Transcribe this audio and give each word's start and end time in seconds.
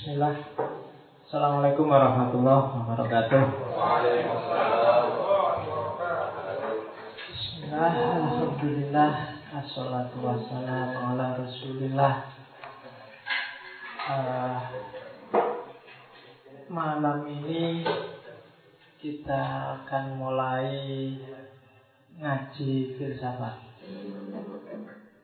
Bismillah. 0.00 0.32
Assalamualaikum 1.28 1.84
warahmatullahi 1.92 2.72
wabarakatuh. 2.72 3.44
Bismillah, 7.28 7.94
Alhamdulillah, 8.16 9.12
Assalatu 9.52 10.24
wassalamu 10.24 11.04
ala 11.04 11.36
rasulillah 11.36 12.32
uh, 14.08 14.56
Malam 16.72 17.28
ini 17.28 17.84
kita 19.04 19.40
akan 19.84 20.16
mulai 20.16 21.12
ngaji 22.16 22.96
filsafat 22.96 23.68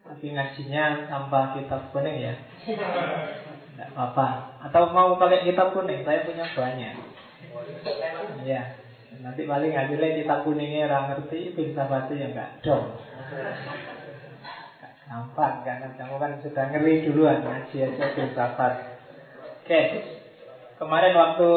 Tapi 0.04 0.36
ngajinya 0.36 1.08
tanpa 1.08 1.56
kitab 1.56 1.88
kuning 1.96 2.28
ya 2.28 2.36
tidak 3.76 3.92
apa-apa. 3.92 4.56
Atau 4.64 4.88
mau 4.96 5.20
pakai 5.20 5.44
kitab 5.44 5.76
kuning, 5.76 6.00
saya 6.00 6.24
punya 6.24 6.48
banyak. 6.56 6.96
Ya, 8.48 8.72
nanti 9.20 9.44
paling 9.44 9.76
hasilnya 9.76 10.16
kitab 10.16 10.48
kuningnya 10.48 10.88
orang 10.88 11.12
ngerti, 11.12 11.52
filsafatnya 11.52 12.16
ya 12.16 12.26
enggak 12.32 12.50
dong. 12.64 12.96
Gampang 15.06 15.62
karena 15.62 15.86
kamu 15.94 16.16
kan 16.18 16.32
sudah 16.40 16.64
ngeri 16.72 17.04
duluan 17.04 17.44
ngaji 17.44 17.76
aja 17.84 18.04
filsafat. 18.16 18.74
Oke, 19.62 19.82
kemarin 20.80 21.14
waktu 21.14 21.50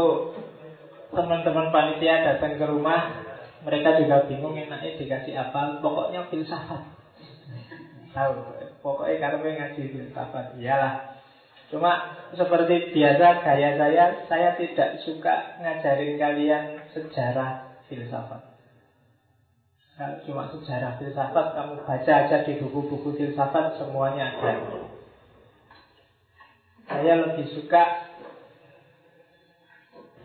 teman-teman 1.09 1.73
panitia 1.73 2.29
datang 2.29 2.59
ke 2.59 2.65
rumah, 2.67 3.25
mereka 3.63 3.97
juga 3.97 4.27
bingung 4.27 4.59
enaknya 4.59 4.99
dikasih 4.99 5.33
apa. 5.39 5.79
Pokoknya 5.79 6.27
filsafat. 6.29 6.83
Tahu, 8.13 8.33
pokoknya 8.85 9.15
karena 9.17 9.49
ngaji 9.55 9.81
filsafat. 9.97 10.53
Iyalah, 10.61 11.18
Cuma 11.69 12.17
seperti 12.33 12.97
biasa 12.97 13.45
gaya 13.45 13.77
saya, 13.77 14.05
saya 14.25 14.49
tidak 14.57 15.05
suka 15.05 15.61
ngajarin 15.61 16.17
kalian 16.17 16.63
sejarah 16.97 17.77
filsafat. 17.85 18.41
Kalau 19.93 20.17
cuma 20.25 20.49
sejarah 20.49 20.97
filsafat, 20.97 21.45
kamu 21.53 21.85
baca 21.85 22.13
aja 22.25 22.37
di 22.41 22.57
buku-buku 22.57 23.13
filsafat, 23.21 23.77
semuanya 23.77 24.33
ada. 24.33 24.53
Saya 26.89 27.13
lebih 27.21 27.53
suka 27.53 27.83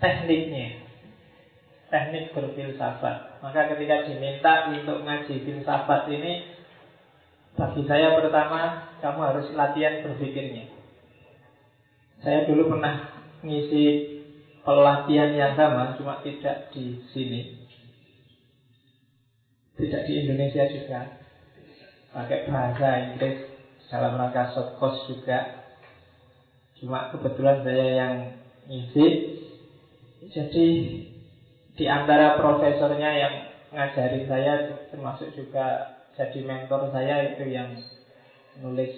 tekniknya, 0.00 0.80
teknik 1.92 2.32
berfilsafat. 2.32 3.44
Maka 3.44 3.60
ketika 3.76 4.08
diminta 4.08 4.72
untuk 4.72 5.04
ngaji 5.04 5.44
filsafat 5.44 6.08
ini, 6.08 6.56
bagi 7.54 7.82
saya 7.84 8.16
pertama, 8.16 8.90
kamu 9.04 9.20
harus 9.20 9.46
latihan 9.52 10.02
berpikirnya. 10.08 10.73
Saya 12.24 12.48
dulu 12.48 12.72
pernah 12.72 13.20
ngisi 13.44 13.84
pelatihan 14.64 15.36
yang 15.36 15.52
sama, 15.60 15.92
cuma 16.00 16.24
tidak 16.24 16.72
di 16.72 17.04
sini. 17.12 17.68
Tidak 19.76 20.02
di 20.08 20.12
Indonesia 20.24 20.64
juga. 20.72 21.20
Pakai 22.16 22.48
bahasa 22.48 23.12
Inggris 23.12 23.44
dalam 23.92 24.16
rangka 24.16 24.56
short 24.56 24.80
course 24.80 25.04
juga. 25.04 25.68
Cuma 26.80 27.12
kebetulan 27.12 27.60
saya 27.60 27.86
yang 27.92 28.14
ngisi. 28.72 29.06
Jadi 30.32 30.66
di 31.76 31.84
antara 31.84 32.40
profesornya 32.40 33.10
yang 33.12 33.34
ngajarin 33.74 34.24
saya 34.24 34.52
termasuk 34.88 35.34
juga 35.36 35.92
jadi 36.14 36.40
mentor 36.46 36.88
saya 36.94 37.34
itu 37.34 37.44
yang 37.50 37.74
nulis 38.62 38.94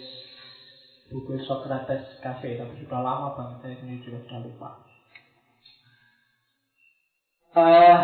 buku 1.10 1.38
Socrates 1.46 2.18
Cafe 2.18 2.58
tapi 2.58 2.82
sudah 2.82 3.00
lama 3.00 3.38
banget 3.38 3.56
saya 3.62 3.74
ini 3.86 4.02
juga 4.02 4.18
sudah 4.26 4.40
lupa. 4.42 4.70
Uh, 7.56 7.96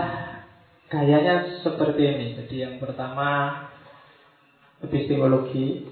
gayanya 0.89 1.61
seperti 1.61 2.03
ini. 2.08 2.27
Jadi 2.41 2.56
yang 2.62 2.75
pertama 2.80 3.61
epistemologi. 4.80 5.89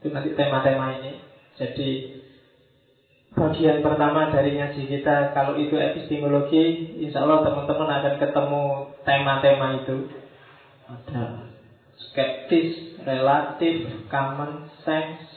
Itu 0.00 0.12
nanti 0.12 0.32
tema-tema 0.32 0.96
ini. 1.00 1.20
Jadi 1.56 1.90
bagian 3.36 3.84
pertama 3.84 4.32
dari 4.32 4.56
ngaji 4.56 4.82
kita 4.88 5.36
kalau 5.36 5.60
itu 5.60 5.76
epistemologi 5.76 6.96
insya 7.04 7.28
Allah 7.28 7.44
teman-teman 7.44 7.90
akan 8.00 8.14
ketemu 8.16 8.64
tema-tema 9.04 9.66
itu. 9.84 9.96
Ada 10.86 11.52
skeptis, 12.00 12.96
relatif, 13.04 14.08
common 14.08 14.72
sense, 14.86 15.35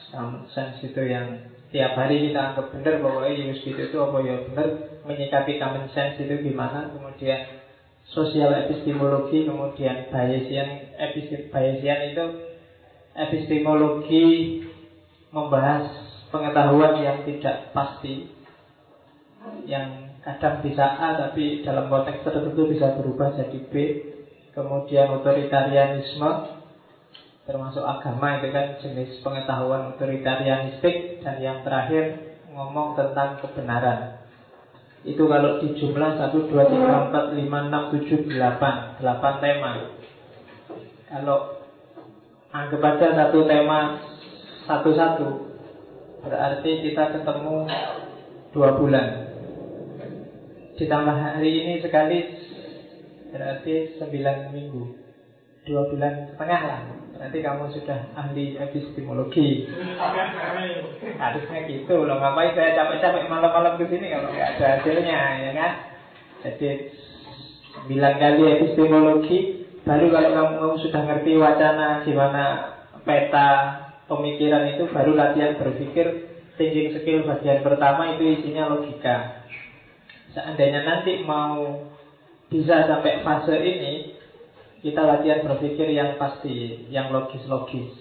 sense 0.52 0.82
itu 0.82 1.02
yang 1.06 1.50
tiap 1.70 1.94
hari 1.94 2.30
kita 2.30 2.54
anggap 2.54 2.74
benar 2.74 2.98
bahwa 3.02 3.30
Yus 3.30 3.62
gitu 3.62 3.78
itu 3.78 3.98
apa 4.02 4.18
ya? 4.26 4.42
Benar 4.50 4.68
menyikapi 5.06 5.62
common 5.62 5.86
sense 5.94 6.18
itu 6.22 6.36
gimana 6.42 6.90
kemudian 6.92 7.62
sosial 8.10 8.50
epistemologi 8.66 9.46
kemudian 9.46 10.10
Bayesian 10.10 10.98
Bayesian 11.54 12.00
itu 12.10 12.26
epistemologi 13.14 14.26
membahas 15.30 15.86
pengetahuan 16.34 16.98
yang 16.98 17.22
tidak 17.26 17.70
pasti 17.74 18.26
yang 19.70 20.10
kadang 20.26 20.62
bisa 20.66 20.84
A 20.84 21.16
tapi 21.16 21.62
dalam 21.64 21.88
konteks 21.88 22.26
tertentu 22.26 22.70
bisa 22.70 22.98
berubah 22.98 23.34
jadi 23.38 23.60
B 23.70 23.74
kemudian 24.58 25.10
otoritarianisme 25.16 26.59
termasuk 27.50 27.82
agama 27.82 28.38
itu 28.38 28.54
kan 28.54 28.78
jenis 28.78 29.26
pengetahuan 29.26 29.90
otoritarianistik 29.98 31.26
dan 31.26 31.42
yang 31.42 31.66
terakhir 31.66 32.38
ngomong 32.54 32.94
tentang 32.94 33.42
kebenaran. 33.42 34.22
Itu 35.02 35.26
kalau 35.26 35.58
di 35.58 35.74
jumlah 35.74 36.22
1, 36.22 36.30
2, 36.30 36.46
3, 36.46 37.10
4, 37.10 37.34
5, 37.34 37.42
6, 37.42 38.30
7, 38.30 38.38
8 38.38 39.02
8 39.02 39.42
tema. 39.42 39.72
Kalau 41.10 41.38
anggap 42.54 42.82
aja 42.86 43.08
satu 43.18 43.40
tema 43.50 43.98
satu-satu 44.70 45.50
Berarti 46.20 46.72
kita 46.84 47.16
ketemu 47.16 47.64
dua 48.52 48.76
bulan. 48.76 49.08
Ditambah 50.76 51.16
hari 51.16 51.52
ini 51.66 51.74
sekali 51.82 52.20
Berarti 53.34 53.98
9 53.98 54.54
minggu. 54.54 54.84
Dua 55.66 55.82
bulan 55.90 56.30
setengah 56.30 56.62
lah 56.68 56.99
Nanti 57.20 57.38
kamu 57.44 57.68
sudah 57.76 58.00
ahli 58.16 58.56
epistemologi. 58.56 59.68
Harusnya 61.20 61.60
gitu 61.68 62.08
loh. 62.08 62.16
Ngapain 62.16 62.56
saya 62.56 62.80
capek-capek 62.80 63.28
malam-malam 63.28 63.76
ke 63.76 63.92
sini 63.92 64.08
Kalau 64.08 64.32
nggak 64.32 64.50
ada 64.56 64.66
hasilnya 64.80 65.20
ya 65.44 65.52
kan? 65.52 65.72
Jadi 66.48 66.70
Sembilan 67.76 68.14
kali 68.16 68.44
epistemologi 68.56 69.40
Baru 69.84 70.08
kalau 70.16 70.30
kamu, 70.32 70.54
kamu 70.64 70.76
sudah 70.88 71.02
ngerti 71.04 71.32
wacana 71.36 71.88
Gimana 72.08 72.44
peta 73.04 73.50
pemikiran 74.08 74.80
itu 74.80 74.88
Baru 74.88 75.12
latihan 75.14 75.60
berpikir 75.60 76.30
Thinking 76.60 76.92
skill 76.92 77.24
bagian 77.24 77.64
pertama 77.64 78.20
itu 78.20 78.36
isinya 78.36 78.68
logika. 78.68 79.48
Seandainya 80.36 80.84
nanti 80.84 81.24
mau 81.24 81.88
bisa 82.52 82.84
sampai 82.84 83.24
fase 83.24 83.56
ini 83.64 84.19
kita 84.80 85.02
latihan 85.04 85.44
berpikir 85.44 85.92
yang 85.92 86.16
pasti, 86.16 86.88
yang 86.88 87.12
logis-logis. 87.12 87.92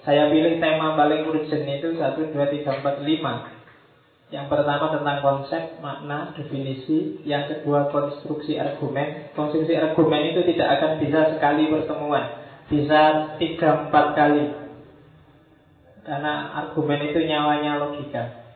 Saya 0.00 0.30
pilih 0.32 0.62
tema 0.62 0.94
paling 0.96 1.28
urgent 1.28 1.66
itu 1.66 1.98
1, 1.98 2.32
2, 2.32 2.32
3, 2.32 2.62
4, 2.62 3.04
5 3.04 3.56
Yang 4.26 4.46
pertama 4.50 4.90
tentang 4.90 5.18
konsep, 5.22 5.78
makna, 5.78 6.34
definisi. 6.34 7.22
Yang 7.22 7.62
kedua 7.62 7.90
konstruksi 7.94 8.58
argumen. 8.58 9.30
Konstruksi 9.38 9.74
argumen 9.78 10.34
itu 10.34 10.42
tidak 10.54 10.68
akan 10.78 10.92
bisa 10.98 11.20
sekali 11.36 11.70
pertemuan. 11.70 12.24
Bisa 12.66 13.02
3, 13.38 13.90
4 13.90 14.18
kali. 14.18 14.46
Karena 16.02 16.54
argumen 16.64 17.00
itu 17.06 17.22
nyawanya 17.22 17.82
logika. 17.82 18.46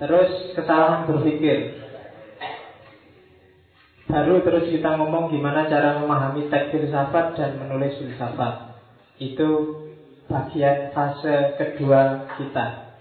Terus 0.00 0.56
kesalahan 0.56 1.08
berpikir 1.08 1.83
Baru 4.04 4.44
terus 4.44 4.68
kita 4.68 5.00
ngomong 5.00 5.32
gimana 5.32 5.64
cara 5.64 5.96
memahami 5.96 6.52
teks 6.52 6.76
filsafat 6.76 7.40
dan 7.40 7.56
menulis 7.56 7.96
filsafat. 7.96 8.76
Itu 9.16 9.80
bagian 10.28 10.92
fase 10.92 11.56
kedua 11.56 12.28
kita. 12.36 12.96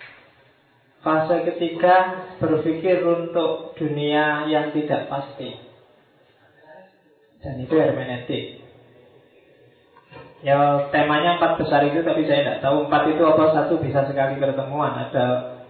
Fase 1.03 1.35
ketiga 1.43 2.23
berpikir 2.39 3.03
untuk 3.03 3.75
dunia 3.75 4.47
yang 4.47 4.71
tidak 4.71 5.11
pasti. 5.11 5.59
Dan 7.43 7.59
itu 7.59 7.75
hermeneutik. 7.75 8.63
Ya 10.43 10.87
temanya 10.91 11.39
empat 11.39 11.59
besar 11.59 11.83
itu 11.87 12.03
tapi 12.03 12.23
saya 12.27 12.43
tidak 12.43 12.59
tahu 12.63 12.87
empat 12.87 13.03
itu 13.15 13.23
apa 13.27 13.45
satu 13.51 13.83
bisa 13.83 14.07
sekali 14.07 14.39
pertemuan. 14.39 14.95
Ada 14.95 15.25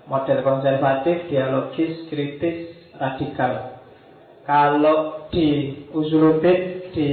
model 0.05 0.45
konservatif, 0.45 1.25
dialogis, 1.29 2.05
kritis, 2.13 2.73
radikal. 2.97 3.72
Kalau 4.43 5.27
di 5.31 5.71
usuluddin 5.95 6.91
di 6.91 7.09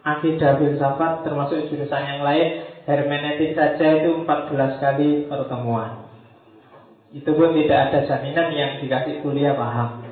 akidah 0.00 0.56
filsafat 0.56 1.26
termasuk 1.26 1.66
jurusan 1.68 2.02
yang 2.06 2.20
lain 2.22 2.62
hermeneutik 2.86 3.52
saja 3.52 4.00
itu 4.00 4.22
14 4.22 4.80
kali 4.80 5.10
pertemuan. 5.26 6.08
Itu 7.10 7.34
pun 7.34 7.52
tidak 7.58 7.90
ada 7.90 7.98
jaminan 8.06 8.48
yang 8.54 8.70
dikasih 8.78 9.18
kuliah 9.20 9.58
paham. 9.58 10.06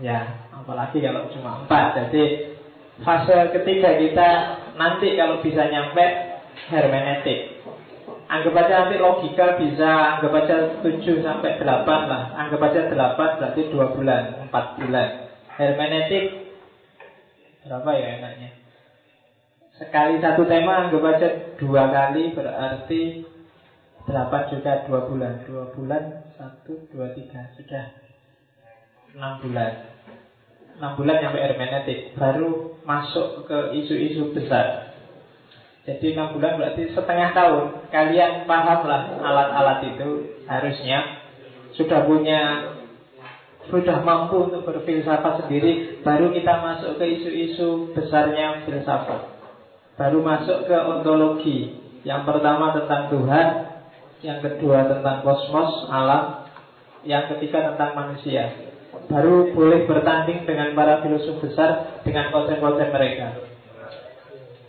Ya, 0.00 0.48
apalagi 0.52 1.00
kalau 1.04 1.28
cuma 1.32 1.64
empat. 1.64 1.96
Jadi 2.08 2.56
fase 3.04 3.52
ketiga 3.52 4.00
kita 4.00 4.30
nanti 4.80 5.12
kalau 5.12 5.44
bisa 5.44 5.68
nyampe 5.68 6.04
hermeneutik. 6.72 7.60
Anggap 8.26 8.58
aja 8.58 8.74
nanti 8.82 8.98
logika 8.98 9.54
bisa 9.54 10.18
anggap 10.18 10.34
aja 10.34 10.56
7 10.82 11.22
sampai 11.22 11.62
8 11.62 12.10
lah. 12.10 12.34
Anggap 12.34 12.58
aja 12.58 12.90
8 12.90 13.38
berarti 13.38 13.62
2 13.70 13.94
bulan, 13.94 14.22
4 14.50 14.78
bulan. 14.82 15.08
Hermeneutik 15.54 16.24
berapa 17.62 17.90
ya 17.94 18.08
enaknya? 18.18 18.50
Sekali 19.78 20.18
satu 20.18 20.42
tema 20.50 20.88
anggap 20.88 21.04
aja 21.06 21.28
dua 21.54 21.86
kali 21.92 22.34
berarti 22.34 23.02
8 24.10 24.52
juga 24.58 24.72
2 24.90 25.08
bulan. 25.12 25.32
2 25.46 25.74
bulan 25.78 26.02
1 26.34 26.66
2 26.66 26.98
3 26.98 27.56
sudah 27.62 27.84
6 29.14 29.42
bulan. 29.46 29.72
6 30.82 30.98
bulan 30.98 31.16
sampai 31.22 31.44
hermeneutik 31.46 31.98
baru 32.18 32.74
masuk 32.82 33.46
ke 33.46 33.58
isu-isu 33.80 34.34
besar 34.34 34.95
jadi 35.86 36.18
enam 36.18 36.34
bulan 36.34 36.58
berarti 36.58 36.90
setengah 36.90 37.30
tahun. 37.30 37.64
Kalian 37.94 38.50
pahamlah 38.50 39.22
alat-alat 39.22 39.94
itu 39.94 40.42
Harusnya 40.50 41.22
Sudah 41.78 42.02
punya 42.02 42.74
Sudah 43.70 44.02
mampu 44.02 44.50
untuk 44.50 44.66
berfilsafat 44.66 45.46
sendiri 45.46 46.02
Baru 46.02 46.34
kita 46.34 46.58
masuk 46.58 46.98
ke 46.98 47.06
isu-isu 47.06 47.94
besarnya 47.94 48.66
filsafat. 48.66 49.38
Baru 49.94 50.26
masuk 50.26 50.66
ke 50.66 50.74
ontologi. 50.74 51.78
Yang 52.02 52.34
pertama 52.34 52.74
tentang 52.74 53.06
Tuhan 53.14 53.46
Yang 54.26 54.38
kedua 54.42 54.90
tentang 54.90 55.22
kosmos, 55.22 55.86
alam 55.86 56.50
Yang 57.06 57.38
ketiga 57.38 57.70
tentang 57.70 57.94
manusia. 57.94 58.74
Baru 59.06 59.54
boleh 59.54 59.86
bertanding 59.86 60.50
dengan 60.50 60.74
para 60.74 60.98
filosof 61.06 61.38
besar 61.38 62.02
Dengan 62.02 62.34
konsep-konsep 62.34 62.90
mereka 62.90 63.45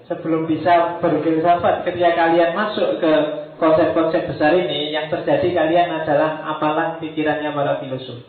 sebelum 0.08 0.48
bisa 0.48 1.04
berfilsafat 1.04 1.84
ketika 1.84 2.12
kalian 2.16 2.56
masuk 2.56 3.04
ke 3.04 3.14
konsep-konsep 3.60 4.32
besar 4.32 4.56
ini 4.56 4.96
yang 4.96 5.12
terjadi 5.12 5.52
kalian 5.52 5.88
adalah 6.04 6.56
apalan 6.56 6.98
pikirannya 7.04 7.52
para 7.52 7.84
filosof. 7.84 8.24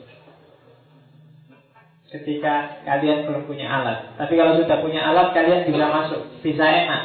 Ketika 2.09 2.83
kalian 2.89 3.29
belum 3.29 3.45
punya 3.45 3.69
alat. 3.69 4.17
Tapi 4.17 4.33
kalau 4.35 4.57
sudah 4.57 4.81
punya 4.81 5.05
alat 5.05 5.37
kalian 5.37 5.69
bisa 5.69 5.87
masuk. 5.93 6.21
Bisa 6.41 6.65
enak. 6.65 7.03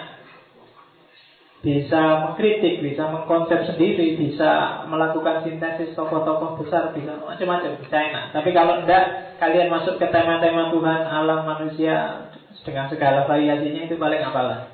Bisa 1.64 2.28
mengkritik, 2.28 2.84
bisa 2.84 3.08
mengkonsep 3.08 3.64
sendiri, 3.72 4.20
bisa 4.20 4.84
melakukan 4.88 5.48
sintesis 5.48 5.96
tokoh-tokoh 5.96 6.60
besar, 6.60 6.92
bisa 6.92 7.24
macam-macam, 7.24 7.80
bisa 7.80 7.98
enak. 8.04 8.36
Tapi 8.36 8.52
kalau 8.52 8.84
tidak, 8.84 9.40
kalian 9.40 9.72
masuk 9.72 9.96
ke 9.96 10.08
tema-tema 10.12 10.76
Tuhan, 10.76 11.02
alam, 11.08 11.48
manusia, 11.48 12.28
dengan 12.62 12.86
segala 12.94 13.26
variasinya 13.26 13.90
itu 13.90 13.98
paling 13.98 14.22
apalah. 14.22 14.70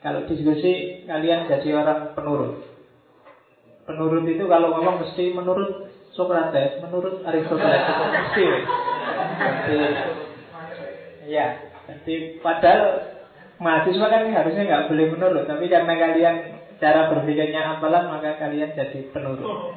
Kalau 0.00 0.24
diskusi 0.24 1.04
kalian 1.04 1.44
jadi 1.44 1.76
orang 1.76 2.16
penurut. 2.16 2.64
Penurut 3.84 4.24
itu 4.24 4.44
kalau 4.48 4.72
ngomong 4.72 5.04
mesti 5.04 5.36
menurut 5.36 5.92
Socrates, 6.16 6.80
menurut 6.80 7.20
Aristoteles 7.22 7.84
mesti. 8.16 8.44
Jadi, 9.40 9.76
ya, 11.28 11.46
jadi 11.84 12.14
padahal 12.40 12.82
mahasiswa 13.60 14.06
kan 14.08 14.24
harusnya 14.32 14.64
nggak 14.64 14.86
boleh 14.88 15.06
menurut, 15.12 15.44
tapi 15.44 15.68
karena 15.68 15.94
kalian 16.00 16.36
cara 16.80 17.12
berpikirnya 17.12 17.76
apalah 17.76 18.08
maka 18.08 18.40
kalian 18.40 18.72
jadi 18.72 19.12
penurut. 19.12 19.76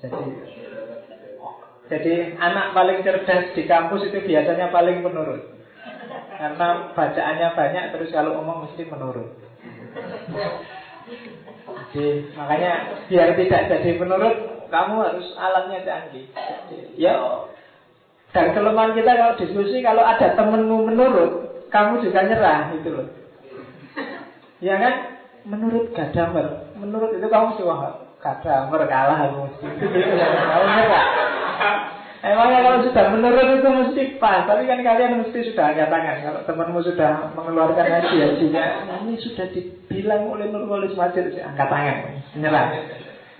Jadi 0.00 0.24
jadi 1.88 2.36
anak 2.36 2.76
paling 2.76 3.00
cerdas 3.00 3.56
di 3.56 3.64
kampus 3.64 4.12
itu 4.12 4.20
biasanya 4.24 4.68
paling 4.68 5.00
penurut. 5.00 5.57
Karena 6.38 6.94
bacaannya 6.94 7.48
banyak 7.58 7.84
terus 7.90 8.14
kalau 8.14 8.38
ngomong 8.38 8.70
mesti 8.70 8.86
menurut. 8.86 9.34
Jadi 11.90 12.30
makanya 12.38 12.72
biar 13.10 13.34
tidak 13.34 13.62
jadi 13.66 13.90
menurut 13.98 14.36
Kamu 14.68 14.94
harus 15.00 15.26
alatnya 15.34 15.82
canggih. 15.82 16.30
Ya. 16.94 17.18
Dan 18.30 18.52
kelemahan 18.52 18.92
kita 18.92 19.16
kalau 19.16 19.34
diskusi 19.40 19.80
Kalau 19.80 20.04
ada 20.04 20.36
temenmu 20.36 20.92
menurut 20.92 21.64
Kamu 21.74 22.04
juga 22.06 22.28
nyerah 22.28 22.70
itu 22.76 22.88
loh. 22.92 23.08
Ya 24.62 24.78
kan? 24.78 24.94
Menurut 25.48 25.90
Gadamer. 25.96 26.70
Menurut 26.78 27.18
itu 27.18 27.26
kamu 27.26 27.58
sih 27.58 27.64
wah 27.66 27.98
Gadamer 28.22 28.82
kalah 28.86 29.18
Kamu 30.54 30.66
nyerah 30.70 31.97
Emangnya 32.18 32.66
kalau 32.66 32.78
sudah 32.82 33.04
menurut 33.14 33.46
itu 33.62 33.70
mesti 33.70 34.02
pas, 34.18 34.42
tapi 34.42 34.66
kan 34.66 34.82
kalian 34.82 35.22
mesti 35.22 35.54
sudah 35.54 35.70
angkat 35.70 35.86
tangan. 35.86 36.16
Kalau 36.18 36.40
temanmu 36.50 36.80
sudah 36.82 37.30
mengeluarkan 37.38 37.86
haji 37.86 38.16
hajinya, 38.18 38.64
ini 39.06 39.14
sudah 39.22 39.46
dibilang 39.54 40.26
oleh 40.26 40.50
Nurwalis 40.50 40.98
Majid, 40.98 41.38
angkat 41.38 41.68
tangan, 41.70 41.96
menyerah. 42.34 42.66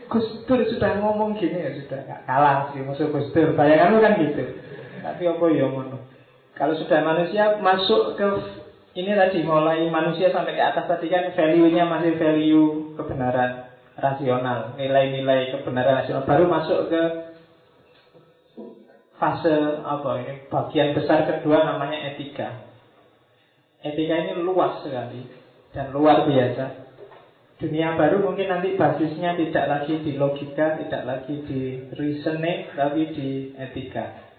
Gus 0.08 0.24
Dur 0.48 0.64
sudah 0.64 0.96
ngomong 1.04 1.36
gini 1.36 1.60
ya 1.60 1.70
sudah 1.76 2.00
gak 2.08 2.24
kalah 2.24 2.72
sih 2.72 2.80
musuh 2.80 3.12
Gus 3.12 3.28
Dur. 3.36 3.52
Kan 3.52 4.12
gitu. 4.16 4.42
Tapi 5.04 5.22
apa 5.28 5.44
ya. 5.52 5.68
Kalau 6.56 6.74
sudah 6.74 6.98
manusia 7.04 7.60
masuk 7.60 8.16
ke 8.16 8.26
ini 8.96 9.14
tadi 9.14 9.44
mulai 9.44 9.84
manusia 9.92 10.32
sampai 10.32 10.56
ke 10.56 10.62
atas 10.64 10.88
tadi 10.88 11.06
kan 11.12 11.30
value-nya 11.36 11.86
masih 11.86 12.16
value 12.18 12.96
kebenaran 12.98 13.68
rasional, 13.94 14.74
nilai-nilai 14.74 15.54
kebenaran 15.54 16.02
rasional. 16.02 16.24
Baru 16.24 16.48
masuk 16.48 16.88
ke 16.88 17.27
fase 19.18 19.82
apa 19.82 20.10
ini 20.22 20.34
bagian 20.46 20.94
besar 20.94 21.26
kedua 21.26 21.66
namanya 21.66 22.14
etika. 22.14 22.70
Etika 23.82 24.14
ini 24.14 24.42
luas 24.46 24.82
sekali 24.86 25.26
dan 25.74 25.90
luar 25.90 26.26
biasa. 26.26 26.88
Dunia 27.58 27.98
baru 27.98 28.22
mungkin 28.22 28.46
nanti 28.46 28.78
basisnya 28.78 29.34
tidak 29.34 29.66
lagi 29.66 29.98
di 29.98 30.14
logika, 30.14 30.78
tidak 30.78 31.02
lagi 31.02 31.42
di 31.42 31.90
reasoning, 31.90 32.70
tapi 32.78 33.10
di 33.10 33.50
etika. 33.58 34.30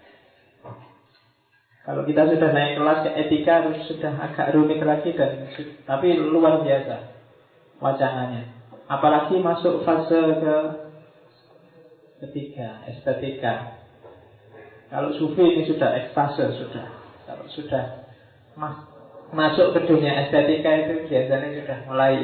Kalau 1.84 2.04
kita 2.08 2.28
sudah 2.32 2.50
naik 2.52 2.80
kelas 2.80 2.98
ke 3.04 3.10
etika 3.16 3.52
harus 3.64 3.84
sudah 3.88 4.12
agak 4.16 4.52
rumit 4.56 4.80
lagi 4.80 5.12
dan 5.16 5.48
tapi 5.84 6.16
luar 6.16 6.64
biasa 6.64 6.96
wacananya. 7.80 8.56
Apalagi 8.88 9.40
masuk 9.40 9.84
fase 9.84 10.20
ke 10.40 10.56
ketiga, 12.24 12.84
estetika. 12.88 13.79
Kalau 14.90 15.14
sufi 15.14 15.44
ini 15.46 15.62
sudah 15.70 15.94
ekstase 16.02 16.58
sudah. 16.58 16.86
Kalau 17.30 17.46
sudah 17.46 17.84
mas 18.58 18.74
masuk 19.30 19.70
ke 19.78 19.86
dunia 19.86 20.26
estetika 20.26 20.70
itu 20.82 21.06
biasanya 21.06 21.48
sudah 21.62 21.78
mulai 21.86 22.14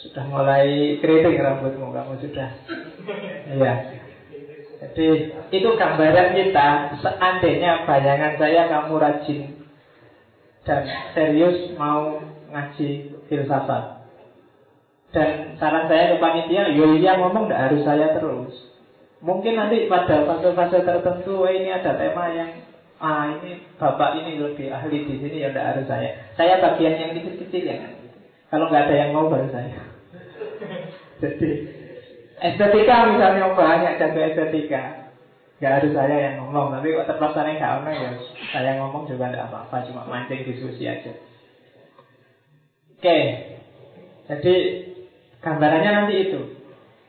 sudah 0.00 0.24
mulai 0.32 0.96
keriting 1.04 1.36
rambutmu 1.36 1.92
kamu 1.92 2.16
sudah. 2.24 2.48
Iya. 3.52 3.72
Jadi 4.82 5.08
itu 5.52 5.68
gambaran 5.78 6.34
kita 6.34 6.98
seandainya 6.98 7.86
bayangan 7.86 8.34
saya 8.40 8.66
kamu 8.66 8.92
rajin 8.98 9.40
dan 10.66 10.82
serius 11.14 11.70
mau 11.78 12.18
ngaji 12.50 12.88
filsafat. 13.28 14.02
Dan 15.12 15.60
saran 15.60 15.92
saya 15.92 16.16
ke 16.16 16.24
panitia, 16.24 16.72
yo 16.72 16.96
iya 16.96 17.20
ngomong 17.20 17.46
tidak 17.46 17.62
harus 17.68 17.82
saya 17.84 18.16
terus. 18.16 18.71
Mungkin 19.22 19.54
nanti 19.54 19.86
pada 19.86 20.26
fase-fase 20.26 20.82
tertentu 20.82 21.46
ini 21.46 21.70
ada 21.70 21.94
tema 21.94 22.26
yang 22.34 22.50
ah 22.98 23.30
ini 23.30 23.62
bapak 23.78 24.18
ini 24.18 24.42
lebih 24.42 24.70
ahli 24.74 25.06
di 25.06 25.14
sini 25.22 25.46
ya 25.46 25.54
tidak 25.54 25.66
harus 25.74 25.86
saya. 25.86 26.10
Saya 26.34 26.58
bagian 26.58 26.98
yang 26.98 27.10
kecil-kecil 27.14 27.62
ya. 27.62 27.78
Kalau 28.50 28.66
nggak 28.66 28.90
ada 28.90 28.94
yang 28.98 29.10
mau 29.14 29.30
baru 29.30 29.46
saya. 29.54 29.78
Jadi 31.22 31.50
estetika 32.42 33.14
misalnya 33.14 33.54
banyak 33.54 34.02
jago 34.02 34.20
estetika, 34.26 34.82
nggak 35.62 35.74
harus 35.78 35.92
saya 35.94 36.16
yang 36.18 36.34
ngomong. 36.42 36.74
Tapi 36.74 36.90
kok 36.90 37.06
terpaksa 37.06 37.46
nggak 37.46 37.94
ya 37.94 38.10
saya 38.50 38.70
ngomong 38.82 39.06
juga 39.06 39.30
tidak 39.30 39.54
apa-apa, 39.54 39.86
cuma 39.86 40.02
mancing 40.10 40.42
diskusi 40.42 40.90
aja. 40.90 41.14
Oke, 43.02 43.18
jadi 44.30 44.54
gambarannya 45.42 45.90
nanti 45.90 46.14
itu. 46.22 46.40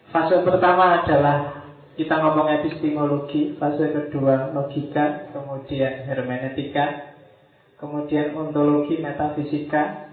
Fase 0.09 0.41
pertama 0.41 1.01
adalah 1.01 1.62
kita 1.93 2.15
ngomong 2.17 2.49
epistemologi, 2.49 3.53
fase 3.61 3.93
kedua 3.93 4.49
logika, 4.49 5.29
kemudian 5.29 6.09
hermeneutika, 6.09 7.13
kemudian 7.77 8.33
ontologi 8.33 8.97
metafisika, 8.97 10.09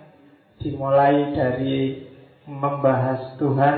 dimulai 0.61 1.33
dari 1.33 2.05
membahas 2.45 3.41
Tuhan, 3.41 3.77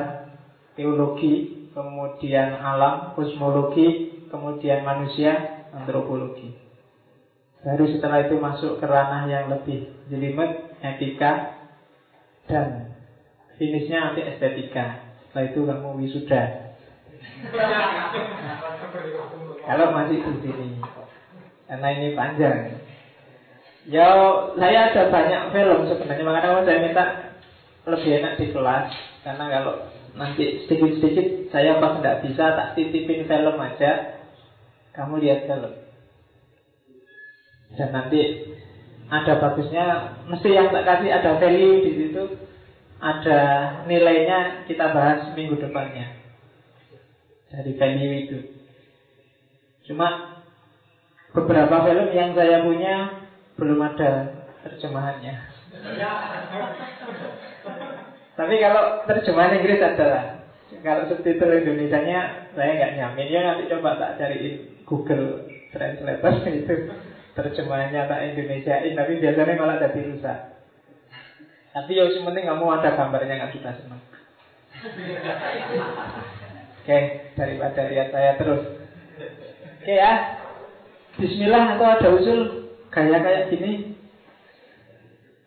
teologi, 0.75 1.67
kemudian 1.71 2.59
alam, 2.59 3.15
kosmologi, 3.15 4.19
kemudian 4.35 4.83
manusia, 4.83 5.63
antropologi. 5.71 6.59
Baru 7.63 7.87
setelah 7.87 8.27
itu 8.27 8.35
masuk 8.43 8.83
ke 8.83 8.87
ranah 8.91 9.31
yang 9.31 9.47
lebih 9.47 9.95
jelimet, 10.11 10.75
etika, 10.83 11.55
dan 12.51 12.99
finishnya 13.55 14.11
nanti 14.11 14.27
estetika. 14.27 15.15
Setelah 15.31 15.45
itu 15.55 15.61
kamu 15.71 15.89
wisuda 16.03 16.62
Kalau 19.63 19.87
masih 19.95 20.19
di 20.23 20.33
sini. 20.43 20.69
Karena 21.67 21.89
ini 21.95 22.09
panjang. 22.15 22.59
Ya, 23.89 24.09
saya 24.55 24.79
ada 24.93 25.03
banyak 25.11 25.43
film 25.51 25.81
sebenarnya. 25.91 26.25
Makanya 26.27 26.63
saya 26.63 26.79
minta 26.85 27.05
lebih 27.89 28.11
enak 28.23 28.35
di 28.39 28.47
kelas. 28.55 28.87
Karena 29.23 29.45
kalau 29.51 29.75
nanti 30.13 30.69
sedikit-sedikit 30.69 31.51
saya 31.51 31.81
pas 31.81 31.99
nggak 31.99 32.21
bisa 32.29 32.45
tak 32.55 32.69
titipin 32.79 33.27
film 33.27 33.57
aja. 33.59 34.23
Kamu 34.93 35.19
lihat 35.19 35.49
film. 35.49 35.73
Dan 37.73 37.89
nanti 37.97 38.21
ada 39.09 39.41
bagusnya, 39.41 39.85
mesti 40.29 40.49
yang 40.53 40.69
tak 40.69 40.85
kasih 40.85 41.09
ada 41.09 41.41
value 41.41 41.81
di 41.81 41.91
situ, 41.97 42.37
ada 43.01 43.41
nilainya 43.89 44.69
kita 44.69 44.93
bahas 44.93 45.33
minggu 45.33 45.57
depannya 45.57 46.22
dari 47.53 47.73
value 47.77 48.15
itu. 48.25 48.39
Cuma 49.93 50.41
beberapa 51.37 51.85
film 51.85 52.09
yang 52.17 52.33
saya 52.33 52.65
punya 52.65 53.25
belum 53.61 53.79
ada 53.79 54.11
terjemahannya. 54.65 55.35
Tapi 58.33 58.55
kalau 58.59 58.85
terjemahan 59.05 59.61
Inggris 59.61 59.83
ada 59.85 60.41
Kalau 60.83 61.05
subtitle 61.05 61.53
Indonesia-nya 61.53 62.49
saya 62.57 62.71
nggak 62.75 62.95
nyamin 62.97 63.29
ya 63.29 63.41
nanti 63.45 63.69
coba 63.69 64.01
tak 64.01 64.17
cariin 64.17 64.83
Google 64.89 65.47
Translator 65.69 66.33
itu 66.65 66.75
terjemahannya 67.37 68.09
tak 68.09 68.23
Indonesiain 68.33 68.97
tapi 68.97 69.21
biasanya 69.21 69.61
malah 69.61 69.77
jadi 69.79 70.01
rusak. 70.11 70.39
Tapi 71.77 71.93
ya 71.93 72.09
penting 72.09 72.45
kamu 72.49 72.65
ada 72.73 72.89
gambarnya 72.97 73.35
nggak 73.37 73.53
sudah 73.53 73.73
senang. 73.79 74.03
Oke, 76.83 76.99
daripada 77.39 77.87
lihat 77.87 78.11
saya 78.11 78.35
terus. 78.43 78.75
Oke 79.79 79.95
ya. 79.95 80.35
Bismillah 81.15 81.79
atau 81.79 81.87
ada 81.87 82.09
usul 82.11 82.41
gaya 82.91 83.23
kayak 83.23 83.55
gini? 83.55 83.95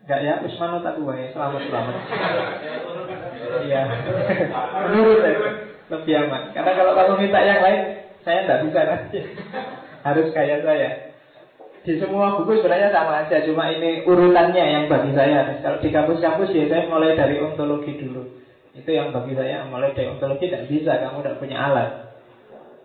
Enggak 0.08 0.22
ya, 0.24 0.34
Usman 0.48 0.80
tak 0.80 0.96
ya, 0.96 1.28
selamat 1.36 1.62
selamat. 1.68 1.96
Iya. 3.68 3.82
Menurut 4.88 5.18
saya 5.20 5.38
lebih 5.92 6.14
aman. 6.24 6.44
Karena 6.56 6.72
kalau 6.72 6.94
kamu 6.96 7.14
minta 7.28 7.40
yang 7.44 7.60
lain, 7.60 7.82
saya 8.24 8.40
tidak 8.48 8.62
bisa 8.70 8.80
nanti. 8.88 9.20
Harus 10.08 10.28
kayak 10.32 10.64
saya. 10.64 10.90
Di 11.84 12.00
semua 12.00 12.40
buku 12.40 12.64
sebenarnya 12.64 12.96
sama 12.96 13.28
aja, 13.28 13.44
cuma 13.44 13.76
ini 13.76 14.08
urutannya 14.08 14.64
yang 14.64 14.86
bagi 14.88 15.12
saya. 15.12 15.60
Kalau 15.60 15.84
di 15.84 15.90
kampus-kampus 15.92 16.54
biasanya 16.56 16.88
mulai 16.88 17.20
dari 17.20 17.44
ontologi 17.44 18.00
dulu. 18.00 18.35
Itu 18.76 18.90
yang 18.92 19.16
bagi 19.16 19.34
saya 19.40 19.64
mulai 19.72 19.96
deontologi 19.96 20.52
tidak 20.52 20.68
bisa, 20.68 21.00
kamu 21.00 21.24
tidak 21.24 21.40
punya 21.40 21.58
alat. 21.64 21.90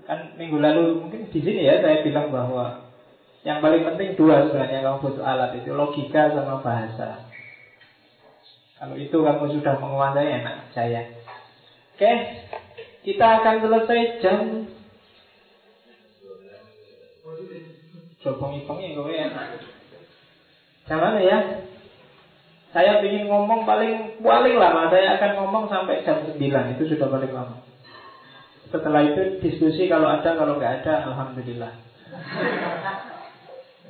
Kan 0.06 0.38
minggu 0.38 0.62
lalu 0.62 1.02
mungkin 1.02 1.26
di 1.30 1.40
sini 1.42 1.66
ya 1.66 1.82
saya 1.82 2.06
bilang 2.06 2.30
bahwa 2.30 2.86
yang 3.42 3.58
paling 3.58 3.82
penting 3.82 4.14
dua 4.14 4.46
sebenarnya 4.46 4.86
kamu 4.86 5.02
butuh 5.02 5.24
alat 5.26 5.50
itu 5.58 5.70
logika 5.74 6.30
sama 6.30 6.62
bahasa. 6.62 7.26
Kalau 8.78 8.96
itu 8.96 9.12
kamu 9.12 9.44
sudah 9.60 9.74
menguasai 9.76 10.40
enak 10.40 10.56
saya. 10.72 11.10
Oke, 11.98 12.12
kita 13.04 13.26
akan 13.42 13.54
selesai 13.60 14.00
jam 14.24 14.40
Coba 18.20 18.52
pengi 18.52 18.92
gue 18.92 19.16
enak. 19.16 19.64
Jam 20.84 21.00
mana 21.00 21.20
ya? 21.24 21.38
Saya 22.70 23.02
ingin 23.02 23.26
ngomong 23.26 23.66
paling 23.66 24.22
paling 24.22 24.54
lama. 24.54 24.86
Saya 24.94 25.18
akan 25.18 25.30
ngomong 25.42 25.64
sampai 25.66 26.06
jam 26.06 26.22
9 26.22 26.38
Itu 26.78 26.82
sudah 26.86 27.10
paling 27.10 27.32
lama. 27.34 27.58
Setelah 28.70 29.02
itu 29.10 29.42
diskusi 29.42 29.90
kalau 29.90 30.06
ada 30.06 30.38
Kalau 30.38 30.54
nggak 30.54 30.82
ada 30.82 31.10
Alhamdulillah. 31.10 31.72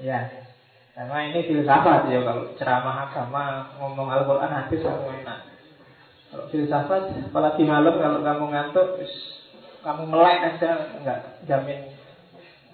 Ya. 0.01 0.33
Karena 0.97 1.29
ini 1.29 1.45
filsafat 1.45 2.09
ya. 2.09 2.25
Kalau 2.25 2.57
ceramah 2.57 3.05
agama 3.05 3.69
Ngomong 3.77 4.09
Al-Quran 4.09 4.49
hadis 4.49 4.81
kamu 4.81 5.13
enak. 5.25 5.39
Kalau 6.33 6.49
filsafat 6.49 7.03
Apalagi 7.29 7.69
malam 7.69 8.01
kalau 8.01 8.25
kamu 8.25 8.45
ngantuk 8.49 8.89
Kamu 9.85 10.09
melek 10.09 10.41
aja 10.41 10.89
nggak 11.05 11.45
jamin 11.45 11.93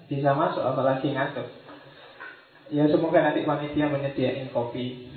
Bisa 0.07 0.31
masuk 0.31 0.63
apalagi 0.63 1.11
ngantuk. 1.11 1.51
Ya 2.71 2.87
semoga 2.87 3.19
nanti 3.19 3.43
panitia 3.43 3.91
menyediakan 3.91 4.55
kopi 4.55 5.07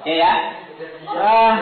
Oke 0.00 0.14
ya. 0.22 0.32
Uh, 1.04 1.54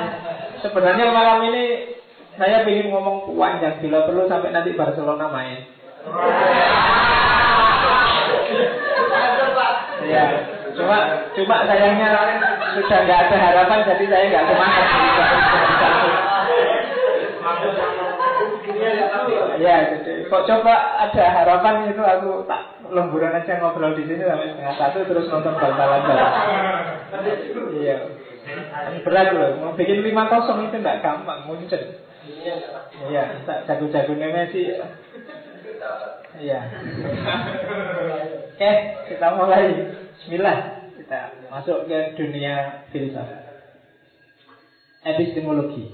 sebenarnya 0.65 1.13
malam 1.13 1.45
ini 1.53 1.93
saya 2.41 2.65
ingin 2.65 2.89
ngomong 2.89 3.37
panjang 3.37 3.77
bila 3.85 4.09
perlu 4.09 4.25
sampai 4.25 4.55
nanti 4.57 4.73
Barcelona 4.73 5.29
main. 5.29 5.61
ya, 10.03 10.25
cuma 10.75 10.99
cuma 11.37 11.57
sayangnya 11.69 12.09
sudah 12.75 12.99
nggak 13.07 13.21
ada 13.29 13.37
harapan 13.39 13.79
jadi 13.87 14.05
saya 14.11 14.25
nggak 14.33 14.47
semangat. 14.51 14.87
ya, 19.61 19.77
jadi 19.93 20.13
kok 20.27 20.43
coba 20.49 20.75
ada 21.05 21.25
harapan 21.29 21.75
itu 21.93 22.03
aku 22.03 22.43
tak 22.49 22.82
lemburan 22.93 23.33
aja 23.33 23.59
ngobrol 23.59 23.97
di 23.97 24.05
sini 24.05 24.23
sampai 24.23 24.53
setengah 24.53 24.77
satu 24.77 24.99
terus 25.09 25.27
nonton 25.33 25.57
bal-balan 25.57 26.03
Iya. 27.73 27.97
Berat 29.07 29.29
loh, 29.33 29.51
mau 29.63 29.73
bikin 29.79 30.03
lima 30.03 30.29
kosong 30.29 30.69
itu 30.69 30.77
nggak 30.83 31.01
gampang, 31.01 31.47
muncul. 31.47 31.83
Iya, 33.09 33.25
jago-jago 33.67 34.13
Messi. 34.15 34.77
Iya. 36.39 36.61
Oke, 38.55 38.73
kita 39.11 39.29
mulai. 39.35 39.67
Bismillah. 40.17 40.59
Kita 40.97 41.21
masuk 41.51 41.91
ke 41.91 42.15
dunia 42.15 42.87
filsafat. 42.95 43.43
Epistemologi. 45.03 45.91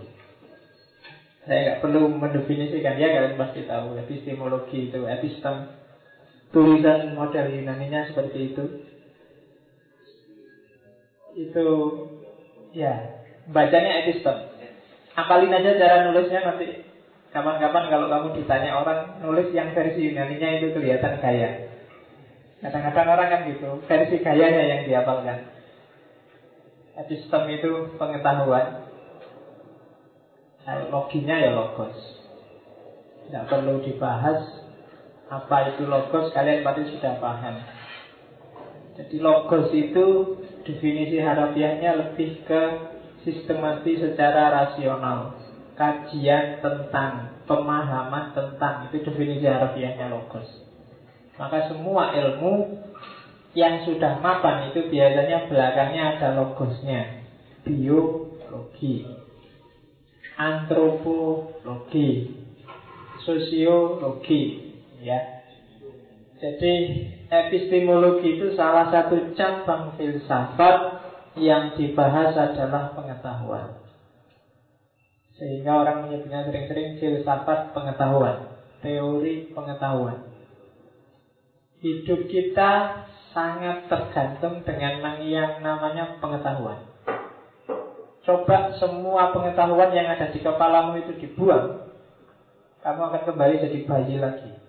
Saya 1.48 1.58
nggak 1.64 1.80
perlu 1.80 2.12
mendefinisikan 2.12 3.00
ya 3.00 3.08
kalian 3.08 3.40
pasti 3.40 3.64
tahu 3.64 3.96
epistemologi 3.96 4.92
itu 4.92 5.00
epistem 5.08 5.72
tulisan 6.50 7.14
model 7.14 7.46
Yunaninya 7.52 8.08
seperti 8.12 8.38
itu. 8.54 8.64
Itu 11.38 11.66
ya 12.74 13.24
bacanya 13.48 14.04
epistem 14.04 14.58
apalin 15.18 15.50
aja 15.50 15.74
cara 15.74 15.96
nulisnya 16.06 16.46
nanti 16.46 16.86
kapan-kapan 17.34 17.84
kalau 17.90 18.06
kamu 18.06 18.28
ditanya 18.38 18.78
orang 18.78 19.18
nulis 19.18 19.50
yang 19.50 19.74
versi 19.74 20.06
Yunaninya 20.06 20.62
itu 20.62 20.68
kelihatan 20.78 21.18
gaya. 21.18 21.50
Kadang-kadang 22.62 23.08
orang 23.18 23.28
kan 23.30 23.40
gitu 23.50 23.82
versi 23.90 24.16
gayanya 24.22 24.62
yang 24.62 24.80
dihafalkan. 24.86 25.50
Epistem 26.98 27.42
itu 27.50 27.70
pengetahuan. 27.98 28.86
Loginya 30.90 31.36
ya 31.38 31.50
logos. 31.54 31.96
Tidak 33.26 33.44
perlu 33.46 33.80
dibahas 33.82 34.67
apa 35.28 35.76
itu 35.76 35.84
logos 35.84 36.32
kalian 36.32 36.64
pasti 36.64 36.88
sudah 36.96 37.20
paham. 37.20 37.60
Jadi 38.96 39.16
logos 39.20 39.68
itu 39.76 40.06
definisi 40.64 41.20
harafiahnya 41.20 41.96
lebih 41.96 42.42
ke 42.48 42.62
sistematis 43.22 44.02
secara 44.02 44.50
rasional. 44.50 45.36
Kajian 45.78 46.58
tentang, 46.58 47.38
pemahaman 47.46 48.34
tentang, 48.34 48.90
itu 48.90 48.98
definisi 49.06 49.46
harafiahnya 49.46 50.10
logos. 50.10 50.66
Maka 51.38 51.70
semua 51.70 52.10
ilmu 52.18 52.82
yang 53.54 53.86
sudah 53.86 54.18
mapan 54.18 54.74
itu 54.74 54.90
biasanya 54.90 55.46
belakangnya 55.46 56.18
ada 56.18 56.28
logosnya. 56.34 57.22
Biologi, 57.62 59.06
antropologi, 60.34 62.34
sosiologi, 63.22 64.67
ya. 65.08 65.20
Jadi 66.38 66.72
epistemologi 67.32 68.38
itu 68.38 68.54
salah 68.54 68.92
satu 68.92 69.34
cabang 69.34 69.98
filsafat 69.98 70.76
yang 71.40 71.74
dibahas 71.74 72.36
adalah 72.36 72.94
pengetahuan. 72.94 73.82
Sehingga 75.34 75.82
orang 75.82 76.06
menyebutnya 76.06 76.46
sering-sering 76.46 76.98
filsafat 76.98 77.74
pengetahuan, 77.74 78.58
teori 78.82 79.50
pengetahuan. 79.54 80.30
Hidup 81.78 82.26
kita 82.26 83.02
sangat 83.30 83.86
tergantung 83.86 84.66
dengan 84.66 85.22
yang 85.22 85.62
namanya 85.62 86.18
pengetahuan. 86.18 86.90
Coba 88.26 88.74
semua 88.82 89.30
pengetahuan 89.30 89.94
yang 89.94 90.10
ada 90.10 90.28
di 90.34 90.42
kepalamu 90.42 91.00
itu 91.00 91.16
dibuang, 91.22 91.86
kamu 92.82 93.00
akan 93.10 93.22
kembali 93.30 93.54
jadi 93.62 93.78
bayi 93.86 94.16
lagi. 94.18 94.67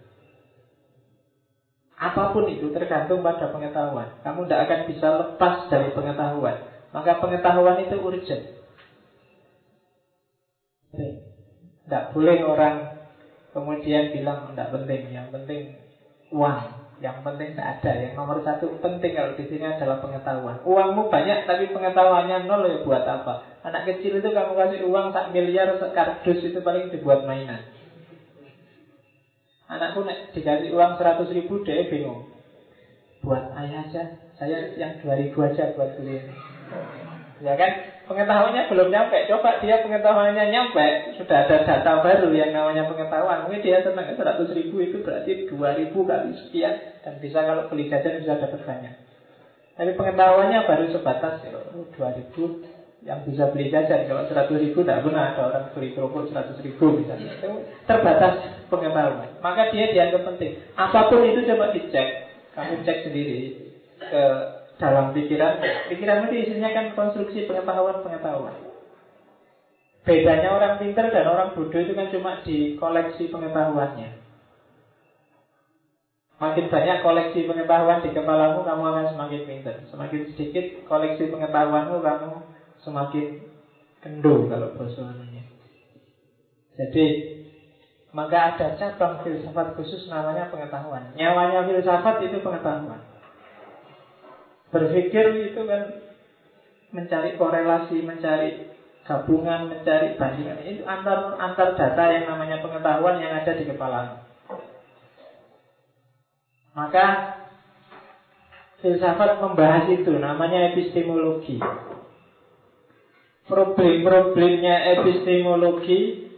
Apa 2.00 2.32
pun 2.32 2.48
itu 2.48 2.72
tergantung 2.72 3.20
pada 3.20 3.52
pengetahuan. 3.52 4.24
Kamu 4.24 4.48
tidak 4.48 4.72
akan 4.72 4.80
bisa 4.88 5.08
lepas 5.20 5.68
dari 5.68 5.92
pengetahuan. 5.92 6.64
Maka 6.96 7.20
pengetahuan 7.20 7.84
itu 7.84 8.00
urgent. 8.00 8.44
Tidak 10.96 12.04
boleh 12.16 12.40
orang 12.48 12.76
kemudian 13.52 14.16
bilang 14.16 14.56
tidak 14.56 14.72
penting, 14.72 15.12
yang 15.12 15.28
penting 15.28 15.76
uang. 16.32 16.80
Yang 17.04 17.18
penting 17.24 17.50
tidak 17.56 17.68
ada. 17.80 17.92
Yang 18.00 18.14
nomor 18.16 18.38
satu 18.48 18.80
penting 18.80 19.20
kalau 19.20 19.36
di 19.36 19.46
sini 19.52 19.66
adalah 19.68 20.00
pengetahuan. 20.00 20.64
Uangmu 20.64 21.12
banyak 21.12 21.48
tapi 21.48 21.68
pengetahuannya 21.68 22.48
nol 22.48 22.64
ya 22.64 22.80
buat 22.80 23.04
apa? 23.04 23.44
Anak 23.64 23.92
kecil 23.92 24.24
itu 24.24 24.30
kamu 24.32 24.56
kasih 24.56 24.88
uang 24.88 25.12
tak 25.12 25.36
miliar 25.36 25.76
kardus 25.92 26.40
itu 26.48 26.60
paling 26.64 26.92
dibuat 26.96 27.28
mainan. 27.28 27.68
Anakku 29.70 30.02
nek 30.02 30.34
dikasih 30.34 30.74
uang 30.74 30.98
seratus 30.98 31.30
ribu 31.30 31.62
dia 31.62 31.86
bingung. 31.86 32.26
Buat 33.22 33.54
ayah 33.54 33.86
aja. 33.86 34.04
Saya 34.42 34.74
yang 34.74 34.98
dua 35.00 35.16
ribu 35.20 35.46
aja 35.46 35.78
buat 35.78 35.94
beli. 36.00 36.26
Ya 37.40 37.54
kan? 37.54 38.00
pengetahuannya 38.10 38.74
belum 38.74 38.90
nyampe. 38.90 39.30
Coba 39.30 39.62
dia 39.62 39.86
pengetahuannya 39.86 40.46
nyampe, 40.50 41.14
sudah 41.22 41.46
ada 41.46 41.62
data 41.62 42.02
baru 42.02 42.34
yang 42.34 42.52
namanya 42.52 42.90
pengetahuan. 42.90 43.46
Mungkin 43.46 43.62
dia 43.62 43.86
senang 43.86 44.18
100 44.18 44.58
ribu 44.58 44.82
itu 44.82 45.06
berarti 45.06 45.46
2000 45.46 45.94
kali 45.94 46.30
sekian 46.34 46.76
dan 47.06 47.14
bisa 47.22 47.46
kalau 47.46 47.70
beli 47.70 47.86
jajan 47.88 48.18
bisa 48.18 48.42
dapat 48.42 48.66
banyak. 48.66 48.94
Tapi 49.78 49.92
pengetahuannya 49.96 50.60
baru 50.66 50.86
sebatas 50.92 51.46
ya, 51.46 51.56
2000 51.96 53.06
yang 53.08 53.24
bisa 53.24 53.48
beli 53.54 53.70
jajan. 53.70 54.10
Kalau 54.10 54.26
100 54.26 54.58
ribu 54.58 54.82
tidak 54.82 55.06
pernah 55.06 55.24
ada 55.32 55.42
orang 55.46 55.66
beli 55.78 55.94
kerupuk 55.94 56.34
100 56.34 56.66
ribu 56.66 57.00
misalnya. 57.00 57.32
Terbatas 57.86 58.59
pengetahuan. 58.70 59.42
Maka 59.42 59.74
dia 59.74 59.92
dianggap 59.92 60.24
penting. 60.34 60.62
Apa 60.78 61.10
pun 61.10 61.26
itu 61.26 61.44
coba 61.50 61.74
dicek. 61.76 62.30
Kamu 62.54 62.86
cek 62.86 63.10
sendiri 63.10 63.70
ke 64.00 64.24
dalam 64.80 65.12
pikiran 65.12 65.60
pikiran 65.92 66.32
itu 66.32 66.36
isinya 66.48 66.72
kan 66.72 66.96
konstruksi 66.96 67.44
pengetahuan-pengetahuan 67.46 68.56
Bedanya 70.08 70.56
orang 70.56 70.80
pintar 70.80 71.12
dan 71.12 71.28
orang 71.28 71.52
bodoh 71.54 71.84
itu 71.84 71.92
kan 71.92 72.08
cuma 72.10 72.40
di 72.48 72.80
koleksi 72.80 73.28
pengetahuannya 73.28 74.32
Makin 76.40 76.72
banyak 76.72 77.04
koleksi 77.04 77.52
pengetahuan 77.52 78.00
di 78.00 78.16
kepalamu, 78.16 78.64
kamu 78.64 78.84
akan 78.88 79.06
semakin 79.12 79.42
pintar 79.44 79.76
Semakin 79.92 80.32
sedikit 80.32 80.88
koleksi 80.88 81.28
pengetahuanmu, 81.28 82.00
kamu 82.00 82.40
semakin 82.80 83.26
kendo 84.00 84.48
kalau 84.48 84.80
bahasa 84.80 85.04
Jadi 86.80 87.06
maka 88.10 88.58
ada 88.58 88.68
cabang 88.74 89.22
filsafat 89.22 89.78
khusus 89.78 90.10
namanya 90.10 90.50
pengetahuan 90.50 91.14
Nyawanya 91.14 91.70
filsafat 91.70 92.26
itu 92.26 92.42
pengetahuan 92.42 93.06
Berpikir 94.70 95.50
itu 95.50 95.62
kan 95.66 96.10
mencari 96.94 97.38
korelasi, 97.38 98.06
mencari 98.06 98.70
gabungan, 99.06 99.74
mencari 99.74 100.14
bandingan. 100.18 100.62
Itu 100.62 100.86
antar 100.86 101.38
antar 101.42 101.74
data 101.74 102.04
yang 102.14 102.30
namanya 102.30 102.62
pengetahuan 102.62 103.18
yang 103.18 103.34
ada 103.34 103.58
di 103.58 103.66
kepala. 103.66 104.30
Maka 106.78 107.06
filsafat 108.86 109.42
membahas 109.42 109.90
itu 109.90 110.14
namanya 110.22 110.70
epistemologi. 110.74 111.58
Problem-problemnya 113.50 115.02
epistemologi 115.02 116.29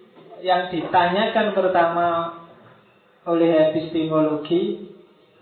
yang 0.42 0.74
ditanyakan 0.74 1.54
pertama 1.54 2.08
oleh 3.26 3.70
epistemologi 3.70 4.90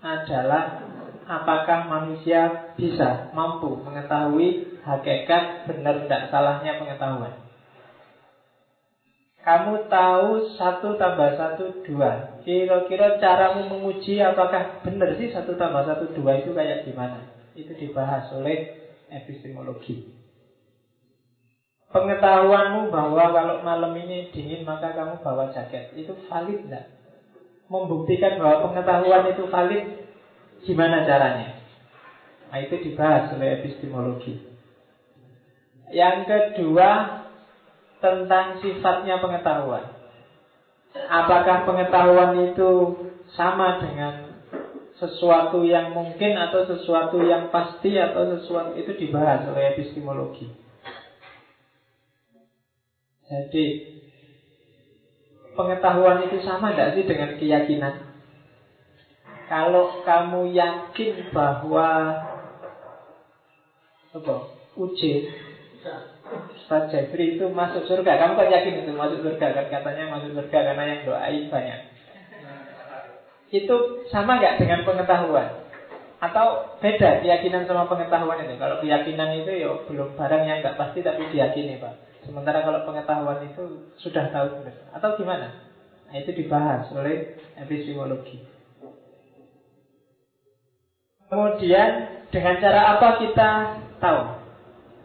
adalah 0.04 0.84
apakah 1.24 1.88
manusia 1.88 2.72
bisa 2.76 3.32
mampu 3.32 3.80
mengetahui 3.80 4.80
hakikat 4.84 5.68
benar 5.68 6.04
tidak 6.04 6.22
salahnya 6.28 6.76
pengetahuan. 6.76 7.32
Kamu 9.40 9.88
tahu 9.88 10.52
satu 10.60 11.00
tambah 11.00 11.32
satu 11.40 11.80
dua. 11.88 12.40
Kira-kira 12.44 13.16
caramu 13.16 13.64
menguji 13.72 14.20
apakah 14.20 14.84
benar 14.84 15.16
sih 15.16 15.32
satu 15.32 15.56
tambah 15.56 15.80
satu 15.88 16.12
dua 16.12 16.44
itu 16.44 16.52
kayak 16.52 16.84
gimana? 16.84 17.24
Itu 17.56 17.72
dibahas 17.72 18.28
oleh 18.36 18.68
epistemologi. 19.08 20.19
Pengetahuanmu 21.90 22.94
bahwa 22.94 23.34
kalau 23.34 23.56
malam 23.66 23.92
ini 23.98 24.30
dingin 24.30 24.62
maka 24.62 24.94
kamu 24.94 25.18
bawa 25.26 25.50
jaket 25.50 25.90
itu 25.98 26.14
valid 26.30 26.62
tidak? 26.66 26.86
Membuktikan 27.66 28.38
bahwa 28.38 28.70
pengetahuan 28.70 29.30
itu 29.34 29.46
valid 29.50 30.00
Gimana 30.60 31.08
caranya? 31.08 31.56
Nah, 32.50 32.58
itu 32.60 32.74
dibahas 32.84 33.32
oleh 33.32 33.62
epistemologi. 33.62 34.36
Yang 35.88 36.18
kedua, 36.28 36.88
tentang 38.02 38.60
sifatnya 38.60 39.22
pengetahuan. 39.22 39.96
Apakah 40.90 41.64
pengetahuan 41.64 42.50
itu 42.50 42.70
sama 43.38 43.78
dengan 43.78 44.42
sesuatu 44.98 45.64
yang 45.64 45.96
mungkin 45.96 46.36
atau 46.36 46.66
sesuatu 46.66 47.22
yang 47.24 47.48
pasti 47.48 47.96
atau 47.96 48.36
sesuatu 48.36 48.76
itu 48.76 48.92
dibahas 48.98 49.48
oleh 49.48 49.72
epistemologi. 49.78 50.50
Jadi 53.30 53.94
pengetahuan 55.54 56.26
itu 56.26 56.42
sama 56.42 56.74
tidak 56.74 56.98
sih 56.98 57.06
dengan 57.06 57.38
keyakinan? 57.38 58.10
Kalau 59.46 60.02
kamu 60.02 60.50
yakin 60.50 61.30
bahwa 61.30 62.18
apa? 64.10 64.36
Uji 64.78 65.26
Ustaz 66.54 66.94
Jeffrey 66.94 67.34
itu 67.34 67.50
masuk 67.50 67.90
surga 67.90 68.22
Kamu 68.22 68.38
kan 68.38 68.46
yakin 68.54 68.86
itu 68.86 68.94
masuk 68.94 69.18
surga 69.26 69.46
Kan 69.50 69.66
katanya 69.66 70.14
masuk 70.14 70.30
surga 70.38 70.58
karena 70.70 70.84
yang 70.86 71.00
doain 71.02 71.44
banyak 71.50 71.80
Itu 73.50 74.06
sama 74.14 74.38
nggak 74.38 74.62
dengan 74.62 74.86
pengetahuan? 74.86 75.66
Atau 76.22 76.78
beda 76.78 77.18
keyakinan 77.18 77.66
sama 77.66 77.90
pengetahuan 77.90 78.46
itu 78.46 78.54
Kalau 78.54 78.78
keyakinan 78.78 79.42
itu 79.42 79.50
ya 79.58 79.74
belum 79.90 80.14
barang 80.14 80.42
yang 80.46 80.62
nggak 80.62 80.78
pasti 80.78 81.02
Tapi 81.02 81.26
diyakini 81.34 81.82
Pak 81.82 82.09
Sementara 82.30 82.62
kalau 82.62 82.86
pengetahuan 82.86 83.42
itu 83.50 83.90
sudah 83.98 84.30
tahu 84.30 84.62
Atau 84.94 85.18
gimana? 85.18 85.50
Nah, 86.06 86.14
itu 86.14 86.30
dibahas 86.30 86.86
oleh 86.94 87.34
epistemologi 87.58 88.46
Kemudian 91.30 91.90
dengan 92.34 92.58
cara 92.58 92.98
apa 92.98 93.22
kita 93.22 93.50
tahu? 94.02 94.22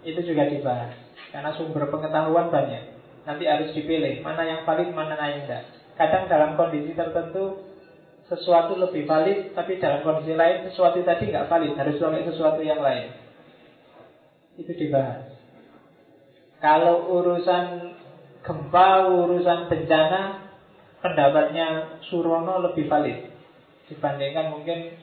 Itu 0.06 0.26
juga 0.26 0.50
dibahas. 0.50 0.94
Karena 1.30 1.54
sumber 1.54 1.86
pengetahuan 1.94 2.50
banyak. 2.50 2.94
Nanti 3.30 3.46
harus 3.46 3.70
dipilih 3.78 4.26
mana 4.26 4.42
yang 4.46 4.66
valid, 4.66 4.90
mana 4.94 5.14
yang 5.18 5.46
tidak. 5.46 5.70
Kadang 5.98 6.26
dalam 6.26 6.58
kondisi 6.58 6.98
tertentu 6.98 7.62
sesuatu 8.26 8.74
lebih 8.74 9.06
valid, 9.06 9.54
tapi 9.54 9.78
dalam 9.78 10.02
kondisi 10.02 10.34
lain 10.34 10.66
sesuatu 10.66 10.98
tadi 11.06 11.30
nggak 11.30 11.46
valid, 11.46 11.78
harus 11.78 12.02
pakai 12.02 12.26
sesuatu 12.26 12.62
yang 12.66 12.82
lain. 12.82 13.14
Itu 14.58 14.74
dibahas. 14.74 15.25
Kalau 16.66 17.14
urusan 17.22 17.94
gempa, 18.42 19.06
urusan 19.06 19.70
bencana, 19.70 20.50
pendapatnya 20.98 22.02
Surono 22.10 22.66
lebih 22.66 22.90
valid 22.90 23.30
dibandingkan 23.86 24.50
mungkin 24.50 24.98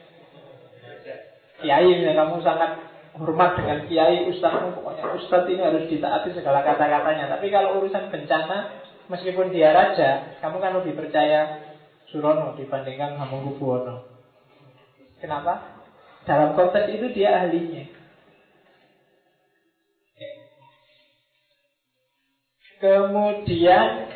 kiai. 1.63 2.03
Ya 2.03 2.11
kamu 2.19 2.43
sangat 2.43 2.83
hormat 3.15 3.55
dengan 3.55 3.87
kiai 3.87 4.27
ustazmu 4.27 4.75
pokoknya 4.75 5.15
ustaz 5.15 5.47
ini 5.47 5.63
harus 5.63 5.87
ditaati 5.87 6.35
segala 6.35 6.67
kata-katanya. 6.67 7.31
Tapi 7.31 7.47
kalau 7.47 7.79
urusan 7.79 8.11
bencana 8.11 8.83
meskipun 9.07 9.55
dia 9.55 9.71
raja 9.71 10.35
kamu 10.43 10.59
kan 10.59 10.75
lebih 10.83 10.99
percaya 10.99 11.63
Surono 12.11 12.59
dibandingkan 12.59 13.15
Hamengkubuwono. 13.15 14.03
Kenapa? 15.23 15.79
Dalam 16.27 16.59
konteks 16.59 16.91
itu 16.91 17.15
dia 17.15 17.39
ahlinya 17.39 18.02
kemudian 22.83 24.11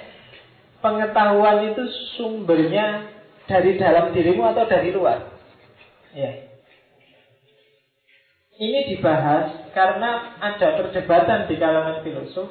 pengetahuan 0.84 1.72
itu 1.72 1.84
sumbernya 2.20 3.08
dari 3.48 3.80
dalam 3.80 4.12
dirimu 4.12 4.44
atau 4.44 4.68
dari 4.68 4.92
luar 4.92 5.32
ya 6.12 6.48
ini 8.58 8.90
dibahas 8.90 9.70
karena 9.78 10.34
ada 10.42 10.82
perdebatan 10.82 11.46
di 11.46 11.56
kalangan 11.62 12.02
filosof. 12.02 12.50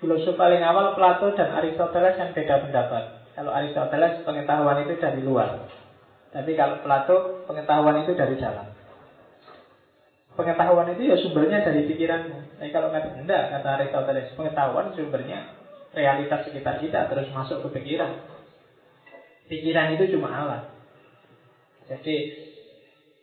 Filosof 0.00 0.34
paling 0.40 0.64
awal 0.64 0.96
Plato 0.96 1.36
dan 1.36 1.52
Aristoteles 1.52 2.16
yang 2.16 2.32
beda 2.32 2.64
pendapat. 2.64 3.28
Kalau 3.36 3.52
Aristoteles 3.52 4.24
pengetahuan 4.24 4.88
itu 4.88 4.96
dari 4.96 5.20
luar. 5.20 5.68
Tapi 6.32 6.56
kalau 6.56 6.80
Plato 6.80 7.44
pengetahuan 7.44 8.08
itu 8.08 8.16
dari 8.16 8.40
dalam. 8.40 8.71
Pengetahuan 10.32 10.88
itu 10.96 11.02
ya 11.12 11.16
sumbernya 11.20 11.60
dari 11.60 11.84
pikiranmu. 11.84 12.56
Tapi 12.56 12.72
kalau 12.72 12.88
kata 12.88 13.20
enggak, 13.20 13.52
kata 13.52 13.68
Aristoteles, 13.76 14.32
pengetahuan 14.32 14.96
sumbernya 14.96 15.52
realitas 15.92 16.48
sekitar 16.48 16.80
kita 16.80 17.12
terus 17.12 17.28
masuk 17.36 17.68
ke 17.68 17.80
pikiran. 17.80 18.24
Pikiran 19.52 19.92
itu 20.00 20.16
cuma 20.16 20.32
alat. 20.32 20.72
Jadi 21.84 22.16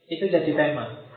itu 0.05 0.25
jadi 0.29 0.51
tema. 0.53 1.09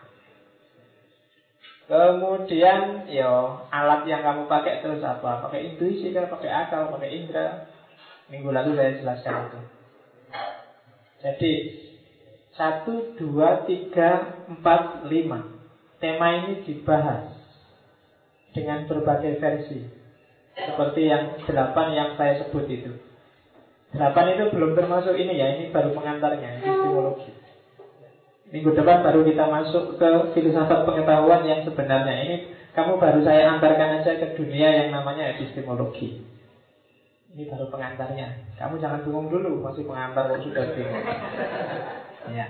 Kemudian, 1.93 3.05
yo 3.13 3.61
alat 3.69 4.09
yang 4.09 4.25
kamu 4.25 4.49
pakai 4.49 4.81
terus 4.81 5.05
apa? 5.05 5.45
Pakai 5.45 5.77
intuisi 5.77 6.09
kan, 6.17 6.33
pakai 6.33 6.49
akal, 6.49 6.89
pakai 6.89 7.21
indera. 7.21 7.69
Minggu 8.33 8.49
lalu 8.49 8.81
saya 8.81 8.97
jelaskan 8.97 9.53
itu. 9.53 9.61
Jadi 11.21 11.53
satu, 12.57 13.13
dua, 13.21 13.69
tiga, 13.69 14.41
empat, 14.49 15.05
lima. 15.05 15.52
Tema 16.03 16.27
ini 16.35 16.67
dibahas 16.67 17.31
dengan 18.51 18.91
berbagai 18.91 19.39
versi. 19.39 19.87
Seperti 20.59 21.07
yang 21.07 21.39
delapan 21.47 21.87
yang 21.95 22.09
saya 22.19 22.43
sebut 22.43 22.67
itu. 22.67 22.91
Delapan 23.95 24.35
itu 24.35 24.45
belum 24.51 24.75
termasuk 24.75 25.15
ini 25.15 25.39
ya, 25.39 25.55
ini 25.55 25.71
baru 25.71 25.95
pengantarnya, 25.95 26.59
epistemologi. 26.59 27.31
Minggu 28.51 28.75
depan 28.75 29.01
baru 29.07 29.23
kita 29.25 29.47
masuk 29.47 29.97
ke 29.97 30.11
filsafat 30.35 30.85
pengetahuan 30.85 31.47
yang 31.47 31.65
sebenarnya 31.65 32.15
ini 32.27 32.37
kamu 32.75 32.99
baru 32.99 33.23
saya 33.23 33.57
antarkan 33.57 34.03
aja 34.03 34.19
ke 34.19 34.35
dunia 34.35 34.69
yang 34.75 34.89
namanya 34.91 35.39
epistemologi. 35.39 36.19
Ini 37.33 37.49
baru 37.49 37.71
pengantarnya. 37.71 38.59
Kamu 38.59 38.77
jangan 38.83 39.07
bingung 39.07 39.31
dulu, 39.31 39.65
masih 39.65 39.87
pengantar 39.87 40.35
kok 40.35 40.51
sudah 40.51 40.67
bingung. 40.75 41.07
ya. 42.37 42.47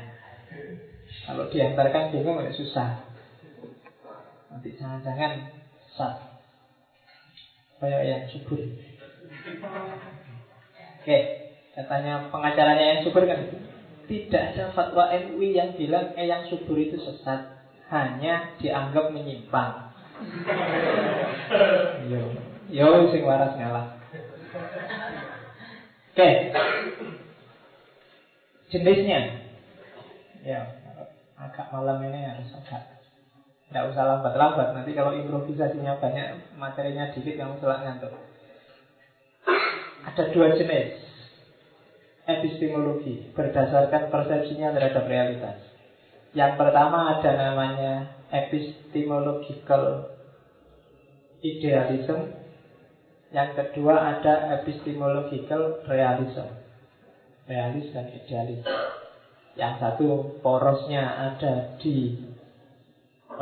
Kalau 1.29 1.53
diantarkan 1.53 2.17
bingung 2.17 2.41
ya 2.41 2.51
susah. 2.51 3.12
Nanti 4.53 4.77
jangan-jangan 4.77 5.33
sat. 5.97 6.45
Kayak 7.81 8.03
yang 8.05 8.23
subur. 8.29 8.61
Oke, 11.03 11.19
katanya 11.73 12.29
pengacaranya 12.29 12.85
yang 12.85 13.01
subur 13.09 13.25
kan 13.25 13.49
itu. 13.49 13.57
Tidak 14.03 14.43
ada 14.53 14.77
fatwa 14.77 15.09
MUI 15.09 15.57
yang 15.57 15.73
bilang 15.73 16.13
eh 16.21 16.29
yang 16.29 16.45
subur 16.53 16.77
itu 16.77 17.01
sesat. 17.01 17.65
Hanya 17.89 18.53
dianggap 18.61 19.09
menyimpang. 19.09 19.89
Yo, 22.13 22.23
yo 22.69 23.09
sing 23.09 23.25
waras 23.25 23.57
ngalah. 23.57 23.97
Oke. 26.13 26.29
Jenisnya. 28.69 29.21
Ya, 30.45 30.61
agak 31.41 31.73
malam 31.73 32.05
ini 32.05 32.21
harus 32.21 32.53
agak 32.53 32.92
tidak 33.73 33.89
usah 33.89 34.05
lambat-lambat 34.05 34.77
Nanti 34.77 34.93
kalau 34.93 35.17
improvisasinya 35.17 35.97
banyak 35.97 36.61
Materinya 36.61 37.09
dikit 37.09 37.41
kamu 37.41 37.57
selak 37.57 37.81
ngantuk 37.89 38.13
Ada 40.05 40.29
dua 40.29 40.53
jenis 40.61 41.13
epistemologi 42.27 43.35
berdasarkan 43.35 44.11
persepsinya 44.15 44.71
terhadap 44.71 45.05
realitas. 45.11 45.59
Yang 46.33 46.53
pertama 46.55 47.19
ada 47.19 47.31
namanya 47.35 47.93
epistemological 48.31 50.15
idealism. 51.43 52.39
Yang 53.33 53.51
kedua 53.59 53.95
ada 54.17 54.61
epistemological 54.61 55.83
realism. 55.89 56.49
Realis 57.51 57.91
dan 57.91 58.07
idealis. 58.15 58.63
Yang 59.59 59.75
satu 59.83 60.09
porosnya 60.41 61.05
ada 61.35 61.77
di 61.83 62.17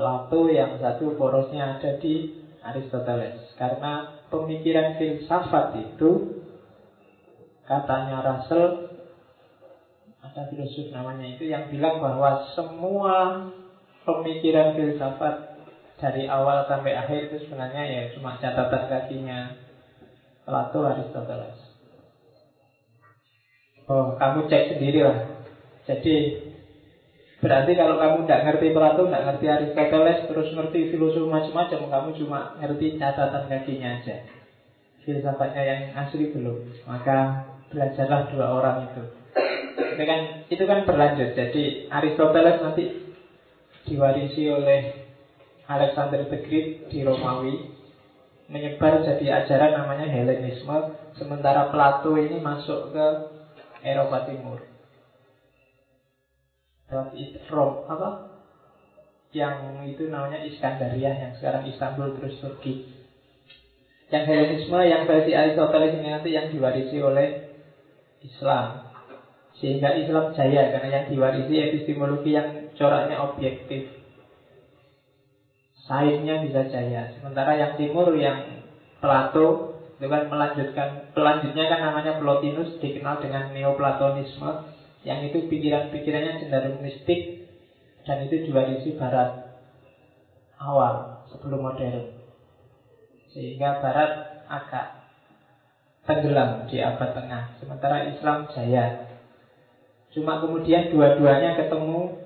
Plato, 0.01 0.49
yang 0.49 0.81
satu 0.81 1.13
porosnya 1.21 1.77
ada 1.77 2.01
di 2.01 2.33
Aristoteles. 2.65 3.53
Karena 3.61 4.25
pemikiran 4.33 4.97
filsafat 4.97 5.77
itu 5.77 6.41
Katanya 7.71 8.19
Russell 8.27 8.99
ada 10.19 10.43
filosof 10.51 10.91
namanya 10.91 11.23
itu 11.31 11.47
yang 11.47 11.71
bilang 11.71 12.03
bahwa 12.03 12.43
semua 12.59 13.47
pemikiran 14.03 14.75
filsafat 14.75 15.55
dari 16.03 16.27
awal 16.27 16.67
sampai 16.67 16.99
akhir 16.99 17.31
itu 17.31 17.47
sebenarnya 17.47 17.87
ya 17.87 18.03
cuma 18.11 18.43
catatan 18.43 18.91
kakinya 18.91 19.55
Plato 20.43 20.83
Aristoteles. 20.83 21.63
Oh, 23.87 24.19
kamu 24.19 24.51
cek 24.51 24.75
sendiri 24.75 25.07
lah. 25.07 25.31
Jadi 25.87 26.15
berarti 27.40 27.72
kalau 27.74 27.96
kamu 27.96 28.24
tidak 28.24 28.42
ngerti 28.46 28.66
Plato, 28.76 29.03
tidak 29.09 29.24
ngerti 29.26 29.46
Aristoteles, 29.48 30.18
terus 30.29 30.48
ngerti 30.53 30.81
filosof 30.92 31.24
macam-macam, 31.26 31.81
kamu 31.88 32.09
cuma 32.20 32.40
ngerti 32.61 33.00
catatan 33.00 33.48
kakinya 33.48 34.00
aja. 34.00 34.16
Filsafatnya 35.03 35.62
yang 35.64 35.81
asli 35.96 36.29
belum. 36.31 36.85
Maka 36.85 37.48
belajarlah 37.72 38.29
dua 38.29 38.46
orang 38.53 38.76
itu. 38.92 39.03
Itu 39.96 40.05
kan 40.05 40.20
itu 40.53 40.64
kan 40.68 40.79
berlanjut. 40.85 41.33
Jadi 41.33 41.88
Aristoteles 41.88 42.61
nanti 42.61 42.85
diwarisi 43.88 44.44
oleh 44.53 45.09
Alexander 45.70 46.26
the 46.29 46.38
Great 46.44 46.92
di 46.92 47.00
Romawi 47.07 47.81
menyebar 48.50 49.07
jadi 49.07 49.46
ajaran 49.46 49.79
namanya 49.79 50.11
Helenisme 50.11 50.98
sementara 51.14 51.70
Plato 51.70 52.18
ini 52.18 52.42
masuk 52.42 52.90
ke 52.90 53.07
Eropa 53.87 54.26
Timur 54.26 54.70
Rom 56.90 57.74
apa? 57.87 58.09
Yang 59.31 59.57
itu 59.94 60.11
namanya 60.11 60.42
Iskandaria 60.42 61.14
yang 61.14 61.33
sekarang 61.38 61.70
Istanbul 61.70 62.18
terus 62.18 62.42
Turki 62.42 63.00
yang 64.11 64.26
Helenisme 64.26 64.79
yang 64.83 65.07
versi 65.07 65.33
Aristoteles 65.33 66.03
ini 66.03 66.11
nanti 66.11 66.35
yang 66.35 66.50
diwarisi 66.50 66.98
oleh 66.98 67.46
Islam. 68.26 68.90
Sehingga 69.55 69.94
Islam 69.94 70.35
jaya 70.35 70.74
Karena 70.74 70.88
yang 70.90 71.07
diwarisi 71.14 71.55
epistemologi 71.62 72.35
yang 72.35 72.74
coraknya 72.74 73.22
objektif. 73.22 73.87
Sainnya 75.87 76.42
bisa 76.42 76.66
jaya. 76.70 77.14
Sementara 77.18 77.55
yang 77.55 77.79
timur 77.79 78.11
yang 78.18 78.66
Plato 79.00 79.79
itu 79.96 80.09
kan 80.09 80.29
melanjutkan 80.29 80.88
Pelanjutnya 81.16 81.70
kan 81.72 81.81
namanya 81.81 82.20
Plotinus 82.20 82.76
Dikenal 82.83 83.22
dengan 83.22 83.55
Neoplatonisme 83.55 84.70
Yang 85.01 85.33
itu 85.33 85.39
pikiran-pikirannya 85.49 86.45
cenderung 86.45 86.85
mistik 86.85 87.49
Dan 88.05 88.29
itu 88.29 88.49
diwarisi 88.49 88.97
barat 89.01 89.49
Awal 90.61 91.25
Sebelum 91.33 91.63
modern. 91.63 92.21
Sehingga 93.31 93.79
barat 93.79 94.43
agak 94.51 94.87
tenggelam 96.03 96.67
di 96.67 96.83
abad 96.83 97.15
tengah. 97.15 97.55
Sementara 97.63 98.11
Islam 98.11 98.51
jaya. 98.51 99.07
Cuma 100.11 100.43
kemudian 100.43 100.91
dua-duanya 100.91 101.55
ketemu 101.55 102.19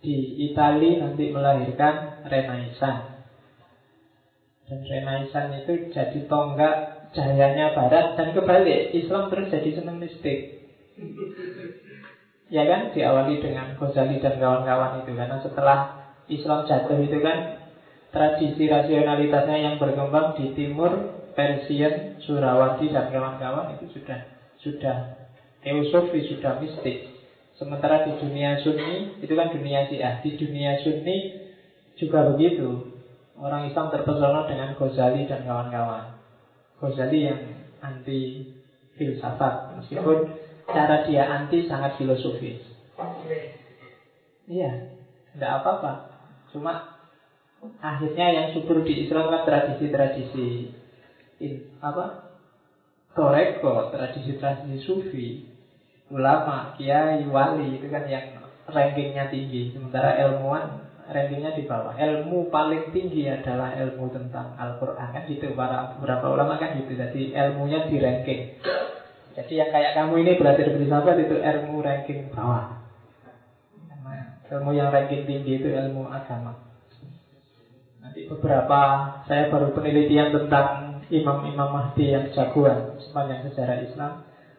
di 0.00 0.48
Italia 0.48 1.04
nanti 1.04 1.28
melahirkan 1.28 2.24
Renaissance. 2.24 3.28
Dan 4.64 4.80
Renaissance 4.88 5.52
itu 5.68 5.92
jadi 5.92 6.18
tonggak 6.24 6.76
jayanya 7.12 7.76
Barat 7.76 8.16
Dan 8.16 8.32
kebalik, 8.32 8.96
Islam 8.96 9.28
terus 9.28 9.52
jadi 9.52 9.80
senang 9.80 10.00
mistik 10.00 10.58
Ya 12.48 12.64
kan, 12.64 12.96
diawali 12.96 13.44
dengan 13.44 13.76
Ghazali 13.76 14.24
dan 14.24 14.40
kawan-kawan 14.40 15.04
itu 15.04 15.12
Karena 15.12 15.36
setelah 15.44 15.78
Islam 16.32 16.64
jatuh 16.64 16.96
itu 17.04 17.20
kan 17.20 17.68
Tradisi 18.08 18.64
rasionalitasnya 18.64 19.56
yang 19.60 19.74
berkembang 19.76 20.32
di 20.40 20.56
timur 20.56 21.18
Persian, 21.36 22.18
Surawati 22.24 22.90
dan 22.90 23.14
kawan-kawan 23.14 23.78
itu 23.78 23.94
sudah 23.94 24.26
sudah 24.58 24.96
teosofi, 25.62 26.26
sudah 26.34 26.58
mistik. 26.58 27.14
Sementara 27.54 28.02
di 28.08 28.18
dunia 28.18 28.58
Sunni 28.58 29.22
itu 29.22 29.32
kan 29.38 29.54
dunia 29.54 29.86
Syiah. 29.86 30.18
Di 30.18 30.34
dunia 30.34 30.82
Sunni 30.82 31.46
juga 31.94 32.26
begitu. 32.34 32.96
Orang 33.38 33.70
Islam 33.70 33.94
terpesona 33.94 34.50
dengan 34.50 34.74
Ghazali 34.74 35.30
dan 35.30 35.46
kawan-kawan. 35.46 36.18
Ghazali 36.82 37.30
yang 37.30 37.40
anti 37.78 38.50
filsafat, 38.98 39.78
meskipun 39.78 40.26
cara 40.68 41.08
dia 41.08 41.24
anti 41.24 41.64
sangat 41.64 41.96
filosofis. 41.96 42.60
Iya, 44.48 44.92
tidak 45.36 45.50
apa-apa. 45.60 45.92
Cuma 46.52 46.96
akhirnya 47.80 48.26
yang 48.32 48.46
subur 48.56 48.84
di 48.84 49.04
Islam 49.04 49.28
kan 49.28 49.42
tradisi-tradisi 49.44 50.72
in, 51.40 51.68
apa? 51.80 52.32
Toreko 53.16 53.90
tradisi-tradisi 53.90 54.78
sufi 54.84 55.28
ulama 56.08 56.72
kiai 56.78 57.26
wali 57.28 57.76
itu 57.76 57.88
kan 57.90 58.06
yang 58.06 58.40
rankingnya 58.68 59.28
tinggi. 59.32 59.74
Sementara 59.74 60.16
ilmuwan 60.22 60.88
rankingnya 61.08 61.56
di 61.56 61.64
bawah. 61.64 61.96
Ilmu 61.96 62.52
paling 62.52 62.92
tinggi 62.92 63.26
adalah 63.28 63.74
ilmu 63.74 64.12
tentang 64.12 64.54
Al-Quran. 64.54 65.08
Kan 65.12 65.24
gitu 65.28 65.56
para 65.56 65.96
beberapa 65.96 66.30
ulama 66.30 66.60
kan 66.60 66.76
gitu. 66.78 66.94
Jadi 66.94 67.32
ilmunya 67.32 67.88
di 67.88 67.96
ranking 67.96 68.40
jadi 69.38 69.52
yang 69.54 69.70
kayak 69.70 69.92
kamu 69.94 70.14
ini 70.26 70.32
belajar 70.34 70.66
filsafat 70.74 71.16
itu 71.22 71.36
ilmu 71.38 71.76
ranking 71.78 72.20
bawah 72.34 72.82
ilmu 74.48 74.70
yang 74.74 74.90
ranking 74.90 75.28
tinggi 75.28 75.62
itu 75.62 75.68
ilmu 75.70 76.10
agama 76.10 76.58
nanti 78.02 78.26
beberapa 78.26 78.80
saya 79.30 79.52
baru 79.52 79.70
penelitian 79.76 80.34
tentang 80.34 80.88
imam-imam 81.08 81.68
Mahdi 81.72 82.12
yang 82.12 82.28
jagoan 82.36 83.00
sepanjang 83.00 83.48
sejarah 83.48 83.78
Islam. 83.80 84.12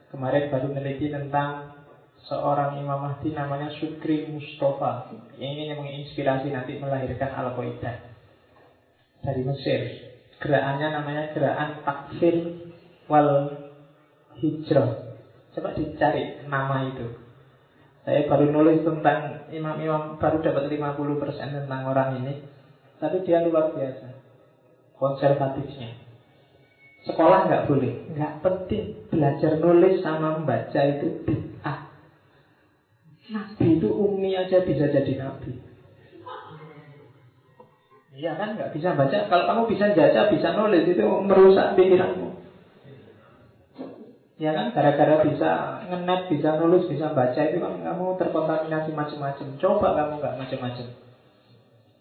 Kemarin 0.09 0.49
baru 0.49 0.73
meneliti 0.73 1.13
tentang 1.13 1.77
seorang 2.25 2.81
Imam 2.81 2.97
Mahdi 2.97 3.29
namanya 3.37 3.69
Sukri 3.77 4.25
Mustafa. 4.25 5.13
Yang 5.37 5.77
yang 5.77 5.79
menginspirasi 5.85 6.49
nanti 6.49 6.81
melahirkan 6.81 7.29
Al-Qaeda. 7.29 8.09
dari 9.19 9.43
Mesir. 9.43 9.79
Gerakannya 10.39 10.87
namanya 10.95 11.23
gerakan 11.35 11.83
takfir 11.83 12.35
wal 13.11 13.58
hijrah. 14.39 15.19
Coba 15.53 15.75
dicari 15.75 16.47
nama 16.47 16.89
itu. 16.89 17.07
Saya 18.07 18.25
baru 18.25 18.49
nulis 18.49 18.81
tentang 18.81 19.51
imam-imam 19.53 20.17
baru 20.17 20.41
dapat 20.41 20.71
50% 20.71 21.57
tentang 21.63 21.81
orang 21.85 22.23
ini. 22.23 22.41
Tapi 22.99 23.23
dia 23.27 23.43
luar 23.43 23.75
biasa. 23.75 24.07
Konservatifnya. 24.97 25.95
Sekolah 27.07 27.47
nggak 27.47 27.65
boleh, 27.71 28.11
nggak 28.11 28.33
penting. 28.43 29.07
Belajar 29.07 29.55
nulis 29.61 30.03
sama 30.03 30.39
membaca 30.39 30.81
itu 30.83 31.23
bid'ah. 31.23 31.87
Nabi 33.29 33.77
itu 33.79 33.87
umi 33.87 34.35
aja 34.35 34.65
bisa 34.65 34.89
jadi 34.89 35.13
nabi. 35.15 35.53
Iya 38.19 38.35
kan 38.35 38.59
nggak 38.59 38.75
bisa 38.75 38.99
baca. 38.99 39.17
Kalau 39.31 39.45
kamu 39.47 39.61
bisa 39.71 39.95
baca, 39.95 40.21
bisa 40.27 40.49
nulis 40.59 40.83
itu 40.83 41.05
merusak 41.23 41.79
pikiranmu. 41.79 42.28
Ya 44.39 44.55
kan, 44.55 44.71
gara-gara 44.71 45.19
bisa 45.27 45.83
ngenet, 45.91 46.31
bisa 46.31 46.55
nulis, 46.55 46.87
bisa 46.87 47.11
baca 47.11 47.41
itu 47.43 47.59
kan 47.59 47.83
kamu 47.83 48.15
terkontaminasi 48.15 48.95
macam-macam. 48.95 49.47
Coba 49.59 49.87
kamu 49.99 50.13
nggak 50.23 50.37
macam-macam. 50.39 50.87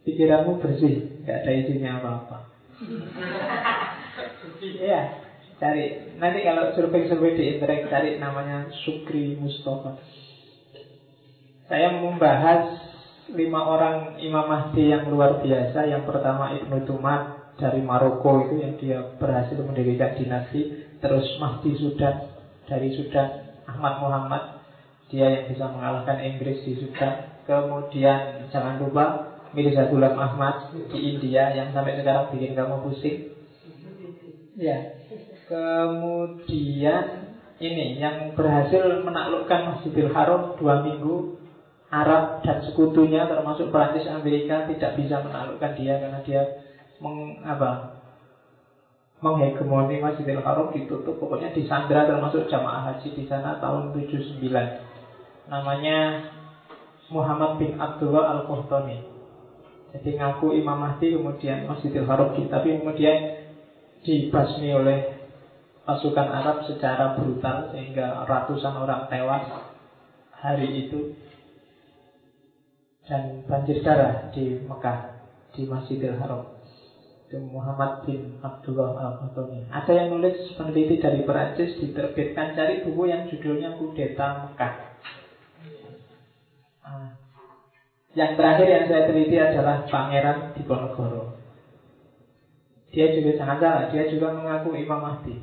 Pikiranmu 0.07 0.63
bersih, 0.63 1.27
nggak 1.27 1.39
ada 1.43 1.53
isinya 1.53 1.91
apa-apa. 1.99 2.37
Iya, 4.59 5.23
cari. 5.63 6.19
Nanti 6.19 6.43
kalau 6.43 6.75
survei-survei 6.75 7.39
di 7.39 7.45
internet 7.55 7.87
cari 7.87 8.19
namanya 8.19 8.67
Sukri 8.83 9.39
Mustafa. 9.39 9.95
Saya 11.71 11.95
membahas 11.95 12.75
lima 13.31 13.61
orang 13.61 14.19
Imam 14.19 14.49
Mahdi 14.49 14.91
yang 14.91 15.07
luar 15.07 15.39
biasa. 15.39 15.87
Yang 15.87 16.11
pertama 16.11 16.59
Ibnu 16.59 16.89
Tumat 16.89 17.55
dari 17.61 17.85
Maroko 17.85 18.49
itu 18.49 18.55
yang 18.59 18.75
dia 18.81 18.99
berhasil 19.21 19.59
mendirikan 19.63 20.17
dinasti. 20.17 20.88
Terus 20.99 21.27
Mahdi 21.39 21.79
Sudan 21.79 22.27
dari 22.67 22.91
Sudan, 22.95 23.59
Ahmad 23.71 24.03
Muhammad 24.03 24.43
dia 25.09 25.25
yang 25.25 25.45
bisa 25.49 25.65
mengalahkan 25.73 26.21
Inggris 26.21 26.63
di 26.67 26.77
Sudan. 26.77 27.41
Kemudian 27.49 28.51
jangan 28.53 28.77
lupa 28.77 29.39
Mirza 29.57 29.89
Ghulam 29.89 30.21
Ahmad 30.21 30.77
di 30.93 31.17
India 31.17 31.49
yang 31.57 31.73
sampai 31.73 31.97
sekarang 31.97 32.29
bikin 32.35 32.53
kamu 32.53 32.85
pusing. 32.85 33.33
Ya. 34.59 34.99
Kemudian 35.49 37.05
ini 37.59 37.97
yang 37.97 38.37
berhasil 38.37 39.01
menaklukkan 39.01 39.61
Masjidil 39.75 40.13
Haram 40.13 40.61
dua 40.61 40.85
minggu 40.85 41.41
Arab 41.89 42.45
dan 42.45 42.61
sekutunya 42.69 43.25
termasuk 43.25 43.73
Perancis 43.73 44.05
Amerika 44.05 44.69
tidak 44.69 44.93
bisa 45.01 45.25
menaklukkan 45.25 45.73
dia 45.73 45.97
karena 45.97 46.21
dia 46.21 46.43
meng, 47.01 47.41
apa, 47.49 47.98
menghegemoni 49.19 49.99
Masjidil 49.99 50.43
Haram 50.43 50.71
ditutup 50.71 51.19
pokoknya 51.19 51.51
di 51.51 51.67
Sandra 51.67 52.07
termasuk 52.07 52.47
jamaah 52.47 52.95
haji 52.95 53.15
di 53.15 53.25
sana 53.27 53.59
tahun 53.59 53.91
79 53.95 54.43
namanya 55.51 55.99
Muhammad 57.11 57.59
bin 57.59 57.75
Abdullah 57.81 58.39
al 58.39 58.41
qahtani 58.47 59.03
jadi 59.97 60.11
ngaku 60.21 60.55
Imam 60.61 60.79
Mahdi 60.79 61.17
kemudian 61.17 61.67
Masjidil 61.67 62.07
Haram 62.07 62.37
tapi 62.37 62.79
kemudian 62.79 63.49
dibasmi 64.05 64.71
oleh 64.71 65.19
pasukan 65.89 66.29
Arab 66.29 66.69
secara 66.69 67.17
brutal 67.17 67.73
sehingga 67.73 68.29
ratusan 68.29 68.77
orang 68.77 69.09
tewas 69.09 69.49
hari 70.37 70.85
itu. 70.85 71.17
Dan 73.09 73.41
banjir 73.49 73.81
darah 73.81 74.29
di 74.37 74.61
Mekah 74.69 75.17
di 75.57 75.65
Masjidil 75.65 76.21
Haram. 76.21 76.58
Itu 77.29 77.45
Muhammad 77.45 78.09
bin 78.09 78.41
Abdullah 78.41 78.97
al 78.97 79.13
-Fatoni. 79.21 79.69
Ada 79.69 79.93
yang 79.93 80.17
nulis 80.17 80.49
peneliti 80.57 80.97
dari 80.97 81.29
Perancis 81.29 81.77
diterbitkan 81.77 82.57
cari 82.57 82.81
buku 82.81 83.05
yang 83.05 83.29
judulnya 83.29 83.77
Kudeta 83.77 84.49
Mekah. 84.49 84.75
Ah. 86.81 87.13
Yang 88.17 88.33
terakhir 88.33 88.69
yang 88.73 88.85
saya 88.89 89.03
teliti 89.13 89.37
adalah 89.37 89.85
Pangeran 89.93 90.57
Diponegoro. 90.57 91.37
Dia 92.97 93.13
juga 93.13 93.37
sangat 93.37 93.59
salah, 93.61 93.85
dia 93.93 94.09
juga 94.09 94.33
mengaku 94.33 94.73
Imam 94.81 94.97
Mahdi. 95.05 95.37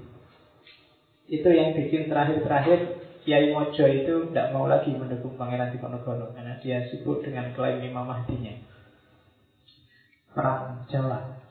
Itu 1.29 1.53
yang 1.53 1.77
bikin 1.77 2.09
terakhir-terakhir 2.09 2.97
Kiai 3.21 3.53
Mojo 3.53 3.85
itu 3.85 4.33
tidak 4.33 4.57
mau 4.57 4.65
lagi 4.65 4.89
mendukung 4.89 5.37
Pangeran 5.37 5.69
Diponegoro 5.69 6.33
karena 6.33 6.57
dia 6.65 6.81
sibuk 6.89 7.21
dengan 7.21 7.53
klaim 7.53 7.77
Imam 7.85 8.09
Mahdinya. 8.09 8.57
Perang 10.33 10.89
Jawa. 10.89 11.44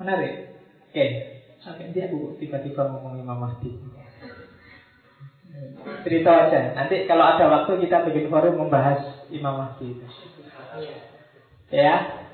Menarik. 0.00 0.34
Oke, 0.90 1.06
sampai 1.62 1.92
dia 1.92 2.08
aku 2.10 2.34
tiba-tiba 2.40 2.88
ngomong 2.88 3.20
Imam 3.20 3.38
Mahdi. 3.38 3.76
Cerita 6.02 6.48
aja. 6.48 6.72
Nanti 6.72 7.04
kalau 7.04 7.24
ada 7.26 7.44
waktu 7.46 7.84
kita 7.84 8.08
bikin 8.08 8.32
forum 8.32 8.58
membahas 8.58 9.28
Imam 9.28 9.60
Mahdi 9.60 9.98
itu. 9.98 10.06
Ya, 11.70 12.26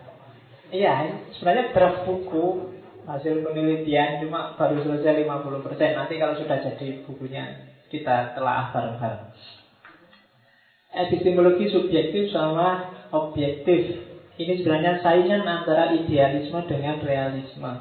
iya. 0.73 0.95
Sebenarnya 1.37 1.75
draft 1.75 2.07
buku 2.09 2.77
hasil 3.07 3.47
penelitian 3.47 4.19
cuma 4.27 4.59
baru 4.59 4.83
selesai 4.83 5.23
50% 5.23 5.95
nanti 5.95 6.15
kalau 6.19 6.35
sudah 6.35 6.59
jadi 6.59 7.07
bukunya 7.07 7.71
kita 7.87 8.35
telah 8.35 8.75
bareng-bareng 8.75 9.31
epistemologi 10.91 11.71
subjektif 11.71 12.35
sama 12.35 12.91
objektif 13.15 14.06
ini 14.37 14.53
sebenarnya 14.61 15.01
saingan 15.01 15.44
antara 15.44 15.92
idealisme 15.96 16.61
dengan 16.68 17.01
realisme 17.01 17.72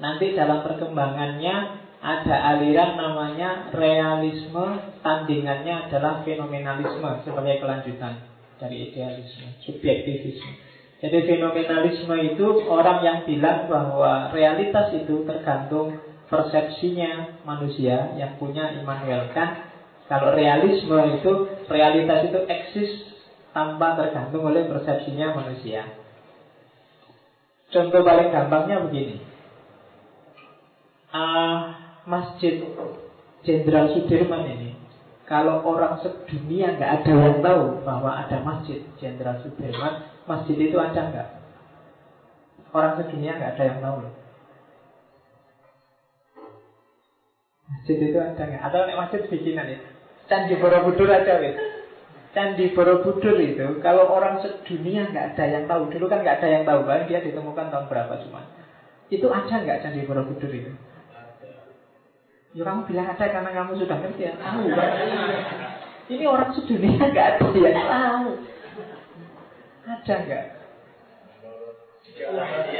nanti 0.00 0.32
dalam 0.32 0.64
perkembangannya 0.64 1.56
ada 2.00 2.36
aliran 2.56 2.96
namanya 2.96 3.68
realisme 3.76 4.96
tandingannya 5.04 5.86
adalah 5.86 6.24
fenomenalisme 6.24 7.26
sebagai 7.26 7.60
kelanjutan 7.60 8.24
dari 8.56 8.88
idealisme 8.88 9.60
subjektivisme 9.66 10.70
jadi 11.00 11.18
fenomenalisme 11.24 12.12
itu 12.36 12.46
orang 12.68 13.00
yang 13.00 13.18
bilang 13.24 13.72
bahwa 13.72 14.28
realitas 14.36 14.92
itu 14.92 15.24
tergantung 15.24 15.96
persepsinya 16.28 17.42
manusia 17.42 18.14
yang 18.20 18.36
punya 18.36 18.76
Immanuel 18.76 19.32
Kant. 19.32 19.66
Kalau 20.06 20.36
realisme 20.36 20.94
itu 21.16 21.32
realitas 21.72 22.28
itu 22.28 22.38
eksis 22.44 22.90
tanpa 23.50 23.98
tergantung 23.98 24.46
oleh 24.46 24.66
persepsinya 24.70 25.34
manusia. 25.34 25.90
Contoh 27.70 28.02
paling 28.02 28.34
gampangnya 28.34 28.82
begini. 28.82 29.22
Uh, 31.10 31.74
masjid 32.06 32.62
Jenderal 33.42 33.90
Sudirman 33.94 34.46
ini 34.46 34.70
kalau 35.30 35.62
orang 35.62 36.02
sedunia 36.02 36.74
nggak 36.74 36.90
ada 37.02 37.12
yang 37.14 37.38
tahu 37.38 37.86
bahwa 37.86 38.18
ada 38.18 38.42
masjid 38.42 38.82
Jenderal 38.98 39.38
Sudirman, 39.46 40.02
masjid 40.26 40.58
itu 40.58 40.74
ada 40.74 41.06
nggak? 41.06 41.28
Orang 42.74 42.98
sedunia 42.98 43.38
nggak 43.38 43.54
ada 43.54 43.62
yang 43.62 43.78
tahu. 43.78 44.10
Masjid 47.70 47.98
itu 48.10 48.18
ada 48.18 48.42
nggak? 48.42 48.62
Atau 48.66 48.78
nek 48.90 48.98
masjid 48.98 49.20
bikinan 49.30 49.70
ya? 49.70 49.78
Candi 50.26 50.54
Borobudur 50.58 51.10
aja 51.10 51.38
wis. 51.42 51.79
Candi 52.30 52.70
Borobudur 52.70 53.42
itu 53.42 53.82
kalau 53.82 54.06
orang 54.06 54.38
sedunia 54.38 55.10
nggak 55.10 55.34
ada 55.34 55.44
yang 55.50 55.64
tahu. 55.66 55.90
Dulu 55.90 56.06
kan 56.06 56.22
nggak 56.22 56.38
ada 56.38 56.48
yang 56.48 56.62
tahu 56.62 56.86
kan 56.86 57.10
dia 57.10 57.18
ditemukan 57.26 57.66
tahun 57.74 57.86
berapa 57.90 58.14
cuma. 58.22 58.46
Itu 59.10 59.26
ada 59.34 59.50
nggak 59.50 59.80
Candi 59.82 60.06
Borobudur 60.06 60.50
itu? 60.50 60.70
Ya 62.50 62.62
kamu 62.66 62.86
bilang 62.86 63.06
ada 63.10 63.24
karena 63.30 63.50
kamu 63.50 63.72
sudah 63.82 63.96
ngerti 63.98 64.22
ya. 64.30 64.32
Tahu 64.38 64.62
kan? 64.74 64.90
Ini 66.10 66.24
orang 66.26 66.50
sedunia 66.54 67.02
nggak 67.14 67.28
ada 67.34 67.46
yang 67.50 67.76
tahu. 67.90 68.30
Ada 69.90 70.14
nggak? 70.22 70.44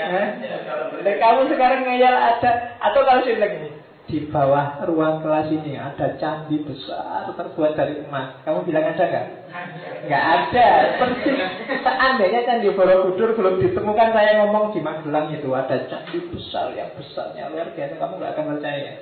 Eh? 0.01 1.17
kamu 1.17 1.41
sekarang 1.49 1.81
ngeyel 1.87 2.17
ada 2.17 2.51
atau 2.77 3.01
kalau 3.03 3.25
sih 3.25 3.41
lagi 3.41 3.80
di 4.11 4.27
bawah 4.27 4.83
ruang 4.91 5.23
kelas 5.23 5.55
ini 5.55 5.79
ada 5.79 6.19
candi 6.19 6.59
besar 6.67 7.31
terbuat 7.31 7.79
dari 7.79 8.03
emas. 8.03 8.43
Kamu 8.43 8.67
bilang 8.67 8.91
ada 8.91 9.05
nggak? 9.07 9.27
Nggak 10.11 10.25
ada. 10.35 10.69
Persis 10.99 11.39
seandainya 11.87 12.43
candi 12.43 12.75
Borobudur 12.75 13.39
belum 13.39 13.63
ditemukan 13.63 14.11
saya 14.11 14.43
ngomong 14.43 14.75
di 14.75 14.83
Magelang 14.83 15.31
itu 15.31 15.55
ada 15.55 15.87
candi 15.87 16.19
besar 16.27 16.75
yang 16.75 16.91
besarnya 16.99 17.55
luar 17.55 17.71
biasa. 17.71 17.95
Kamu 17.95 18.19
nggak 18.19 18.33
akan 18.35 18.47
percaya. 18.59 18.93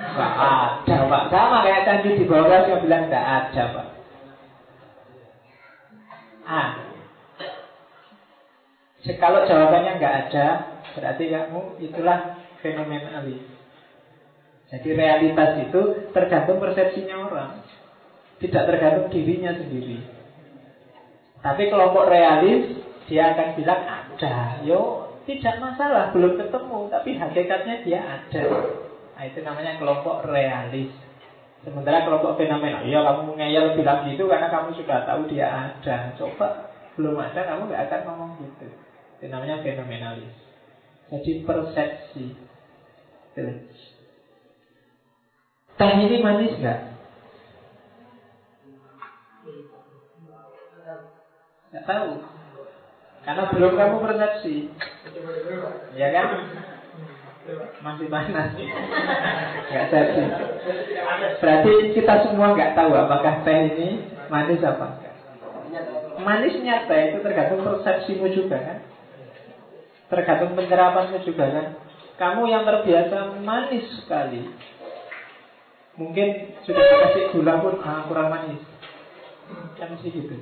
Gak 0.00 0.32
ada 0.40 0.96
pak 1.04 1.22
Sama 1.28 1.60
kayak 1.60 1.84
candi 1.84 2.10
di 2.16 2.24
bawah 2.24 2.64
yang 2.64 2.80
bilang 2.80 3.12
gak 3.12 3.20
ada 3.20 3.62
pak 3.68 3.86
Ah 6.48 6.68
Kalau 9.20 9.44
jawabannya 9.44 10.00
nggak 10.00 10.14
ada 10.24 10.46
Berarti 10.96 11.24
kamu 11.28 11.84
itulah 11.84 12.18
fenomenalis 12.64 13.59
Jadi 14.70 14.88
realitas 14.94 15.50
itu 15.66 15.80
tergantung 16.14 16.62
persepsinya 16.62 17.26
orang 17.26 17.50
Tidak 18.38 18.62
tergantung 18.70 19.10
dirinya 19.10 19.50
sendiri 19.58 19.98
Tapi 21.42 21.62
kelompok 21.66 22.06
realis 22.06 22.78
Dia 23.10 23.34
akan 23.34 23.58
bilang 23.58 23.82
ada. 23.82 24.62
Yo 24.62 25.10
tidak 25.30 25.62
masalah, 25.62 26.10
belum 26.10 26.34
ketemu, 26.40 26.78
tapi 26.90 27.10
hakikatnya 27.14 27.74
dia 27.86 28.00
ada. 28.02 28.44
Nah, 29.14 29.22
itu 29.28 29.38
namanya 29.46 29.78
kelompok 29.78 30.26
realis. 30.26 30.90
Sementara 31.60 32.08
kelompok 32.08 32.40
fenomenal, 32.40 32.88
iya 32.88 33.04
kamu 33.04 33.36
ngeyel 33.36 33.76
bilang 33.76 34.08
gitu 34.08 34.24
karena 34.24 34.48
kamu 34.48 34.72
sudah 34.80 35.04
tahu 35.04 35.28
dia 35.28 35.46
ada. 35.46 36.16
Coba 36.16 36.72
belum 36.96 37.20
ada, 37.20 37.46
kamu 37.46 37.68
nggak 37.68 37.82
akan 37.86 38.00
ngomong 38.08 38.30
gitu. 38.40 38.66
Itu 39.20 39.24
namanya 39.28 39.60
fenomenalis. 39.60 40.34
Jadi 41.12 41.44
persepsi. 41.44 42.24
Teh 45.80 45.96
ini 45.96 46.20
manis 46.20 46.52
nggak? 46.60 46.80
Nggak 51.72 51.84
tahu. 51.88 52.10
Karena 53.24 53.42
belum 53.48 53.72
kamu 53.80 53.96
persepsi. 54.04 54.68
Ya 55.96 56.12
kan? 56.12 56.26
Masih 57.80 58.12
panas. 58.12 58.52
Nggak 59.72 59.84
jadi. 59.88 60.22
Berarti 61.40 61.72
kita 61.96 62.14
semua 62.28 62.52
nggak 62.52 62.76
tahu 62.76 62.92
apakah 63.00 63.40
teh 63.48 63.58
ini 63.72 64.04
manis 64.28 64.60
apa 64.60 65.00
enggak. 65.00 65.16
Manisnya 66.20 66.84
teh 66.92 67.16
itu 67.16 67.24
tergantung 67.24 67.64
persepsimu 67.64 68.28
juga 68.36 68.60
kan. 68.60 68.78
Tergantung 70.12 70.52
penyerapanmu 70.60 71.24
juga 71.24 71.48
kan. 71.48 71.66
Kamu 72.20 72.52
yang 72.52 72.68
terbiasa 72.68 73.40
manis 73.40 73.88
sekali. 74.04 74.44
Mungkin 76.00 76.28
sudah 76.64 76.80
dikasih 76.80 77.24
gula 77.36 77.60
pun 77.60 77.76
ah, 77.84 78.08
kurang 78.08 78.32
manis. 78.32 78.64
Kan 79.76 79.92
sih 80.00 80.08
gitu. 80.08 80.32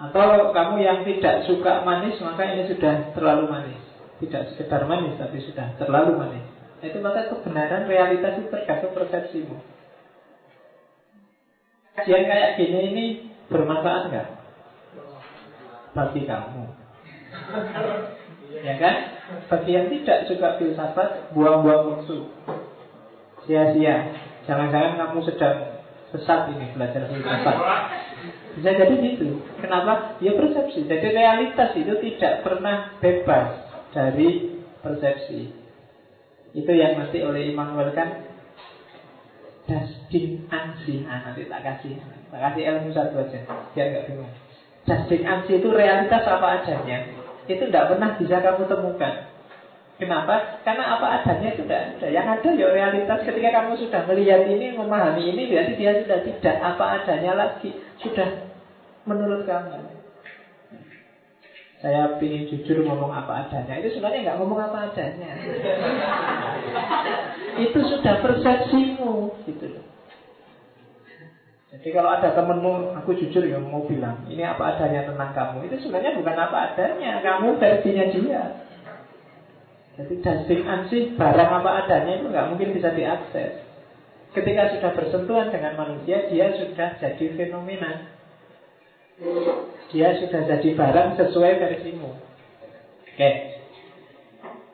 Atau 0.00 0.56
kamu 0.56 0.80
yang 0.80 1.04
tidak 1.04 1.44
suka 1.44 1.84
manis 1.84 2.16
maka 2.24 2.48
ini 2.48 2.72
sudah 2.72 3.12
terlalu 3.12 3.52
manis. 3.52 3.82
Tidak 4.24 4.56
sekedar 4.56 4.88
manis 4.88 5.20
tapi 5.20 5.44
sudah 5.44 5.76
terlalu 5.76 6.16
manis. 6.16 6.46
Nah, 6.78 6.86
itu 6.88 6.98
maka 7.04 7.28
kebenaran 7.28 7.84
realitas 7.84 8.40
itu 8.40 8.48
tergantung 8.48 8.96
persepsimu. 8.96 9.56
Kajian 11.98 12.24
kayak 12.30 12.54
gini 12.56 12.78
ini 12.94 13.04
bermanfaat 13.50 14.02
nggak 14.08 14.28
bagi 15.98 16.22
kamu? 16.24 16.64
ya 18.62 18.74
kan? 18.78 18.94
Bagi 19.50 19.70
yang 19.74 19.90
tidak 19.90 20.30
suka 20.30 20.56
filsafat, 20.56 21.34
buang-buang 21.34 21.82
waktu. 21.98 22.16
Sia-sia. 23.48 24.12
Jangan-jangan 24.44 25.00
kamu 25.00 25.18
sedang 25.24 25.80
sesat 26.12 26.52
ini 26.52 26.68
belajar 26.76 27.08
filsafat. 27.08 27.56
Bisa 28.60 28.70
jadi 28.76 28.94
gitu. 29.00 29.40
Kenapa? 29.64 30.20
Ya 30.20 30.36
persepsi. 30.36 30.84
Jadi 30.84 31.06
realitas 31.16 31.72
itu 31.72 31.96
tidak 31.96 32.44
pernah 32.44 32.92
bebas 33.00 33.64
dari 33.96 34.60
persepsi. 34.84 35.48
Itu 36.52 36.72
yang 36.72 37.00
nanti 37.00 37.20
oleh 37.24 37.52
Immanuel 37.52 37.92
kan 37.92 38.24
Dasding 39.68 40.48
ansi 40.48 41.04
nah, 41.04 41.28
Nanti 41.28 41.44
tak 41.44 41.60
kasih 41.60 42.00
Tak 42.32 42.40
kasih 42.40 42.62
ilmu 42.72 42.88
satu 42.96 43.20
aja 43.20 43.44
Biar 43.76 43.86
nggak 43.92 44.04
bingung 44.08 44.32
Dasding 44.88 45.28
ansi 45.28 45.60
itu 45.60 45.68
realitas 45.68 46.24
apa 46.24 46.64
adanya 46.64 47.04
Itu 47.44 47.68
tidak 47.68 47.92
pernah 47.92 48.16
bisa 48.16 48.40
kamu 48.40 48.64
temukan 48.64 49.28
Kenapa? 49.98 50.62
Karena 50.62 50.94
apa 50.94 51.06
adanya 51.18 51.58
itu 51.58 51.66
tidak 51.66 51.98
ada. 51.98 52.06
Yang 52.06 52.26
ada 52.38 52.48
ya 52.54 52.68
realitas. 52.70 53.18
Ketika 53.26 53.50
kamu 53.50 53.82
sudah 53.82 54.06
melihat 54.06 54.46
ini, 54.46 54.78
memahami 54.78 55.34
ini 55.34 55.50
Berarti 55.50 55.74
dia 55.74 55.98
sudah 55.98 56.22
tidak 56.22 56.56
apa 56.62 57.02
adanya 57.02 57.34
lagi. 57.34 57.74
Sudah 57.98 58.46
menurut 59.02 59.42
kamu. 59.42 59.98
Saya 61.82 62.14
ingin 62.22 62.46
jujur 62.46 62.86
ngomong 62.86 63.10
apa 63.10 63.50
adanya. 63.50 63.82
Itu 63.82 63.98
sebenarnya 63.98 64.30
nggak 64.30 64.38
ngomong 64.38 64.60
apa 64.70 64.78
adanya. 64.86 65.34
Itu 67.66 67.82
sudah 67.82 68.22
persepsimu 68.22 69.34
gitu 69.50 69.82
Jadi 71.74 71.88
kalau 71.90 72.14
ada 72.14 72.38
temenmu 72.38 72.94
Aku 73.02 73.18
jujur 73.18 73.42
ya 73.42 73.58
mau 73.58 73.82
bilang 73.82 74.22
Ini 74.30 74.46
apa 74.46 74.78
adanya 74.78 75.10
tentang 75.10 75.34
kamu? 75.34 75.66
Itu 75.66 75.82
sebenarnya 75.82 76.14
bukan 76.14 76.36
apa 76.38 76.56
adanya. 76.70 77.18
Kamu 77.18 77.58
versinya 77.58 78.06
dia 78.14 78.67
Jadi 79.98 80.14
dusting 80.22 80.62
ansih 80.62 81.02
barang 81.18 81.50
apa 81.58 81.70
adanya 81.84 82.22
Itu 82.22 82.30
nggak 82.30 82.48
mungkin 82.54 82.70
bisa 82.70 82.94
diakses 82.94 83.66
Ketika 84.30 84.78
sudah 84.78 84.90
bersentuhan 84.94 85.50
dengan 85.50 85.74
manusia 85.74 86.30
Dia 86.30 86.54
sudah 86.54 86.96
jadi 87.02 87.26
fenomena 87.34 88.18
dia 89.88 90.14
sudah 90.20 90.46
jadi 90.46 90.68
barang 90.78 91.18
sesuai 91.18 91.52
versimu. 91.58 92.12
Oke. 93.08 93.30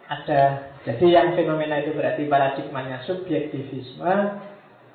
Ada 0.04 0.40
jadi 0.84 1.06
yang 1.08 1.28
fenomena 1.32 1.80
itu 1.80 1.96
berarti 1.96 2.28
paradigmanya 2.28 3.00
subjektivisme, 3.08 4.14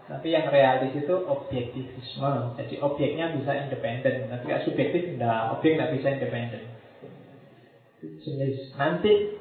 tapi 0.05 0.27
yang 0.29 0.45
realis 0.53 0.93
itu 0.93 1.15
objektivisme. 1.25 2.53
Jadi 2.61 2.77
objeknya 2.77 3.33
bisa 3.33 3.57
independen, 3.57 4.29
tapi 4.29 4.53
subjektif 4.69 5.17
enggak, 5.17 5.57
objek 5.57 5.81
nggak 5.81 5.93
bisa 5.97 6.07
independen. 6.13 6.63
Jenis. 7.99 8.77
Nanti 8.77 9.38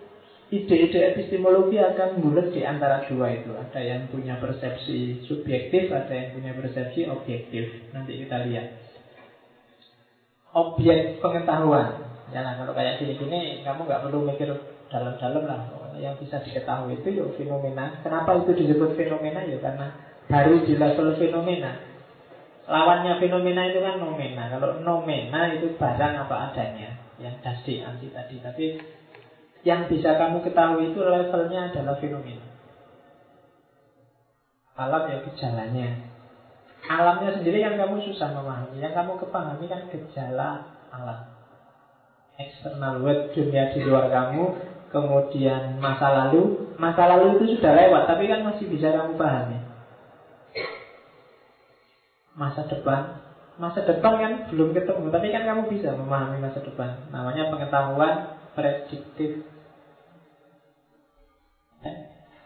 ide-ide 0.48 1.12
epistemologi 1.12 1.76
akan 1.76 2.24
bulat 2.24 2.56
di 2.56 2.64
antara 2.64 3.04
dua 3.04 3.36
itu. 3.36 3.52
Ada 3.52 3.80
yang 3.84 4.02
punya 4.08 4.40
persepsi 4.40 5.24
subjektif, 5.28 5.92
ada 5.92 6.12
yang 6.12 6.28
punya 6.32 6.52
persepsi 6.56 7.04
objektif. 7.04 7.68
Nanti 7.92 8.16
kita 8.16 8.48
lihat 8.48 8.66
objek 10.56 11.20
pengetahuan. 11.20 12.00
Ya 12.32 12.44
nah, 12.44 12.56
kalau 12.60 12.72
kayak 12.76 13.00
gini-gini 13.00 13.64
kamu 13.64 13.88
nggak 13.88 14.02
perlu 14.08 14.24
mikir 14.24 14.48
dalam-dalam 14.88 15.44
lah. 15.44 15.60
Yang 16.00 16.24
bisa 16.24 16.40
diketahui 16.40 17.00
itu 17.00 17.08
ya 17.12 17.24
fenomena. 17.36 18.00
Kenapa 18.00 18.40
itu 18.40 18.56
disebut 18.56 18.96
fenomena? 18.96 19.44
Ya 19.44 19.60
karena 19.60 19.92
baru 20.28 20.64
di 20.64 20.72
level 20.76 21.16
fenomena. 21.20 21.76
Lawannya 22.68 23.16
fenomena 23.16 23.64
itu 23.68 23.80
kan 23.80 23.96
nomena. 23.96 24.52
Kalau 24.52 24.80
nomena 24.84 25.56
itu 25.56 25.72
barang 25.76 26.14
apa 26.28 26.52
adanya, 26.52 27.00
yang 27.16 27.40
dasdi 27.40 27.80
anti 27.80 28.12
tadi. 28.12 28.36
Tapi 28.44 28.66
yang 29.66 29.90
bisa 29.90 30.14
kamu 30.14 30.42
ketahui 30.46 30.94
itu 30.94 31.00
levelnya 31.02 31.70
adalah 31.72 31.98
fenomena. 31.98 32.46
Alam 34.78 35.10
ya 35.10 35.18
gejalanya, 35.26 36.08
Alamnya 36.88 37.36
sendiri 37.36 37.60
yang 37.60 37.76
kamu 37.76 38.00
susah 38.00 38.32
memahami 38.32 38.80
Yang 38.80 38.94
kamu 38.96 39.12
kepahami 39.20 39.64
kan 39.68 39.80
gejala 39.92 40.64
alam. 40.88 41.20
Eksternal 42.38 43.02
world, 43.04 43.34
dunia 43.36 43.74
di 43.74 43.84
luar 43.84 44.08
kamu 44.08 44.44
Kemudian 44.88 45.82
masa 45.84 46.08
lalu. 46.08 46.72
Masa 46.80 47.04
lalu 47.04 47.36
itu 47.36 47.58
sudah 47.58 47.76
lewat 47.76 48.08
Tapi 48.08 48.24
kan 48.30 48.40
masih 48.46 48.72
bisa 48.72 48.88
kamu 48.94 49.20
pahami. 49.20 49.58
Masa 52.38 52.64
depan. 52.70 53.20
Masa 53.58 53.84
depan 53.84 54.12
kan 54.16 54.32
belum 54.48 54.72
ketemu 54.72 55.12
Tapi 55.12 55.28
kan 55.28 55.42
kamu 55.44 55.62
bisa 55.68 55.92
memahami 55.92 56.40
masa 56.40 56.64
depan. 56.64 57.10
Namanya 57.12 57.52
pengetahuan 57.52 58.37
prediktif. 58.58 59.38
Eh, 61.86 61.96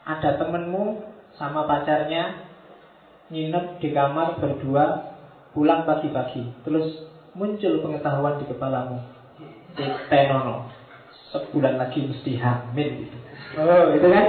Ada 0.04 0.36
temenmu 0.36 1.00
sama 1.40 1.64
pacarnya 1.64 2.52
nginep 3.32 3.80
di 3.80 3.88
kamar 3.96 4.36
berdua 4.36 5.08
pulang 5.56 5.88
pagi-pagi. 5.88 6.44
Terus 6.68 7.00
muncul 7.32 7.80
pengetahuan 7.80 8.36
di 8.36 8.44
kepalamu. 8.44 9.00
Tenono 10.12 10.68
sebulan 11.32 11.80
lagi 11.80 12.04
mesti 12.04 12.36
hamil. 12.36 13.08
Oh 13.56 13.88
itu 13.96 14.08
kan? 14.12 14.26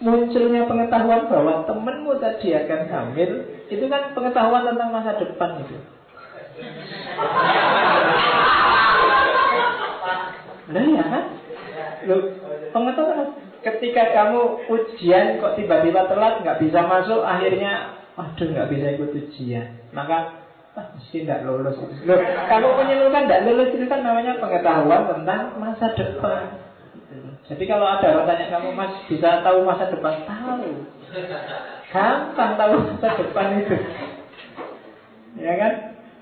Munculnya 0.00 0.64
pengetahuan 0.64 1.28
bahwa 1.28 1.66
temenmu 1.68 2.16
tadi 2.22 2.56
akan 2.56 2.88
hamil 2.88 3.30
itu 3.68 3.84
kan 3.84 4.16
pengetahuan 4.16 4.64
tentang 4.64 4.88
masa 4.96 5.12
depan 5.20 5.60
itu 5.60 5.76
Nah 10.70 10.84
ya 10.86 11.04
kan? 11.06 11.24
Loh, 12.06 12.20
pengetahuan 12.70 13.34
ketika 13.60 14.02
kamu 14.14 14.40
ujian 14.72 15.36
kok 15.42 15.54
tiba-tiba 15.58 16.08
telat 16.08 16.40
nggak 16.40 16.58
bisa 16.64 16.80
masuk 16.88 17.20
akhirnya 17.20 18.00
Waduh 18.20 18.46
nggak 18.52 18.68
bisa 18.68 18.86
ikut 19.00 19.10
ujian. 19.16 19.66
Maka 19.96 20.44
ah, 20.76 20.86
mesti 20.92 21.24
nggak 21.24 21.40
lulus. 21.46 21.78
Loh, 22.04 22.20
Kamu 22.20 22.68
menyeluruhkan 22.76 23.24
nggak 23.24 23.42
lulus 23.48 23.72
itu 23.72 23.86
kan 23.88 24.04
namanya 24.04 24.36
pengetahuan 24.36 25.08
tentang 25.08 25.56
masa 25.56 25.96
depan. 25.96 26.60
Jadi 27.48 27.64
kalau 27.66 27.86
ada 27.88 28.06
orang 28.12 28.26
tanya 28.28 28.46
kamu 28.52 28.68
mas 28.76 28.92
bisa 29.08 29.40
tahu 29.40 29.64
masa 29.64 29.88
depan? 29.88 30.20
Tahu. 30.28 30.68
Gampang 31.90 32.52
tahu 32.60 32.72
masa 32.76 33.08
depan 33.18 33.46
itu. 33.56 33.76
Ya 35.40 35.52
kan? 35.56 35.72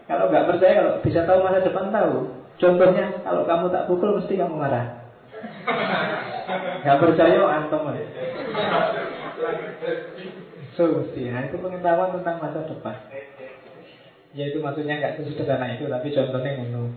Kalau 0.07 0.25
nggak 0.31 0.47
percaya 0.49 0.73
kalau 0.79 0.93
bisa 1.03 1.21
tahu 1.27 1.39
masa 1.43 1.67
depan 1.67 1.91
tahu 1.91 2.38
Contohnya 2.59 3.23
kalau 3.23 3.47
kamu 3.47 3.71
tak 3.71 3.87
pukul 3.87 4.19
mesti 4.19 4.35
kamu 4.35 4.55
marah 4.59 4.99
Gak 6.83 6.99
percaya 6.99 7.41
antum 7.47 7.87
Solusi. 10.79 11.27
Nah 11.27 11.43
itu 11.51 11.59
pengetahuan 11.59 12.15
tentang 12.15 12.39
masa 12.39 12.63
depan. 12.71 12.97
Ya 14.37 14.45
itu 14.55 14.63
maksudnya 14.63 15.03
nggak 15.03 15.19
sesederhana 15.19 15.75
itu, 15.75 15.91
tapi 15.91 16.15
contohnya 16.15 16.51
ngono. 16.55 16.95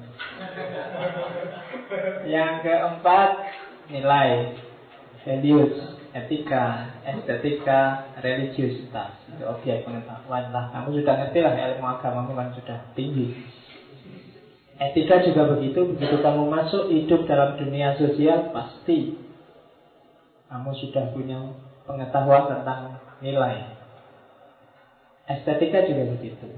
Yang 2.30 2.52
keempat 2.62 3.30
nilai, 3.90 4.54
values, 5.26 5.74
etika, 6.14 6.94
estetika, 7.08 8.14
religiusitas. 8.22 9.18
Itu 9.34 9.44
objek 9.50 9.82
pengetahuan 9.88 10.54
lah. 10.54 10.70
Kamu 10.76 11.02
sudah 11.02 11.14
ngerti 11.18 11.40
lah 11.42 11.54
ilmu 11.58 11.86
agama 11.88 12.30
kan 12.38 12.54
sudah 12.54 12.78
tinggi. 12.94 13.34
Etika 14.82 15.22
juga 15.22 15.46
begitu, 15.54 15.94
begitu 15.94 16.26
kamu 16.26 16.50
masuk 16.50 16.90
hidup 16.90 17.30
dalam 17.30 17.54
dunia 17.54 17.94
sosial, 18.02 18.50
pasti 18.50 19.14
kamu 20.50 20.74
sudah 20.74 21.14
punya 21.14 21.38
pengetahuan 21.86 22.50
tentang 22.50 22.98
nilai. 23.22 23.78
Estetika 25.30 25.86
juga 25.86 26.18
begitu. 26.18 26.50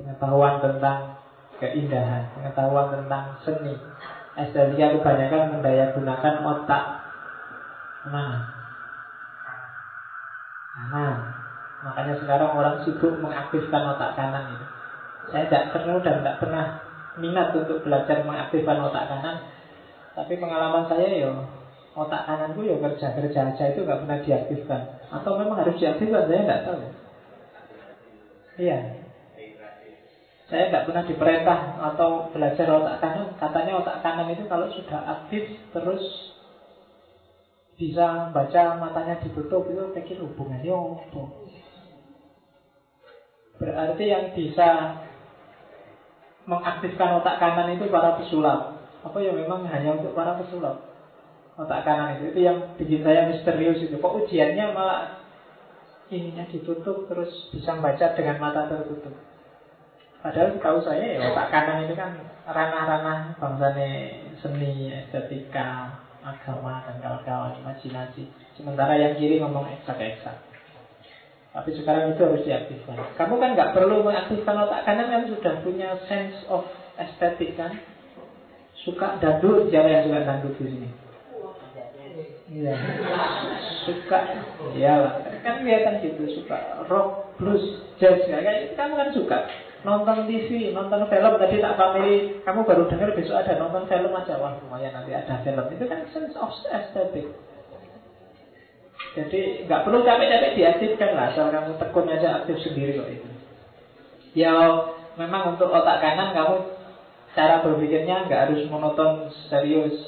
Pengetahuan 0.00 0.64
tentang 0.64 1.20
keindahan, 1.60 2.32
pengetahuan 2.32 2.96
tentang 2.96 3.36
seni. 3.44 3.76
Estetika 4.32 4.96
kebanyakan 4.96 5.60
mendaya 5.60 5.92
gunakan 5.92 6.34
otak 6.48 6.84
mana? 8.08 8.38
Kanan. 10.72 11.16
Makanya 11.84 12.14
sekarang 12.24 12.50
orang 12.56 12.76
sibuk 12.88 13.20
mengaktifkan 13.20 13.94
otak 13.94 14.16
kanan 14.16 14.56
itu. 14.56 14.66
Saya 15.30 15.44
tidak 15.46 15.76
perlu 15.76 16.02
dan 16.02 16.18
tidak 16.24 16.40
pernah 16.42 16.81
minat 17.20 17.52
untuk 17.52 17.84
belajar 17.84 18.24
mengaktifkan 18.24 18.78
otak 18.80 19.04
kanan. 19.08 19.36
Tapi 20.12 20.36
pengalaman 20.36 20.84
saya 20.88 21.08
ya 21.12 21.32
otak 21.92 22.24
kananku 22.24 22.64
ya 22.64 22.80
kerja 22.80 23.12
kerja 23.12 23.40
aja 23.52 23.64
itu 23.68 23.84
nggak 23.84 24.00
pernah 24.04 24.18
diaktifkan. 24.20 24.80
Atau 25.12 25.36
memang 25.36 25.60
harus 25.60 25.76
diaktifkan 25.76 26.24
saya 26.28 26.40
nggak 26.44 26.62
tahu. 26.64 26.80
Iya. 28.60 28.78
Saya 30.52 30.68
nggak 30.68 30.84
pernah 30.84 31.04
diperintah 31.08 31.60
atau 31.92 32.28
belajar 32.32 32.66
otak 32.68 32.96
kanan. 33.00 33.26
Katanya 33.40 33.72
otak 33.80 33.96
kanan 34.04 34.28
itu 34.28 34.44
kalau 34.48 34.68
sudah 34.72 35.00
aktif 35.20 35.48
terus 35.72 36.04
bisa 37.76 38.28
baca 38.30 38.76
matanya 38.76 39.16
ditutup 39.20 39.64
itu 39.64 39.84
pikir 39.96 40.16
hubungannya 40.20 40.76
apa? 40.76 41.22
Berarti 43.56 44.04
yang 44.10 44.34
bisa 44.36 45.00
mengaktifkan 46.46 47.22
otak 47.22 47.38
kanan 47.38 47.78
itu 47.78 47.86
para 47.88 48.18
pesulap. 48.18 48.82
Apa 49.02 49.18
ya 49.18 49.34
memang 49.34 49.66
hanya 49.66 49.98
untuk 49.98 50.14
para 50.14 50.38
pesulap? 50.38 50.82
Otak 51.58 51.84
kanan 51.86 52.18
itu 52.18 52.34
itu 52.34 52.40
yang 52.46 52.58
bikin 52.78 53.02
saya 53.04 53.28
misterius 53.30 53.82
itu. 53.82 53.96
Kok 53.98 54.26
ujiannya 54.26 54.64
malah 54.74 55.22
ininya 56.12 56.44
ditutup 56.50 57.08
terus 57.08 57.30
bisa 57.54 57.78
baca 57.78 58.06
dengan 58.14 58.36
mata 58.42 58.68
tertutup. 58.68 59.14
Padahal 60.22 60.54
tahu 60.62 60.78
saya 60.86 61.18
ya 61.18 61.34
otak 61.34 61.50
kanan 61.50 61.86
itu 61.86 61.94
kan 61.98 62.14
ranah-ranah 62.46 63.38
bangsanya 63.42 63.90
seni, 64.38 64.90
estetika, 64.90 65.98
agama 66.22 66.86
dan 66.86 67.02
kawan-kawan 67.02 67.58
imajinasi. 67.58 68.30
Sementara 68.54 68.94
yang 68.94 69.18
kiri 69.18 69.42
ngomong 69.42 69.66
eksak-eksak. 69.80 70.51
Tapi 71.52 71.70
sekarang 71.76 72.16
itu 72.16 72.22
harus 72.24 72.42
diaktifkan. 72.48 72.96
Kamu 73.20 73.36
kan 73.36 73.52
nggak 73.52 73.72
perlu 73.76 74.00
mengaktifkan 74.00 74.56
otak 74.64 74.88
kanan 74.88 75.12
kan 75.12 75.22
sudah 75.28 75.54
punya 75.60 76.00
sense 76.08 76.48
of 76.48 76.64
estetik 76.96 77.52
kan. 77.60 77.76
Suka 78.82 79.20
dangdut, 79.20 79.68
siapa 79.68 79.88
yang 79.92 80.08
suka 80.08 80.20
dangdut 80.24 80.54
di 80.56 80.64
sini? 80.64 80.88
Iya. 82.52 82.74
Suka, 83.88 84.20
ya 84.76 84.94
kan 85.44 85.64
kelihatan 85.64 86.04
gitu 86.04 86.40
suka 86.40 86.88
rock, 86.88 87.36
blues, 87.36 87.84
jazz 88.00 88.24
ya. 88.28 88.40
Kayak 88.40 88.76
kamu 88.76 88.92
kan 88.96 89.08
suka 89.12 89.38
nonton 89.84 90.28
TV, 90.28 90.72
nonton 90.72 91.04
film 91.08 91.32
tadi 91.36 91.56
tak 91.60 91.76
family, 91.76 92.40
kamu 92.44 92.60
baru 92.64 92.88
dengar 92.88 93.12
besok 93.12 93.40
ada 93.40 93.60
nonton 93.60 93.84
film 93.90 94.12
aja 94.14 94.38
wah 94.40 94.56
lumayan 94.56 94.94
nanti 94.94 95.12
ada 95.12 95.40
film 95.44 95.64
itu 95.68 95.84
kan 95.84 96.00
sense 96.12 96.36
of 96.38 96.52
aesthetic. 96.70 97.28
Jadi 99.12 99.68
nggak 99.68 99.82
perlu 99.84 100.00
capek-capek 100.08 100.56
diaktifkan 100.56 101.10
lah, 101.12 101.36
asal 101.36 101.52
kamu 101.52 101.76
tekun 101.76 102.08
aja 102.08 102.28
aktif 102.40 102.64
sendiri 102.64 102.96
kok 102.96 103.10
itu. 103.12 103.28
Ya 104.32 104.56
memang 105.20 105.52
untuk 105.52 105.68
otak 105.68 106.00
kanan 106.00 106.32
kamu 106.32 106.56
cara 107.36 107.60
berpikirnya 107.60 108.24
nggak 108.24 108.42
harus 108.48 108.64
monoton 108.72 109.28
serius. 109.52 110.00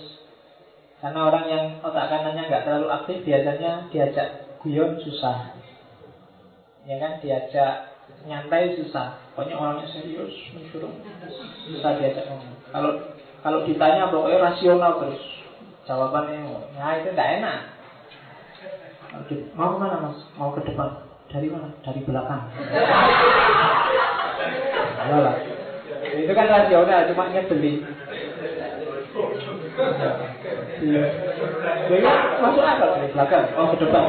Karena 1.05 1.20
orang 1.28 1.44
yang 1.52 1.64
otak 1.84 2.09
kanannya 2.09 2.48
nggak 2.48 2.64
terlalu 2.64 2.88
aktif 2.88 3.20
biasanya 3.28 3.92
diajak 3.92 4.28
guyon 4.64 4.96
susah. 5.05 5.52
Ya 6.88 6.96
kan 6.96 7.20
diajak 7.20 7.92
nyantai 8.24 8.72
susah. 8.80 9.20
Pokoknya 9.36 9.61
orangnya 9.61 9.84
serius 9.92 10.32
mencurung 10.57 10.96
susah 11.68 11.92
diajak 12.00 12.24
ngomong. 12.32 12.57
Kalau 12.72 12.92
kalau 13.44 13.68
ditanya 13.68 14.09
pokoknya 14.09 14.40
rasional 14.40 14.96
terus 15.05 15.20
jawabannya, 15.84 16.72
nah 16.80 16.96
itu 16.96 17.12
nggak 17.12 17.30
enak. 17.44 17.74
Mau 19.54 19.78
mana 19.78 20.02
mas? 20.02 20.18
Mau 20.34 20.50
ke 20.52 20.66
depan? 20.66 21.06
Dari 21.30 21.48
mana? 21.48 21.70
Dari 21.86 22.00
belakang. 22.02 22.42
Ayolah. 25.04 25.36
Itu 26.14 26.32
kan 26.34 26.46
rasional, 26.46 27.08
cuma 27.10 27.30
beli. 27.30 27.72
Iya. 30.84 31.04
Jadi 31.88 32.04
masuk 32.42 32.64
akal 32.64 32.88
dari 32.98 33.08
belakang. 33.14 33.44
Oh 33.56 33.66
ke 33.72 33.76
depan. 33.80 34.04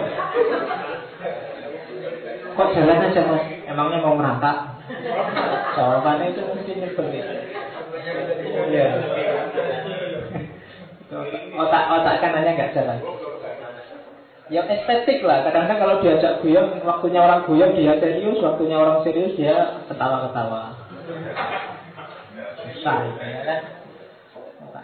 Kok 2.55 2.71
jalan 2.75 3.05
aja 3.05 3.21
mas? 3.25 3.43
Emangnya 3.67 3.97
mau 4.03 4.15
merangkak? 4.15 4.57
Jawabannya 5.75 6.25
itu 6.31 6.41
mungkin 6.45 6.75
nyebelin. 6.81 7.25
Iya. 8.69 8.87
Otak 11.55 11.83
otak 11.89 12.15
kanannya 12.19 12.51
nggak 12.55 12.73
jalan. 12.75 12.99
Ya 14.45 14.61
estetik 14.69 15.25
lah. 15.25 15.41
Kadang-kadang 15.41 15.79
kalau 15.81 15.95
diajak 16.05 16.45
guyon, 16.45 16.85
waktunya 16.85 17.17
orang 17.17 17.49
guyon 17.49 17.73
dia 17.73 17.97
serius, 17.97 18.37
waktunya 18.45 18.77
orang 18.77 19.01
serius 19.01 19.33
dia 19.33 19.81
ketawa-ketawa. 19.89 20.77
Susah 22.61 22.97
ya 23.17 23.41
kan? 23.41 23.59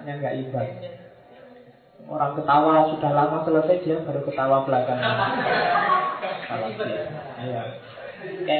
Nggak 0.01 0.33
imbang. 0.41 0.69
Orang 2.09 2.33
ketawa 2.41 2.89
sudah 2.91 3.11
lama 3.13 3.37
selesai 3.45 3.85
dia 3.85 4.01
baru 4.01 4.25
ketawa 4.25 4.65
belakangan. 4.65 5.17
Iya. 7.45 7.61
Oke. 8.41 8.57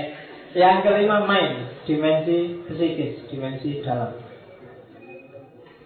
Yang 0.52 0.78
kelima 0.84 1.24
main, 1.26 1.72
dimensi 1.88 2.62
psikis, 2.68 3.26
dimensi 3.32 3.82
dalam. 3.82 4.20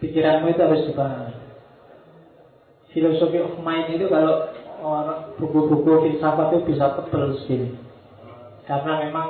Pikiranmu 0.02 0.52
itu 0.52 0.62
harus 0.62 0.86
dibangun. 0.90 1.34
Filosofi 2.92 3.40
of 3.44 3.56
mind 3.62 3.94
itu 3.96 4.10
kalau 4.10 4.50
orang 4.86 5.34
buku-buku 5.42 6.06
filsafat 6.06 6.54
itu 6.54 6.60
bisa 6.70 6.94
tebel 6.94 7.34
segini. 7.42 7.70
Karena 8.70 9.10
memang 9.10 9.28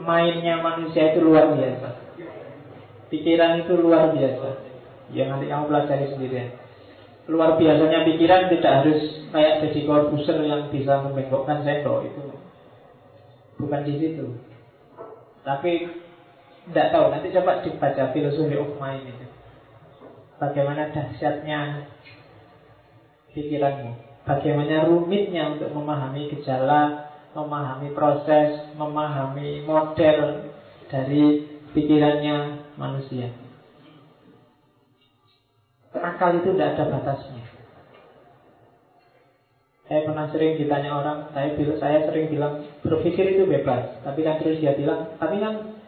mainnya 0.00 0.64
manusia 0.64 1.12
itu 1.12 1.20
luar 1.20 1.52
biasa. 1.52 1.88
Pikiran 3.12 3.64
itu 3.64 3.72
luar 3.76 4.12
biasa. 4.16 4.48
Ya 5.12 5.28
nanti 5.28 5.48
kamu 5.48 5.68
pelajari 5.68 6.06
sendiri. 6.16 6.52
Luar 7.28 7.60
biasanya 7.60 8.08
pikiran 8.08 8.48
tidak 8.48 8.72
harus 8.84 9.00
kayak 9.28 9.60
jadi 9.68 9.80
korbuser 9.84 10.40
yang 10.44 10.72
bisa 10.72 11.04
membengkokkan 11.04 11.64
sendok 11.64 12.08
itu. 12.08 12.20
Bukan 13.60 13.84
di 13.84 13.94
situ. 14.00 14.26
Tapi 15.44 15.88
tidak 16.68 16.88
tahu, 16.92 17.04
nanti 17.08 17.32
coba 17.32 17.64
dibaca 17.64 18.04
filosofi 18.12 18.56
of 18.56 18.76
mind 18.76 19.08
itu. 19.08 19.26
Bagaimana 20.36 20.92
dahsyatnya 20.92 21.88
pikiranmu 23.32 24.07
bagaimana 24.28 24.84
rumitnya 24.84 25.56
untuk 25.56 25.72
memahami 25.72 26.28
gejala, 26.28 27.08
memahami 27.32 27.96
proses, 27.96 28.68
memahami 28.76 29.64
model 29.64 30.52
dari 30.92 31.48
pikirannya 31.72 32.68
manusia. 32.76 33.32
Akal 35.96 36.44
itu 36.44 36.52
tidak 36.52 36.76
ada 36.76 36.84
batasnya. 36.92 37.44
Saya 39.88 40.04
pernah 40.04 40.28
sering 40.28 40.60
ditanya 40.60 41.00
orang, 41.00 41.32
saya 41.32 41.56
saya 41.80 42.04
sering 42.04 42.28
bilang 42.28 42.60
berpikir 42.84 43.40
itu 43.40 43.48
bebas, 43.48 44.04
tapi 44.04 44.20
kan 44.20 44.36
terus 44.36 44.60
dia 44.60 44.76
bilang, 44.76 45.16
tapi 45.16 45.40
kan 45.40 45.80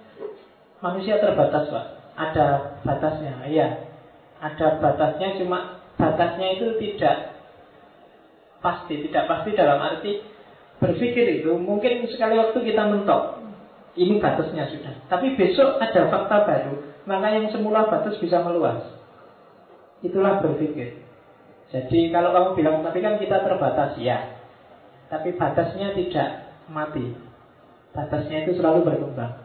manusia 0.80 1.20
terbatas 1.20 1.68
pak, 1.68 1.86
ada 2.16 2.80
batasnya, 2.80 3.44
iya, 3.52 3.92
ada 4.40 4.80
batasnya, 4.80 5.36
cuma 5.36 5.84
batasnya 6.00 6.48
itu 6.56 6.80
tidak 6.80 7.39
pasti, 8.60 9.04
tidak 9.08 9.24
pasti 9.28 9.56
dalam 9.56 9.80
arti 9.80 10.20
berpikir 10.80 11.44
itu 11.44 11.52
mungkin 11.60 12.08
sekali 12.08 12.40
waktu 12.40 12.58
kita 12.64 12.82
mentok 12.88 13.40
ini 13.98 14.22
batasnya 14.22 14.70
sudah. 14.70 14.94
Tapi 15.10 15.34
besok 15.34 15.82
ada 15.82 16.08
fakta 16.08 16.36
baru, 16.46 16.74
maka 17.04 17.26
yang 17.34 17.50
semula 17.50 17.90
batas 17.90 18.16
bisa 18.22 18.38
meluas. 18.40 18.86
Itulah 20.00 20.40
berpikir. 20.40 21.02
Jadi 21.70 22.10
kalau 22.14 22.30
kamu 22.34 22.48
bilang 22.58 22.76
tapi 22.86 22.98
kan 23.02 23.18
kita 23.18 23.42
terbatas 23.42 23.98
ya, 23.98 24.40
tapi 25.10 25.34
batasnya 25.34 25.94
tidak 25.98 26.54
mati. 26.70 27.14
Batasnya 27.90 28.46
itu 28.46 28.58
selalu 28.58 28.86
berkembang. 28.86 29.42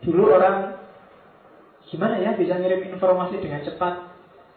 Dulu 0.00 0.22
orang 0.32 0.80
gimana 1.86 2.16
ya 2.20 2.32
bisa 2.34 2.56
ngirim 2.56 2.96
informasi 2.96 3.40
dengan 3.40 3.60
cepat? 3.64 4.16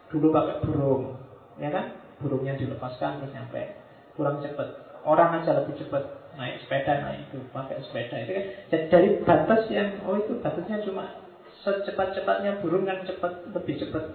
Dulu 0.09 0.31
pakai 0.33 0.63
burung, 0.65 1.19
ya 1.61 1.69
kan? 1.69 1.98
Burungnya 2.19 2.59
dilepaskan 2.59 3.23
terus 3.23 3.33
nyampe. 3.35 3.75
Kurang 4.15 4.43
cepat. 4.43 5.01
Orang 5.07 5.39
aja 5.39 5.55
lebih 5.63 5.79
cepat 5.79 6.19
naik 6.39 6.63
sepeda 6.63 7.03
naik 7.03 7.27
itu 7.27 7.39
pakai 7.51 7.83
sepeda 7.83 8.15
itu 8.23 8.31
kan 8.31 8.45
jadi 8.71 8.85
dari 8.87 9.09
batas 9.27 9.67
yang 9.67 9.99
oh 10.07 10.15
itu 10.15 10.39
batasnya 10.39 10.79
cuma 10.87 11.19
secepat-cepatnya 11.67 12.63
burung 12.63 12.87
kan 12.87 13.03
cepat 13.03 13.43
lebih 13.51 13.75
cepat 13.81 14.07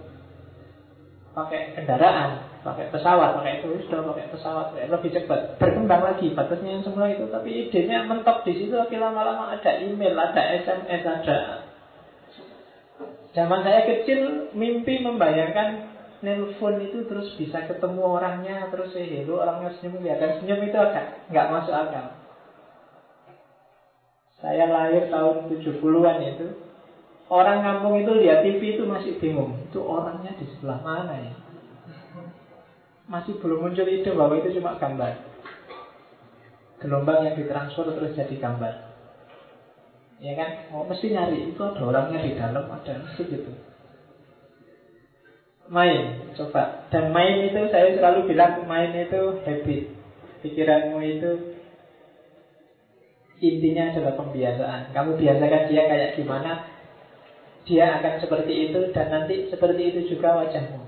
pakai 1.34 1.74
kendaraan, 1.74 2.62
pakai 2.62 2.94
pesawat, 2.94 3.34
pakai 3.42 3.58
itu 3.58 3.90
sudah 3.90 4.06
pakai 4.06 4.30
pesawat 4.30 4.78
lebih 4.78 5.10
cepat. 5.10 5.58
Berkembang 5.58 6.06
lagi 6.06 6.30
batasnya 6.30 6.78
yang 6.78 6.86
semula 6.86 7.10
itu, 7.10 7.26
tapi 7.26 7.50
idenya 7.66 8.06
mentok 8.06 8.46
di 8.46 8.54
situ. 8.54 8.70
Lagi 8.70 8.94
lama-lama 8.94 9.50
ada 9.50 9.82
email, 9.82 10.14
ada 10.14 10.42
SMS, 10.62 11.02
ada. 11.02 11.38
Zaman 13.34 13.66
saya 13.66 13.82
kecil 13.82 14.54
mimpi 14.54 15.02
membayangkan 15.02 15.93
nelpon 16.24 16.80
itu 16.80 17.04
terus 17.04 17.36
bisa 17.36 17.68
ketemu 17.68 18.00
orangnya 18.00 18.72
terus 18.72 18.96
eh 18.96 19.04
hello 19.04 19.44
orangnya 19.44 19.76
senyum 19.76 20.00
dan 20.00 20.40
senyum 20.40 20.60
itu 20.64 20.76
agak 20.80 21.28
nggak 21.28 21.50
masuk 21.52 21.76
akal. 21.76 22.24
Saya 24.42 24.68
lahir 24.68 25.08
tahun 25.08 25.48
70-an 25.48 26.18
itu 26.20 26.46
Orang 27.32 27.64
kampung 27.64 27.96
itu 27.96 28.12
lihat 28.12 28.44
TV 28.44 28.76
itu 28.76 28.84
masih 28.84 29.16
bingung 29.16 29.56
Itu 29.72 29.80
orangnya 29.80 30.36
di 30.36 30.44
sebelah 30.44 30.84
mana 30.84 31.16
ya? 31.16 31.32
Masih 33.08 33.40
belum 33.40 33.64
muncul 33.64 33.88
ide 33.88 34.12
bahwa 34.12 34.36
itu 34.36 34.60
cuma 34.60 34.76
gambar. 34.76 35.16
Gelombang 36.80 37.24
yang 37.24 37.34
ditransfer 37.36 37.88
terus 37.88 38.16
jadi 38.16 38.36
gambar. 38.36 38.74
Ya 40.20 40.32
kan? 40.36 40.50
Oh, 40.76 40.84
Mesti 40.84 41.12
nyari 41.12 41.52
itu 41.52 41.60
ada 41.64 41.80
orangnya 41.80 42.20
di 42.20 42.32
dalam 42.36 42.68
Ada 42.68 43.00
mesti 43.00 43.22
gitu 43.28 43.52
Main, 45.64 46.28
coba. 46.36 46.84
Dan 46.92 47.08
main 47.08 47.40
itu 47.40 47.72
saya 47.72 47.88
selalu 47.96 48.28
bilang 48.28 48.68
Main 48.68 48.92
itu 48.92 49.40
habit. 49.48 49.80
Pikiranmu 50.44 51.00
itu 51.00 51.30
Intinya 53.40 53.88
adalah 53.88 54.12
pembiasaan. 54.20 54.92
Kamu 54.92 55.16
biasakan 55.16 55.62
dia 55.72 55.82
kayak 55.88 56.20
gimana 56.20 56.68
Dia 57.64 57.96
akan 57.96 58.20
seperti 58.20 58.68
itu 58.68 58.92
Dan 58.92 59.06
nanti 59.08 59.48
seperti 59.48 59.82
itu 59.88 60.00
juga 60.16 60.36
wajahmu. 60.44 60.84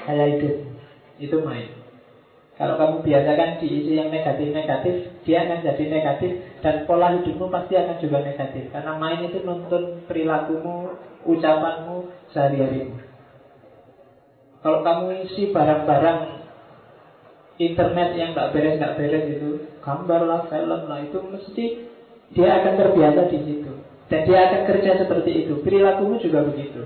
Kayak 0.00 0.26
hidup 0.40 0.54
Itu 1.20 1.36
main. 1.44 1.76
Kalau 2.56 2.80
kamu 2.80 3.04
biasakan 3.04 3.60
diisi 3.60 4.00
yang 4.00 4.08
negatif-negatif 4.08 5.12
Dia 5.28 5.44
akan 5.44 5.60
jadi 5.60 5.84
negatif 5.92 6.32
Dan 6.64 6.88
pola 6.88 7.12
hidupmu 7.20 7.52
pasti 7.52 7.76
akan 7.76 8.00
juga 8.00 8.24
negatif. 8.24 8.72
Karena 8.72 8.96
main 8.96 9.28
itu 9.28 9.44
nonton 9.44 10.08
perilakumu 10.08 10.96
Ucapanmu 11.28 12.32
Sehari-harimu 12.32 13.05
Kalau 14.66 14.82
kamu 14.82 15.30
isi 15.30 15.54
barang-barang 15.54 16.42
internet 17.62 18.08
yang 18.18 18.34
nggak 18.34 18.50
beres 18.50 18.74
nggak 18.82 18.98
beres 18.98 19.24
itu 19.38 19.62
gambar 19.78 20.26
lah 20.26 20.40
film 20.50 20.90
lah 20.90 21.06
itu 21.06 21.22
mesti 21.22 21.86
dia 22.34 22.58
akan 22.58 22.74
terbiasa 22.74 23.30
di 23.30 23.38
situ. 23.46 23.70
Dan 24.10 24.26
dia 24.26 24.50
akan 24.50 24.66
kerja 24.66 24.98
seperti 24.98 25.46
itu. 25.46 25.62
Perilakumu 25.62 26.18
juga 26.18 26.42
begitu. 26.42 26.82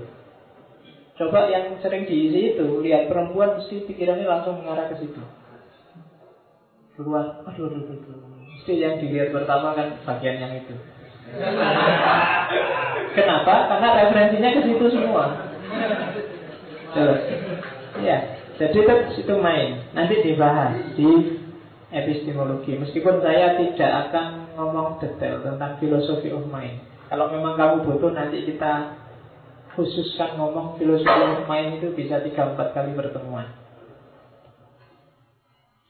Coba 1.17 1.49
yang 1.49 1.81
sering 1.81 2.05
diisi 2.05 2.53
itu 2.53 2.85
lihat 2.85 3.09
perempuan 3.09 3.57
mesti 3.57 3.81
pikirannya 3.89 4.29
langsung 4.29 4.61
mengarah 4.61 4.85
ke 4.85 5.01
situ. 5.01 5.21
Keluar. 6.93 7.41
Aduh 7.49 7.65
aduh 7.65 7.81
aduh, 7.81 7.97
aduh. 7.97 8.45
mesti 8.61 8.77
yang 8.77 9.01
dilihat 9.01 9.33
pertama 9.33 9.73
kan 9.73 9.97
bagian 10.05 10.37
yang 10.37 10.53
itu. 10.53 10.77
Kenapa? 13.17 13.73
Karena 13.73 13.89
referensinya 14.05 14.49
ke 14.53 14.69
situ 14.69 14.85
semua 14.93 15.49
ya 18.01 18.41
jadi 18.61 18.77
itu, 18.77 19.25
itu 19.25 19.33
main. 19.41 19.89
Nanti 19.97 20.21
dibahas 20.21 20.93
di 20.93 21.09
epistemologi. 21.89 22.77
Meskipun 22.77 23.17
saya 23.25 23.57
tidak 23.57 23.91
akan 24.07 24.53
ngomong 24.53 25.01
detail 25.01 25.41
tentang 25.41 25.81
filosofi 25.81 26.29
of 26.29 26.45
mind. 26.45 26.77
Kalau 27.09 27.33
memang 27.33 27.57
kamu 27.57 27.75
butuh 27.89 28.13
nanti 28.13 28.45
kita 28.45 29.01
khususkan 29.73 30.37
ngomong 30.37 30.77
filosofi 30.77 31.09
of 31.09 31.49
mind 31.49 31.81
itu 31.81 31.89
bisa 31.97 32.21
3-4 32.21 32.75
kali 32.77 32.93
pertemuan. 32.93 33.49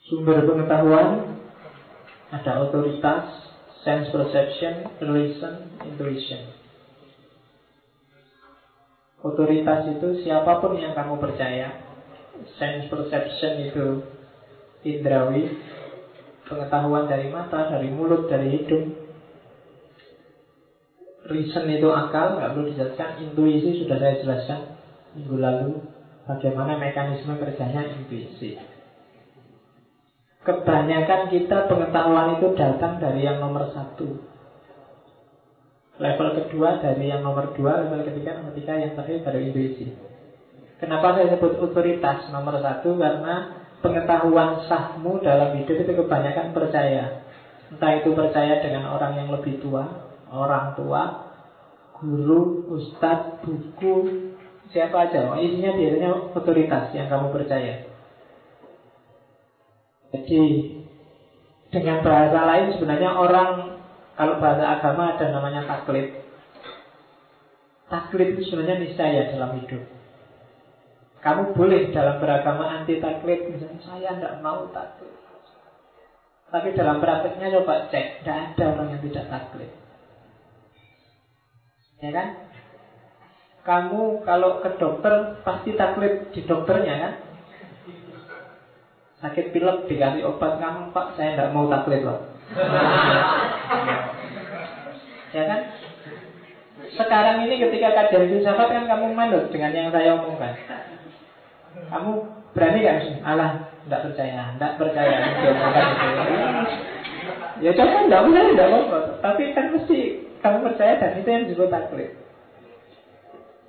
Sumber 0.07 0.39
pengetahuan 0.47 1.43
ada 2.31 2.51
otoritas, 2.63 3.51
sense 3.83 4.07
perception, 4.15 4.87
reason, 5.03 5.75
intuition. 5.83 6.55
Otoritas 9.19 9.91
itu 9.91 10.23
siapa 10.23 10.63
pun 10.63 10.79
yang 10.79 10.95
kamu 10.97 11.19
percaya 11.19 11.90
sense 12.57 12.89
perception 12.89 13.53
itu 13.69 13.85
indrawi 14.85 15.57
pengetahuan 16.51 17.07
dari 17.07 17.31
mata, 17.31 17.71
dari 17.71 17.87
mulut, 17.87 18.27
dari 18.27 18.59
hidung. 18.59 18.99
Reason 21.31 21.63
itu 21.69 21.87
akal, 21.87 22.35
nggak 22.35 22.51
perlu 22.51 22.65
dijelaskan. 22.73 23.09
Intuisi 23.23 23.79
sudah 23.79 23.97
saya 24.01 24.19
jelaskan 24.19 24.59
minggu 25.15 25.37
lalu 25.39 25.71
bagaimana 26.27 26.75
mekanisme 26.75 27.39
kerjanya 27.39 27.87
intuisi. 27.95 28.59
Kebanyakan 30.41 31.29
kita 31.29 31.69
pengetahuan 31.69 32.41
itu 32.41 32.51
datang 32.57 32.97
dari 32.97 33.23
yang 33.23 33.37
nomor 33.39 33.69
satu. 33.71 34.09
Level 36.01 36.29
kedua 36.33 36.81
dari 36.81 37.13
yang 37.13 37.21
nomor 37.21 37.53
dua 37.53 37.85
level 37.85 38.01
ketiga 38.01 38.41
nomor 38.41 38.57
tiga 38.57 38.73
yang 38.73 38.97
terakhir 38.97 39.21
dari 39.21 39.53
intuisi 39.53 40.10
Kenapa 40.81 41.13
saya 41.13 41.37
sebut 41.37 41.61
otoritas 41.61 42.33
nomor 42.33 42.57
satu? 42.57 42.97
Karena 42.97 43.61
pengetahuan 43.85 44.65
sahmu 44.65 45.21
dalam 45.21 45.53
hidup 45.61 45.77
itu 45.77 45.93
kebanyakan 45.93 46.57
percaya. 46.57 47.21
Entah 47.69 48.01
itu 48.01 48.09
percaya 48.17 48.65
dengan 48.65 48.89
orang 48.89 49.13
yang 49.13 49.29
lebih 49.29 49.61
tua, 49.61 49.85
orang 50.33 50.73
tua, 50.73 51.31
guru, 52.01 52.65
ustadz, 52.73 53.45
buku, 53.45 54.25
siapa 54.73 55.05
aja. 55.05 55.37
Isinya 55.37 55.77
biasanya 55.77 56.09
otoritas 56.33 56.89
yang 56.97 57.07
kamu 57.13 57.29
percaya. 57.29 57.85
Jadi 60.11 60.41
dengan 61.71 62.03
bahasa 62.03 62.41
lain 62.41 62.75
sebenarnya 62.75 63.15
orang 63.15 63.49
kalau 64.17 64.41
bahasa 64.43 64.65
agama 64.81 65.15
ada 65.15 65.29
namanya 65.29 65.61
taklid. 65.69 66.19
Taklid 67.87 68.35
itu 68.35 68.49
sebenarnya 68.49 68.81
niscaya 68.81 69.31
dalam 69.31 69.55
hidup. 69.61 69.83
Kamu 71.21 71.53
boleh 71.53 71.93
dalam 71.93 72.17
beragama 72.17 72.81
anti 72.81 72.97
taklid 72.97 73.45
Misalnya 73.53 73.77
saya 73.85 74.17
tidak 74.17 74.41
mau 74.41 74.65
taklid 74.73 75.13
Tapi 76.49 76.73
dalam 76.73 76.97
prakteknya 76.97 77.61
coba 77.61 77.85
cek 77.93 78.25
Tidak 78.25 78.37
ada 78.57 78.63
orang 78.73 78.97
yang 78.97 79.01
tidak 79.05 79.25
taklid 79.29 79.69
Ya 82.01 82.09
kan? 82.09 82.27
Kamu 83.61 84.25
kalau 84.25 84.65
ke 84.65 84.69
dokter 84.81 85.37
Pasti 85.45 85.77
taklid 85.77 86.33
di 86.33 86.41
dokternya 86.41 86.95
kan? 86.97 87.13
Sakit 89.21 89.53
pilek 89.53 89.85
dikasih 89.85 90.25
obat 90.25 90.57
kamu 90.57 90.89
Pak 90.89 91.13
saya 91.13 91.37
tidak 91.37 91.53
mau 91.53 91.69
taklid 91.69 92.01
loh 92.01 92.25
Ya 95.37 95.43
kan? 95.45 95.61
Sekarang 96.97 97.45
ini 97.45 97.61
ketika 97.61 97.93
kajian 97.93 98.25
filsafat 98.25 98.73
kan 98.73 98.89
kamu 98.89 99.13
manut 99.13 99.53
dengan 99.53 99.69
yang 99.69 99.93
saya 99.93 100.17
omongkan 100.17 100.57
kamu 101.91 102.11
berani 102.51 102.79
gak 102.83 102.97
sih? 103.03 103.13
Allah, 103.23 103.51
tidak 103.87 104.01
percaya, 104.11 104.41
tidak 104.55 104.73
percaya. 104.79 105.15
ya 107.63 107.71
coba 107.75 107.91
tidak 108.05 108.21
percaya, 108.27 108.49
tidak 108.51 108.67
apa-apa. 108.67 108.99
Tapi 109.23 109.43
kan 109.55 109.65
mesti 109.75 109.99
kamu 110.41 110.57
percaya 110.65 110.93
dan 110.99 111.11
itu 111.19 111.29
yang 111.29 111.43
disebut 111.47 111.69
taklid. 111.69 112.09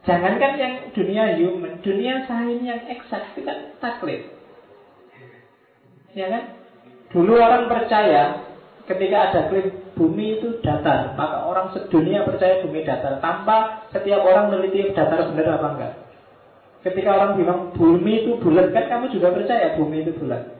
Jangankan 0.03 0.53
yang 0.59 0.75
dunia 0.91 1.25
human, 1.39 1.79
dunia 1.79 2.27
sains 2.27 2.63
yang 2.67 2.83
eksak 2.91 3.23
itu 3.39 3.47
kan 3.47 3.59
taklid. 3.79 4.27
Ya 6.13 6.27
kan? 6.27 6.59
Dulu 7.15 7.39
orang 7.39 7.71
percaya 7.71 8.51
ketika 8.91 9.31
ada 9.31 9.41
klaim 9.47 9.71
bumi 9.95 10.41
itu 10.41 10.59
datar, 10.65 11.15
maka 11.15 11.47
orang 11.47 11.71
sedunia 11.71 12.27
percaya 12.27 12.65
bumi 12.67 12.83
datar 12.83 13.23
tanpa 13.23 13.87
setiap 13.95 14.27
orang 14.27 14.51
meneliti 14.51 14.91
datar 14.91 15.31
benar 15.31 15.61
apa 15.61 15.69
enggak. 15.77 15.93
Ketika 16.83 17.11
orang 17.15 17.39
bilang 17.39 17.61
bumi 17.79 18.27
itu 18.27 18.43
bulat, 18.43 18.75
kan 18.75 18.91
kamu 18.91 19.15
juga 19.15 19.31
percaya 19.31 19.79
bumi 19.79 20.03
itu 20.03 20.19
bulat. 20.19 20.51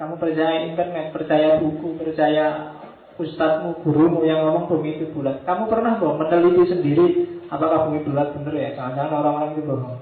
Kamu 0.00 0.16
percaya 0.16 0.64
internet, 0.64 1.12
percaya 1.12 1.60
buku, 1.60 2.00
percaya 2.00 2.72
ustadzmu, 3.20 3.84
gurumu 3.84 4.24
yang 4.24 4.48
ngomong 4.48 4.64
bumi 4.72 4.96
itu 4.96 5.12
bulat. 5.12 5.44
Kamu 5.44 5.68
pernah 5.68 6.00
kok 6.00 6.16
meneliti 6.16 6.64
sendiri 6.72 7.06
apakah 7.52 7.92
bumi 7.92 8.00
bulat 8.00 8.32
bener 8.32 8.54
ya? 8.56 8.68
Jangan-jangan 8.80 9.12
orang-orang 9.12 9.50
itu 9.52 9.62
bohong. 9.68 9.98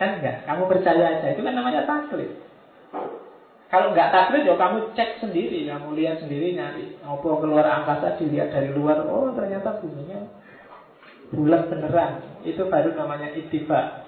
Kan 0.00 0.10
enggak, 0.18 0.36
kamu 0.48 0.62
percaya 0.66 1.04
aja. 1.20 1.26
Itu 1.30 1.40
kan 1.46 1.54
namanya 1.54 1.86
taklid. 1.86 2.32
Kalau 3.70 3.94
nggak 3.94 4.10
taklid 4.10 4.42
ya 4.42 4.58
kamu 4.58 4.76
cek 4.98 5.22
sendiri, 5.22 5.70
kamu 5.70 5.94
lihat 5.94 6.18
sendiri 6.18 6.58
nyari. 6.58 6.98
Apa 7.06 7.22
keluar 7.38 7.62
angkasa 7.62 8.18
dilihat 8.18 8.50
dari 8.50 8.74
luar, 8.74 9.06
oh 9.06 9.30
ternyata 9.38 9.78
buminya 9.78 10.26
bulan 11.34 11.70
beneran. 11.70 12.12
Itu 12.42 12.66
baru 12.66 12.94
namanya 12.94 13.30
itiba. 13.34 14.06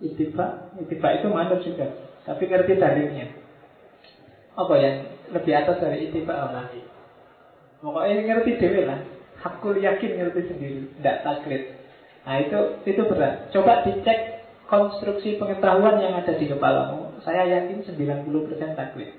Itiba, 0.00 0.72
itiba 0.76 1.08
itu 1.16 1.26
manut 1.32 1.60
juga. 1.64 1.88
Tapi 2.28 2.42
ngerti 2.48 2.76
dalilnya. 2.76 3.26
Apa 4.56 4.74
yang 4.80 4.96
lebih 5.32 5.52
atas 5.52 5.80
dari 5.80 6.08
itiba 6.08 6.48
apa? 6.48 6.68
Pokoknya 7.80 8.24
ngerti 8.24 8.60
dewi 8.60 8.82
lah. 8.88 9.00
Hakul 9.40 9.78
yakin 9.78 10.16
ngerti 10.16 10.40
sendiri, 10.48 10.80
tidak 10.98 11.16
taklid. 11.22 11.62
Nah 12.24 12.42
itu 12.42 12.58
itu 12.88 13.02
berat. 13.06 13.52
Coba 13.52 13.84
dicek 13.86 14.42
konstruksi 14.66 15.38
pengetahuan 15.38 16.02
yang 16.02 16.18
ada 16.18 16.34
di 16.34 16.50
kepalamu, 16.50 17.22
saya 17.22 17.46
yakin 17.46 17.86
90% 17.86 18.74
taklid. 18.74 19.14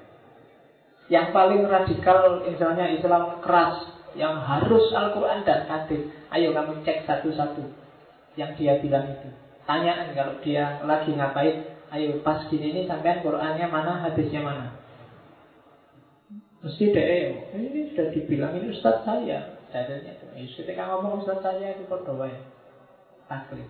Yang 1.07 1.28
paling 1.32 1.63
radikal 1.63 2.43
misalnya 2.43 2.91
Islam 2.91 3.39
keras 3.39 3.96
yang 4.18 4.41
harus 4.41 4.89
Al-Quran 4.91 5.45
dan 5.45 5.70
hadis. 5.70 6.09
Ayo 6.34 6.51
kamu 6.51 6.82
cek 6.84 7.05
satu-satu 7.05 7.63
yang 8.36 8.57
dia 8.57 8.82
bilang 8.82 9.07
itu. 9.13 9.30
Tanyaan 9.63 10.11
kalau 10.18 10.41
dia 10.41 10.82
lagi 10.84 11.13
ngapain, 11.13 11.63
ayo 11.93 12.20
pas 12.26 12.43
gini 12.49 12.74
ini 12.74 12.82
sampean 12.89 13.22
Qurannya 13.22 13.68
mana, 13.70 14.03
hadisnya 14.03 14.41
mana. 14.41 14.74
Mesti 16.65 16.91
deh, 16.91 17.53
ini 17.53 17.93
sudah 17.93 18.07
dibilang 18.11 18.57
ini 18.57 18.74
Ustadz 18.74 19.05
saya. 19.05 19.55
Jadinya, 19.70 20.13
ketika 20.34 20.84
ngomong 20.89 21.22
Ustadz 21.22 21.45
saya 21.45 21.78
itu 21.78 21.86
berdoa 21.86 22.28
ya. 22.28 22.41
Taklid. 23.30 23.70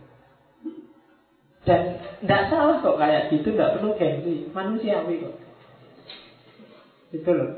Dan 1.68 2.00
tidak 2.24 2.48
salah 2.48 2.80
kok 2.80 2.95
kayak 2.95 3.28
gitu, 3.28 3.52
tidak 3.52 3.76
perlu 3.76 3.91
gengsi, 4.00 4.48
manusiawi 4.56 5.20
kok. 5.20 5.36
Itu 7.12 7.32
loh. 7.36 7.52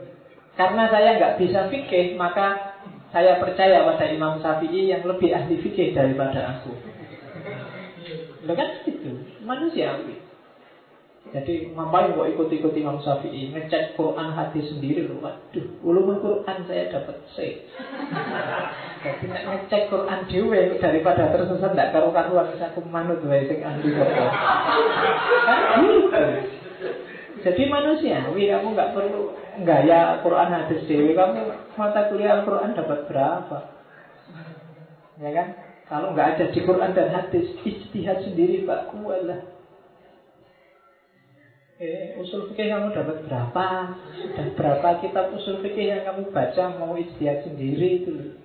Karena 0.57 0.89
saya 0.89 1.15
nggak 1.21 1.37
bisa 1.37 1.69
fikih, 1.69 2.17
maka 2.17 2.68
saya 3.09 3.41
percaya 3.41 3.81
pada 3.89 4.05
Imam 4.05 4.37
Syafi'i 4.37 4.89
yang 4.89 5.01
lebih 5.01 5.33
ahli 5.33 5.57
fikih 5.57 5.97
daripada 5.97 6.61
aku. 6.61 6.73
Lo 8.45 8.53
kan 8.53 8.69
gitu, 8.85 9.25
manusiawi. 9.41 10.29
Jadi 11.29 11.77
ngapain 11.77 12.17
kok 12.17 12.25
ikut-ikut 12.25 12.73
Imam 12.73 12.97
Syafi'i? 13.01 13.53
Ngecek 13.53 13.93
Quran 13.97 14.33
hadis 14.33 14.65
sendiri 14.73 15.05
loh. 15.09 15.21
Waduh, 15.21 15.65
ulumul 15.85 16.21
Quran 16.21 16.57
saya 16.65 16.89
dapat 16.89 17.17
C. 17.33 17.65
Jadi 18.99 19.25
ngecek 19.31 19.87
Quran 19.87 20.19
dewe 20.27 20.75
Daripada 20.75 21.31
tersesat 21.31 21.71
tidak 21.71 21.95
karu-karuan 21.95 22.51
Aku 22.51 22.83
manut 22.89 23.23
wae 23.23 23.47
sing 23.47 23.63
ahli 23.63 23.93
Kan 25.45 25.59
gitu. 25.79 26.23
Jadi 27.39 27.61
manusiawi 27.71 28.51
kamu 28.51 28.67
nggak 28.75 28.91
perlu 28.91 29.38
Gaya 29.65 30.21
Quran 30.21 30.49
hadis 30.53 30.85
dewe 30.85 31.11
Kamu 31.17 31.39
mata 31.75 32.07
kuliah 32.11 32.41
Al-Quran 32.41 32.77
dapat 32.77 32.99
berapa 33.09 33.57
Ya 35.19 35.29
kan 35.35 35.47
Kalau 35.89 36.07
nggak 36.13 36.27
ada 36.37 36.45
di 36.53 36.59
Quran 36.63 36.91
dan 36.93 37.09
hadis 37.09 37.45
Ijtihad 37.65 38.23
sendiri 38.29 38.63
Pak 38.63 38.93
Kualah 38.93 39.59
Eh, 41.79 42.11
usul 42.19 42.51
fikih 42.51 42.75
kamu 42.75 42.91
dapat 42.91 43.23
berapa? 43.23 43.67
Dan 44.35 44.51
berapa 44.51 44.99
kitab 44.99 45.31
usul 45.31 45.63
fikih 45.63 45.87
yang 45.87 46.11
kamu 46.11 46.27
baca 46.27 46.75
mau 46.75 46.91
ijtihad 46.99 47.47
sendiri 47.47 48.03
itu 48.03 48.35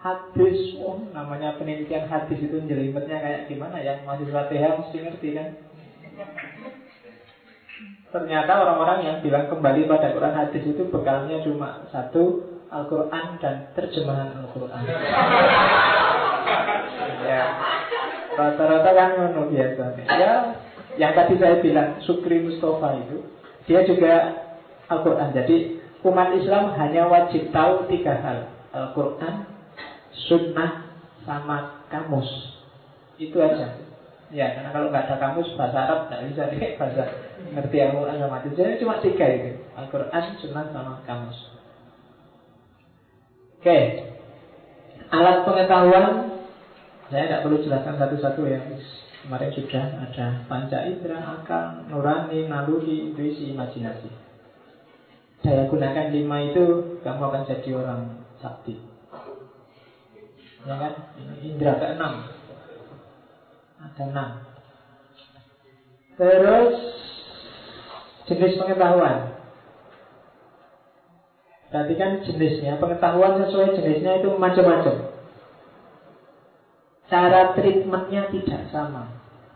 Hadis, 0.00 0.72
oh, 0.80 0.96
namanya 1.12 1.60
penelitian 1.60 2.08
hadis 2.08 2.40
itu 2.40 2.56
jelimetnya 2.64 3.20
kayak 3.20 3.52
gimana 3.52 3.76
ya? 3.84 4.00
Masih 4.08 4.32
TH 4.32 4.64
mesti 4.72 4.96
ngerti 5.04 5.28
kan? 5.36 5.48
Ternyata 8.16 8.64
orang-orang 8.64 8.98
yang 9.04 9.16
bilang 9.20 9.44
kembali 9.52 9.84
pada 9.92 10.16
Quran 10.16 10.32
hadis 10.32 10.64
itu 10.64 10.88
bekalnya 10.88 11.36
cuma 11.44 11.84
satu 11.92 12.48
Al-Quran 12.72 13.36
dan 13.44 13.68
terjemahan 13.76 14.32
Al-Quran. 14.40 14.82
Ya. 17.26 17.42
Rata-rata 18.38 18.90
kan 18.94 19.10
biasa 19.50 19.98
Ya 20.14 20.54
yang 20.94 21.12
tadi 21.18 21.34
saya 21.42 21.58
bilang 21.58 21.98
Sukri 22.06 22.38
Mustafa 22.38 23.02
itu 23.02 23.18
Dia 23.66 23.82
juga 23.84 24.14
Al-Quran. 24.88 25.34
Jadi 25.36 25.82
umat 26.06 26.32
Islam 26.38 26.72
hanya 26.78 27.10
wajib 27.10 27.52
tahu 27.52 27.84
tiga 27.90 28.16
hal. 28.16 28.38
Al-Quran 28.72 29.44
Sunnah 30.30 30.88
Sama 31.28 31.84
kamus. 31.92 32.30
Itu 33.20 33.42
aja 33.42 33.85
Ya, 34.34 34.58
karena 34.58 34.74
kalau 34.74 34.90
nggak 34.90 35.06
ada 35.06 35.16
kamus 35.22 35.54
bahasa 35.54 35.86
Arab 35.86 35.98
nggak 36.10 36.22
bisa 36.30 36.42
deh 36.50 36.58
bahasa 36.80 37.04
ngerti 37.54 37.76
Al-Quran 37.78 38.18
sama 38.18 38.36
itu. 38.42 38.48
Jadi 38.58 38.82
cuma 38.82 38.98
tiga 38.98 39.26
itu, 39.30 39.50
Al-Quran, 39.78 40.22
Sunnah, 40.42 40.66
sama 40.74 40.92
kamus. 41.06 41.38
Oke, 43.62 43.78
alat 45.10 45.42
pengetahuan 45.46 46.36
saya 47.06 47.30
tidak 47.30 47.42
perlu 47.46 47.62
jelaskan 47.62 47.94
satu-satu 48.02 48.42
ya. 48.50 48.60
Kemarin 49.26 49.50
sudah 49.58 49.84
ada 50.06 50.26
panca 50.46 50.86
indera, 50.86 51.18
akal, 51.18 51.90
nurani, 51.90 52.46
naluri, 52.46 53.10
intuisi, 53.10 53.50
imajinasi. 53.50 54.06
Daya 55.42 55.66
gunakan 55.66 56.14
lima 56.14 56.36
itu 56.46 56.98
kamu 57.02 57.22
akan 57.26 57.42
jadi 57.46 57.70
orang 57.74 58.00
sakti. 58.38 58.78
Ya 60.66 60.74
kan? 60.78 60.92
Ini 61.18 61.58
indera 61.58 61.74
keenam. 61.78 62.35
Ada 63.86 64.02
enam. 64.10 64.28
Terus 66.16 66.74
jenis 68.26 68.58
pengetahuan. 68.58 69.36
Berarti 71.70 71.94
kan 71.98 72.10
jenisnya, 72.24 72.78
pengetahuan 72.82 73.42
sesuai 73.42 73.78
jenisnya 73.78 74.22
itu 74.22 74.28
macam-macam. 74.34 75.16
Cara 77.06 77.54
treatmentnya 77.54 78.26
tidak 78.34 78.66
sama 78.74 79.06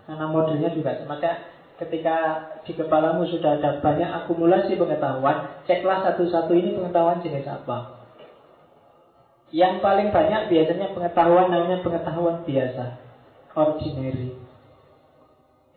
Karena 0.07 0.27
modelnya 0.31 0.71
juga 0.71 0.95
semacam 1.03 1.35
ketika 1.83 2.17
di 2.63 2.73
kepalamu 2.79 3.27
sudah 3.27 3.59
ada 3.59 3.83
banyak 3.83 4.07
akumulasi 4.07 4.79
pengetahuan 4.79 5.51
Ceklah 5.67 6.07
satu-satu 6.07 6.55
ini 6.55 6.79
pengetahuan 6.79 7.19
jenis 7.27 7.43
apa 7.51 8.07
Yang 9.51 9.83
paling 9.83 10.15
banyak 10.15 10.47
biasanya 10.47 10.95
pengetahuan 10.95 11.51
namanya 11.51 11.83
pengetahuan 11.83 12.47
biasa 12.47 13.10
Ordinary 13.57 14.31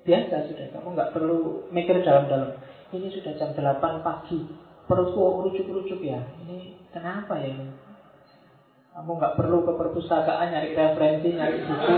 Biasa 0.03 0.51
sudah, 0.51 0.67
kamu 0.75 0.87
nggak 0.99 1.11
perlu 1.15 1.69
mikir 1.71 2.03
dalam-dalam 2.03 2.59
Ini 2.91 3.07
sudah 3.09 3.33
jam 3.39 3.55
8 3.55 4.05
pagi 4.05 4.39
Perutku 4.83 5.47
rujuk-rujuk 5.47 6.03
ya 6.03 6.19
Ini 6.43 6.91
kenapa 6.91 7.39
ya 7.39 7.55
ini 7.55 7.93
kamu 8.93 9.17
nggak 9.17 9.35
perlu 9.41 9.65
ke 9.65 9.73
perpustakaan 9.73 10.53
nyari 10.53 10.77
referensi, 10.77 11.33
nyari 11.33 11.65
buku. 11.65 11.95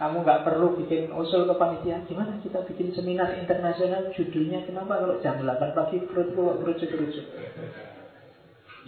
Kamu 0.00 0.24
nggak 0.24 0.42
perlu 0.48 0.80
bikin 0.80 1.12
usul 1.12 1.44
ke 1.44 1.54
panitia. 1.60 2.00
Gimana 2.08 2.40
kita 2.40 2.64
bikin 2.64 2.96
seminar 2.96 3.36
internasional 3.36 4.08
judulnya 4.16 4.64
kenapa 4.64 4.96
kalau 4.96 5.20
jam 5.20 5.36
8 5.44 5.76
pagi 5.76 6.00
perutku 6.08 6.56
kerucut-kerucut. 6.64 7.26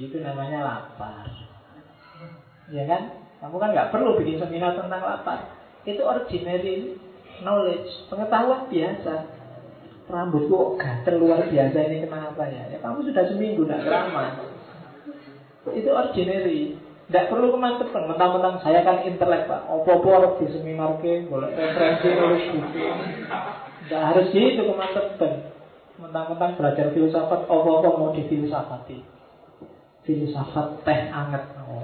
Itu 0.00 0.16
namanya 0.24 0.64
lapar. 0.64 1.28
Ya 2.72 2.88
kan? 2.88 3.19
Kamu 3.40 3.56
kan 3.56 3.72
nggak 3.72 3.88
perlu 3.88 4.20
bikin 4.20 4.36
seminar 4.36 4.76
tentang 4.76 5.00
lapar. 5.00 5.56
Itu 5.88 6.04
ordinary 6.04 7.00
knowledge, 7.40 7.88
pengetahuan 8.12 8.68
biasa. 8.68 9.14
Rambutku 10.10 10.50
kok 10.50 10.72
gatel 10.82 11.22
luar 11.22 11.46
biasa 11.46 11.76
ini 11.86 12.04
kenapa 12.04 12.42
ya? 12.50 12.66
Ya 12.68 12.78
kamu 12.82 13.06
sudah 13.08 13.24
seminggu 13.30 13.64
nggak 13.64 13.86
keramas. 13.86 14.32
Itu 15.72 15.88
ordinary. 15.88 16.76
Tidak 17.08 17.26
perlu 17.26 17.50
kemantepan. 17.56 18.06
Mentang-mentang 18.06 18.62
saya 18.62 18.86
kan 18.86 19.02
intelek 19.02 19.50
pak. 19.50 19.66
Opo-opo 19.66 20.08
harus 20.14 20.32
di 20.38 20.46
seminar 20.54 20.98
ke, 21.02 21.26
boleh 21.26 21.50
referensi 21.54 22.06
nulis 22.06 22.44
buku. 22.54 22.86
Tidak 23.86 24.02
harus 24.02 24.30
gitu 24.30 24.62
kemantepan. 24.66 25.32
Mentang-mentang 25.98 26.54
belajar 26.54 26.86
filsafat, 26.94 27.50
opo-opo 27.50 27.88
mau 27.98 28.10
di 28.14 28.22
filsafati. 28.30 28.98
Filsafat 30.06 30.86
teh 30.86 31.00
anget. 31.10 31.42
Oh. 31.66 31.82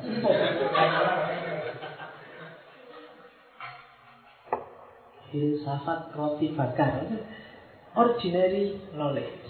Filsafat 5.36 6.16
roti 6.16 6.56
bakar. 6.56 7.04
Ordinary 7.96 8.76
knowledge. 8.92 9.44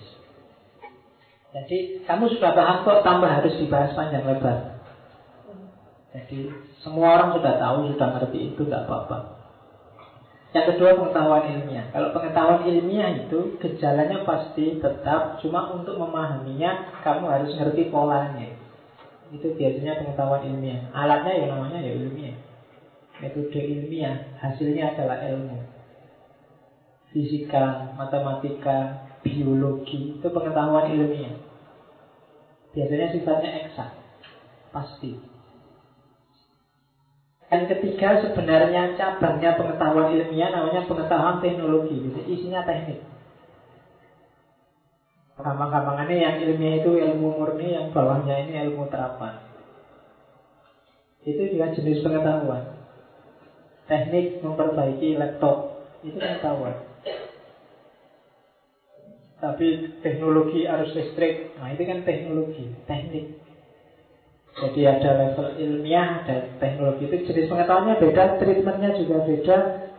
Jadi 1.54 2.02
kamu 2.06 2.30
sudah 2.36 2.54
paham 2.54 2.82
kok 2.86 3.02
tambah 3.06 3.30
harus 3.30 3.54
dibahas 3.58 3.94
panjang 3.94 4.26
lebar. 4.26 4.82
Jadi 6.14 6.50
semua 6.78 7.18
orang 7.18 7.30
sudah 7.38 7.54
tahu, 7.58 7.90
sudah 7.90 8.08
ngerti 8.18 8.38
itu 8.54 8.62
tidak 8.66 8.86
apa-apa. 8.86 9.18
Yang 10.54 10.66
kedua 10.72 10.96
pengetahuan 10.96 11.44
ilmiah. 11.52 11.90
Kalau 11.90 12.08
pengetahuan 12.14 12.62
ilmiah 12.70 13.10
itu 13.26 13.58
gejalanya 13.58 14.22
pasti 14.22 14.78
tetap, 14.78 15.42
cuma 15.42 15.74
untuk 15.74 15.98
memahaminya 15.98 17.02
kamu 17.02 17.24
harus 17.28 17.50
ngerti 17.58 17.90
polanya. 17.90 18.54
Itu 19.34 19.58
biasanya 19.58 20.00
pengetahuan 20.00 20.46
ilmiah. 20.46 20.86
Alatnya 20.94 21.34
ya 21.34 21.46
namanya 21.50 21.78
ya 21.82 21.92
ilmiah. 21.98 22.36
Metode 23.18 23.58
ilmiah, 23.58 24.38
hasilnya 24.38 24.94
adalah 24.94 25.18
ilmu. 25.24 25.65
Fisika, 27.16 27.96
matematika, 27.96 29.08
biologi 29.24 30.20
itu 30.20 30.28
pengetahuan 30.28 30.92
ilmiah. 30.92 31.32
Biasanya 32.76 33.08
sifatnya 33.08 33.56
eksak, 33.64 33.88
pasti. 34.68 35.16
Yang 37.48 37.64
ketiga 37.72 38.20
sebenarnya 38.20 39.00
cabangnya 39.00 39.56
pengetahuan 39.56 40.12
ilmiah 40.12 40.52
namanya 40.52 40.84
pengetahuan 40.84 41.40
teknologi, 41.40 42.04
jadi 42.04 42.20
isinya 42.28 42.60
teknik. 42.68 43.00
Gampang-gampangannya 45.40 46.20
yang 46.20 46.36
ilmiah 46.36 46.84
itu 46.84 47.00
ilmu 47.00 47.32
murni, 47.32 47.80
yang 47.80 47.96
bawahnya 47.96 48.44
ini 48.44 48.60
ilmu 48.60 48.92
terapan. 48.92 49.40
Itu 51.24 51.48
juga 51.48 51.72
jenis 51.72 52.04
pengetahuan. 52.04 52.76
Teknik 53.88 54.44
memperbaiki 54.44 55.16
laptop, 55.16 55.80
itu 56.04 56.20
pengetahuan. 56.20 56.85
Tapi 59.36 59.92
teknologi 60.00 60.64
arus 60.64 60.96
listrik, 60.96 61.52
nah 61.60 61.68
itu 61.68 61.84
kan 61.84 62.00
teknologi, 62.08 62.72
teknik. 62.88 63.36
Jadi 64.56 64.80
ada 64.88 65.10
level 65.12 65.60
ilmiah, 65.60 66.24
dan 66.24 66.56
teknologi 66.56 67.04
itu 67.04 67.16
jenis 67.28 67.52
pengetahuannya 67.52 68.00
beda, 68.00 68.40
treatmentnya 68.40 68.96
juga 68.96 69.28
beda, 69.28 69.56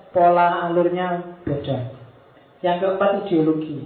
pola 0.09 0.65
alurnya 0.65 1.37
beda. 1.45 1.93
Yang 2.65 2.77
keempat 2.81 3.09
ideologi. 3.21 3.85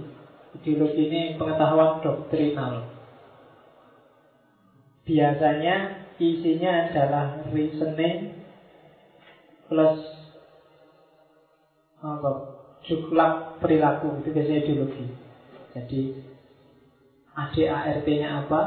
Ideologi 0.56 1.02
ini 1.12 1.36
pengetahuan 1.36 2.00
doktrinal. 2.00 2.88
Biasanya 5.04 5.76
isinya 6.16 6.88
adalah 6.88 7.44
reasoning 7.52 8.32
plus 9.68 10.00
apa 12.00 12.30
juklak 12.88 13.60
perilaku 13.60 14.24
itu 14.24 14.28
biasanya 14.32 14.60
ideologi. 14.64 15.21
Jadi 15.72 16.00
ADART-nya 17.32 18.28
apa, 18.44 18.60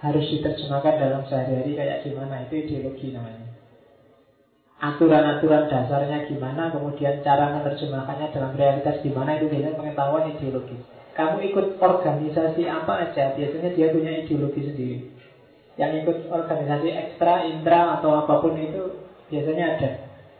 harus 0.00 0.26
diterjemahkan 0.32 0.94
dalam 0.96 1.22
sehari-hari 1.26 1.76
kayak 1.76 2.06
gimana? 2.06 2.46
Itu 2.46 2.54
ideologi 2.56 3.12
namanya. 3.12 3.50
Aturan-aturan 4.80 5.68
dasarnya 5.68 6.24
gimana 6.24 6.72
kemudian 6.72 7.20
cara 7.20 7.52
menerjemahkannya 7.52 8.32
dalam 8.32 8.56
realitas 8.56 9.04
gimana 9.04 9.36
itu 9.36 9.52
biasanya 9.52 9.76
pengetahuan 9.76 10.24
ideologi. 10.32 10.76
Kamu 11.12 11.36
ikut 11.52 11.66
organisasi 11.76 12.64
apa 12.64 12.92
aja 13.04 13.36
biasanya 13.36 13.76
dia 13.76 13.92
punya 13.92 14.24
ideologi 14.24 14.60
sendiri. 14.64 14.98
Yang 15.76 15.92
ikut 16.00 16.18
organisasi 16.32 16.88
ekstra, 16.96 17.44
intra 17.44 18.00
atau 18.00 18.24
apa 18.24 18.40
pun 18.40 18.56
itu 18.56 19.04
biasanya 19.28 19.64
ada. 19.76 19.90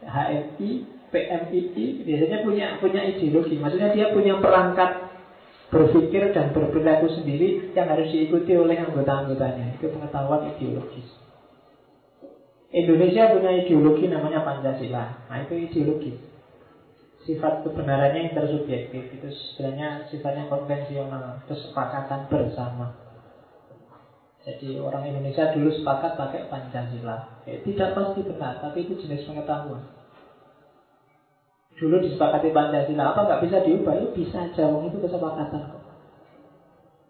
HMI, 0.08 0.70
PMII 1.12 1.84
biasanya 2.08 2.38
punya 2.40 2.66
punya 2.80 3.00
ideologi. 3.12 3.60
Maksudnya 3.60 3.92
dia 3.92 4.08
punya 4.08 4.40
perangkat 4.40 5.09
berpikir 5.70 6.34
dan 6.34 6.50
berperilaku 6.50 7.06
sendiri 7.14 7.70
yang 7.72 7.86
harus 7.86 8.10
diikuti 8.10 8.58
oleh 8.58 8.74
anggota-anggotanya. 8.82 9.78
Itu 9.78 9.94
pengetahuan 9.94 10.50
ideologis. 10.54 11.06
Indonesia 12.70 13.34
punya 13.34 13.50
ideologi 13.62 14.06
namanya 14.06 14.42
Pancasila. 14.46 15.30
Nah 15.30 15.38
itu 15.46 15.54
ideologis. 15.58 16.18
Sifat 17.22 17.62
kebenarannya 17.62 18.32
intersubjektif 18.32 19.14
itu 19.14 19.28
sebenarnya 19.30 20.10
sifatnya 20.10 20.50
konvensional, 20.50 21.46
kesepakatan 21.46 22.26
bersama. 22.26 22.96
Jadi 24.40 24.80
orang 24.80 25.04
Indonesia 25.04 25.52
dulu 25.52 25.68
sepakat 25.70 26.16
pakai 26.16 26.48
Pancasila. 26.48 27.44
Eh, 27.44 27.60
tidak 27.60 27.92
pasti 27.92 28.24
benar, 28.24 28.58
tapi 28.64 28.88
itu 28.88 28.96
jenis 29.04 29.28
pengetahuan. 29.28 29.99
Dulu 31.80 31.96
disepakati 32.04 32.52
Pancasila, 32.52 33.16
apa 33.16 33.20
nggak 33.24 33.42
bisa 33.48 33.64
diubah? 33.64 33.96
Ya 33.96 34.08
bisa 34.12 34.36
aja, 34.44 34.68
itu 34.68 34.98
kesepakatan 35.00 35.72
kok. 35.72 35.82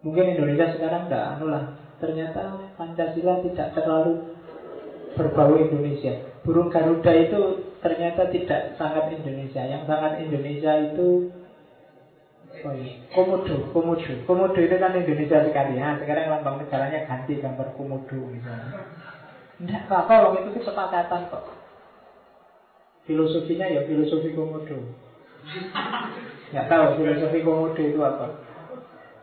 Mungkin 0.07 0.31
Indonesia 0.31 0.71
sekarang 0.71 1.11
nggak 1.11 1.23
anu 1.35 1.51
lah. 1.51 1.75
Ternyata 1.99 2.71
Pancasila 2.79 3.43
tidak 3.43 3.75
terlalu 3.75 4.31
berbau 5.19 5.59
Indonesia. 5.59 6.23
Burung 6.41 6.71
Garuda 6.71 7.13
itu 7.13 7.67
ternyata 7.83 8.31
tidak 8.31 8.79
sangat 8.79 9.11
Indonesia. 9.11 9.61
Yang 9.61 9.83
sangat 9.91 10.23
Indonesia 10.23 10.71
itu 10.79 11.29
oh 12.63 12.73
iya, 12.73 12.95
Komodo, 13.11 13.75
Komodo. 13.75 14.13
Komodo 14.23 14.59
itu 14.63 14.75
kan 14.79 14.95
Indonesia 14.95 15.43
sekali. 15.45 15.77
Nah, 15.77 15.99
sekarang 15.99 16.31
lambang 16.31 16.63
negaranya 16.63 17.05
ganti 17.05 17.37
gambar 17.37 17.75
Komodo 17.75 18.19
misalnya. 18.31 18.87
Tidak 19.61 19.81
apa-apa, 19.85 20.41
itu 20.41 20.49
kesepakatan 20.57 21.29
kok. 21.29 21.60
Filosofinya 23.11 23.67
ya 23.67 23.83
filosofi 23.83 24.31
komodo. 24.31 24.79
Nggak 26.55 26.65
tahu 26.71 27.03
filosofi 27.03 27.43
komodo 27.43 27.81
itu 27.83 27.99
apa. 27.99 28.39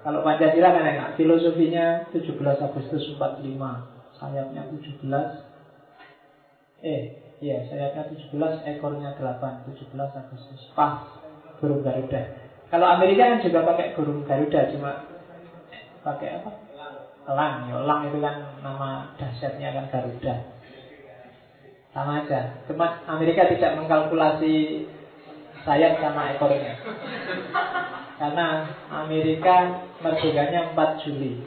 Kalau 0.04 0.20
Pancasila 0.20 0.76
kan 0.76 0.84
enak. 0.84 1.16
Filosofinya 1.16 2.04
17 2.12 2.36
Agustus 2.36 3.16
45. 3.16 4.20
Sayapnya 4.20 4.68
17. 4.68 6.84
Eh, 6.84 7.16
iya 7.40 7.64
sayapnya 7.66 8.12
17, 8.12 8.60
ekornya 8.76 9.16
8. 9.16 9.64
17 9.72 9.88
Agustus. 9.96 10.60
Pas. 10.76 11.08
Burung 11.58 11.80
Garuda. 11.80 12.22
Kalau 12.68 12.86
Amerika 12.86 13.24
kan 13.24 13.40
juga 13.40 13.64
pakai 13.64 13.96
burung 13.96 14.28
Garuda. 14.28 14.68
Cuma 14.68 15.08
pakai 16.04 16.44
apa? 16.44 16.50
Elang. 17.24 17.72
Ya, 17.72 17.74
elang 17.80 18.00
itu 18.12 18.20
kan 18.20 18.36
nama 18.60 19.16
dahsyatnya 19.16 19.68
kan 19.72 19.84
Garuda. 19.88 20.57
Sama 21.96 22.22
aja. 22.24 22.60
Cuma 22.68 23.00
Amerika 23.08 23.48
tidak 23.48 23.74
mengkalkulasi 23.80 24.84
sayap 25.64 26.00
sama 26.00 26.36
ekornya. 26.36 26.78
Karena 28.18 28.46
Amerika 28.92 29.84
merdekanya 30.02 30.72
4 30.74 31.02
Juli. 31.04 31.42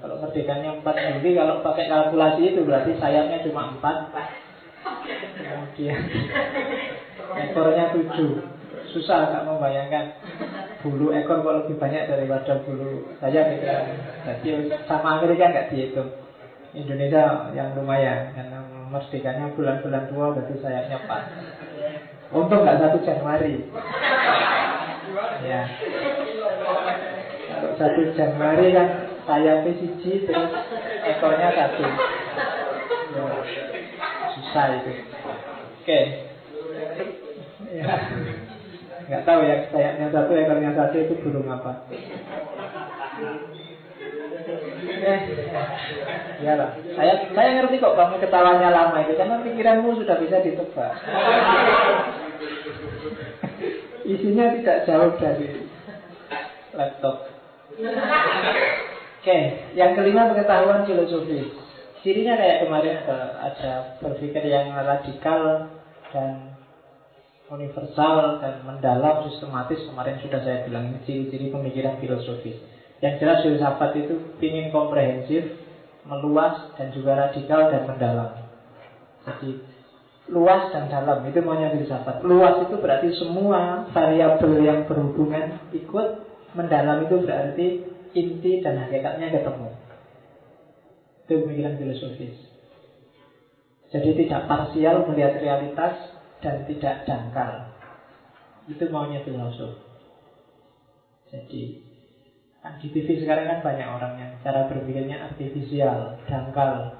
Kalau 0.00 0.20
merdekanya 0.20 0.80
4 0.80 0.86
Juli, 1.18 1.30
kalau 1.34 1.64
pakai 1.64 1.86
kalkulasi 1.88 2.52
itu 2.54 2.60
berarti 2.64 2.96
sayapnya 3.00 3.44
cuma 3.44 3.74
4. 3.80 4.12
Kemudian 5.36 6.00
ekornya 7.36 7.84
7. 7.92 8.56
Susah 8.86 9.28
agak 9.28 9.44
membayangkan 9.44 10.14
bulu 10.80 11.10
ekor 11.12 11.42
kalau 11.42 11.66
lebih 11.66 11.76
banyak 11.76 12.06
daripada 12.06 12.62
bulu 12.64 13.12
sayap 13.18 13.50
itu. 13.50 13.66
Jadi 14.24 14.50
sama 14.88 15.20
Amerika 15.20 15.52
nggak 15.52 15.68
dihitung. 15.74 16.10
Indonesia 16.76 17.50
yang 17.56 17.72
lumayan 17.72 18.36
karena 18.36 18.60
merdekanya 18.90 19.50
bulan-bulan 19.54 20.04
tua 20.10 20.34
berarti 20.34 20.54
sayapnya 20.62 20.98
pas. 21.10 21.26
Untung 22.34 22.62
nggak 22.62 22.80
satu 22.82 22.98
Januari. 23.06 23.66
Ya. 25.46 25.62
Satu 27.78 28.00
Januari 28.14 28.66
kan 28.74 28.88
sayapnya 29.26 29.72
siji 29.78 30.26
terus 30.26 30.52
ekornya 31.06 31.48
satu. 31.54 31.84
Ya. 33.16 33.26
Susah 34.34 34.66
itu. 34.78 34.92
Oke. 35.82 36.00
Ya. 37.74 37.94
Nggak 39.06 39.22
tahu 39.22 39.40
ya 39.46 39.56
sayapnya 39.70 40.06
satu 40.10 40.32
ekornya 40.34 40.70
satu 40.74 40.96
itu 40.98 41.14
burung 41.22 41.46
apa. 41.50 41.86
Ya 46.42 46.52
lah. 46.54 46.70
Saya 46.94 47.14
saya 47.32 47.50
ngerti 47.60 47.80
kok 47.80 47.96
kamu 47.96 48.16
ketawanya 48.22 48.70
lama 48.70 48.98
itu 49.02 49.14
karena 49.16 49.42
pikiranmu 49.42 49.98
sudah 49.98 50.16
bisa 50.20 50.36
ditebak. 50.44 50.92
Isinya 54.06 54.54
tidak 54.54 54.86
jauh 54.86 55.12
dari 55.18 55.66
laptop. 56.76 57.16
Oke, 59.26 59.38
yang 59.74 59.98
kelima 59.98 60.30
pengetahuan 60.30 60.86
filosofi. 60.86 61.50
Cirinya 62.06 62.38
kayak 62.38 62.62
kemarin 62.62 63.02
ada, 63.02 63.18
ada 63.42 63.72
berpikir 63.98 64.46
yang 64.46 64.70
radikal 64.70 65.74
dan 66.14 66.54
universal 67.50 68.38
dan 68.38 68.62
mendalam 68.62 69.26
sistematis 69.26 69.82
kemarin 69.90 70.22
sudah 70.22 70.38
saya 70.46 70.62
bilang 70.70 70.94
ini 70.94 71.02
ciri-ciri 71.02 71.50
pemikiran 71.50 71.98
filosofis. 71.98 72.75
Yang 73.04 73.14
jelas 73.20 73.38
filsafat 73.44 73.90
itu 74.00 74.14
ingin 74.40 74.72
komprehensif, 74.72 75.52
meluas 76.08 76.72
dan 76.80 76.94
juga 76.96 77.28
radikal 77.28 77.68
dan 77.68 77.82
mendalam. 77.84 78.30
Jadi 79.26 79.50
luas 80.32 80.72
dan 80.72 80.88
dalam 80.88 81.22
itu 81.28 81.38
maunya 81.44 81.74
filsafat. 81.76 82.24
Luas 82.24 82.64
itu 82.64 82.80
berarti 82.80 83.12
semua 83.20 83.90
variabel 83.92 84.52
yang 84.64 84.80
berhubungan 84.88 85.60
ikut, 85.76 86.08
mendalam 86.56 87.04
itu 87.04 87.16
berarti 87.20 87.66
inti 88.16 88.64
dan 88.64 88.80
hakikatnya 88.80 89.28
ketemu. 89.28 89.68
Itu 91.26 91.32
pemikiran 91.42 91.74
filosofis. 91.76 92.36
Jadi 93.90 94.10
tidak 94.24 94.50
parsial 94.50 95.06
melihat 95.06 95.38
realitas 95.38 96.16
dan 96.42 96.66
tidak 96.66 97.06
dangkal. 97.06 97.70
Itu 98.66 98.90
maunya 98.90 99.22
filosof. 99.22 99.78
Jadi 101.30 101.85
Kan 102.66 102.82
di 102.82 102.90
TV 102.90 103.22
sekarang 103.22 103.46
kan 103.46 103.58
banyak 103.62 103.86
orang 103.86 104.18
yang 104.18 104.30
cara 104.42 104.66
berpikirnya 104.66 105.22
artifisial, 105.30 106.18
dangkal, 106.26 106.98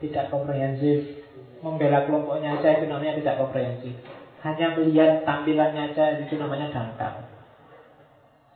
tidak 0.00 0.32
komprehensif, 0.32 1.20
membela 1.60 2.08
kelompoknya 2.08 2.56
aja 2.56 2.80
itu 2.80 2.88
namanya 2.88 3.20
tidak 3.20 3.36
komprehensif. 3.36 3.92
Hanya 4.40 4.72
melihat 4.72 5.28
tampilannya 5.28 5.92
aja 5.92 6.24
itu 6.24 6.40
namanya 6.40 6.72
dangkal. 6.72 7.20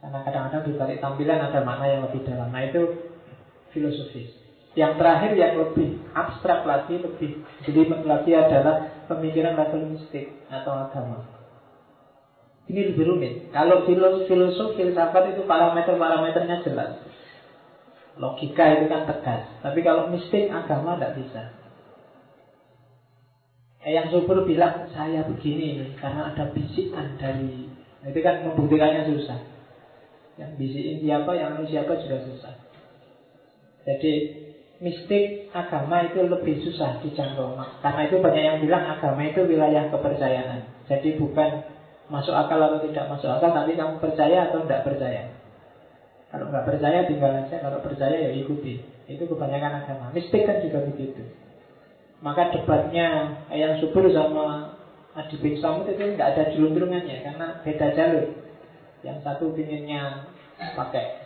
Karena 0.00 0.18
kadang-kadang 0.24 0.62
di 0.64 0.72
balik 0.72 0.98
tampilan 1.04 1.36
ada 1.36 1.60
makna 1.60 1.84
yang 1.84 2.08
lebih 2.08 2.24
dalam. 2.24 2.48
Nah 2.48 2.64
itu 2.64 2.96
filosofis. 3.76 4.32
Yang 4.72 5.04
terakhir 5.04 5.36
yang 5.36 5.52
lebih 5.52 6.00
abstrak 6.16 6.64
lagi, 6.64 6.96
lebih 6.96 7.44
jelimet 7.68 8.08
lagi 8.08 8.32
adalah 8.32 9.04
pemikiran 9.04 9.52
mistik 9.92 10.32
atau 10.48 10.72
agama. 10.80 11.37
Ini 12.68 12.92
lebih 12.92 13.04
rumit. 13.08 13.32
Kalau 13.48 13.88
filosof, 13.88 14.76
filsafat 14.76 15.32
itu 15.32 15.42
parameter-parameternya 15.48 16.60
jelas. 16.68 17.00
Logika 18.20 18.76
itu 18.76 18.92
kan 18.92 19.08
tegas. 19.08 19.48
Tapi 19.64 19.80
kalau 19.80 20.12
mistik 20.12 20.52
agama 20.52 21.00
tidak 21.00 21.16
bisa. 21.16 21.42
Eh, 23.88 23.96
yang 23.96 24.12
subur 24.12 24.44
bilang 24.44 24.90
saya 24.92 25.24
begini 25.24 25.80
ini 25.80 25.86
karena 25.96 26.34
ada 26.34 26.50
bisikan 26.50 27.14
dari 27.16 27.70
itu 28.04 28.20
kan 28.20 28.44
membuktikannya 28.44 29.16
susah. 29.16 29.38
Yang 30.36 30.50
bisikin 30.60 30.96
siapa, 31.02 31.30
yang 31.34 31.56
anu 31.56 31.64
siapa 31.66 31.96
juga 32.04 32.20
susah. 32.26 32.54
Jadi 33.88 34.12
mistik 34.84 35.48
agama 35.56 36.04
itu 36.04 36.20
lebih 36.20 36.62
susah 36.68 37.00
dijangkau. 37.00 37.56
Karena 37.80 38.00
itu 38.06 38.16
banyak 38.20 38.42
yang 38.44 38.58
bilang 38.60 38.84
agama 38.98 39.24
itu 39.24 39.46
wilayah 39.46 39.88
kepercayaan. 39.88 40.84
Jadi 40.90 41.16
bukan 41.16 41.77
masuk 42.08 42.32
akal 42.32 42.60
atau 42.60 42.80
tidak 42.84 43.08
masuk 43.12 43.28
akal, 43.28 43.52
tapi 43.52 43.76
kamu 43.76 44.00
percaya 44.00 44.48
atau 44.48 44.64
tidak 44.64 44.84
percaya. 44.84 45.22
Kalau 46.28 46.52
nggak 46.52 46.66
percaya 46.68 47.08
tinggal 47.08 47.32
aja, 47.32 47.56
kalau 47.56 47.80
percaya 47.80 48.16
ya 48.28 48.30
ikuti. 48.36 48.84
Itu 49.08 49.24
kebanyakan 49.24 49.84
agama. 49.84 50.12
Mistik 50.12 50.44
kan 50.44 50.60
juga 50.60 50.84
begitu. 50.84 51.24
Maka 52.20 52.52
debatnya 52.52 53.40
yang 53.48 53.80
subur 53.80 54.04
sama 54.12 54.76
Adi 55.16 55.40
bin 55.40 55.56
Samud 55.56 55.88
itu 55.88 55.96
nggak 55.96 56.36
ada 56.36 56.52
jelundrungannya 56.52 57.24
karena 57.24 57.46
beda 57.64 57.86
jalur. 57.96 58.26
Yang 59.00 59.18
satu 59.24 59.56
pinginnya 59.56 60.28
pakai 60.76 61.24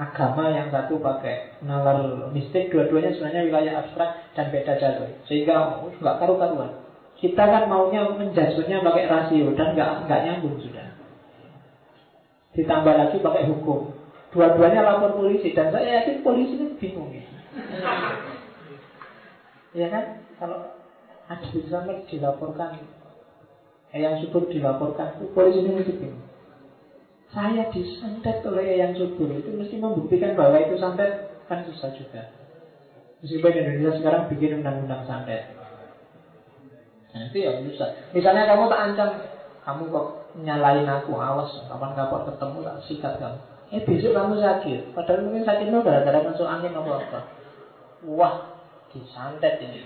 agama, 0.00 0.48
yang 0.48 0.72
satu 0.72 0.96
pakai 0.96 1.60
nalar 1.60 2.32
mistik. 2.32 2.72
Dua-duanya 2.72 3.12
sebenarnya 3.12 3.42
wilayah 3.52 3.74
abstrak 3.84 4.32
dan 4.32 4.48
beda 4.48 4.80
jalur. 4.80 5.10
Sehingga 5.28 5.84
nggak 6.00 6.16
karu-karuan. 6.24 6.85
Kita 7.16 7.42
kan 7.48 7.64
maunya 7.72 8.12
menjasuhnya 8.12 8.84
pakai 8.84 9.08
rasio 9.08 9.56
dan 9.56 9.72
nggak 9.72 10.04
nggak 10.04 10.20
nyambung 10.28 10.60
sudah. 10.60 10.92
Ditambah 12.52 12.94
lagi 12.96 13.16
pakai 13.24 13.48
hukum. 13.48 13.96
Dua-duanya 14.36 14.84
lapor 14.84 15.16
polisi 15.16 15.56
dan 15.56 15.72
saya 15.72 16.04
yakin 16.04 16.20
polisi 16.20 16.60
ini 16.60 16.76
bingung 16.76 17.08
ya. 17.08 17.24
ya 19.72 19.86
kan? 19.88 20.04
Kalau 20.36 20.76
ada 21.26 21.46
Selamat 21.48 22.04
dilaporkan 22.04 22.84
eh, 23.96 24.00
yang 24.04 24.20
subur 24.20 24.52
dilaporkan 24.52 25.16
itu 25.16 25.32
polisi 25.32 25.64
ini 25.64 25.72
mesti 25.72 25.92
bingung. 25.96 26.26
Saya 27.32 27.72
disantet 27.72 28.44
oleh 28.44 28.76
yang 28.76 28.92
subur 28.92 29.32
itu 29.32 29.56
mesti 29.56 29.80
membuktikan 29.80 30.36
bahwa 30.36 30.60
itu 30.60 30.76
santet 30.76 31.32
kan 31.48 31.64
susah 31.64 31.96
juga. 31.96 32.28
Meskipun 33.24 33.56
Indonesia 33.56 33.96
sekarang 33.96 34.28
bikin 34.28 34.60
undang-undang 34.60 35.08
santet. 35.08 35.55
Nah, 37.14 37.22
itu 37.30 37.36
ya 37.42 37.50
susah. 37.62 37.88
Misalnya 38.10 38.50
kamu 38.50 38.64
tak 38.70 38.82
ancam, 38.90 39.08
kamu 39.62 39.82
kok 39.90 40.06
nyalain 40.40 40.88
aku, 40.88 41.16
awas 41.16 41.50
kapan 41.66 41.92
kapan 41.94 42.22
ketemu 42.28 42.58
tak 42.64 42.76
sikat 42.86 43.14
kamu. 43.18 43.38
Eh 43.74 43.82
besok 43.82 44.12
kamu 44.14 44.34
sakit. 44.38 44.80
Padahal 44.94 45.26
mungkin 45.26 45.42
sakitnya 45.42 45.82
gara-gara 45.82 46.22
masuk 46.22 46.46
angin 46.46 46.70
atau 46.70 46.94
apa. 46.94 47.20
Wah 48.06 48.34
disantet 48.94 49.58
ini. 49.58 49.82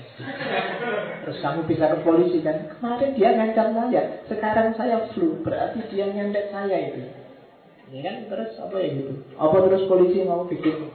Terus 1.25 1.39
kamu 1.41 1.65
bisa 1.65 1.89
ke 1.89 1.99
polisi 2.05 2.45
kan? 2.45 2.69
Kemarin 2.77 3.17
dia 3.17 3.33
ngancam 3.33 3.69
saya. 3.73 4.03
Sekarang 4.29 4.77
saya 4.77 5.09
flu 5.17 5.41
Berarti 5.41 5.81
dia 5.89 6.13
nyantet 6.13 6.53
saya 6.53 6.77
itu. 6.93 7.09
Ya 7.91 8.01
kan? 8.05 8.17
Terus 8.29 8.51
apa 8.61 8.77
ya 8.79 8.89
gitu? 8.95 9.13
Apa 9.41 9.57
terus 9.67 9.89
polisi 9.89 10.23
mau 10.29 10.45
bikin? 10.47 10.93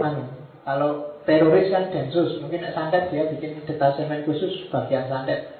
Anu 0.00 0.24
Kalau 0.64 1.19
teroris 1.30 1.70
kan 1.70 1.94
densus 1.94 2.42
Mungkin 2.42 2.66
santet 2.74 3.14
dia 3.14 3.30
bikin 3.30 3.62
detasemen 3.62 4.26
khusus 4.26 4.66
Bagian 4.74 5.06
santet 5.06 5.54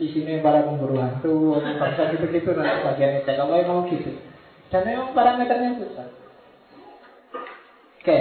Isinya 0.00 0.40
para 0.40 0.64
pemburu 0.64 0.96
hantu 0.96 1.60
Bangsa 1.60 2.08
gitu-gitu 2.16 2.56
Nanti 2.56 2.88
bagian 2.88 3.20
cek 3.28 3.36
Kalau 3.36 3.60
mau 3.68 3.84
gitu 3.84 4.30
dan 4.70 4.86
memang 4.86 5.10
parameternya 5.12 5.82
susah. 5.82 6.08
Oke, 8.00 8.18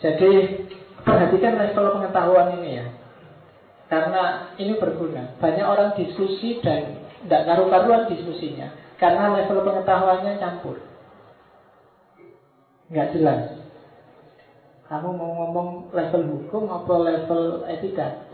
jadi 0.00 0.30
perhatikan 1.02 1.58
level 1.58 1.98
pengetahuan 1.98 2.62
ini 2.62 2.70
ya. 2.78 2.86
Karena 3.90 4.54
ini 4.56 4.78
berguna. 4.78 5.34
Banyak 5.42 5.66
orang 5.66 5.98
diskusi 5.98 6.62
dan 6.62 7.10
tidak 7.26 7.42
karu-karuan 7.42 8.06
diskusinya. 8.06 8.70
Karena 9.02 9.34
level 9.34 9.66
pengetahuannya 9.66 10.38
campur. 10.38 10.78
Nggak 12.86 13.18
jelas. 13.18 13.59
Kamu 14.90 15.06
mau 15.14 15.30
ngomong 15.38 15.94
level 15.94 16.22
hukum 16.34 16.66
apa 16.66 16.94
level 16.98 17.62
etika? 17.70 18.26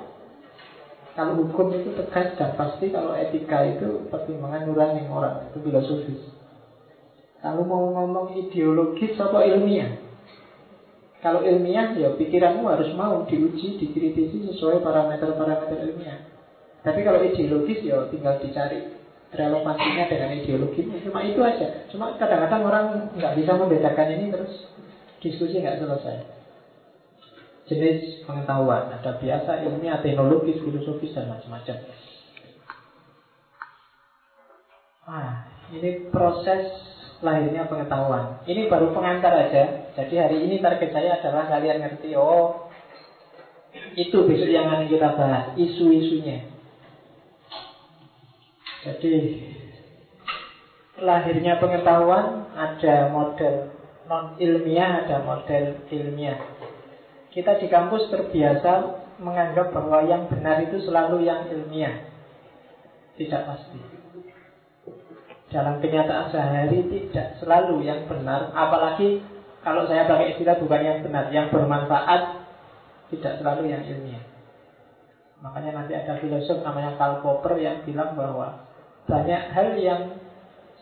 Kalau 1.12 1.44
hukum 1.44 1.68
itu 1.76 1.92
tegas 1.92 2.32
dan 2.40 2.56
pasti, 2.56 2.88
kalau 2.88 3.12
etika 3.12 3.60
itu 3.68 4.08
pertimbangan 4.08 4.64
nurani 4.64 5.04
orang, 5.04 5.52
itu 5.52 5.60
filosofis. 5.60 6.20
Kamu 7.44 7.60
mau 7.60 7.92
ngomong 7.92 8.32
ideologis 8.40 9.20
atau 9.20 9.44
ilmiah? 9.44 10.00
Kalau 11.20 11.44
ilmiah, 11.44 11.92
ya 11.92 12.16
pikiranmu 12.16 12.64
harus 12.72 12.88
mau 12.96 13.20
diuji, 13.28 13.76
dikritisi 13.76 14.48
sesuai 14.48 14.80
parameter-parameter 14.80 15.92
ilmiah. 15.92 16.24
Tapi 16.80 17.04
kalau 17.04 17.20
ideologis, 17.20 17.84
ya 17.84 18.08
tinggal 18.08 18.40
dicari 18.40 18.96
relevansinya 19.28 20.08
dengan 20.08 20.32
ideologinya. 20.40 21.04
Cuma 21.04 21.20
itu 21.20 21.40
aja. 21.44 21.84
Cuma 21.92 22.16
kadang-kadang 22.16 22.62
orang 22.64 22.86
nggak 23.12 23.36
bisa 23.44 23.52
membedakan 23.60 24.08
ini 24.16 24.32
terus 24.32 24.52
diskusi 25.20 25.60
nggak 25.60 25.84
selesai. 25.84 26.35
Jenis 27.66 28.22
pengetahuan 28.22 28.94
ada 28.94 29.18
biasa, 29.18 29.66
ilmiah, 29.66 29.98
teknologis, 29.98 30.62
filosofis 30.62 31.18
dan 31.18 31.26
macam-macam. 31.26 31.76
Ah, 35.06 35.50
ini 35.74 36.10
proses 36.14 36.70
lahirnya 37.26 37.66
pengetahuan. 37.66 38.42
Ini 38.46 38.70
baru 38.70 38.94
pengantar 38.94 39.34
aja. 39.34 39.94
Jadi 39.98 40.14
hari 40.14 40.38
ini 40.46 40.62
target 40.62 40.90
saya 40.94 41.18
adalah 41.18 41.50
kalian 41.50 41.82
ngerti, 41.82 42.14
oh 42.14 42.70
itu 43.96 44.16
besok 44.24 44.50
yang 44.50 44.70
akan 44.70 44.86
kita 44.86 45.08
bahas, 45.16 45.44
isu-isunya. 45.58 46.46
Jadi 48.86 49.14
lahirnya 51.02 51.58
pengetahuan 51.58 52.46
ada 52.54 53.10
model 53.10 53.74
non 54.06 54.38
ilmiah, 54.38 55.02
ada 55.02 55.26
model 55.26 55.82
ilmiah. 55.90 56.38
Kita 57.36 57.60
di 57.60 57.68
kampus 57.68 58.08
terbiasa 58.08 58.96
menganggap 59.20 59.68
bahwa 59.76 60.08
yang 60.08 60.24
benar 60.24 60.56
itu 60.64 60.80
selalu 60.88 61.28
yang 61.28 61.44
ilmiah. 61.52 62.08
Tidak 63.20 63.42
pasti. 63.44 63.76
Dalam 65.52 65.84
kenyataan 65.84 66.32
sehari 66.32 66.88
tidak 66.88 67.36
selalu 67.36 67.84
yang 67.84 68.08
benar. 68.08 68.56
Apalagi 68.56 69.20
kalau 69.60 69.84
saya 69.84 70.08
pakai 70.08 70.32
istilah 70.32 70.56
bukan 70.64 70.80
yang 70.80 70.98
benar 71.04 71.28
yang 71.28 71.52
bermanfaat 71.52 72.40
tidak 73.12 73.36
selalu 73.44 73.68
yang 73.68 73.84
ilmiah. 73.84 74.24
Makanya 75.44 75.76
nanti 75.76 75.92
ada 75.92 76.16
filosof 76.16 76.64
namanya 76.64 76.96
Karl 76.96 77.20
Popper 77.20 77.60
yang 77.60 77.84
bilang 77.84 78.16
bahwa 78.16 78.64
banyak 79.04 79.52
hal 79.52 79.76
yang 79.76 80.24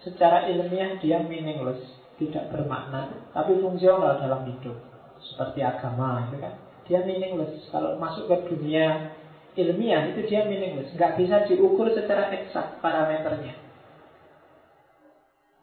secara 0.07 0.47
ilmiah 0.47 1.03
dia 1.03 1.19
meaningless 1.19 1.83
tidak 2.15 2.47
bermakna 2.55 3.11
tapi 3.35 3.59
fungsional 3.59 4.23
dalam 4.23 4.47
hidup 4.47 4.94
seperti 5.25 5.65
agama 5.65 6.29
itu 6.29 6.37
kan 6.41 6.55
dia 6.85 7.01
meaningless 7.03 7.65
kalau 7.73 7.97
masuk 7.97 8.29
ke 8.29 8.37
dunia 8.53 9.17
ilmiah 9.57 10.13
itu 10.13 10.29
dia 10.29 10.45
meaningless 10.45 10.93
nggak 10.93 11.17
bisa 11.17 11.49
diukur 11.49 11.89
secara 11.93 12.29
eksak 12.33 12.79
parameternya 12.85 13.65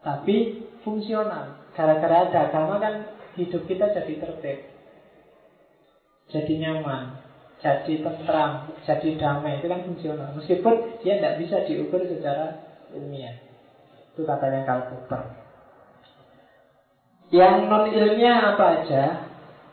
tapi 0.02 0.66
fungsional. 0.82 1.62
Gara-gara 1.72 2.28
ada 2.28 2.38
agama 2.50 2.82
kan 2.82 2.94
hidup 3.38 3.64
kita 3.70 3.94
jadi 3.94 4.18
tertib. 4.18 4.58
Jadi 6.28 6.52
nyaman. 6.58 7.22
Jadi 7.62 8.02
tentram. 8.02 8.74
Jadi 8.82 9.14
damai. 9.16 9.62
Itu 9.62 9.70
kan 9.70 9.86
fungsional. 9.86 10.34
Meskipun 10.36 11.00
dia 11.00 11.22
tidak 11.22 11.38
bisa 11.38 11.56
diukur 11.64 12.02
secara 12.02 12.58
ilmiah. 12.90 13.38
Itu 14.12 14.26
katanya 14.26 14.66
Karl 14.66 14.90
Popper. 14.90 15.22
Yang 17.32 17.54
non 17.70 17.84
ilmiah 17.88 18.52
apa 18.52 18.64
aja? 18.82 19.02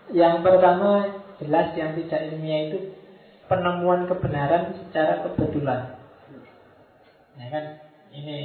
Yang 0.09 0.35
pertama 0.41 0.89
jelas 1.37 1.67
yang 1.77 1.93
tidak 1.93 2.21
ilmiah 2.27 2.61
itu 2.69 2.77
penemuan 3.45 4.09
kebenaran 4.09 4.73
secara 4.77 5.21
kebetulan. 5.25 5.95
Ya 7.37 7.47
kan? 7.53 7.65
Ini 8.09 8.37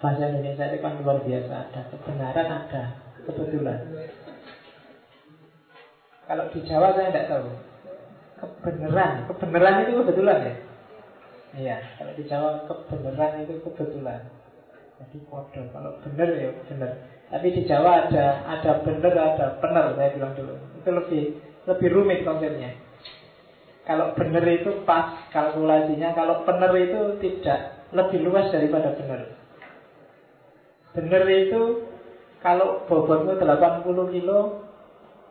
Bahasa 0.00 0.32
Indonesia 0.32 0.64
itu 0.72 0.78
kan 0.80 0.96
luar 1.04 1.20
biasa 1.20 1.52
Ada 1.68 1.80
kebenaran, 1.92 2.46
ada 2.48 2.82
kebetulan 3.20 3.78
Kalau 6.24 6.44
di 6.48 6.60
Jawa 6.64 6.96
saya 6.96 7.12
tidak 7.12 7.28
tahu 7.28 7.48
Kebenaran 8.40 9.28
Kebenaran 9.28 9.84
itu 9.84 9.92
kebetulan 10.00 10.38
ya 10.40 10.54
Iya, 11.50 11.76
kalau 12.00 12.12
di 12.16 12.24
Jawa 12.24 12.64
kebenaran 12.64 13.44
itu 13.44 13.60
kebetulan 13.60 14.24
Jadi 15.00 15.16
podo. 15.32 15.64
Kalau 15.72 15.96
benar 16.04 16.28
ya 16.36 16.52
benar. 16.68 16.92
Tapi 17.32 17.46
di 17.56 17.62
Jawa 17.64 18.04
ada 18.04 18.44
ada 18.44 18.72
benar 18.84 19.14
ada 19.16 19.46
benar 19.56 19.96
saya 19.96 20.12
bilang 20.12 20.36
dulu. 20.36 20.54
Itu 20.80 20.90
lebih 20.90 21.22
lebih 21.68 21.88
rumit 21.92 22.24
konsepnya. 22.24 22.72
Kalau 23.84 24.14
benar 24.14 24.44
itu 24.46 24.86
pas 24.86 25.28
kalkulasinya, 25.34 26.14
kalau 26.14 26.46
benar 26.46 26.70
itu 26.76 27.18
tidak 27.20 27.90
lebih 27.90 28.22
luas 28.22 28.52
daripada 28.54 28.94
benar. 28.94 29.34
Benar 30.94 31.24
itu 31.26 31.90
kalau 32.40 32.86
bobotmu 32.86 33.36
80 33.36 34.14
kilo, 34.14 34.64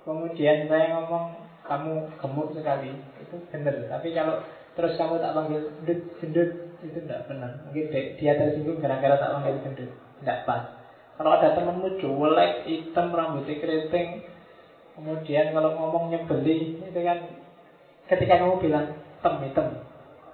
kemudian 0.04 0.68
saya 0.68 0.98
ngomong 0.98 1.40
kamu 1.66 1.94
gemuk 2.20 2.50
sekali, 2.58 2.98
itu 3.22 3.36
benar. 3.54 3.76
Tapi 3.88 4.12
kalau 4.12 4.42
terus 4.74 4.98
kamu 4.98 5.22
tak 5.22 5.34
panggil 5.38 5.62
gendut, 5.86 6.00
gendut 6.20 6.50
itu 6.84 6.98
tidak 7.06 7.26
benar. 7.32 7.52
Mungkin 7.70 7.86
dia 7.92 8.34
tersinggung 8.38 8.82
gara-gara 8.82 9.16
tak 9.20 9.34
panggil 9.40 9.56
gendut, 9.64 9.92
tidak 10.22 10.40
pas. 10.44 10.64
Kalau 11.20 11.36
ada 11.36 11.52
temanmu 11.52 12.00
cuek, 12.00 12.64
hitam, 12.64 13.12
rambutnya 13.12 13.60
keriting, 13.60 14.24
kemudian 15.00 15.56
kalau 15.56 15.80
ngomong 15.80 16.12
nyebeli, 16.12 16.76
itu 16.84 17.00
kan 17.00 17.24
ketika 18.12 18.44
kamu 18.44 18.60
bilang 18.60 19.00
tem 19.24 19.36
hitam, 19.48 19.68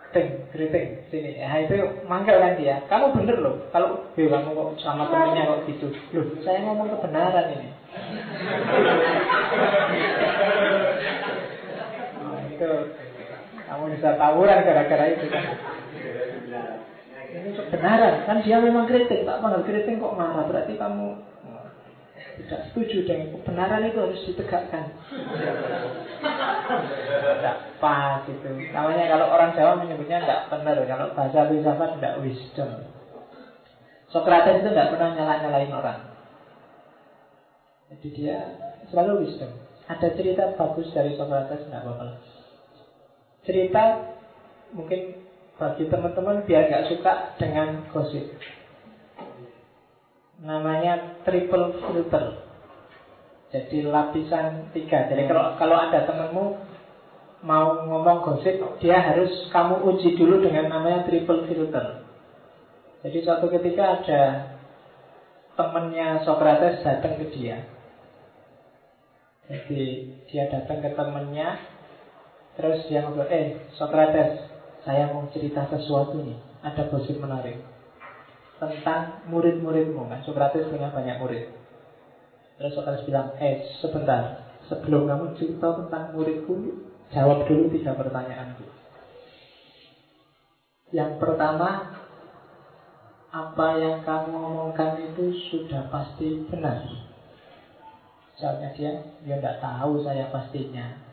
ting, 0.09 0.27
keriting, 0.49 1.05
sini, 1.13 1.37
ya 1.37 1.61
itu 1.61 1.77
manggil 2.09 2.41
kan 2.41 2.57
dia. 2.57 2.81
Kamu 2.89 3.13
bener 3.13 3.37
loh, 3.45 3.55
kalau 3.69 4.09
bilang 4.17 4.49
kok 4.49 4.81
sama 4.81 5.05
temennya 5.13 5.53
kok 5.53 5.69
gitu. 5.69 5.93
Loh, 6.17 6.25
saya 6.41 6.65
ngomong 6.65 6.97
kebenaran 6.97 7.45
ini. 7.53 7.69
nah, 12.17 12.41
itu 12.49 12.71
kamu 13.69 13.83
bisa 13.93 14.09
tawuran 14.17 14.65
gara-gara 14.65 15.05
itu 15.13 15.25
kan. 15.29 15.45
Ini 17.35 17.49
kebenaran, 17.53 18.13
kan 18.25 18.37
dia 18.41 18.57
memang 18.57 18.89
kritik, 18.89 19.29
tak 19.29 19.45
panggil 19.45 19.61
kritik 19.61 20.01
kok 20.01 20.17
marah, 20.17 20.49
berarti 20.49 20.73
kamu 20.73 21.21
tidak 22.35 22.61
setuju 22.69 22.97
dengan 23.07 23.27
kebenaran 23.39 23.87
itu 23.87 23.99
harus 24.03 24.21
ditegakkan. 24.27 24.85
Tidak 27.39 27.57
pas 27.79 28.27
itu. 28.27 28.49
Namanya 28.75 29.05
kalau 29.07 29.27
orang 29.31 29.55
Jawa 29.55 29.79
menyebutnya 29.79 30.23
tidak 30.23 30.51
benar, 30.51 30.77
kalau 30.83 31.07
bahasa 31.15 31.47
filsafat 31.47 31.89
tidak 31.97 32.15
wisdom. 32.21 32.69
Socrates 34.11 34.63
itu 34.63 34.69
tidak 34.71 34.91
pernah 34.95 35.09
nyala-nyalain 35.15 35.71
orang. 35.71 35.99
Jadi 37.91 38.07
dia 38.11 38.37
selalu 38.91 39.27
wisdom. 39.27 39.51
Ada 39.85 40.17
cerita 40.17 40.53
bagus 40.57 40.91
dari 40.91 41.15
Socrates, 41.15 41.65
tidak 41.67 41.81
apa-apa. 41.85 42.07
Cerita 43.45 43.83
mungkin 44.73 45.23
bagi 45.55 45.87
teman-teman 45.87 46.43
biar 46.43 46.67
nggak 46.67 46.87
suka 46.91 47.39
dengan 47.39 47.87
gosip. 47.93 48.27
Namanya 50.45 51.25
triple 51.25 51.81
filter. 51.81 52.45
Jadi 53.49 53.89
lapisan 53.89 54.69
tiga. 54.77 55.09
Jadi 55.09 55.25
kalau 55.25 55.57
kalau 55.57 55.73
ada 55.73 56.05
temanmu 56.05 56.45
mau 57.41 57.81
ngomong 57.89 58.21
gosip, 58.21 58.61
dia 58.77 59.01
harus 59.01 59.49
kamu 59.49 59.81
uji 59.89 60.13
dulu 60.13 60.45
dengan 60.45 60.69
namanya 60.69 61.01
triple 61.09 61.49
filter. 61.49 62.05
Jadi 63.01 63.17
suatu 63.25 63.49
ketika 63.49 64.01
ada 64.01 64.21
temannya 65.57 66.21
Socrates 66.25 66.85
datang 66.85 67.17
ke 67.21 67.25
dia. 67.33 67.65
Jadi 69.49 69.83
dia 70.29 70.49
datang 70.49 70.81
ke 70.81 70.89
temannya, 70.93 71.57
terus 72.57 72.85
dia 72.89 73.05
ngobrol, 73.05 73.29
eh 73.29 73.61
Socrates, 73.77 74.41
saya 74.81 75.13
mau 75.13 75.29
cerita 75.29 75.69
sesuatu 75.69 76.17
nih, 76.17 76.37
ada 76.65 76.89
gosip 76.89 77.21
menarik 77.21 77.61
tentang 78.57 79.27
murid-muridmu 79.27 80.07
kan. 80.07 80.19
Socrates 80.23 80.67
punya 80.71 80.91
banyak 80.91 81.19
murid. 81.19 81.43
Terus 82.55 82.71
Socrates 82.71 83.03
bilang, 83.03 83.35
eh 83.35 83.67
sebentar, 83.83 84.47
sebelum 84.71 85.05
kamu 85.11 85.35
cerita 85.35 85.75
tentang 85.75 86.15
muridku, 86.15 86.79
jawab 87.11 87.43
dulu 87.45 87.67
tiga 87.75 87.91
pertanyaanku. 87.93 88.63
Yang 90.95 91.11
pertama, 91.19 91.91
apa 93.35 93.67
yang 93.75 94.07
kamu 94.07 94.31
omongkan 94.31 94.95
itu 95.11 95.35
sudah 95.51 95.91
pasti 95.91 96.47
benar. 96.47 96.87
Jawabnya 98.39 98.69
dia, 98.75 98.91
ya 99.27 99.35
tidak 99.39 99.59
tahu 99.59 99.99
saya 100.03 100.31
pastinya. 100.31 101.03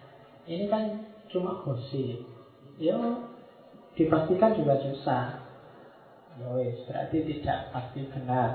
Ini 0.47 0.71
kan 0.71 1.03
cuma 1.31 1.59
gosip. 1.67 2.23
Ya 2.79 2.95
dipastikan 3.99 4.55
juga 4.55 4.79
susah. 4.79 5.42
Yowis, 6.41 6.81
ya 6.81 6.85
berarti 6.89 7.19
tidak 7.29 7.59
pasti 7.75 8.01
benar. 8.09 8.51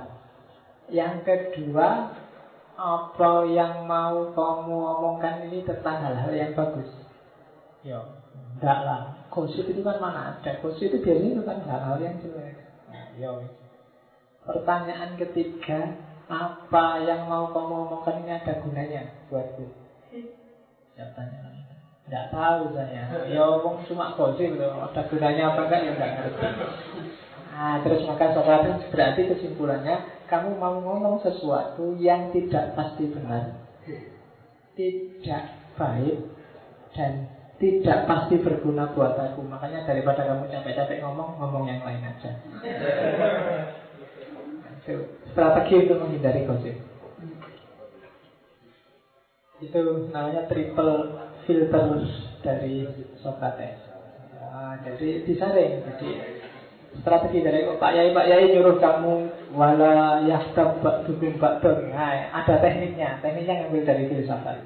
Yang 0.90 1.16
kedua, 1.28 2.16
apa 2.78 3.32
yang 3.46 3.86
mau 3.86 4.34
kamu 4.34 4.76
omongkan 4.98 5.46
ini 5.50 5.62
tentang 5.62 6.02
hal-hal 6.02 6.32
yang 6.34 6.52
bagus? 6.58 6.90
Yo, 7.86 8.02
enggak 8.58 8.80
lah. 8.82 9.02
Gosip 9.30 9.70
itu 9.70 9.86
kan 9.86 10.02
mana 10.02 10.38
ada? 10.38 10.58
Gosip 10.64 10.90
itu 10.90 10.98
biasanya 10.98 11.30
itu 11.38 11.44
kan 11.46 11.58
hal-hal 11.62 11.98
yang 12.02 12.16
jelek. 12.18 12.56
Nah, 12.90 13.08
yo. 13.20 13.46
Pertanyaan 14.48 15.20
ketiga, 15.20 15.94
apa 16.32 17.04
yang 17.04 17.28
mau 17.28 17.52
kamu 17.52 17.76
omongkan 17.86 18.24
ini 18.24 18.32
ada 18.32 18.54
gunanya 18.64 19.02
buatku? 19.28 19.68
Jawabannya 20.98 21.48
tidak 22.08 22.32
tahu 22.32 22.72
saya. 22.72 23.04
Ya 23.28 23.44
omong 23.44 23.84
cuma 23.84 24.16
gosip 24.16 24.56
loh. 24.56 24.80
Ada 24.80 25.12
gunanya 25.12 25.52
apa 25.52 25.68
enggak 25.68 25.82
ya 25.84 25.92
enggak 25.92 26.12
ngerti. 26.16 26.48
Nah, 27.58 27.82
terus 27.82 28.06
maka 28.06 28.38
Socrates 28.38 28.86
berarti 28.94 29.34
kesimpulannya 29.34 30.30
kamu 30.30 30.62
mau 30.62 30.78
ngomong 30.78 31.26
sesuatu 31.26 31.98
yang 31.98 32.30
tidak 32.30 32.78
pasti 32.78 33.10
benar, 33.10 33.58
tidak 34.78 35.44
baik 35.74 36.22
dan 36.94 37.34
tidak 37.58 38.06
pasti 38.06 38.38
berguna 38.46 38.94
buat 38.94 39.18
aku. 39.18 39.42
Makanya 39.42 39.90
daripada 39.90 40.30
kamu 40.30 40.46
capek-capek 40.54 41.02
ngomong, 41.02 41.42
ngomong 41.42 41.66
yang 41.66 41.82
lain 41.82 42.06
aja. 42.06 42.38
Itu 44.78 45.18
strategi 45.34 45.90
untuk 45.90 45.98
menghindari 46.06 46.46
gosip. 46.46 46.78
Itu 49.58 49.82
namanya 50.14 50.46
triple 50.46 51.10
filter 51.50 52.06
dari 52.46 52.86
Socrates. 53.18 53.82
Nah, 54.38 54.78
jadi 54.86 55.26
disaring. 55.26 55.82
Jadi 55.82 56.37
strategi 57.02 57.44
dari 57.44 57.68
Pak 57.68 57.92
Yai 57.92 58.10
Pak 58.12 58.26
Yai 58.28 58.52
nyuruh 58.52 58.78
kamu 58.80 59.14
wala 59.56 60.24
yahtab 60.24 60.80
dukung 61.08 61.40
bakdon. 61.40 61.92
Nah, 61.92 62.32
ada 62.32 62.60
tekniknya. 62.60 63.20
Tekniknya 63.24 63.66
ngambil 63.66 63.84
dari 63.84 64.04
filsafat. 64.12 64.58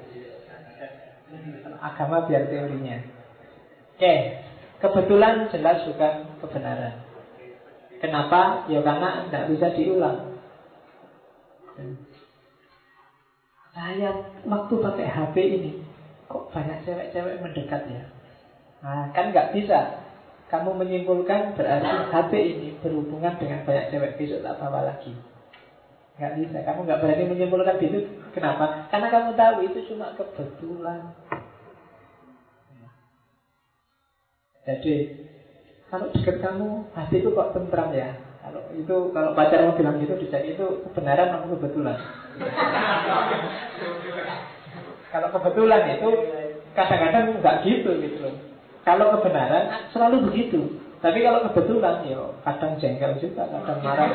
Agama 1.82 2.26
biar 2.26 2.46
teorinya. 2.46 3.02
Oke, 3.96 4.14
kebetulan 4.82 5.50
jelas 5.50 5.86
bukan 5.86 6.14
kebenaran. 6.42 6.94
Kenapa? 8.02 8.66
Ya 8.66 8.82
karena 8.82 9.30
tidak 9.30 9.44
bisa 9.54 9.66
diulang. 9.78 10.34
Saya 13.72 14.10
waktu 14.44 14.74
pakai 14.76 15.06
HP 15.08 15.34
ini 15.38 15.72
kok 16.28 16.50
banyak 16.52 16.84
cewek-cewek 16.84 17.40
mendekat 17.40 17.82
ya? 17.88 18.02
Nah, 18.82 19.14
kan 19.14 19.30
nggak 19.30 19.54
bisa. 19.54 20.01
Kamu 20.52 20.76
menyimpulkan 20.76 21.56
berarti 21.56 22.12
HP 22.12 22.32
ini 22.36 22.68
berhubungan 22.84 23.40
dengan 23.40 23.64
banyak 23.64 23.88
cewek 23.88 24.20
besok 24.20 24.44
tak 24.44 24.60
bawa 24.60 24.84
lagi. 24.84 25.16
Nggak 26.20 26.32
bisa. 26.36 26.58
Kamu 26.60 26.84
nggak 26.84 27.00
berani 27.00 27.24
menyimpulkan 27.24 27.80
itu. 27.80 28.04
Kenapa? 28.36 28.84
Karena 28.92 29.08
kamu 29.08 29.32
tahu 29.32 29.56
itu 29.64 29.78
cuma 29.88 30.12
kebetulan. 30.12 31.08
Jadi 34.68 35.24
kalau 35.88 36.12
dekat 36.12 36.36
kamu 36.44 36.68
hati 36.92 37.24
itu 37.24 37.32
kok 37.32 37.56
tentram 37.56 37.88
ya. 37.96 38.12
Kalau 38.44 38.60
itu 38.76 38.96
kalau 39.16 39.32
pacarmu 39.32 39.72
bilang 39.72 39.96
gitu, 40.04 40.20
dicari 40.20 40.52
itu 40.52 40.84
kebenaran 40.84 41.32
atau 41.32 41.48
kebetulan. 41.56 41.96
Kalau 45.08 45.28
kebetulan 45.32 45.96
itu 45.96 46.08
kadang-kadang 46.76 47.40
nggak 47.40 47.56
gitu 47.64 47.90
gitu. 48.04 48.51
Kalau 48.82 49.14
kebenaran 49.18 49.90
selalu 49.94 50.30
begitu. 50.30 50.60
Tapi 51.02 51.18
kalau 51.26 51.42
kebetulan 51.50 52.06
ya 52.06 52.30
kadang 52.46 52.78
jengkel 52.78 53.18
juga, 53.18 53.50
kadang 53.50 53.82
marah, 53.86 54.06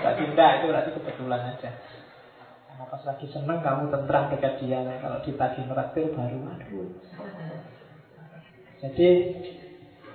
nggak 0.00 0.14
tindak 0.16 0.50
itu 0.60 0.64
berarti 0.72 0.90
kebetulan 0.96 1.40
aja. 1.44 1.70
Karena 2.72 2.84
pas 2.88 3.02
lagi 3.04 3.26
seneng 3.28 3.60
kamu 3.60 3.92
tentram 3.92 4.32
dekat 4.32 4.56
dia, 4.64 4.80
kalau 5.04 5.20
ditagih 5.20 5.64
neraktir 5.68 6.08
baru 6.08 6.38
aduh. 6.56 6.88
Jadi 8.80 9.08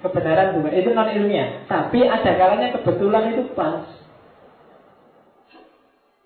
kebenaran 0.01 0.57
bukan 0.57 0.73
itu 0.73 0.89
non 0.89 1.09
ilmiah, 1.13 1.69
tapi 1.69 2.01
ada 2.01 2.33
kalanya 2.33 2.73
kebetulan 2.81 3.37
itu 3.37 3.43
pas. 3.53 3.85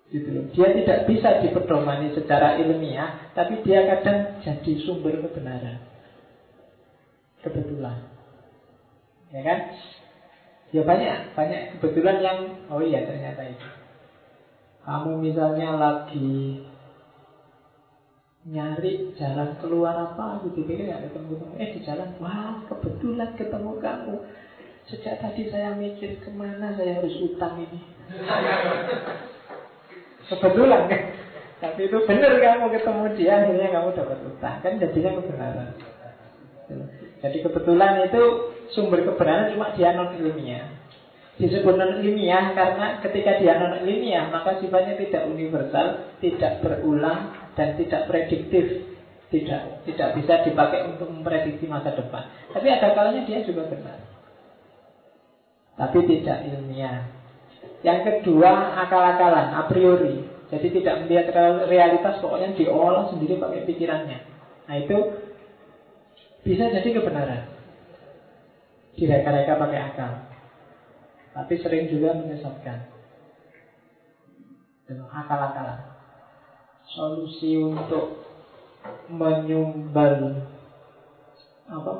Gitu. 0.08 0.28
Dia 0.56 0.68
tidak 0.76 1.08
bisa 1.08 1.40
dipedomani 1.40 2.12
secara 2.16 2.56
ilmiah, 2.60 3.32
tapi 3.36 3.60
dia 3.64 3.84
kadang 3.84 4.40
jadi 4.40 4.72
sumber 4.88 5.20
kebenaran. 5.20 5.91
Kebetulan. 7.42 7.98
Ya 9.34 9.42
kan? 9.42 9.58
Ya 10.72 10.82
banyak, 10.88 11.36
banyak 11.36 11.62
kebetulan 11.76 12.16
yang 12.24 12.38
oh 12.72 12.80
iya 12.80 13.04
ternyata 13.04 13.44
itu. 13.44 13.68
Kamu 14.82 15.20
misalnya 15.20 15.76
lagi 15.76 16.64
nyari 18.42 19.14
jalan 19.14 19.54
keluar 19.62 19.94
apa 19.94 20.42
gitu 20.42 20.66
pikir 20.66 20.90
ya 20.90 20.98
ketemu 20.98 21.38
kamu 21.38 21.54
eh 21.62 21.68
di 21.78 21.80
jalan 21.86 22.10
wah 22.18 22.58
kebetulan 22.66 23.38
ketemu 23.38 23.78
kamu 23.78 24.14
sejak 24.90 25.22
tadi 25.22 25.46
saya 25.46 25.78
mikir 25.78 26.18
ke 26.18 26.26
mana 26.34 26.74
saya 26.74 26.98
harus 26.98 27.22
utang 27.22 27.62
ini 27.62 27.78
kebetulan 30.26 30.90
kan 30.90 31.02
tapi 31.62 31.86
itu 31.86 32.02
benar 32.02 32.34
kamu 32.34 32.66
ketemu 32.74 33.02
dia 33.14 33.32
akhirnya 33.46 33.68
kamu 33.78 33.88
dapat 33.94 34.18
utang 34.26 34.56
kan 34.58 34.72
jadinya 34.74 35.10
kebenaran 35.22 35.70
jadi 37.22 37.38
kebetulan 37.46 38.10
itu 38.10 38.22
sumber 38.74 39.06
kebenaran 39.06 39.54
cuma 39.54 39.70
dia 39.78 39.94
non 39.94 40.12
ilmiah 40.18 40.66
disebut 41.38 41.74
non 41.78 42.02
ilmiah 42.02 42.52
karena 42.52 42.98
ketika 43.00 43.38
dia 43.38 43.56
non 43.62 43.80
ilmiah 43.80 44.28
maka 44.28 44.58
sifatnya 44.58 44.98
tidak 44.98 45.30
universal 45.30 46.12
tidak 46.18 46.60
berulang 46.60 47.42
dan 47.56 47.76
tidak 47.76 48.08
prediktif. 48.08 48.88
Tidak 49.32 49.88
tidak 49.88 50.08
bisa 50.20 50.44
dipakai 50.44 50.92
untuk 50.92 51.08
memprediksi 51.08 51.64
masa 51.64 51.96
depan. 51.96 52.28
Tapi 52.52 52.68
ada 52.68 52.92
kalanya 52.92 53.24
dia 53.24 53.40
juga 53.40 53.64
benar. 53.64 54.04
Tapi 55.72 55.98
tidak 56.04 56.52
ilmiah. 56.52 57.08
Yang 57.80 58.00
kedua 58.20 58.76
akal-akalan 58.84 59.56
a 59.56 59.62
priori. 59.72 60.28
Jadi 60.52 60.68
tidak 60.68 61.08
melihat 61.08 61.32
realitas 61.64 62.20
pokoknya 62.20 62.52
diolah 62.52 63.08
sendiri 63.08 63.40
pakai 63.40 63.64
pikirannya. 63.64 64.18
Nah 64.68 64.76
itu 64.76 65.21
bisa 66.42 66.74
jadi 66.74 66.88
kebenaran. 66.90 67.42
Direka-reka 68.98 69.54
pakai 69.56 69.80
akal. 69.94 70.12
Tapi 71.32 71.54
sering 71.62 71.88
juga 71.88 72.18
menyesatkan. 72.18 72.92
Akal-akalan. 74.92 75.80
Solusi 76.92 77.56
untuk 77.56 78.20
menyumbal 79.08 80.44
apa? 81.70 81.94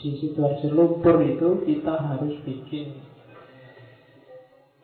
Di 0.00 0.16
situasi 0.16 0.72
lumpur 0.72 1.20
itu 1.20 1.60
kita 1.66 1.94
harus 2.00 2.40
bikin 2.46 3.04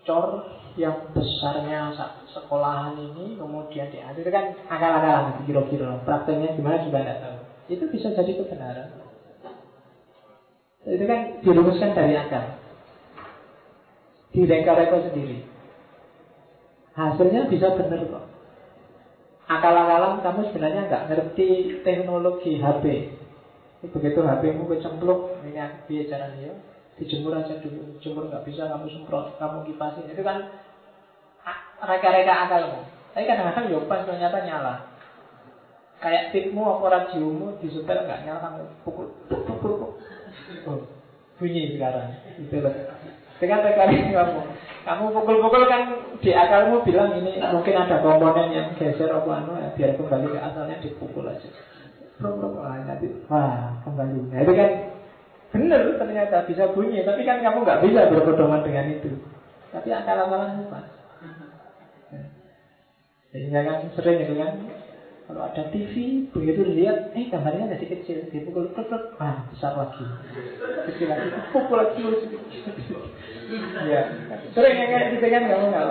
cor 0.05 0.45
yang 0.76 1.12
besarnya 1.12 1.93
sekolahan 2.32 2.97
ini 2.97 3.36
kemudian 3.36 3.88
diatur 3.88 4.28
kan 4.28 4.53
akal-akalan 4.68 5.41
kira-kira. 5.49 6.05
Prakteknya 6.05 6.59
gimana 6.59 6.84
juga 6.84 7.01
tidak 7.01 7.18
tahu 7.24 7.39
itu 7.70 7.84
bisa 7.88 8.10
jadi 8.10 8.32
kebenaran 8.34 8.90
itu 10.90 11.04
kan 11.06 11.20
dirumuskan 11.46 11.94
dari 11.94 12.18
akal 12.18 12.58
direka-reka 14.34 14.98
sendiri 15.10 15.46
hasilnya 16.98 17.46
bisa 17.46 17.78
benar 17.78 18.02
kok 18.04 18.24
akal-akalan 19.50 20.22
kamu 20.22 20.40
sebenarnya 20.50 20.82
nggak 20.86 21.06
ngerti 21.10 21.48
teknologi 21.82 22.62
HP. 22.62 22.84
Begitu 23.80 24.20
HP-mu 24.22 24.68
kecemplung, 24.70 25.42
ini 25.42 25.58
biar 25.88 26.04
caranya 26.06 26.38
ya, 26.38 26.54
dijemur 27.00 27.34
aja 27.34 27.58
dulu. 27.58 27.98
Jemur 27.98 28.30
nggak 28.30 28.46
bisa, 28.46 28.70
kamu 28.70 28.86
semprot, 28.92 29.34
kamu 29.40 29.66
kipasin. 29.66 30.06
Itu 30.06 30.22
kan 30.22 30.46
reka-reka 31.82 32.34
akalmu. 32.46 32.86
Tapi 33.10 33.24
kadang-kadang 33.26 33.66
ya 33.72 33.78
pas 33.90 34.06
ternyata 34.06 34.38
nyala. 34.46 34.74
Kayak 36.01 36.32
tipmu 36.32 36.64
apa 36.64 36.86
radiomu 36.88 37.61
disetel 37.61 38.09
nggak 38.09 38.24
nyala 38.24 38.64
pukul, 38.88 39.12
pukul, 39.28 39.57
pukul. 39.61 39.90
Oh, 40.64 40.80
bunyi 41.36 41.76
sekarang. 41.76 42.16
Itu 42.40 42.64
loh. 42.64 42.72
Dengan 43.36 43.64
reka-reka 43.64 44.09
kamu. 44.09 44.40
Kamu 44.80 45.05
pukul-pukul 45.12 45.68
kan 45.68 45.92
di 46.24 46.32
akalmu 46.32 46.80
bilang 46.88 47.20
ini 47.20 47.36
mungkin 47.36 47.76
ada 47.76 48.01
komponen 48.01 48.48
yang 48.48 48.72
geser 48.80 49.12
apa 49.12 49.28
anu 49.44 49.61
ya, 49.61 49.68
biar 49.76 49.92
kembali 50.01 50.26
ke 50.32 50.40
asalnya 50.40 50.80
dipukul 50.80 51.28
aja. 51.28 51.48
Wah, 52.20 52.80
nanti 52.84 53.09
wah 53.28 53.80
kembali. 53.84 54.32
Nah, 54.32 54.40
itu 54.40 54.53
kan 54.57 54.70
benar 55.53 55.84
ternyata 56.01 56.48
bisa 56.48 56.68
bunyi, 56.72 57.05
tapi 57.05 57.28
kan 57.28 57.44
kamu 57.44 57.64
nggak 57.64 57.80
bisa 57.84 58.09
berpedoman 58.09 58.64
dengan 58.64 58.88
itu. 58.88 59.20
Tapi 59.72 59.88
akal-akalan 59.92 60.64
pas. 60.72 60.88
Sehingga 63.30 63.61
kan 63.62 63.78
sering 63.94 64.26
itu 64.26 64.34
kan 64.36 64.53
kalau 65.30 65.46
ada 65.46 65.62
TV, 65.70 66.26
begitu 66.34 66.66
dilihat, 66.66 67.14
eh 67.14 67.30
gambarnya 67.30 67.78
jadi 67.78 67.86
kecil, 67.86 68.18
dipukul, 68.34 68.66
pukul, 68.74 69.14
ah 69.22 69.46
besar 69.54 69.78
lagi, 69.78 70.02
kecil 70.90 71.06
lagi, 71.06 71.30
pukul 71.54 71.78
lagi, 71.78 72.02
ya, 73.86 74.10
sering 74.50 74.74
yang 74.74 74.90
kayak 74.90 75.06
gitu 75.14 75.26
kan 75.30 75.42
kamu 75.46 75.66
nggak? 75.70 75.86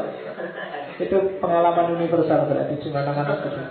Itu 1.00 1.18
pengalaman 1.40 1.96
universal 1.96 2.52
berarti 2.52 2.84
di 2.84 2.90
mana-mana 2.92 3.40
gitu. 3.40 3.62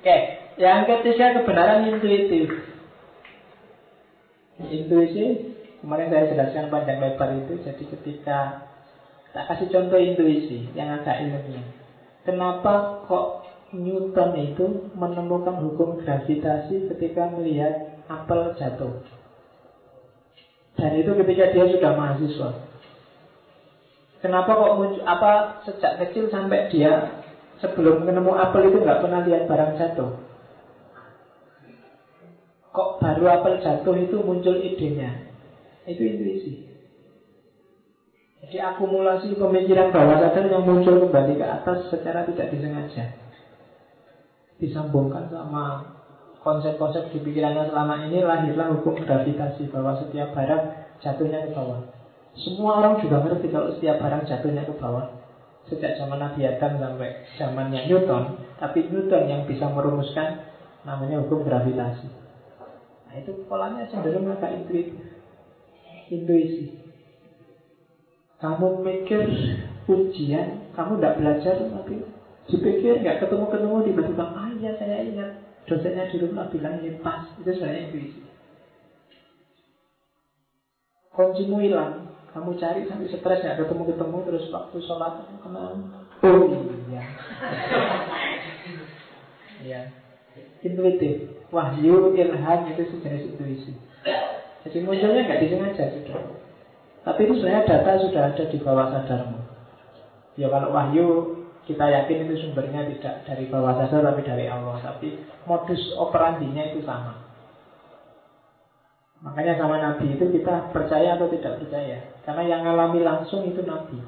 Oke, 0.00 0.16
yang 0.56 0.88
ketiga 0.88 1.36
kebenaran 1.36 1.92
intuitif. 1.92 2.48
Intuisi, 4.56 5.52
kemarin 5.84 6.08
saya 6.08 6.32
jelaskan 6.32 6.72
panjang 6.72 6.96
lebar 6.96 7.44
itu, 7.44 7.60
jadi 7.60 7.84
ketika 7.92 8.38
tak 9.36 9.44
kasih 9.52 9.68
contoh 9.68 10.00
intuisi 10.00 10.64
yang 10.72 10.96
agak 10.96 11.20
ilmiah. 11.28 11.76
Kenapa 12.24 13.04
kok 13.04 13.44
Newton 13.68 14.32
itu 14.40 14.66
menemukan 14.96 15.60
hukum 15.60 16.00
gravitasi 16.00 16.88
ketika 16.88 17.28
melihat 17.36 18.00
apel 18.08 18.56
jatuh. 18.56 19.04
Dan 20.80 20.96
itu 20.96 21.12
ketika 21.20 21.52
dia 21.52 21.64
sudah 21.68 21.92
mahasiswa. 21.92 22.50
Kenapa 24.24 24.50
kok 24.56 24.74
muncul, 24.80 25.04
apa 25.04 25.62
sejak 25.68 26.00
kecil 26.00 26.32
sampai 26.32 26.72
dia 26.72 27.22
sebelum 27.60 28.08
menemu 28.08 28.32
apel 28.40 28.72
itu 28.72 28.80
nggak 28.80 29.04
pernah 29.04 29.20
lihat 29.28 29.44
barang 29.44 29.72
jatuh? 29.76 30.16
Kok 32.72 32.90
baru 33.04 33.24
apel 33.28 33.54
jatuh 33.60 33.94
itu 34.00 34.16
muncul 34.24 34.56
idenya? 34.64 35.28
Itu 35.84 36.08
intuisi. 36.08 36.72
Jadi 38.48 38.56
akumulasi 38.64 39.36
pemikiran 39.36 39.92
bawah 39.92 40.24
sadar 40.24 40.46
yang 40.48 40.64
muncul 40.64 41.04
kembali 41.04 41.36
ke 41.36 41.44
atas 41.44 41.92
secara 41.92 42.24
tidak 42.24 42.48
disengaja 42.54 43.27
disambungkan 44.58 45.30
sama 45.30 45.94
konsep-konsep 46.42 47.14
di 47.14 47.18
pikirannya 47.22 47.70
selama 47.70 47.94
ini 48.10 48.22
lahirlah 48.22 48.74
hukum 48.78 48.98
gravitasi 48.98 49.70
bahwa 49.70 49.98
setiap 50.02 50.34
barang 50.34 50.62
jatuhnya 51.02 51.46
ke 51.46 51.50
bawah. 51.54 51.82
Semua 52.38 52.82
orang 52.82 53.02
juga 53.02 53.22
ngerti 53.22 53.50
kalau 53.50 53.74
setiap 53.74 53.98
barang 54.02 54.26
jatuhnya 54.26 54.66
ke 54.66 54.74
bawah. 54.78 55.06
Sejak 55.66 55.98
zaman 56.00 56.18
Nabi 56.22 56.48
Adam 56.48 56.80
sampai 56.80 57.28
zamannya 57.36 57.86
Newton, 57.90 58.40
tapi 58.56 58.88
Newton 58.88 59.22
yang 59.28 59.42
bisa 59.44 59.68
merumuskan 59.68 60.48
namanya 60.82 61.20
hukum 61.22 61.44
gravitasi. 61.44 62.08
Nah 63.08 63.14
itu 63.18 63.44
polanya 63.46 63.84
cenderung 63.90 64.26
agak 64.32 64.54
intuitif, 64.54 64.96
intuisi. 66.08 66.72
Kamu 68.38 68.80
mikir 68.80 69.28
ujian, 69.90 70.72
kamu 70.72 71.02
tidak 71.02 71.14
belajar, 71.20 71.56
tapi 71.58 72.00
Dipikir 72.48 73.04
nggak 73.04 73.20
ketemu-ketemu 73.20 73.76
tiba-tiba 73.92 74.24
iya 74.58 74.70
saya 74.76 75.06
ingat. 75.06 75.30
Dosennya 75.68 76.08
di 76.08 76.16
rumah 76.24 76.48
bilang 76.48 76.80
ini 76.80 76.96
pas 77.04 77.28
Itu 77.36 77.52
sebenarnya 77.52 77.92
intuisi 77.92 78.24
Kuncimu 81.12 81.58
hilang. 81.60 82.08
Kamu 82.32 82.54
cari 82.56 82.86
sampai 82.86 83.10
stres 83.10 83.42
nggak 83.42 83.58
ketemu-ketemu 83.64 84.16
Terus 84.28 84.44
waktu 84.54 84.76
sholat 84.86 85.12
kenal 85.42 85.76
Oh 86.18 86.50
iya. 86.90 87.02
Iya. 89.62 89.80
Intuitif. 90.66 91.30
Wahyu, 91.48 92.12
ilham 92.12 92.60
itu 92.68 92.82
sejenis 92.90 93.34
intuisi. 93.34 93.72
Jadi 94.66 94.78
munculnya 94.82 95.24
nggak 95.24 95.40
disengaja 95.46 95.84
sudah. 95.94 96.22
Tapi 97.06 97.20
itu 97.24 97.34
sebenarnya 97.38 97.64
data 97.70 97.92
sudah 98.04 98.22
ada 98.34 98.44
di 98.50 98.58
bawah 98.60 98.86
sadarmu. 98.90 99.38
Ya 100.36 100.46
kalau 100.50 100.74
wahyu 100.74 101.06
kita 101.68 101.84
yakin 101.84 102.24
itu 102.24 102.34
sumbernya 102.48 102.88
tidak 102.96 103.28
dari 103.28 103.44
bawah 103.52 103.76
sadar 103.76 104.00
tapi 104.00 104.24
dari 104.24 104.48
Allah. 104.48 104.80
Tapi 104.80 105.20
modus 105.44 105.92
operandinya 106.00 106.64
itu 106.72 106.80
sama. 106.80 107.28
Makanya 109.20 109.60
sama 109.60 109.76
Nabi 109.76 110.16
itu 110.16 110.32
kita 110.32 110.72
percaya 110.72 111.20
atau 111.20 111.28
tidak 111.28 111.60
percaya. 111.60 112.08
Karena 112.24 112.42
yang 112.48 112.64
alami 112.64 113.04
langsung 113.04 113.44
itu 113.44 113.60
Nabi. 113.68 114.00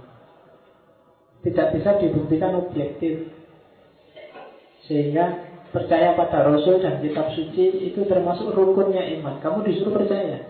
Tidak 1.45 1.77
bisa 1.77 2.01
dibuktikan 2.01 2.57
objektif. 2.57 3.29
Sehingga 4.89 5.45
percaya 5.69 6.17
pada 6.17 6.49
Rasul 6.49 6.81
dan 6.81 6.99
kitab 7.05 7.31
suci 7.37 7.93
Itu 7.93 8.09
termasuk 8.09 8.57
rukunnya 8.57 9.05
iman. 9.21 9.37
Kamu 9.45 9.61
disuruh 9.69 10.01
percaya. 10.01 10.49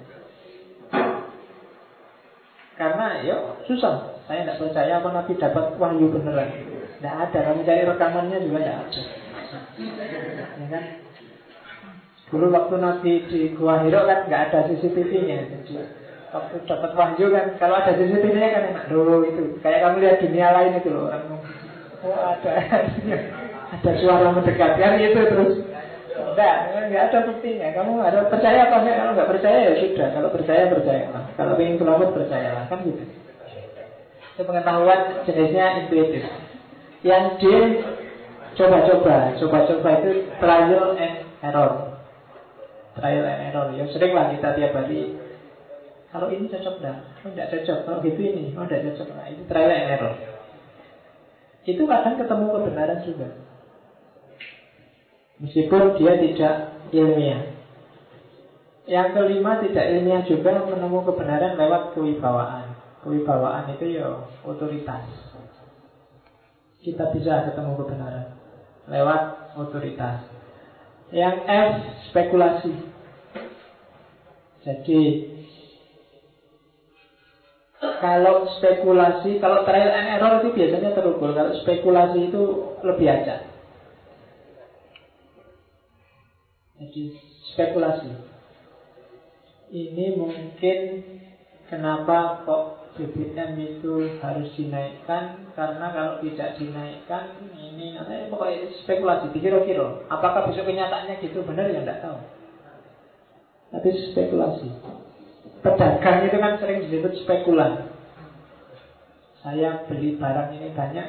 Karena 2.78 3.18
ya 3.26 3.58
susah. 3.66 4.14
Saya 4.30 4.46
tidak 4.46 4.62
percaya 4.62 5.02
apa 5.02 5.10
Nabi 5.10 5.34
dapat 5.34 5.74
wahyu 5.74 6.06
beneran 6.06 6.78
tidak 7.00 7.16
ada, 7.16 7.38
kamu 7.48 7.64
cari 7.64 7.82
rekamannya 7.88 8.44
juga 8.44 8.58
tidak 8.60 8.76
ada. 8.84 9.02
Ya 10.60 10.66
kan? 10.68 10.84
Dulu 12.28 12.46
waktu 12.52 12.76
Nabi 12.76 13.12
di 13.24 13.40
Gua 13.56 13.80
Hiro 13.80 14.04
kan 14.04 14.28
nggak 14.28 14.52
ada 14.52 14.68
CCTV-nya, 14.68 15.48
jadi 15.48 15.80
waktu 16.28 16.60
dapat 16.68 16.92
wahyu 16.92 17.32
kan 17.32 17.56
kalau 17.56 17.80
ada 17.80 17.96
CCTV-nya 17.96 18.48
kan 18.52 18.62
enak. 18.68 18.84
Dulu 18.92 19.24
itu. 19.32 19.56
Kayak 19.64 19.80
kamu 19.88 19.96
lihat 20.04 20.20
dunia 20.20 20.48
lain 20.52 20.72
itu 20.76 20.88
loh 20.92 21.08
orang. 21.08 21.24
Oh 22.04 22.20
ada. 22.20 22.52
Ada 23.70 24.02
suara 24.02 24.34
mendekat. 24.34 24.76
Kan 24.76 25.00
itu 25.00 25.20
terus. 25.24 25.54
Enggak 26.20 26.54
enggak 26.84 27.02
ada 27.06 27.18
buktinya. 27.32 27.68
Kamu 27.70 27.92
ada 28.02 28.26
percaya 28.28 28.66
apa 28.66 28.76
enggak? 28.82 28.96
Kalau 28.98 29.12
enggak 29.16 29.30
percaya 29.30 29.58
ya 29.62 29.72
sudah. 29.78 30.08
Kalau 30.10 30.28
percaya 30.34 30.62
percaya 30.68 31.04
lah 31.16 31.24
kalau 31.38 31.54
ingin 31.56 31.78
selamat 31.80 32.08
percayalah. 32.12 32.64
Kan 32.66 32.78
gitu. 32.82 33.04
Itu 34.34 34.42
pengetahuan 34.42 35.00
jenisnya 35.22 35.86
intuitif 35.86 36.49
yang 37.06 37.40
D 37.40 37.44
coba-coba 38.56 39.36
coba-coba 39.40 39.88
itu 40.02 40.10
trial 40.36 40.86
and 40.98 41.14
error 41.40 41.96
trial 42.98 43.24
and 43.24 43.40
error 43.50 43.66
yang 43.76 43.88
sering 43.88 44.12
lah 44.12 44.28
kita 44.34 44.48
tiap 44.58 44.74
hari 44.76 45.16
kalau 46.10 46.26
ini 46.26 46.50
cocok 46.50 46.82
enggak? 46.82 46.98
Oh 47.22 47.30
enggak 47.30 47.48
cocok. 47.54 47.78
Kalau 47.86 47.98
gitu 48.02 48.18
ini, 48.18 48.50
oh 48.58 48.66
enggak 48.66 48.82
cocok. 48.82 49.08
Nah, 49.14 49.30
itu 49.30 49.42
trial 49.46 49.70
and 49.70 49.90
error. 49.94 50.14
Itu 51.62 51.82
kadang 51.86 52.18
ketemu 52.18 52.46
kebenaran 52.50 53.00
juga. 53.06 53.28
Meskipun 55.38 55.82
dia 56.02 56.12
tidak 56.18 56.54
ilmiah. 56.90 57.42
Yang 58.90 59.08
kelima 59.14 59.62
tidak 59.62 59.86
ilmiah 59.86 60.22
juga 60.26 60.66
menemu 60.66 60.98
kebenaran 61.06 61.54
lewat 61.54 61.94
kewibawaan. 61.94 62.74
Kewibawaan 63.06 63.70
itu 63.78 64.02
ya 64.02 64.26
otoritas. 64.42 65.29
Kita 66.80 67.12
bisa 67.12 67.52
ketemu 67.52 67.76
kebenaran 67.76 68.40
lewat 68.88 69.52
otoritas. 69.60 70.24
Yang 71.12 71.36
F 71.44 71.70
spekulasi. 72.10 72.74
Jadi 74.60 75.00
kalau 77.80 78.48
spekulasi, 78.60 79.40
kalau 79.40 79.64
trial 79.64 79.92
and 79.92 80.08
error 80.20 80.40
itu 80.40 80.56
biasanya 80.56 80.96
terukur. 80.96 81.32
Kalau 81.32 81.52
spekulasi 81.64 82.32
itu 82.32 82.42
lebih 82.84 83.08
aja. 83.08 83.44
Jadi 86.80 87.02
spekulasi. 87.52 88.10
Ini 89.70 90.16
mungkin 90.16 90.78
kenapa 91.68 92.44
kok 92.44 92.89
BBM 93.00 93.56
itu 93.56 94.20
harus 94.20 94.52
dinaikkan 94.58 95.48
karena 95.56 95.86
kalau 95.94 96.14
tidak 96.20 96.60
dinaikkan 96.60 97.32
ini 97.56 97.96
namanya 97.96 98.28
pokoknya 98.28 98.68
spekulasi 98.84 99.32
dikira-kira 99.32 100.04
apakah 100.12 100.50
besok 100.50 100.68
kenyataannya 100.68 101.24
gitu? 101.24 101.40
Benar 101.46 101.72
ya? 101.72 101.80
Tidak 101.80 101.98
tahu. 102.04 102.18
Tapi 103.70 103.88
spekulasi. 104.12 104.68
Pedagang 105.60 106.28
itu 106.28 106.36
kan 106.36 106.52
sering 106.60 106.78
disebut 106.84 107.12
spekulan. 107.24 107.88
Saya 109.40 109.88
beli 109.88 110.20
barang 110.20 110.52
ini 110.60 110.68
banyak 110.76 111.06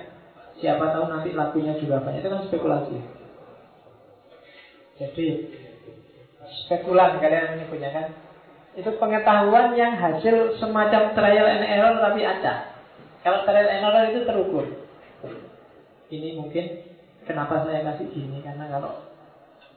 Siapa 0.61 0.93
tahu 0.93 1.09
nanti 1.09 1.33
lakunya 1.33 1.73
juga 1.81 2.05
banyak. 2.05 2.21
Itu 2.21 2.29
kan 2.29 2.45
spekulasi. 2.47 2.97
Jadi 5.01 5.25
Spekulan 6.51 7.21
kalian 7.23 7.55
menyebutnya 7.55 7.89
kan 7.93 8.05
Itu 8.71 8.95
pengetahuan 8.95 9.75
yang 9.75 9.99
hasil 9.99 10.57
semacam 10.59 11.11
trial 11.11 11.47
and 11.47 11.65
error 11.67 11.99
tapi 11.99 12.23
ada. 12.23 12.71
Kalau 13.21 13.43
trial 13.43 13.67
and 13.67 13.83
error 13.83 14.03
itu 14.15 14.19
terukur. 14.23 14.65
Ini 16.11 16.35
mungkin 16.35 16.91
Kenapa 17.21 17.61
saya 17.65 17.85
kasih 17.85 18.09
gini? 18.09 18.41
Karena 18.41 18.65
kalau 18.65 18.97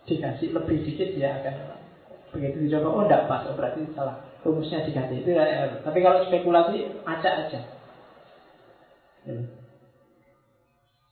dikasih 0.09 0.57
lebih 0.57 0.79
dikit 0.85 1.11
ya 1.17 1.41
akan 1.41 1.85
Begitu 2.35 2.67
dicoba, 2.67 2.89
oh 2.91 3.03
enggak 3.07 3.31
pas, 3.31 3.47
oh 3.47 3.55
berarti 3.55 3.87
salah. 3.95 4.19
Rumusnya 4.43 4.83
diganti. 4.83 5.23
Itu 5.23 5.39
ya, 5.39 5.71
tapi 5.87 6.03
kalau 6.03 6.27
spekulasi 6.27 7.07
acak 7.07 7.47
aja. 7.47 7.61
Ya. 9.23 9.35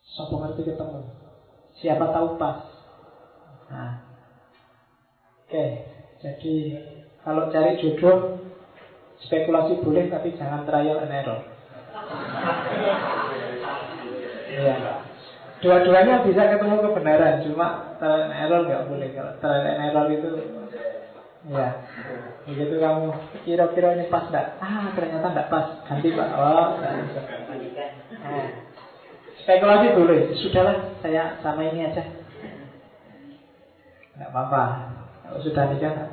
Sopo 0.03 0.43
ngerti 0.43 0.67
ketemu? 0.67 0.99
Siapa 1.79 2.11
tahu 2.11 2.35
pas. 2.43 2.67
Nah. 3.71 4.03
Oke. 5.47 5.65
Jadi 6.19 6.55
Kalau 7.23 7.49
cari 7.55 7.79
jodoh 7.79 8.43
Spekulasi 9.23 9.79
boleh 9.87 10.11
tapi 10.11 10.35
jangan 10.35 10.67
trial 10.67 11.07
and 11.07 11.15
error 11.15 11.41
Iya 14.51 14.77
Dua-duanya 15.63 16.27
bisa 16.27 16.51
ketemu 16.51 16.77
kebenaran 16.83 17.47
Cuma 17.47 17.95
trial 18.03 18.27
and 18.27 18.35
error 18.35 18.61
nggak 18.67 18.87
boleh 18.91 19.09
Kalau 19.15 19.33
trial 19.39 19.63
and 19.63 19.83
error 19.87 20.07
itu 20.11 20.31
Ya, 21.43 21.75
begitu 22.47 22.79
kamu 22.79 23.11
kira-kira 23.43 23.99
ini 23.99 24.07
pas 24.07 24.31
enggak? 24.31 24.63
Ah, 24.63 24.95
ternyata 24.95 25.27
enggak 25.27 25.51
pas. 25.51 25.67
Ganti 25.91 26.15
pak. 26.15 26.29
Oh, 26.39 26.79
nah. 26.79 27.03
Spekulasi 29.43 29.99
boleh. 29.99 30.39
Sudahlah, 30.39 30.95
saya 31.03 31.43
sama 31.43 31.67
ini 31.67 31.91
aja. 31.91 32.07
Enggak 34.15 34.31
apa-apa. 34.31 34.63
Sudah 35.43 35.67
nikah, 35.67 36.12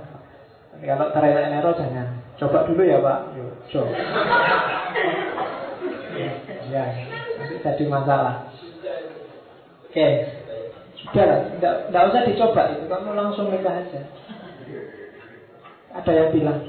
kalau 0.80 1.12
terlalu 1.12 1.42
error 1.52 1.74
jangan. 1.76 2.08
Coba 2.40 2.64
dulu 2.64 2.82
ya 2.88 3.04
pak. 3.04 3.20
Yuk, 3.36 3.52
coba. 3.68 3.92
ya, 6.72 6.84
nanti 7.36 7.56
jadi 7.60 7.84
masalah. 7.92 8.48
Oke, 9.90 10.08
sudah 11.04 11.26
lah. 11.28 11.40
Enggak, 11.52 12.08
usah 12.14 12.24
dicoba 12.24 12.62
itu. 12.72 12.86
Kamu 12.88 13.12
langsung 13.12 13.52
nikah 13.52 13.76
aja. 13.84 14.02
Ada 16.00 16.12
yang 16.14 16.30
bilang 16.32 16.60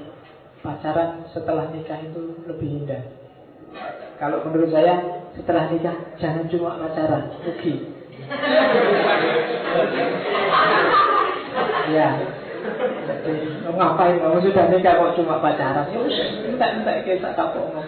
pacaran 0.65 1.29
setelah 1.31 1.71
nikah 1.71 2.01
itu 2.03 2.35
lebih 2.51 2.83
indah. 2.83 3.03
Kalau 4.19 4.43
menurut 4.49 4.75
saya 4.75 5.23
setelah 5.39 5.71
nikah 5.71 5.95
jangan 6.19 6.51
cuma 6.51 6.83
pacaran, 6.83 7.31
rugi. 7.47 7.75
ya. 11.95 12.40
Ngapain 13.71 14.17
kamu 14.21 14.39
sudah 14.45 14.65
nikah 14.73 14.95
kok 14.97 15.15
cuma 15.21 15.43
pacaran? 15.45 15.93
Ya 15.93 15.99
wis 16.01 16.19
entek-entek 16.49 16.97
ke 17.05 17.21
sak 17.21 17.37
kapok 17.37 17.69
ngomong. 17.73 17.87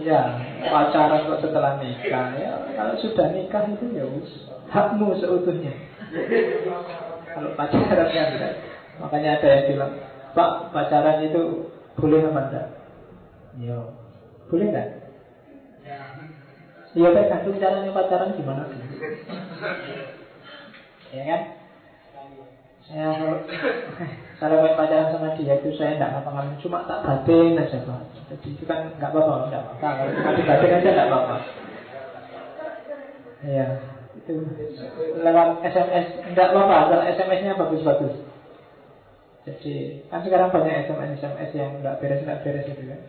Ya, 0.00 0.22
pacaran 0.64 1.28
kok 1.28 1.40
setelah 1.44 1.76
nikah 1.80 2.26
ya. 2.40 2.52
Kalau 2.74 2.94
sudah 2.98 3.26
nikah 3.36 3.64
itu 3.68 3.86
ya 3.92 4.04
wis 4.08 4.48
hakmu 4.72 5.16
seutuhnya. 5.20 5.74
Kalau 7.30 7.50
pacaran 7.54 8.08
kan 8.08 8.28
enggak. 8.36 8.54
Makanya 9.00 9.40
ada 9.40 9.48
yang 9.48 9.64
bilang, 9.72 9.92
Pak 10.36 10.72
pacaran 10.72 11.24
itu 11.24 11.72
boleh 11.96 12.20
apa 12.24 12.40
enggak? 12.48 12.66
Iya. 13.60 13.78
Boleh 14.48 14.66
enggak? 14.72 14.88
Iya 16.90 17.08
tergantung 17.14 17.54
caranya 17.62 17.94
pacaran 17.94 18.34
gimana 18.34 18.66
Ya 21.10 21.22
kan? 21.26 21.42
Saya 22.90 23.10
kalau 24.42 24.66
main 24.66 24.74
pacaran 24.74 25.14
sama 25.14 25.38
dia 25.38 25.62
itu 25.62 25.70
saya 25.78 25.94
enggak 25.94 26.10
ngapa-ngapain 26.10 26.58
Cuma 26.58 26.82
tak 26.90 27.06
batin 27.06 27.54
aja 27.54 27.78
Pak. 27.86 28.02
Jadi 28.30 28.48
itu 28.56 28.64
kan 28.66 28.90
enggak 28.98 29.14
apa-apa 29.14 29.46
Enggak 29.46 29.62
apa-apa. 29.62 29.88
Kalau 29.94 30.12
cuma 30.16 30.30
dibatin 30.34 30.74
aja 30.74 30.88
enggak 30.90 31.08
apa-apa. 31.10 31.36
Iya 33.46 33.66
itu. 34.18 34.32
Lewat 35.22 35.48
SMS 35.62 36.06
enggak 36.34 36.48
apa-apa. 36.50 36.74
Asal 36.88 37.00
SMS-nya 37.14 37.58
bagus-bagus. 37.58 38.14
Jadi 39.46 39.74
kan 40.10 40.20
sekarang 40.26 40.50
banyak 40.50 40.90
SMS 40.90 41.22
SMS 41.22 41.50
yang 41.54 41.70
enggak 41.78 41.98
beres 42.02 42.22
enggak 42.26 42.42
beres 42.42 42.66
itu 42.70 42.84
kan. 42.90 43.00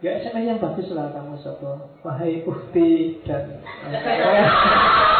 Ya 0.00 0.10
SMS 0.22 0.44
yang 0.54 0.62
bagus 0.62 0.86
lah 0.94 1.10
kamu 1.10 1.34
sopo. 1.42 1.98
Wahai 2.06 2.46
ukti 2.46 3.18
dan 3.26 3.58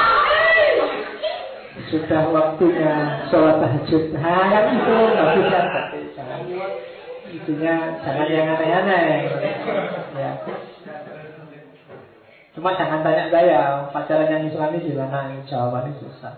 sudah 1.91 2.23
waktunya 2.35 3.23
sholat 3.31 3.63
tahajud. 3.63 4.11
Nah 4.19 4.51
itu 4.75 4.95
bagus 5.15 5.47
kan 5.47 5.65
tapi 5.71 5.99
jangan 6.19 6.41
itunya 7.31 7.75
jangan 8.03 8.27
yang 8.27 8.47
aneh-aneh. 8.59 9.31
Ya. 10.19 10.33
Cuma 12.51 12.75
jangan 12.75 13.07
tanya 13.07 13.31
saya 13.31 13.87
pacaran 13.95 14.27
yang 14.27 14.51
islami 14.51 14.83
gimana 14.83 15.31
Jawabannya 15.47 15.95
susah. 16.03 16.35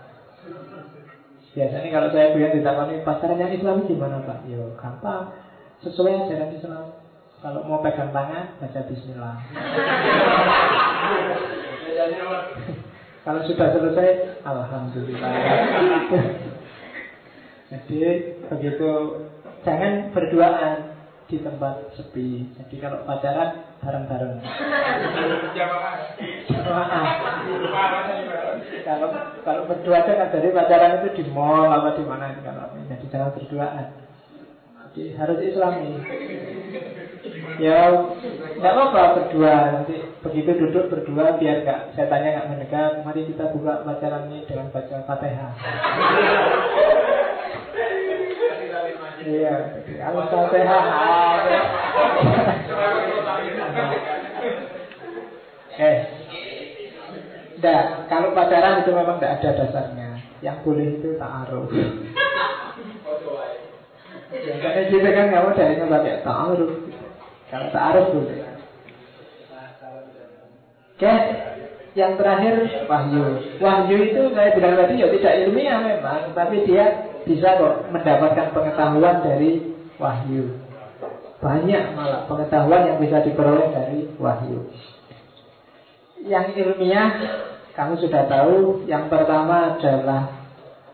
Biasanya 1.53 1.89
kalau 1.89 2.09
saya 2.13 2.33
bilang 2.33 2.53
ditakoni 2.53 3.01
pacaran 3.01 3.41
yang 3.41 3.53
islami 3.53 3.89
gimana 3.89 4.21
Pak? 4.21 4.45
Yo 4.45 4.77
gampang. 4.77 5.33
Sesuai 5.81 6.29
ajaran 6.29 6.53
Islam. 6.53 6.93
Kalau 7.43 7.59
mau 7.67 7.83
pegang 7.83 8.15
tangan 8.15 8.55
baca 8.55 8.79
bismillah 8.87 9.35
Kalau 13.23 13.39
sudah 13.47 13.71
selesai 13.71 14.43
Alhamdulillah 14.43 15.31
Jadi 17.73 17.99
begitu 18.51 18.91
Jangan 19.63 20.11
berduaan 20.11 20.91
di 21.31 21.39
tempat 21.39 21.95
sepi. 21.95 22.51
Jadi 22.59 22.75
kalau 22.83 23.07
pacaran 23.07 23.79
bareng-bareng. 23.79 24.43
Kalau 28.83 29.07
kalau 29.47 29.63
berdua 29.71 30.03
kan 30.03 30.27
dari 30.35 30.51
pacaran 30.51 30.99
itu 30.99 31.09
di 31.15 31.23
mall 31.31 31.71
apa 31.71 31.95
di 31.95 32.03
mana 32.03 32.35
kalau 32.43 32.75
jadi 32.91 33.05
jangan 33.07 33.31
berduaan. 33.39 34.02
Jadi 34.93 35.17
harus 35.17 35.39
islami. 35.41 35.89
Ya 37.57 37.89
nggak 38.61 38.73
apa-apa 38.77 39.01
berdua 39.17 39.55
nanti 39.73 39.97
begitu 40.21 40.53
duduk 40.53 40.93
berdua 40.93 41.37
biar 41.41 41.65
nggak 41.65 41.97
setannya 41.97 42.29
nggak 42.37 42.49
mendekat. 42.53 42.91
Mari 43.01 43.25
kita 43.33 43.49
buka 43.57 43.81
pacaran 43.81 44.29
ini 44.29 44.45
dengan 44.45 44.69
baca 44.69 44.95
fatihah. 45.09 45.53
Iya, 49.23 49.55
al-fatihah. 50.03 50.85
Eh, 55.73 55.97
Nah, 57.63 58.03
kalau 58.11 58.35
pacaran 58.35 58.83
itu 58.83 58.91
memang 58.91 59.23
tidak 59.23 59.39
ada 59.39 59.49
dasarnya. 59.63 60.19
Yang 60.43 60.57
boleh 60.67 60.87
itu 60.99 61.09
ta'aruf. 61.15 61.71
Ya, 64.33 64.53
karena 64.57 64.81
kita 64.89 65.09
kan 65.13 65.25
nggak 65.29 65.43
mau 65.45 65.53
dari 65.53 65.75
pakai 65.77 66.15
ta'aruf. 66.25 66.71
Kalau 67.53 67.67
ta'aruf 67.69 68.07
boleh. 68.17 68.37
Oke, 70.93 71.13
yang 71.93 72.17
terakhir 72.17 72.55
wahyu. 72.89 73.23
Wahyu 73.61 73.97
itu 74.09 74.21
saya 74.33 74.49
bilang 74.57 74.73
tadi 74.77 75.01
ya 75.01 75.07
tidak 75.13 75.33
ilmiah 75.45 75.79
memang, 75.81 76.33
tapi 76.33 76.65
dia 76.65 77.13
bisa 77.23 77.59
kok 77.59 77.93
mendapatkan 77.93 78.47
pengetahuan 78.51 79.21
dari 79.21 79.73
wahyu. 80.01 80.57
Banyak 81.43 81.83
malah 81.93 82.23
pengetahuan 82.25 82.87
yang 82.87 82.97
bisa 83.03 83.19
diperoleh 83.21 83.67
dari 83.69 83.99
wahyu. 84.15 84.71
Yang 86.23 86.45
ilmiah 86.55 87.09
kamu 87.73 87.93
sudah 87.99 88.29
tahu 88.29 88.85
yang 88.85 89.09
pertama 89.09 89.75
adalah 89.75 90.45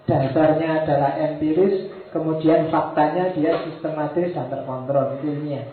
dasarnya 0.07 0.83
adalah 0.83 1.11
empiris, 1.21 1.88
kemudian 2.09 2.69
faktanya 2.73 3.33
dia 3.33 3.57
sistematis 3.65 4.33
dan 4.33 4.47
terkontrol, 4.49 5.21
ilmiah. 5.21 5.67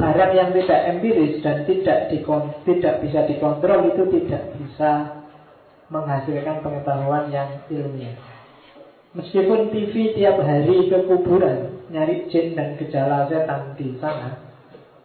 Barang 0.00 0.32
yang 0.32 0.50
tidak 0.56 0.80
empiris 0.88 1.44
dan 1.44 1.68
tidak 1.68 2.10
dikon, 2.10 2.50
tidak 2.64 3.04
bisa 3.04 3.28
dikontrol 3.28 3.92
itu 3.92 4.02
tidak 4.18 4.56
bisa 4.56 4.90
menghasilkan 5.92 6.64
pengetahuan 6.64 7.28
yang 7.28 7.60
ilmiah. 7.68 8.16
Meskipun 9.12 9.68
TV 9.68 10.16
tiap 10.16 10.40
hari 10.40 10.88
ke 10.88 11.04
kuburan 11.04 11.84
nyari 11.92 12.32
jin 12.32 12.56
dan 12.56 12.80
gejala 12.80 13.28
setan 13.28 13.76
di 13.76 13.92
sana, 14.00 14.52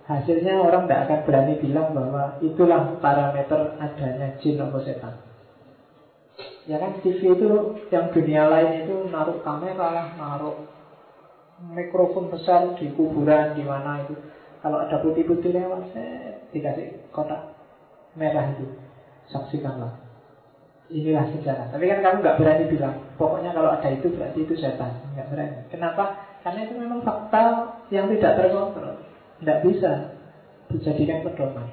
Hasilnya 0.07 0.63
orang 0.63 0.87
tidak 0.87 1.03
akan 1.03 1.19
berani 1.27 1.53
bilang 1.59 1.91
bahwa 1.91 2.39
itulah 2.39 2.95
parameter 3.03 3.75
adanya 3.75 4.39
jin 4.39 4.55
atau 4.55 4.79
setan. 4.79 5.26
Ya 6.67 6.83
kan 6.83 6.99
TV 6.99 7.31
itu 7.31 7.47
yang 7.87 8.11
dunia 8.11 8.43
lain 8.51 8.83
itu 8.83 9.07
naruh 9.07 9.39
kamera, 9.39 10.11
naruh 10.19 10.67
mikrofon 11.63 12.27
besar 12.27 12.75
di 12.75 12.91
kuburan 12.91 13.55
di 13.55 13.63
mana 13.63 14.03
itu. 14.03 14.19
Kalau 14.59 14.83
ada 14.83 14.99
putih-putih 14.99 15.55
lewat, 15.55 15.95
saya 15.95 16.43
dikasih 16.51 17.07
kotak 17.15 17.55
merah 18.19 18.51
itu. 18.51 18.67
Saksikanlah. 19.31 19.95
Inilah 20.91 21.31
sejarah. 21.31 21.71
Tapi 21.71 21.83
kan 21.87 21.99
kamu 22.03 22.17
nggak 22.19 22.37
berani 22.39 22.65
bilang. 22.67 22.95
Pokoknya 23.15 23.51
kalau 23.55 23.71
ada 23.71 23.87
itu 23.91 24.07
berarti 24.11 24.39
itu 24.43 24.55
setan. 24.59 25.03
Nggak 25.15 25.27
berani. 25.31 25.57
Kenapa? 25.71 26.03
Karena 26.43 26.59
itu 26.67 26.73
memang 26.79 26.99
fakta 27.03 27.43
yang 27.91 28.11
tidak 28.11 28.39
terkontrol. 28.39 28.95
Tidak 29.39 29.59
bisa 29.67 29.91
dijadikan 30.71 31.23
pedoman. 31.23 31.67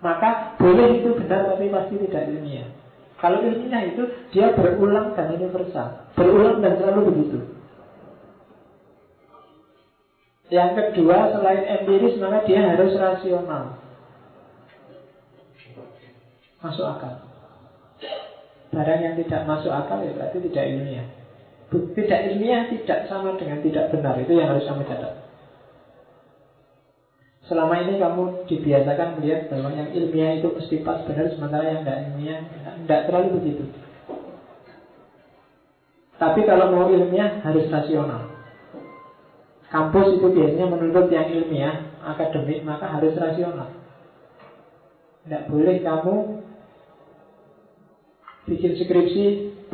Maka 0.00 0.56
boleh 0.56 1.02
itu 1.02 1.12
benar 1.14 1.46
tapi 1.52 1.68
pasti 1.68 1.94
tidak 2.08 2.26
ilmiah. 2.32 2.79
Kalau 3.20 3.44
ilmiah 3.44 3.84
itu 3.84 4.02
dia 4.32 4.56
berulang 4.56 5.12
dan 5.12 5.36
universal. 5.36 6.08
Berulang 6.16 6.64
dan 6.64 6.80
selalu 6.80 7.00
begitu. 7.12 7.38
Yang 10.50 10.70
kedua 10.74 11.30
selain 11.30 11.62
empiris 11.62 12.18
maka 12.18 12.42
dia 12.48 12.64
harus 12.64 12.96
rasional. 12.96 13.76
Masuk 16.64 16.86
akal. 16.88 17.28
Barang 18.72 19.00
yang 19.04 19.14
tidak 19.20 19.46
masuk 19.46 19.70
akal 19.70 20.00
ya 20.00 20.16
berarti 20.16 20.40
tidak 20.50 20.64
ilmiah. 20.66 21.06
Tidak 21.70 22.20
ilmiah 22.34 22.66
tidak 22.72 23.06
sama 23.06 23.38
dengan 23.38 23.62
tidak 23.62 23.94
benar. 23.94 24.18
Itu 24.18 24.32
yang 24.34 24.48
harus 24.50 24.66
kami 24.66 24.88
catat. 24.88 25.29
Selama 27.50 27.82
ini 27.82 27.98
kamu 27.98 28.46
dibiasakan 28.46 29.18
melihat 29.18 29.50
bahwa 29.50 29.74
yang 29.74 29.90
ilmiah 29.90 30.38
itu 30.38 30.54
pasti 30.54 30.86
pas 30.86 31.02
benar 31.02 31.34
Sementara 31.34 31.66
yang 31.66 31.82
tidak 31.82 31.98
ilmiah 32.06 32.40
tidak 32.86 33.00
terlalu 33.10 33.28
begitu. 33.42 33.64
Tapi 36.14 36.46
kalau 36.46 36.70
mau 36.70 36.86
ilmiah 36.86 37.42
harus 37.42 37.66
rasional. 37.66 38.38
Kampus 39.66 40.22
itu 40.22 40.26
biasanya 40.30 40.66
menuntut 40.70 41.10
yang 41.10 41.26
ilmiah 41.26 41.90
Akademik 42.06 42.62
maka 42.62 42.86
harus 42.86 43.18
rasional. 43.18 43.74
Tidak 45.26 45.50
boleh 45.50 45.82
kamu 45.82 46.16
Bikin 48.46 48.78
skripsi 48.78 49.24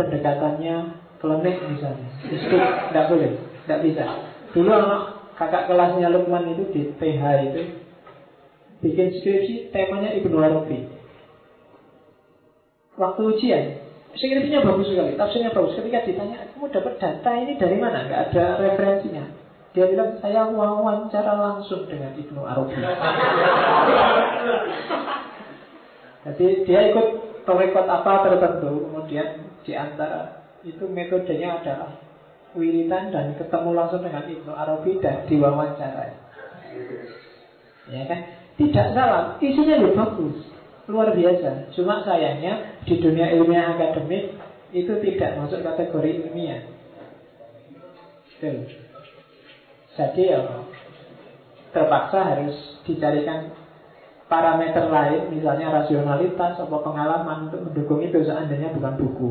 Pendekatannya 0.00 0.76
klinik 1.20 1.56
misalnya. 1.60 2.08
Itu 2.24 2.56
tidak 2.56 3.04
boleh 3.12 3.36
Tidak 3.36 3.80
bisa. 3.84 4.04
Dulu 4.56 4.72
anak 4.72 5.15
kakak 5.36 5.68
kelasnya 5.68 6.08
Lukman 6.08 6.48
itu 6.56 6.64
di 6.72 6.82
PH 6.96 7.22
itu 7.52 7.62
bikin 8.80 9.08
skripsi 9.20 9.72
temanya 9.72 10.12
Ibnu 10.16 10.36
Arabi. 10.40 10.88
Waktu 12.96 13.20
ujian, 13.28 13.64
skripsinya 14.16 14.64
bagus 14.64 14.88
sekali, 14.88 15.20
tafsirnya 15.20 15.52
bagus. 15.52 15.76
Ketika 15.76 16.08
ditanya, 16.08 16.48
kamu 16.56 16.72
dapat 16.72 16.94
data 16.96 17.30
ini 17.36 17.60
dari 17.60 17.76
mana? 17.76 18.08
Gak 18.08 18.32
ada 18.32 18.44
referensinya. 18.64 19.24
Dia 19.76 19.92
bilang, 19.92 20.16
saya 20.24 20.48
wawancara 20.48 21.36
langsung 21.36 21.84
dengan 21.84 22.16
Ibnu 22.16 22.40
Arabi. 22.40 22.80
Jadi 26.26 26.46
dia 26.64 26.80
ikut 26.90 27.08
rekod 27.44 27.86
apa 27.86 28.26
tertentu, 28.26 28.88
kemudian 28.88 29.46
di 29.62 29.72
antara 29.76 30.42
itu 30.66 30.88
metodenya 30.90 31.62
adalah 31.62 32.05
wiritan 32.56 33.12
dan 33.12 33.36
ketemu 33.36 33.70
langsung 33.76 34.02
dengan 34.02 34.24
Ibnu 34.24 34.52
Arabi 34.52 34.98
dan 34.98 35.28
diwawancara. 35.28 36.06
Ya 37.86 38.02
kan? 38.08 38.20
Tidak 38.56 38.86
salah, 38.96 39.36
isinya 39.36 39.76
lebih 39.84 40.00
bagus, 40.00 40.36
luar 40.88 41.12
biasa. 41.12 41.70
Cuma 41.76 42.00
sayangnya 42.02 42.80
di 42.88 42.96
dunia 42.96 43.36
ilmiah 43.36 43.76
akademik 43.76 44.32
itu 44.72 44.92
tidak 45.04 45.36
masuk 45.36 45.60
kategori 45.60 46.24
ilmiah. 46.24 46.64
Betul. 48.36 48.64
Jadi 49.96 50.22
ya 50.28 50.40
terpaksa 51.72 52.18
harus 52.24 52.56
dicarikan 52.88 53.52
parameter 54.26 54.88
lain, 54.88 55.32
misalnya 55.32 55.84
rasionalitas 55.84 56.58
atau 56.58 56.80
pengalaman 56.82 57.48
untuk 57.48 57.60
mendukung 57.70 58.00
itu 58.02 58.24
seandainya 58.24 58.74
bukan 58.74 58.94
buku. 58.96 59.28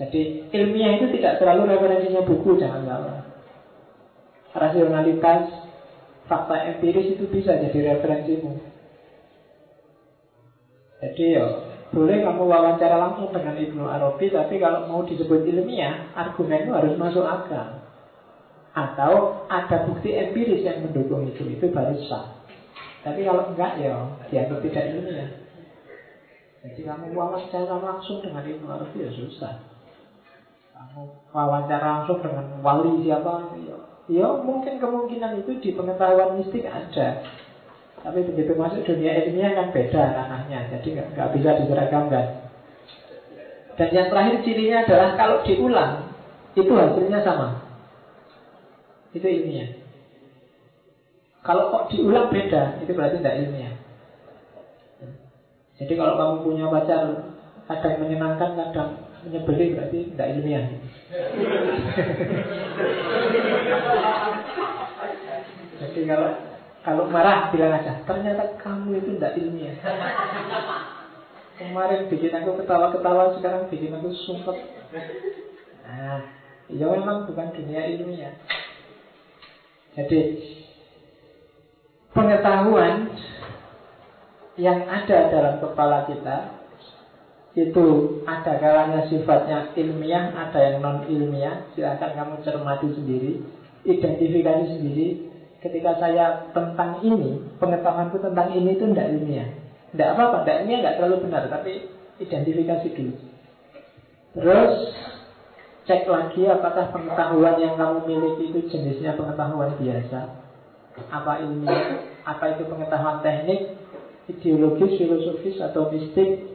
Jadi 0.00 0.48
ilmiah 0.48 0.96
itu 0.96 1.12
tidak 1.20 1.36
selalu 1.36 1.76
referensinya 1.76 2.24
buku, 2.24 2.56
jangan 2.56 2.88
salah. 2.88 3.20
Rasionalitas, 4.56 5.68
fakta 6.24 6.56
empiris 6.72 7.20
itu 7.20 7.28
bisa 7.28 7.60
jadi 7.60 7.92
referensimu. 7.92 8.64
Jadi 11.04 11.24
ya, 11.36 11.46
boleh 11.92 12.16
kamu 12.24 12.42
wawancara 12.48 12.96
langsung 12.96 13.28
dengan 13.28 13.60
Ibnu 13.60 13.84
Arabi, 13.84 14.32
tapi 14.32 14.56
kalau 14.56 14.88
mau 14.88 15.04
disebut 15.04 15.44
ilmiah, 15.44 16.16
argumen 16.16 16.64
itu 16.64 16.72
harus 16.72 16.96
masuk 16.96 17.28
akal. 17.28 17.84
Atau 18.72 19.44
ada 19.52 19.84
bukti 19.84 20.16
empiris 20.16 20.64
yang 20.64 20.80
mendukung 20.80 21.28
itu, 21.28 21.44
itu 21.44 21.68
baru 21.68 22.00
sah. 22.08 22.40
Tapi 23.04 23.20
kalau 23.28 23.52
enggak 23.52 23.76
ya, 23.76 24.16
dianggap 24.32 24.64
tidak 24.64 24.96
ilmiah. 24.96 25.28
Jadi 26.64 26.80
kamu 26.88 27.12
wawancara 27.12 27.76
langsung 27.84 28.24
dengan 28.24 28.48
Ibnu 28.48 28.64
Arabi 28.64 29.04
ya 29.04 29.12
susah 29.12 29.69
kamu 30.80 31.02
wawancara 31.36 32.00
langsung 32.00 32.24
dengan 32.24 32.64
wali 32.64 33.04
siapa? 33.04 33.52
Ya, 33.60 33.76
ya 34.08 34.26
mungkin 34.40 34.80
kemungkinan 34.80 35.44
itu 35.44 35.60
di 35.60 35.70
pengetahuan 35.76 36.40
mistik 36.40 36.64
ada. 36.64 37.20
Tapi 38.00 38.24
begitu 38.24 38.56
masuk 38.56 38.88
dunia 38.88 39.12
ilmiah 39.28 39.52
kan 39.52 39.76
beda 39.76 40.02
ranahnya 40.16 40.72
jadi 40.72 41.04
nggak, 41.12 41.36
bisa 41.36 41.52
diseragamkan 41.60 42.48
dan 43.80 43.88
yang 43.96 44.12
terakhir 44.12 44.44
cirinya 44.44 44.84
adalah 44.84 45.16
kalau 45.16 45.40
diulang 45.40 46.12
itu 46.52 46.68
hasilnya 46.68 47.24
sama. 47.24 47.64
Itu 49.16 49.24
ilmiah. 49.24 49.72
Kalau 51.40 51.72
kok 51.72 51.88
diulang 51.88 52.28
beda 52.28 52.84
itu 52.84 52.92
berarti 52.92 53.24
tidak 53.24 53.40
ilmiah. 53.40 53.74
Jadi 55.80 55.92
kalau 55.96 56.20
kamu 56.20 56.36
punya 56.44 56.68
pacar 56.68 57.32
kadang 57.64 58.04
menyenangkan 58.04 58.52
kadang 58.52 58.90
menyebeli 59.26 59.76
berarti 59.76 59.98
tidak 60.14 60.28
ilmiah. 60.36 60.64
Jadi 65.80 66.00
kalau 66.06 66.30
kalau 66.80 67.04
marah 67.12 67.52
bilang 67.52 67.76
aja, 67.76 68.00
ternyata 68.08 68.56
kamu 68.60 69.04
itu 69.04 69.10
tidak 69.20 69.36
ilmiah. 69.36 69.76
Kemarin 71.60 72.08
bikin 72.08 72.32
aku 72.32 72.56
ketawa-ketawa, 72.64 73.36
sekarang 73.36 73.68
bikin 73.68 73.92
aku 73.92 74.08
sumpah. 74.24 74.56
Nah, 75.84 76.24
ya 76.72 76.86
memang 76.88 77.28
bukan 77.28 77.52
dunia 77.52 77.84
ilmiah. 77.84 78.32
Jadi 79.92 80.20
pengetahuan 82.16 83.12
yang 84.56 84.88
ada 84.88 85.18
dalam 85.28 85.54
kepala 85.60 86.08
kita 86.08 86.59
itu 87.58 87.86
ada 88.30 88.62
kalanya 88.62 89.10
sifatnya 89.10 89.74
ilmiah, 89.74 90.30
ada 90.30 90.58
yang 90.62 90.76
non 90.78 91.02
ilmiah. 91.10 91.66
Silahkan 91.74 92.14
kamu 92.14 92.46
cermati 92.46 92.88
sendiri, 92.94 93.42
identifikasi 93.82 94.78
sendiri. 94.78 95.08
Ketika 95.60 95.98
saya 96.00 96.48
tentang 96.56 97.04
ini, 97.04 97.36
pengetahuanku 97.60 98.16
tentang 98.22 98.54
ini 98.56 98.78
itu 98.78 98.84
tidak 98.94 99.12
ilmiah. 99.12 99.48
Tidak 99.92 100.08
apa-apa, 100.14 100.46
tidak 100.46 100.58
ini 100.64 100.72
nggak 100.80 100.96
terlalu 100.96 101.16
benar, 101.26 101.42
tapi 101.50 101.72
identifikasi 102.22 102.86
dulu. 102.96 103.14
Terus 104.30 104.74
cek 105.90 106.06
lagi 106.06 106.46
apakah 106.46 106.94
pengetahuan 106.94 107.58
yang 107.58 107.74
kamu 107.74 107.98
miliki 108.06 108.54
itu 108.54 108.60
jenisnya 108.70 109.18
pengetahuan 109.18 109.74
biasa, 109.74 110.20
apa 111.10 111.32
ilmiah, 111.42 112.06
apa 112.22 112.44
itu 112.54 112.62
pengetahuan 112.70 113.18
teknik, 113.26 113.74
ideologis, 114.30 114.96
filosofis 115.02 115.58
atau 115.58 115.90
mistik. 115.90 116.49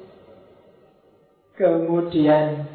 Kemudian 1.55 2.67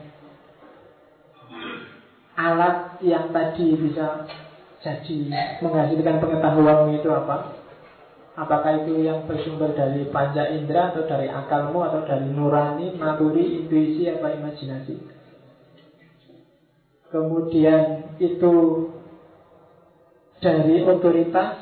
alat 2.33 2.97
yang 3.05 3.29
tadi 3.29 3.77
bisa 3.77 4.25
jadi 4.81 5.19
menghasilkan 5.61 6.17
pengetahuan 6.25 6.89
itu 6.97 7.09
apa? 7.13 7.61
Apakah 8.41 8.81
itu 8.81 9.05
yang 9.05 9.29
bersumber 9.29 9.77
dari 9.77 10.09
panca 10.09 10.49
indera 10.49 10.97
atau 10.97 11.05
dari 11.05 11.29
akalmu 11.29 11.85
atau 11.85 12.09
dari 12.09 12.33
nurani, 12.33 12.97
maturi, 12.97 13.61
intuisi, 13.61 14.09
apa 14.09 14.33
imajinasi? 14.33 14.97
Kemudian 17.13 18.17
itu 18.17 18.55
dari 20.41 20.81
otoritas 20.89 21.61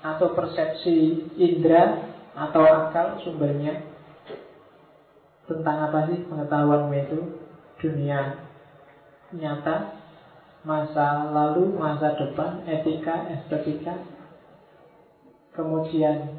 atau 0.00 0.32
persepsi 0.32 1.28
indera 1.36 2.08
atau 2.32 2.62
akal 2.64 3.20
sumbernya 3.26 3.87
tentang 5.48 5.88
apa 5.88 6.12
sih 6.12 6.28
pengetahuanmu 6.28 6.94
itu 6.94 7.18
dunia 7.80 8.44
nyata 9.32 9.96
masa 10.62 11.32
lalu 11.32 11.72
masa 11.74 12.14
depan 12.20 12.62
etika 12.68 13.32
estetika 13.32 13.96
Kemudian 15.58 16.38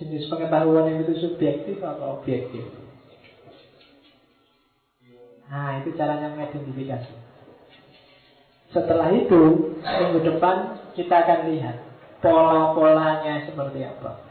jenis 0.00 0.24
pengetahuan 0.32 0.88
yang 0.88 1.04
itu 1.04 1.20
subjektif 1.20 1.84
atau 1.84 2.16
objektif. 2.16 2.64
Nah, 5.52 5.84
itu 5.84 5.92
caranya 5.92 6.32
mengidentifikasi. 6.32 7.12
Setelah 8.72 9.12
itu, 9.12 9.76
minggu 9.84 10.20
depan 10.24 10.80
kita 10.96 11.12
akan 11.12 11.52
lihat 11.52 11.76
pola-polanya 12.24 13.44
seperti 13.52 13.84
apa. 13.84 14.27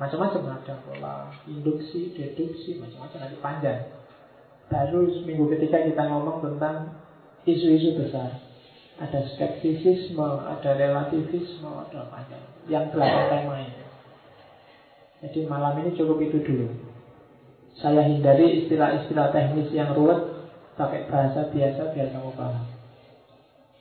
Macam-macam 0.00 0.56
ada 0.56 0.74
pola 0.88 1.28
induksi, 1.44 2.16
deduksi, 2.16 2.80
macam-macam 2.80 3.18
nanti 3.28 3.36
panjang. 3.44 3.80
Baru 4.72 5.04
minggu 5.28 5.52
ketiga 5.52 5.84
kita 5.84 6.02
ngomong 6.08 6.40
tentang 6.40 6.96
isu-isu 7.44 8.00
besar. 8.00 8.40
Ada 8.96 9.24
skeptisisme, 9.34 10.24
ada 10.24 10.70
relativisme, 10.76 11.68
ada 11.68 12.08
apa 12.08 12.24
Yang 12.68 12.96
belakang 12.96 13.26
tema 13.28 13.54
ini. 13.60 13.82
Jadi 15.22 15.40
malam 15.46 15.78
ini 15.82 15.94
cukup 15.94 16.18
itu 16.24 16.38
dulu. 16.42 16.66
Saya 17.78 18.04
hindari 18.04 18.64
istilah-istilah 18.64 19.32
teknis 19.32 19.70
yang 19.72 19.96
ruwet, 19.96 20.18
pakai 20.76 21.08
bahasa 21.08 21.48
biasa 21.48 21.92
biar 21.94 22.08
kamu 22.12 22.32
paham. 22.36 22.64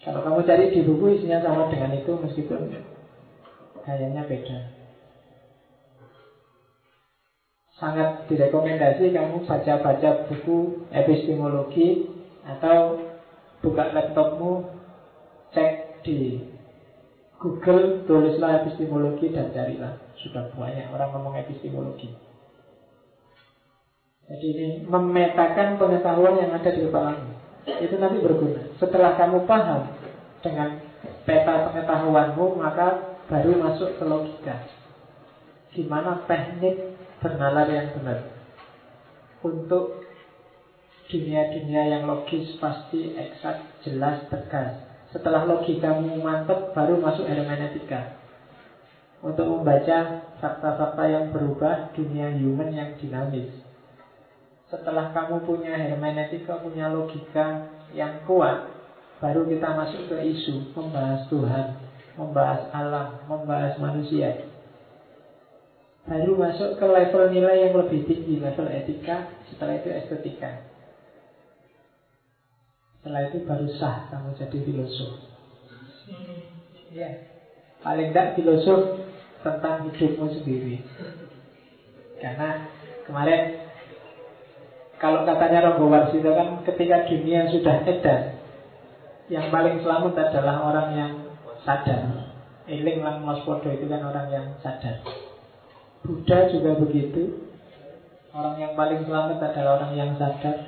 Kalau 0.01 0.19
kamu 0.25 0.39
cari 0.49 0.73
di 0.73 0.81
buku 0.81 1.05
isinya 1.17 1.45
sama 1.45 1.69
dengan 1.69 1.93
itu 1.93 2.11
meskipun 2.17 2.73
kayaknya 3.85 4.25
beda. 4.25 4.80
Sangat 7.81 8.29
direkomendasi 8.29 9.09
kamu 9.09 9.41
baca-baca 9.49 10.29
buku 10.29 10.85
epistemologi 10.93 12.05
atau 12.45 13.01
buka 13.65 13.89
laptopmu 13.89 14.69
cek 15.49 16.05
di 16.05 16.45
Google, 17.41 18.05
tulislah 18.05 18.61
epistemologi 18.61 19.33
dan 19.33 19.49
carilah. 19.49 19.97
Sudah 20.21 20.53
banyak 20.53 20.93
orang 20.93 21.09
ngomong 21.09 21.41
epistemologi. 21.41 22.13
Jadi 24.29 24.45
ini 24.45 24.67
memetakan 24.85 25.81
pengetahuan 25.81 26.37
yang 26.37 26.53
ada 26.53 26.69
di 26.69 26.85
kepalamu. 26.85 27.33
Itu 27.65 27.97
nanti 27.97 28.21
berguna. 28.21 28.77
Setelah 28.77 29.17
kamu 29.17 29.49
paham 29.49 29.89
dengan 30.45 30.85
peta 31.25 31.65
pengetahuanmu, 31.65 32.61
maka 32.61 33.17
baru 33.25 33.57
masuk 33.57 33.97
ke 33.97 34.03
logika. 34.05 34.55
Gimana 35.73 36.21
teknik 36.29 36.90
bernalar 37.21 37.69
yang 37.69 37.93
benar. 37.95 38.19
Untuk 39.41 40.01
dunia-dunia 41.07 41.81
yang 41.97 42.03
logis 42.09 42.57
pasti 42.57 43.13
eksak, 43.13 43.85
jelas, 43.85 44.25
tegas. 44.27 44.91
Setelah 45.11 45.43
logikamu 45.43 46.23
mantap 46.23 46.71
baru 46.71 46.95
masuk 47.03 47.27
hermeneutika 47.27 48.15
Untuk 49.19 49.43
membaca 49.43 50.23
fakta-fakta 50.39 51.03
yang 51.03 51.35
berubah 51.35 51.91
dunia 51.91 52.31
human 52.31 52.71
yang 52.71 52.95
dinamis 52.95 53.51
Setelah 54.71 55.11
kamu 55.11 55.43
punya 55.43 55.75
hermeneutika, 55.75 56.63
punya 56.63 56.87
logika 56.87 57.67
yang 57.91 58.23
kuat 58.23 58.71
Baru 59.19 59.43
kita 59.51 59.75
masuk 59.75 60.07
ke 60.07 60.17
isu 60.31 60.71
Membahas 60.79 61.27
Tuhan, 61.27 61.75
membahas 62.15 62.71
alam, 62.71 63.19
membahas 63.27 63.75
manusia 63.83 64.47
Baru 66.09 66.33
masuk 66.33 66.81
ke 66.81 66.85
level 66.85 67.29
nilai 67.29 67.69
yang 67.69 67.77
lebih 67.77 68.09
tinggi 68.09 68.41
Level 68.41 68.67
etika, 68.73 69.29
setelah 69.53 69.77
itu 69.77 69.89
estetika 69.93 70.71
setelah 73.01 73.33
itu 73.33 73.41
baru 73.49 73.65
sah 73.81 74.13
kamu 74.13 74.37
jadi 74.37 74.57
filosof. 74.61 75.11
Ya, 76.93 77.09
paling 77.81 78.13
tidak 78.13 78.37
filosof 78.37 79.01
tentang 79.41 79.89
hidupmu 79.89 80.29
sendiri. 80.29 80.85
Karena 82.21 82.69
kemarin 83.09 83.65
kalau 85.01 85.25
katanya 85.25 85.73
Rogo 85.73 85.89
Warsito 85.89 86.29
kan 86.29 86.61
ketika 86.61 87.09
dunia 87.09 87.49
sudah 87.49 87.81
edan, 87.89 88.37
yang 89.33 89.49
paling 89.49 89.81
selamat 89.81 90.13
adalah 90.29 90.61
orang 90.61 90.89
yang 90.93 91.13
sadar. 91.65 92.29
Eling 92.69 93.01
lang 93.01 93.25
podo 93.25 93.65
itu 93.65 93.89
kan 93.89 94.05
orang 94.05 94.29
yang 94.29 94.45
sadar. 94.61 95.01
Buddha 96.01 96.49
juga 96.49 96.81
begitu. 96.81 97.45
Orang 98.33 98.57
yang 98.57 98.73
paling 98.73 99.05
selamat 99.05 99.37
adalah 99.37 99.71
orang 99.81 99.93
yang 99.93 100.11
sadar. 100.17 100.65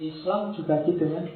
Islam 0.00 0.52
juga 0.56 0.84
gitu 0.84 1.04
kan? 1.08 1.26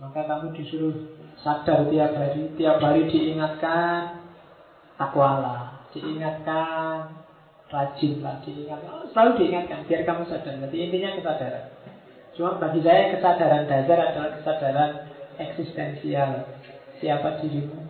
Maka 0.00 0.20
kamu 0.28 0.56
disuruh 0.56 0.96
sadar 1.40 1.88
tiap 1.92 2.12
hari. 2.16 2.52
Tiap 2.56 2.78
hari 2.80 3.08
diingatkan 3.08 4.24
takwalah 4.96 5.88
Diingatkan 5.96 7.24
rajin 7.72 8.20
lah 8.20 8.36
diingatkan 8.44 8.90
oh, 8.92 9.08
Selalu 9.10 9.30
diingatkan 9.40 9.78
biar 9.88 10.02
kamu 10.04 10.22
sadar. 10.28 10.54
Jadi 10.60 10.76
intinya 10.76 11.16
kesadaran. 11.20 11.64
Cuma 12.36 12.60
bagi 12.60 12.80
saya 12.84 13.16
kesadaran 13.16 13.64
dasar 13.64 13.98
adalah 14.00 14.30
kesadaran 14.40 14.92
eksistensial. 15.40 16.48
Siapa 17.00 17.40
dirimu 17.44 17.85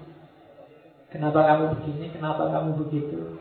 Kenapa 1.17 1.41
kamu 1.49 1.65
begini, 1.81 2.13
kenapa 2.13 2.53
kamu 2.53 2.77
begitu 2.85 3.41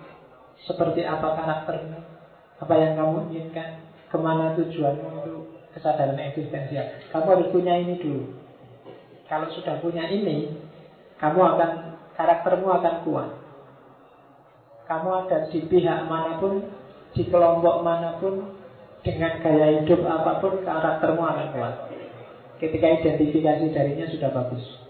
Seperti 0.63 1.03
apa 1.03 1.35
karaktermu 1.35 1.99
Apa 2.63 2.73
yang 2.79 2.95
kamu 2.95 3.35
inginkan 3.35 3.83
Ke 4.07 4.15
mana 4.15 4.55
tujuanmu 4.55 5.11
itu 5.27 5.55
kesadaran 5.75 6.15
eksistensial. 6.31 7.11
Kamu 7.11 7.27
harus 7.27 7.47
punya 7.51 7.75
ini 7.75 7.99
dulu. 7.99 8.31
Kalau 9.27 9.51
sudah 9.51 9.83
punya 9.83 10.07
ini, 10.07 10.55
kamu 11.19 11.35
akan 11.35 11.69
karaktermu 12.15 12.67
akan 12.79 12.95
kuat. 13.03 13.29
Kamu 14.87 15.09
ada 15.27 15.51
di 15.51 15.59
pihak 15.67 16.07
mana 16.07 16.39
pun, 16.39 16.63
di 17.11 17.27
kelompok 17.27 17.83
mana 17.83 18.15
pun, 18.23 18.55
dengan 19.03 19.43
gaya 19.43 19.83
hidup 19.83 20.07
apa 20.07 20.39
pun, 20.39 20.63
karaktermu 20.63 21.19
akan 21.19 21.47
kuat. 21.51 21.75
Ketika 22.63 22.87
identifikasi 23.03 23.75
darinya 23.75 24.07
sudah 24.07 24.31
bagus. 24.31 24.84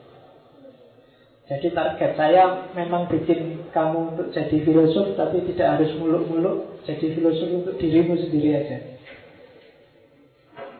Jadi 1.45 1.77
target 1.77 2.11
saya 2.17 2.73
memang 2.73 3.05
bikin 3.05 3.69
kamu 3.69 4.17
untuk 4.17 4.27
jadi 4.34 4.65
filosof 4.65 5.13
Tapi 5.13 5.45
tidak 5.53 5.77
harus 5.77 5.93
muluk-muluk 6.01 6.81
Jadi 6.89 7.13
filosof 7.13 7.49
untuk 7.53 7.77
dirimu 7.77 8.17
sendiri 8.17 8.49
aja 8.65 8.77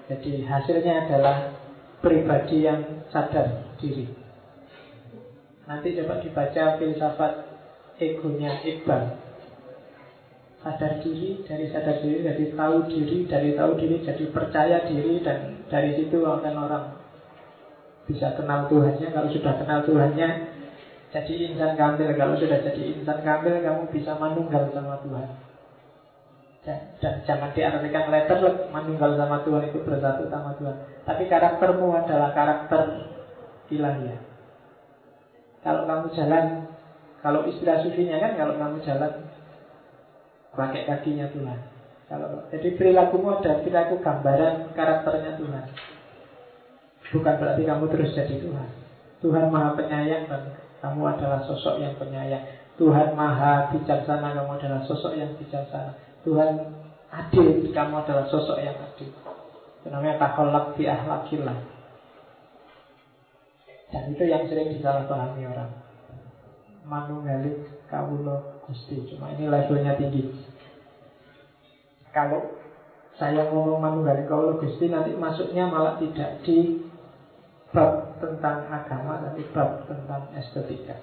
jadi 0.06 0.46
hasilnya 0.46 1.10
adalah 1.10 1.38
pribadi 2.06 2.62
yang 2.62 3.10
sadar 3.10 3.74
diri. 3.82 4.06
Nanti 5.66 5.98
coba 5.98 6.22
dibaca 6.22 6.78
filsafat 6.78 7.34
egonya 7.98 8.62
Iqbal. 8.62 9.26
sadar 10.62 10.98
diri, 11.02 11.46
dari 11.46 11.70
sadar 11.70 12.02
diri 12.02 12.26
jadi 12.26 12.58
tahu 12.58 12.90
diri, 12.90 13.30
dari 13.30 13.54
tahu 13.54 13.78
diri 13.78 14.02
jadi 14.02 14.26
percaya 14.34 14.82
diri 14.90 15.22
dan 15.22 15.62
dari 15.70 15.94
situ 15.94 16.26
akan 16.26 16.54
orang 16.58 16.86
bisa 18.10 18.34
kenal 18.34 18.66
Tuhannya. 18.70 19.10
Kalau 19.14 19.30
sudah 19.30 19.54
kenal 19.62 19.86
Tuhannya, 19.86 20.30
jadi 21.16 21.34
insan 21.48 21.80
kamil. 21.80 22.12
Kalau 22.20 22.36
sudah 22.36 22.60
jadi 22.60 22.84
insan 22.92 23.24
kamil, 23.24 23.64
kamu 23.64 23.88
bisa 23.96 24.20
manunggal 24.20 24.68
sama 24.76 25.00
Tuhan. 25.00 25.28
Dan, 26.68 26.80
dan 27.00 27.14
jangan 27.24 27.56
diartikan 27.56 28.12
letter 28.12 28.68
manunggal 28.74 29.16
sama 29.16 29.48
Tuhan 29.48 29.64
itu 29.72 29.80
bersatu 29.88 30.28
sama 30.28 30.60
Tuhan. 30.60 30.76
Tapi 31.08 31.24
karaktermu 31.32 31.88
adalah 31.96 32.36
karakter 32.36 33.08
ilahiyah. 33.72 34.20
Kalau 35.64 35.88
kamu 35.88 36.12
jalan, 36.14 36.46
kalau 37.24 37.48
istilah 37.48 37.80
sufinya 37.80 38.20
kan 38.20 38.36
kalau 38.36 38.60
kamu 38.60 38.84
jalan 38.84 39.12
pakai 40.52 40.84
kakinya 40.84 41.32
Tuhan. 41.32 41.60
Kalau 42.06 42.44
jadi 42.52 42.68
perilakumu 42.76 43.40
ada 43.40 43.64
perilaku 43.64 44.04
gambaran 44.04 44.76
karakternya 44.76 45.32
Tuhan. 45.40 45.66
Bukan 47.14 47.36
berarti 47.40 47.64
kamu 47.64 47.86
terus 47.94 48.14
jadi 48.14 48.36
Tuhan. 48.42 48.70
Tuhan 49.24 49.50
Maha 49.50 49.74
Penyayang 49.74 50.30
dan 50.30 50.65
kamu 50.86 51.02
adalah 51.18 51.42
sosok 51.50 51.82
yang 51.82 51.98
penyayang. 51.98 52.46
Tuhan 52.78 53.18
Maha 53.18 53.74
Bijaksana, 53.74 54.38
kamu 54.38 54.62
adalah 54.62 54.86
sosok 54.86 55.18
yang 55.18 55.34
bijaksana. 55.34 55.98
Tuhan 56.22 56.78
adil, 57.10 57.74
kamu 57.74 58.06
adalah 58.06 58.30
sosok 58.30 58.62
yang 58.62 58.78
adil. 58.78 59.10
Itu 59.82 59.88
namanya 59.90 60.22
takholak 60.22 60.78
di 60.78 60.86
ahlakillah. 60.86 61.58
Dan 63.90 64.14
itu 64.14 64.24
yang 64.30 64.46
sering 64.46 64.78
disalahpahami 64.78 65.50
orang. 65.50 65.74
Manunggali 66.86 67.66
kawulo 67.90 68.62
gusti. 68.70 69.10
Cuma 69.10 69.34
ini 69.34 69.50
levelnya 69.50 69.98
tinggi. 69.98 70.30
Kalau 72.14 72.62
saya 73.18 73.50
ngomong 73.50 73.82
manunggali 73.82 74.30
kawulo 74.30 74.62
gusti 74.62 74.86
nanti 74.94 75.18
masuknya 75.18 75.66
malah 75.66 75.98
tidak 75.98 76.46
di 76.46 76.85
bab 77.76 78.16
tentang 78.24 78.72
agama 78.72 79.20
tapi 79.20 79.44
bab 79.52 79.84
tentang 79.84 80.32
estetika. 80.40 80.96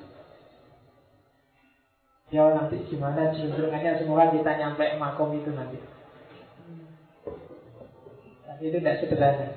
Ya 2.32 2.49
nanti 2.49 2.81
gimana 2.89 3.28
cenderungannya 3.36 4.01
semua 4.01 4.32
kita 4.32 4.57
nyampe 4.57 4.97
makom 4.97 5.36
itu 5.36 5.53
nanti. 5.53 5.77
Tapi 8.49 8.62
itu 8.73 8.81
tidak 8.81 9.05
sederhana. 9.05 9.53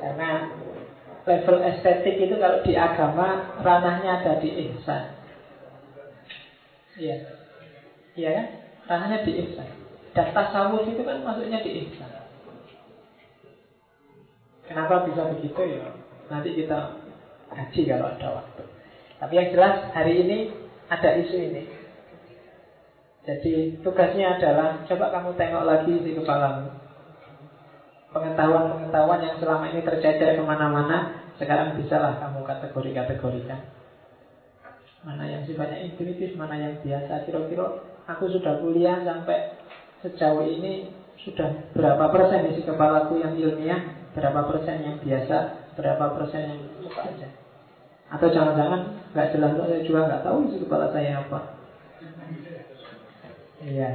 Karena 0.00 0.30
level 1.28 1.58
estetik 1.68 2.16
itu 2.16 2.40
kalau 2.40 2.64
di 2.64 2.72
agama 2.72 3.60
ranahnya 3.60 4.24
ada 4.24 4.40
di 4.40 4.48
ihsan. 4.72 5.20
Iya. 6.96 7.16
Iya 8.16 8.30
kan? 8.32 8.46
Ranahnya 8.88 9.28
di 9.28 9.32
ihsan. 9.44 9.68
Dan 10.16 10.32
tasawuf 10.32 10.88
itu 10.88 11.04
kan 11.04 11.20
masuknya 11.20 11.60
di 11.60 11.84
ihsan. 11.84 12.08
Kenapa 14.64 15.04
bisa 15.04 15.28
begitu 15.36 15.60
ya? 15.76 16.07
Nanti 16.28 16.50
kita 16.56 17.00
haji 17.52 17.80
kalau 17.88 18.06
ada 18.12 18.28
waktu. 18.40 18.62
Tapi 19.18 19.32
yang 19.34 19.48
jelas 19.50 19.74
hari 19.96 20.14
ini 20.22 20.38
ada 20.88 21.10
isu 21.18 21.36
ini. 21.36 21.62
Jadi 23.28 23.84
tugasnya 23.84 24.40
adalah 24.40 24.88
coba 24.88 25.12
kamu 25.12 25.30
tengok 25.36 25.64
lagi 25.68 25.94
di 26.00 26.16
kepalamu. 26.16 26.72
Pengetahuan-pengetahuan 28.08 29.20
yang 29.20 29.36
selama 29.36 29.68
ini 29.68 29.84
tercecer 29.84 30.40
ke 30.40 30.42
mana-mana, 30.44 31.28
sekarang 31.36 31.76
bisalah 31.76 32.16
kamu 32.24 32.40
kategori-kategorikan. 32.48 33.68
Mana 35.04 35.28
yang 35.28 35.44
sifatnya 35.44 35.84
intuitif, 35.84 36.32
mana 36.40 36.56
yang 36.56 36.80
biasa. 36.80 37.28
Kira-kira 37.28 37.84
aku 38.08 38.32
sudah 38.32 38.64
kuliah 38.64 39.04
sampai 39.04 39.60
sejauh 40.00 40.48
ini 40.48 40.88
sudah 41.20 41.68
berapa 41.76 42.08
persen 42.08 42.48
isi 42.48 42.64
kepalaku 42.64 43.20
yang 43.20 43.36
ilmiah, 43.36 44.08
berapa 44.16 44.40
persen 44.48 44.88
yang 44.88 44.96
biasa, 45.04 45.67
berapa 45.78 46.04
persen 46.18 46.42
yang 46.50 46.60
suka 46.82 47.00
aja. 47.06 47.28
Atau 48.10 48.34
jangan-jangan 48.34 48.98
nggak 49.14 49.30
jelas, 49.30 49.52
saya 49.54 49.80
juga 49.86 50.10
nggak 50.10 50.24
tahu 50.26 50.36
isi 50.50 50.58
kepala 50.66 50.90
saya 50.90 51.22
apa. 51.22 51.40
Iya. 53.62 53.90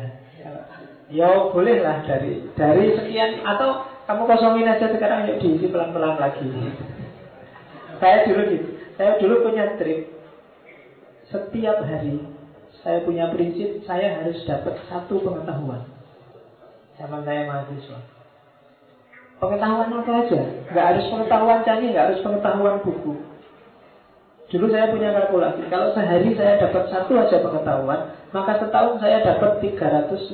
Ya 1.11 1.29
boleh 1.51 1.83
lah 1.83 2.07
dari 2.07 2.47
dari 2.55 2.95
sekian 2.95 3.43
atau 3.43 3.85
kamu 4.07 4.23
kosongin 4.27 4.71
aja 4.71 4.87
sekarang 4.89 5.27
yuk 5.27 5.39
diisi 5.43 5.67
pelan-pelan 5.67 6.15
lagi. 6.17 6.47
Saya 7.99 8.25
dulu 8.27 8.41
gitu. 8.49 8.69
Saya 8.95 9.11
dulu 9.19 9.35
punya 9.51 9.75
trip. 9.75 10.09
Setiap 11.27 11.83
hari 11.83 12.23
saya 12.83 13.03
punya 13.07 13.31
prinsip 13.31 13.83
saya 13.87 14.21
harus 14.21 14.39
dapat 14.47 14.79
satu 14.91 15.23
pengetahuan. 15.23 15.87
Zaman 16.99 17.21
saya 17.23 17.47
mahasiswa. 17.47 18.22
Pengetahuan 19.41 19.89
apa 19.93 20.11
aja? 20.23 20.39
Gak 20.71 20.85
harus 20.93 21.05
pengetahuan 21.09 21.59
canggih, 21.65 21.89
gak 21.93 22.05
harus 22.11 22.19
pengetahuan 22.21 22.77
buku. 22.81 23.13
Dulu 24.53 24.69
saya 24.69 24.93
punya 24.93 25.09
kalkulasi, 25.17 25.65
kalau 25.73 25.97
sehari 25.97 26.29
saya 26.37 26.61
dapat 26.61 26.85
satu 26.93 27.17
aja 27.17 27.41
pengetahuan, 27.41 28.13
maka 28.29 28.61
setahun 28.61 29.01
saya 29.01 29.25
dapat 29.25 29.65
356 29.65 30.29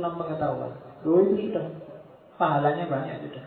pengetahuan. 0.00 0.72
Loh 1.04 1.20
itu 1.28 1.52
sudah 1.52 1.64
pahalanya 2.40 2.88
banyak 2.88 3.28
sudah. 3.28 3.44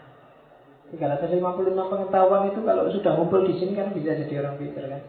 356 0.93 1.73
pengetahuan 1.73 2.53
itu 2.53 2.59
kalau 2.61 2.83
sudah 2.93 3.11
ngumpul 3.17 3.41
di 3.47 3.55
sini 3.57 3.73
kan 3.73 3.89
bisa 3.95 4.13
jadi 4.13 4.45
orang 4.45 4.61
pintar 4.61 4.85
kan. 4.93 5.01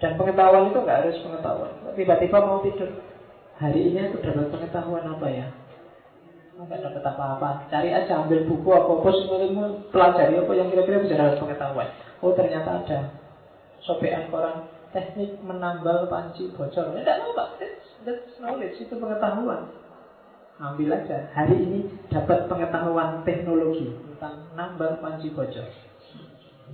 Dan 0.00 0.16
pengetahuan 0.16 0.72
itu 0.72 0.78
nggak 0.80 0.98
harus 1.04 1.16
pengetahuan. 1.20 1.72
Tiba-tiba 1.92 2.38
mau 2.40 2.64
tidur, 2.64 2.90
hari 3.60 3.80
ini 3.92 4.08
aku 4.08 4.24
dapat 4.24 4.48
pengetahuan 4.48 5.04
apa 5.04 5.26
ya? 5.28 5.46
Nggak 6.60 6.92
dapat 6.92 7.04
apa-apa. 7.16 7.48
Cari 7.72 7.88
aja 7.88 8.20
ambil 8.20 8.44
buku 8.44 8.68
apa 8.68 8.90
apa 9.00 9.08
semua 9.16 9.66
pelajari 9.88 10.34
apa 10.36 10.52
yang 10.52 10.68
kira-kira 10.68 11.00
bisa 11.00 11.16
dapat 11.16 11.40
pengetahuan. 11.40 11.88
Oh 12.20 12.36
ternyata 12.36 12.84
ada 12.84 12.98
sobekan 13.80 14.28
koran 14.28 14.68
teknik 14.92 15.40
menambal 15.40 16.04
panci 16.12 16.52
bocor. 16.52 16.92
Tidak 16.92 17.16
tahu 17.16 17.32
pak, 17.32 17.48
that's 18.04 18.36
knowledge 18.42 18.76
itu 18.76 18.92
pengetahuan. 18.92 19.72
Ambil 20.60 20.92
aja. 20.92 21.32
Hari 21.32 21.56
ini 21.56 21.88
dapat 22.12 22.44
pengetahuan 22.44 23.24
teknologi 23.24 23.96
tentang 23.96 24.52
nambal 24.52 25.00
panci 25.00 25.32
bocor. 25.32 25.64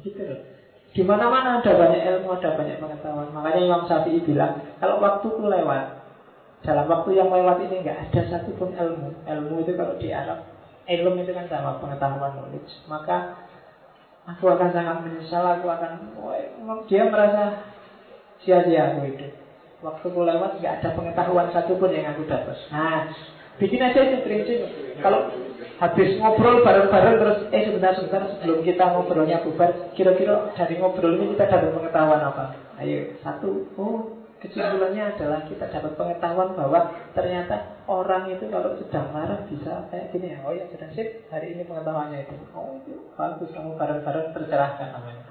Gitu 0.02 0.18
loh. 0.18 0.40
Di 0.96 1.04
mana-mana 1.04 1.60
ada 1.60 1.72
banyak 1.76 2.02
ilmu, 2.08 2.40
ada 2.40 2.56
banyak 2.56 2.80
pengetahuan. 2.80 3.28
Makanya 3.30 3.60
Imam 3.68 3.84
Syafi'i 3.84 4.24
bilang, 4.24 4.64
kalau 4.80 4.96
waktuku 4.98 5.44
lewat, 5.44 5.95
dalam 6.66 6.90
waktu 6.90 7.14
yang 7.14 7.30
lewat 7.30 7.62
ini 7.62 7.86
nggak 7.86 8.10
ada 8.10 8.20
satupun 8.26 8.74
ilmu. 8.74 9.22
Ilmu 9.22 9.54
itu 9.62 9.72
kalau 9.78 9.94
di 10.02 10.10
Arab, 10.10 10.42
ilmu 10.90 11.22
itu 11.22 11.30
kan 11.30 11.46
sama 11.46 11.78
pengetahuan 11.78 12.34
knowledge. 12.34 12.74
Maka 12.90 13.46
Aku 14.26 14.50
akan 14.50 14.74
sangat 14.74 15.06
menyesal, 15.06 15.46
aku 15.46 15.70
akan 15.70 16.18
Dia 16.90 17.06
merasa 17.06 17.62
sia-sia 18.42 18.94
aku 18.98 19.14
itu 19.14 19.26
Waktu 19.86 20.02
aku 20.02 20.20
lewat 20.26 20.58
nggak 20.58 20.82
ada 20.82 20.98
pengetahuan 20.98 21.48
satu 21.54 21.78
pun 21.78 21.94
yang 21.94 22.10
aku 22.10 22.26
dapat 22.26 22.58
Nah, 22.74 23.06
bikin 23.62 23.86
aja 23.86 24.02
itu 24.02 24.26
prinsip 24.26 24.66
Kalau 24.98 25.30
habis 25.78 26.18
ngobrol 26.18 26.66
bareng-bareng 26.66 27.16
terus 27.22 27.38
Eh 27.54 27.70
sebentar-sebentar 27.70 28.34
sebelum 28.34 28.66
kita 28.66 28.98
ngobrolnya 28.98 29.46
bubar 29.46 29.94
Kira-kira 29.94 30.50
dari 30.58 30.74
ngobrol 30.82 31.22
ini 31.22 31.38
kita 31.38 31.46
dapat 31.46 31.70
pengetahuan 31.70 32.22
apa 32.26 32.44
Ayo, 32.82 33.14
satu 33.22 33.70
Oh, 33.78 34.15
Kesimpulannya 34.36 35.16
adalah 35.16 35.48
kita 35.48 35.64
dapat 35.72 35.96
pengetahuan 35.96 36.52
bahwa 36.52 36.92
ternyata 37.16 37.80
orang 37.88 38.28
itu 38.28 38.52
kalau 38.52 38.76
sedang 38.76 39.08
marah 39.16 39.40
bisa 39.48 39.88
kayak 39.88 40.12
gini 40.12 40.36
ya. 40.36 40.44
Oh 40.44 40.52
ya 40.52 40.68
sudah 40.68 40.92
sip, 40.92 41.24
hari 41.32 41.56
ini 41.56 41.64
pengetahuannya 41.64 42.28
itu. 42.28 42.36
Oh 42.52 42.76
itu 42.76 43.10
bagus 43.16 43.48
kamu 43.56 43.80
bareng-bareng 43.80 44.36
tercerahkan 44.36 44.88
namanya. 44.92 45.24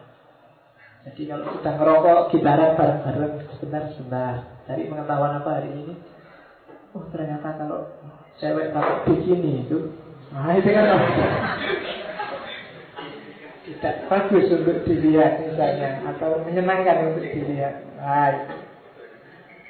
Jadi 1.05 1.21
kalau 1.29 1.45
sudah 1.53 1.73
ngerokok 1.77 2.19
gitaran 2.33 2.71
bareng-bareng 2.73 3.33
sebentar-sebentar. 3.53 4.33
Cari 4.65 4.89
pengetahuan 4.89 5.37
apa 5.37 5.49
hari 5.61 5.69
ini? 5.69 5.93
Oh 6.97 7.05
ternyata 7.13 7.61
kalau 7.61 7.85
cewek 8.41 8.73
pakai 8.73 9.03
bikini 9.05 9.69
itu, 9.69 9.93
nah 10.33 10.51
itu 10.55 10.69
kan 10.73 10.85
tidak 13.65 13.95
bagus 14.07 14.45
untuk 14.51 14.77
dilihat 14.87 15.43
misalnya 15.43 16.03
atau 16.13 16.41
menyenangkan 16.45 17.11
untuk 17.13 17.25
dilihat. 17.25 17.83
Nah, 17.97 18.64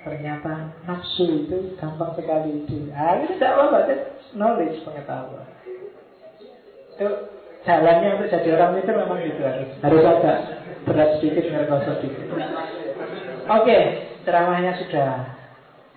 Ternyata 0.05 0.85
nafsu 0.85 1.49
itu 1.49 1.73
gampang 1.81 2.13
sekali 2.13 2.61
di 2.69 2.93
ah, 2.93 3.17
ini 3.17 3.41
tidak 3.41 3.57
apa-apa, 3.57 3.77
itu 3.89 3.95
knowledge 4.37 4.85
pengetahuan. 4.85 5.49
Itu 6.93 7.07
jalannya 7.65 8.09
untuk 8.13 8.29
jadi 8.29 8.49
orang 8.53 8.85
itu 8.85 8.91
memang 8.93 9.19
gitu 9.25 9.41
harus 9.41 9.69
harus 9.81 10.03
ada 10.05 10.33
berat 10.85 11.09
sedikit 11.17 11.49
ngerasa 11.49 11.97
sedikit. 11.97 12.37
Oke, 13.49 13.79
ceramahnya 14.21 14.77
sudah. 14.85 15.41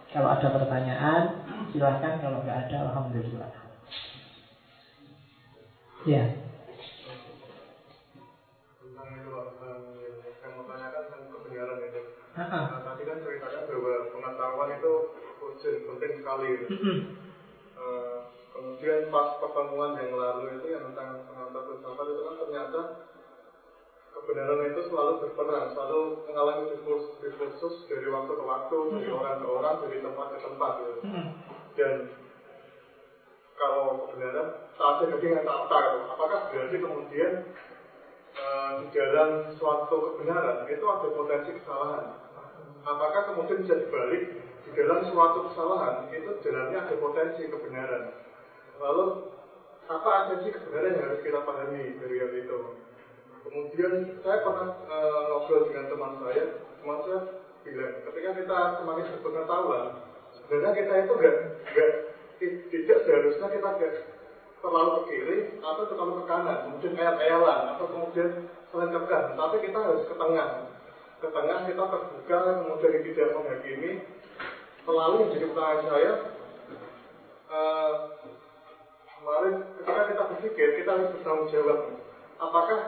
Kalau 0.08 0.28
ada 0.32 0.48
pertanyaan, 0.56 1.22
silahkan. 1.76 2.16
Kalau 2.24 2.40
nggak 2.40 2.58
ada, 2.64 2.76
alhamdulillah. 2.88 3.52
Ya. 6.08 6.24
Nah, 12.38 12.80
tadi 12.86 13.02
kan 13.02 13.18
ceritanya 13.18 13.66
bahwa 13.66 13.87
pengetahuan 14.48 14.80
itu 14.80 14.94
urgent, 15.44 15.78
penting 15.84 16.12
sekali. 16.24 16.52
uh, 17.76 18.16
kemudian 18.56 19.12
pas 19.12 19.36
pertemuan 19.38 19.92
yang 20.00 20.16
lalu 20.16 20.56
itu 20.56 20.66
yang 20.72 20.82
tentang 20.90 21.28
pengantar 21.28 21.62
filsafat 21.68 22.06
itu 22.08 22.22
kan 22.24 22.34
ternyata 22.40 22.80
kebenaran 24.18 24.72
itu 24.72 24.80
selalu 24.88 25.12
berperan, 25.22 25.64
selalu 25.76 26.00
mengalami 26.26 26.62
diskursus 27.22 27.74
dari 27.86 28.08
waktu 28.08 28.32
ke 28.34 28.44
waktu, 28.44 28.78
dari 28.98 29.08
hmm. 29.12 29.18
orang 29.20 29.36
ke 29.38 29.48
orang, 29.48 29.74
dari 29.84 29.98
tempat 30.00 30.26
ke 30.32 30.38
tempat 30.42 30.72
gitu. 30.80 30.92
Hmm. 31.04 31.26
Dan 31.76 31.94
kalau 33.58 34.08
kebenaran 34.08 34.48
saat 34.78 34.96
ini 35.06 35.16
dengan 35.22 35.44
tak 35.44 35.84
apakah 36.14 36.40
berarti 36.50 36.76
kemudian 36.78 37.32
uh, 38.38 38.70
di 38.80 38.86
dalam 38.96 39.30
suatu 39.60 40.16
kebenaran 40.16 40.66
itu 40.66 40.84
ada 40.88 41.08
potensi 41.14 41.50
kesalahan? 41.62 42.27
Apakah 42.86 43.32
kemudian 43.32 43.64
bisa 43.66 43.74
dibalik 43.78 44.38
di 44.38 44.70
dalam 44.76 45.06
suatu 45.10 45.50
kesalahan 45.50 46.12
itu 46.14 46.30
jalannya 46.44 46.78
ada 46.78 46.94
potensi 47.00 47.42
kebenaran? 47.48 48.14
Lalu 48.78 49.06
apa 49.88 50.10
esensi 50.28 50.54
kebenaran 50.54 50.94
yang 50.94 51.04
harus 51.10 51.20
kita 51.24 51.40
pahami 51.42 51.82
dari 51.98 52.14
yang 52.20 52.32
itu? 52.36 52.58
Kemudian 53.48 53.92
saya 54.20 54.44
pernah 54.44 54.76
uh, 54.86 55.20
ngobrol 55.32 55.72
dengan 55.72 55.88
teman 55.88 56.12
saya, 56.20 56.44
teman 56.78 56.98
saya 57.00 57.18
bilang, 57.64 57.94
ketika 58.04 58.30
kita 58.44 58.58
semakin 58.76 59.04
berpengetahuan, 59.16 59.86
sebenarnya 60.36 60.70
kita 60.76 60.92
itu 61.00 61.12
gak, 61.16 61.36
gak 61.72 61.90
tidak 62.68 62.98
seharusnya 63.08 63.46
kita 63.48 63.68
gak 63.80 63.94
terlalu 64.58 64.90
ke 64.92 65.02
kiri 65.08 65.38
atau 65.64 65.84
terlalu 65.88 66.12
ke 66.20 66.24
kanan, 66.28 66.58
kemudian 66.68 66.92
kayak 66.98 67.18
ayalan 67.24 67.60
atau 67.72 67.86
kemudian 67.88 68.28
saling 68.68 68.92
tekan, 68.92 69.24
tapi 69.32 69.56
kita 69.64 69.78
harus 69.80 70.04
ke 70.04 70.14
tengah. 70.18 70.67
Ke 71.18 71.28
tengah 71.34 71.58
kita 71.66 71.84
terbuka, 71.90 72.38
kemudian 72.62 73.02
tidak 73.10 73.28
menghakimi. 73.34 73.92
Selalu 74.86 75.14
yang 75.20 75.30
jadi 75.34 75.46
pertanyaan 75.52 75.84
saya, 75.84 76.12
uh, 77.52 77.92
kemarin 79.04 79.54
ketika 79.82 80.02
kita 80.08 80.22
berpikir, 80.32 80.68
kita 80.80 80.90
harus 80.96 81.08
bertanggung 81.18 81.50
jawab. 81.52 81.78
Apakah 82.38 82.80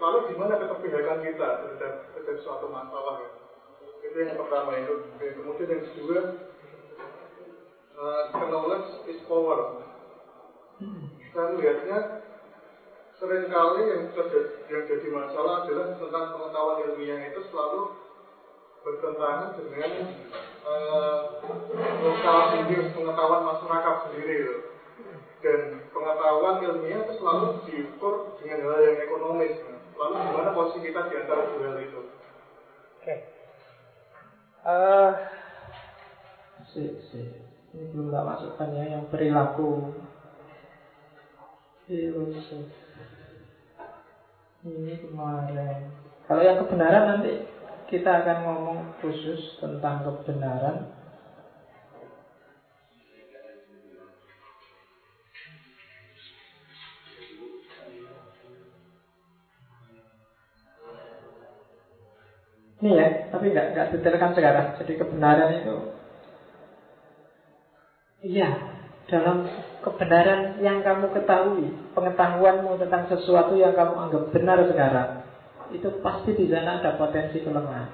Lalu 0.00 0.32
gimana 0.32 0.56
keterpihakan 0.56 1.18
kita 1.20 1.48
terhadap, 1.60 1.92
terhadap 2.16 2.36
suatu 2.40 2.72
masalah 2.72 3.20
ya? 3.20 3.30
Itu 4.00 4.16
yang 4.16 4.40
pertama 4.40 4.72
itu. 4.80 4.94
Kemudian 5.20 5.68
yang 5.68 5.82
kedua, 5.92 6.20
uh, 8.00 8.22
knowledge 8.48 8.88
is 9.12 9.20
power. 9.28 9.84
Saya 11.36 11.52
melihatnya 11.52 11.98
sering 13.20 13.52
kali 13.52 13.82
yang 13.84 14.02
terjadi, 14.16 14.50
yang 14.72 14.82
jadi 14.88 15.08
masalah 15.12 15.68
adalah 15.68 15.92
tentang 15.92 16.26
pengetahuan 16.32 16.78
ilmiah 16.88 17.28
itu 17.28 17.40
selalu 17.52 17.92
bertentangan 18.80 19.60
dengan 19.60 19.92
uh, 20.64 21.20
lokal 22.00 22.64
pengetahuan 22.64 23.42
masyarakat 23.44 23.96
sendiri. 24.08 24.34
Gitu. 24.40 24.56
Dan 25.44 25.60
pengetahuan 25.92 26.64
ilmiah 26.64 27.04
itu 27.04 27.14
selalu 27.20 27.46
diukur 27.68 28.40
dengan 28.40 28.58
hal 28.64 28.80
yang 28.88 28.98
ekonomis. 29.04 29.54
Lalu 30.00 30.14
gimana 30.16 30.50
posisi 30.56 30.88
kita 30.88 31.00
di 31.12 31.14
antara 31.20 31.44
dua 31.44 31.60
hal 31.60 31.76
itu? 31.84 32.00
Oke. 32.00 33.04
Okay. 33.04 33.18
Uh, 34.64 35.12
si, 36.72 36.82
si. 37.12 37.20
Ini 37.70 37.84
belum 37.94 38.10
tak 38.10 38.24
masukkan 38.26 38.68
ya 38.80 38.84
yang 38.96 39.04
perilaku 39.12 39.92
filosof. 41.84 42.89
Ini 44.60 44.94
kemarin. 45.00 45.88
Kalau 46.28 46.42
yang 46.44 46.60
kebenaran 46.60 47.04
nanti 47.08 47.32
kita 47.88 48.10
akan 48.20 48.38
ngomong 48.44 48.78
khusus 49.00 49.40
tentang 49.58 50.04
kebenaran 50.04 50.84
Ini 62.80 62.96
ya, 62.96 63.08
tapi 63.28 63.52
nggak 63.52 63.66
nggak 63.76 63.88
detailkan 63.92 64.32
sekarang. 64.32 64.66
Jadi 64.80 64.92
kebenaran 64.96 65.52
itu, 65.52 65.76
iya, 68.24 68.79
dalam 69.10 69.44
kebenaran 69.82 70.62
yang 70.62 70.80
kamu 70.86 71.10
ketahui, 71.12 71.74
pengetahuanmu 71.92 72.78
tentang 72.78 73.10
sesuatu 73.10 73.58
yang 73.58 73.74
kamu 73.74 73.94
anggap 73.98 74.22
benar 74.30 74.58
sekarang, 74.70 75.10
itu 75.74 75.88
pasti 76.00 76.30
di 76.38 76.46
sana 76.46 76.78
ada 76.78 76.94
potensi 76.94 77.42
kelemahan. 77.42 77.90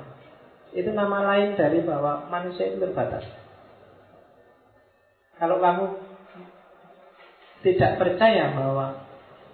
Itu 0.76 0.92
nama 0.92 1.24
lain 1.34 1.56
dari 1.56 1.80
bahwa 1.82 2.28
manusia 2.28 2.68
itu 2.68 2.84
terbatas. 2.84 3.24
Kalau 5.40 5.56
kamu 5.60 5.84
tidak 7.64 7.92
percaya 7.96 8.52
bahwa 8.52 9.04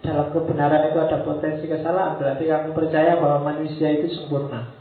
dalam 0.02 0.34
kebenaran 0.34 0.90
itu 0.90 0.98
ada 0.98 1.22
potensi 1.22 1.64
kesalahan, 1.70 2.18
berarti 2.18 2.44
kamu 2.50 2.74
percaya 2.74 3.22
bahwa 3.22 3.54
manusia 3.54 3.86
itu 3.94 4.10
sempurna. 4.18 4.74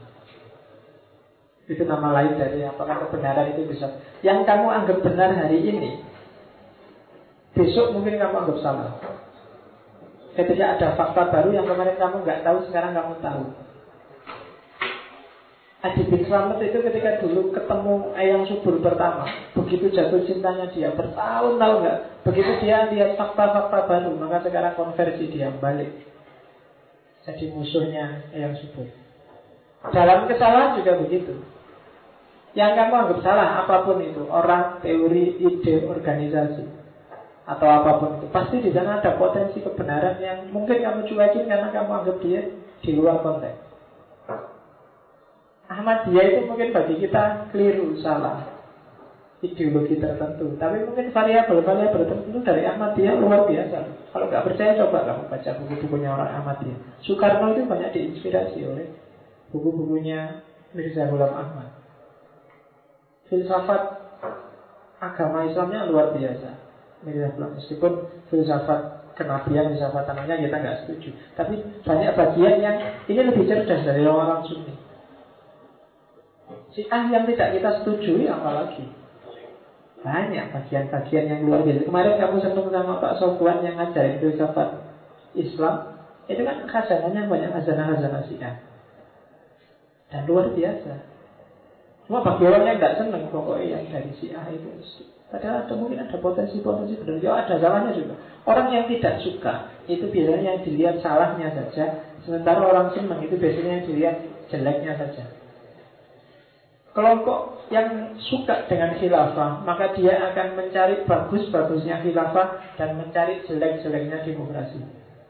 Itu 1.70 1.86
nama 1.86 2.10
lain 2.10 2.42
dari 2.42 2.66
apakah 2.66 3.08
kebenaran 3.08 3.54
itu 3.56 3.70
bisa 3.70 4.02
Yang 4.26 4.44
kamu 4.44 4.68
anggap 4.68 4.98
benar 5.06 5.30
hari 5.38 5.62
ini 5.62 6.11
Besok 7.52 7.92
mungkin 7.92 8.16
kamu 8.16 8.36
anggap 8.36 8.60
salah 8.64 8.96
Ketika 10.32 10.80
ada 10.80 10.88
fakta 10.96 11.24
baru 11.28 11.52
yang 11.52 11.68
kemarin 11.68 12.00
kamu 12.00 12.24
nggak 12.24 12.42
tahu 12.48 12.58
Sekarang 12.72 12.96
kamu 12.96 13.14
tahu. 13.20 13.44
Adi 15.82 16.02
bin 16.08 16.22
Slamet 16.30 16.62
itu 16.64 16.80
ketika 16.80 17.20
dulu 17.20 17.52
ketemu 17.52 17.94
ayam 18.16 18.48
subur 18.48 18.80
pertama 18.80 19.28
Begitu 19.52 19.92
jatuh 19.92 20.24
cintanya 20.24 20.72
dia 20.72 20.96
Bertahun-tahun 20.96 21.78
nggak 21.84 21.98
Begitu 22.24 22.52
dia 22.64 22.88
lihat 22.88 23.20
fakta-fakta 23.20 23.80
baru 23.84 24.16
Maka 24.16 24.48
sekarang 24.48 24.80
konversi 24.80 25.28
dia 25.28 25.52
balik. 25.52 25.92
Jadi 27.22 27.54
musuhnya 27.54 28.34
ayam 28.34 28.58
subur. 28.58 28.90
Dalam 29.94 30.26
kesalahan 30.26 30.82
juga 30.82 30.98
begitu. 31.06 31.38
Yang 32.58 32.72
kamu 32.82 32.94
anggap 32.98 33.20
salah 33.22 33.62
apa 33.62 33.86
pun 33.86 34.02
itu 34.02 34.26
Orang, 34.26 34.82
teori, 34.82 35.38
ide, 35.38 35.86
organisasi 35.86 36.81
Atau 37.50 37.68
apa 37.68 37.92
pun 37.98 38.10
itu 38.22 38.28
Pasti 38.30 38.62
di 38.62 38.70
sana 38.70 39.02
ada 39.02 39.18
potensi 39.18 39.60
kebenaran 39.60 40.22
Yang 40.22 40.54
mungkin 40.54 40.78
kamu 40.78 41.10
cuekin 41.10 41.50
karena 41.50 41.74
kamu 41.74 41.92
anggap 41.92 42.18
dia 42.22 42.42
Di 42.82 42.92
luar 42.94 43.22
konteks. 43.26 43.72
Ahmadiyah 45.72 46.26
itu 46.28 46.40
mungkin 46.52 46.76
bagi 46.76 46.96
kita 47.00 47.48
keliru, 47.56 47.96
salah 48.04 48.44
Ideologi 49.42 49.98
tertentu. 49.98 50.54
Tapi 50.62 50.86
mungkin 50.86 51.10
variabel-variabel 51.10 52.06
tertentu 52.06 52.40
dari 52.46 52.62
Ahmadiyah 52.62 53.18
luar 53.18 53.50
biasa. 53.50 53.78
Kalau 54.14 54.30
nggak 54.30 54.46
percaya 54.46 54.78
coba 54.78 55.02
kamu 55.02 55.24
baca 55.34 55.50
buku-bukunya 55.58 56.10
orang 56.14 56.30
Ahmadiyah. 56.38 56.78
Soekarno 57.02 57.58
itu 57.58 57.66
banyak 57.66 57.90
diinspirasi 57.90 58.60
oleh 58.70 58.94
Buku-bukunya 59.52 60.46
Mirza 60.72 61.10
Ghulam 61.12 61.34
Ahmad. 61.34 61.74
Filsafat 63.28 63.84
agama 65.02 65.50
Islamnya 65.50 65.90
luar 65.92 66.14
biasa. 66.16 66.71
Meskipun 67.02 67.92
filsafat 68.30 69.14
kenabian, 69.18 69.74
filsafat 69.74 70.04
tanahnya 70.06 70.38
kita 70.38 70.56
nggak 70.62 70.78
setuju. 70.86 71.10
Tapi 71.34 71.54
banyak 71.82 72.12
bagian 72.14 72.56
yang 72.62 72.78
ini 73.10 73.22
lebih 73.26 73.50
cerdas 73.50 73.82
dari 73.82 74.06
orang 74.06 74.46
Sunni. 74.46 74.74
Si 76.72 76.88
ah 76.88 77.04
yang 77.12 77.28
tidak 77.28 77.58
kita 77.58 77.70
setujui 77.82 78.32
apalagi 78.32 78.88
banyak 80.02 80.46
bagian-bagian 80.50 81.26
yang 81.30 81.42
luar 81.46 81.62
biasa. 81.62 81.86
Kemarin 81.86 82.14
kamu 82.18 82.38
sentuh 82.42 82.66
sama 82.74 82.98
Pak 82.98 83.14
Sofwan 83.22 83.62
yang 83.62 83.78
ngajarin 83.78 84.18
filsafat 84.18 84.70
Islam, 85.38 85.76
itu 86.26 86.42
kan 86.42 86.58
khazanahnya 86.66 87.30
banyak 87.30 87.50
khazanah-khazanah 87.54 88.24
Syiah. 88.26 88.56
Dan 90.12 90.28
luar 90.28 90.52
biasa. 90.52 90.94
Cuma 92.10 92.26
bagi 92.26 92.44
orang 92.44 92.64
yang 92.68 92.78
nggak 92.82 92.98
seneng 93.00 93.24
pokoknya 93.32 93.80
yang 93.80 93.84
dari 93.88 94.12
si 94.20 94.34
A 94.36 94.44
itu 94.52 94.68
Padahal 95.32 95.64
ada 95.64 95.74
mungkin 95.80 96.04
ada 96.04 96.20
potensi-potensi 96.20 97.00
benar. 97.00 97.24
Ya 97.24 97.32
ada 97.40 97.56
salahnya 97.56 97.96
juga. 97.96 98.20
Orang 98.44 98.68
yang 98.76 98.92
tidak 98.92 99.24
suka 99.24 99.72
itu 99.88 100.04
biasanya 100.12 100.60
yang 100.60 100.64
dilihat 100.68 100.96
salahnya 101.00 101.56
saja. 101.56 102.04
Sementara 102.28 102.60
orang 102.68 102.92
senang 102.92 103.24
itu 103.24 103.40
biasanya 103.40 103.80
yang 103.80 103.86
dilihat 103.88 104.16
jeleknya 104.52 104.94
saja. 105.00 105.24
Kelompok 106.92 107.72
yang 107.72 108.20
suka 108.20 108.68
dengan 108.68 109.00
khilafah 109.00 109.64
Maka 109.64 109.96
dia 109.96 110.12
akan 110.32 110.60
mencari 110.60 111.08
bagus-bagusnya 111.08 112.04
khilafah 112.04 112.76
Dan 112.76 113.00
mencari 113.00 113.48
jelek-jeleknya 113.48 114.28
demokrasi 114.28 114.84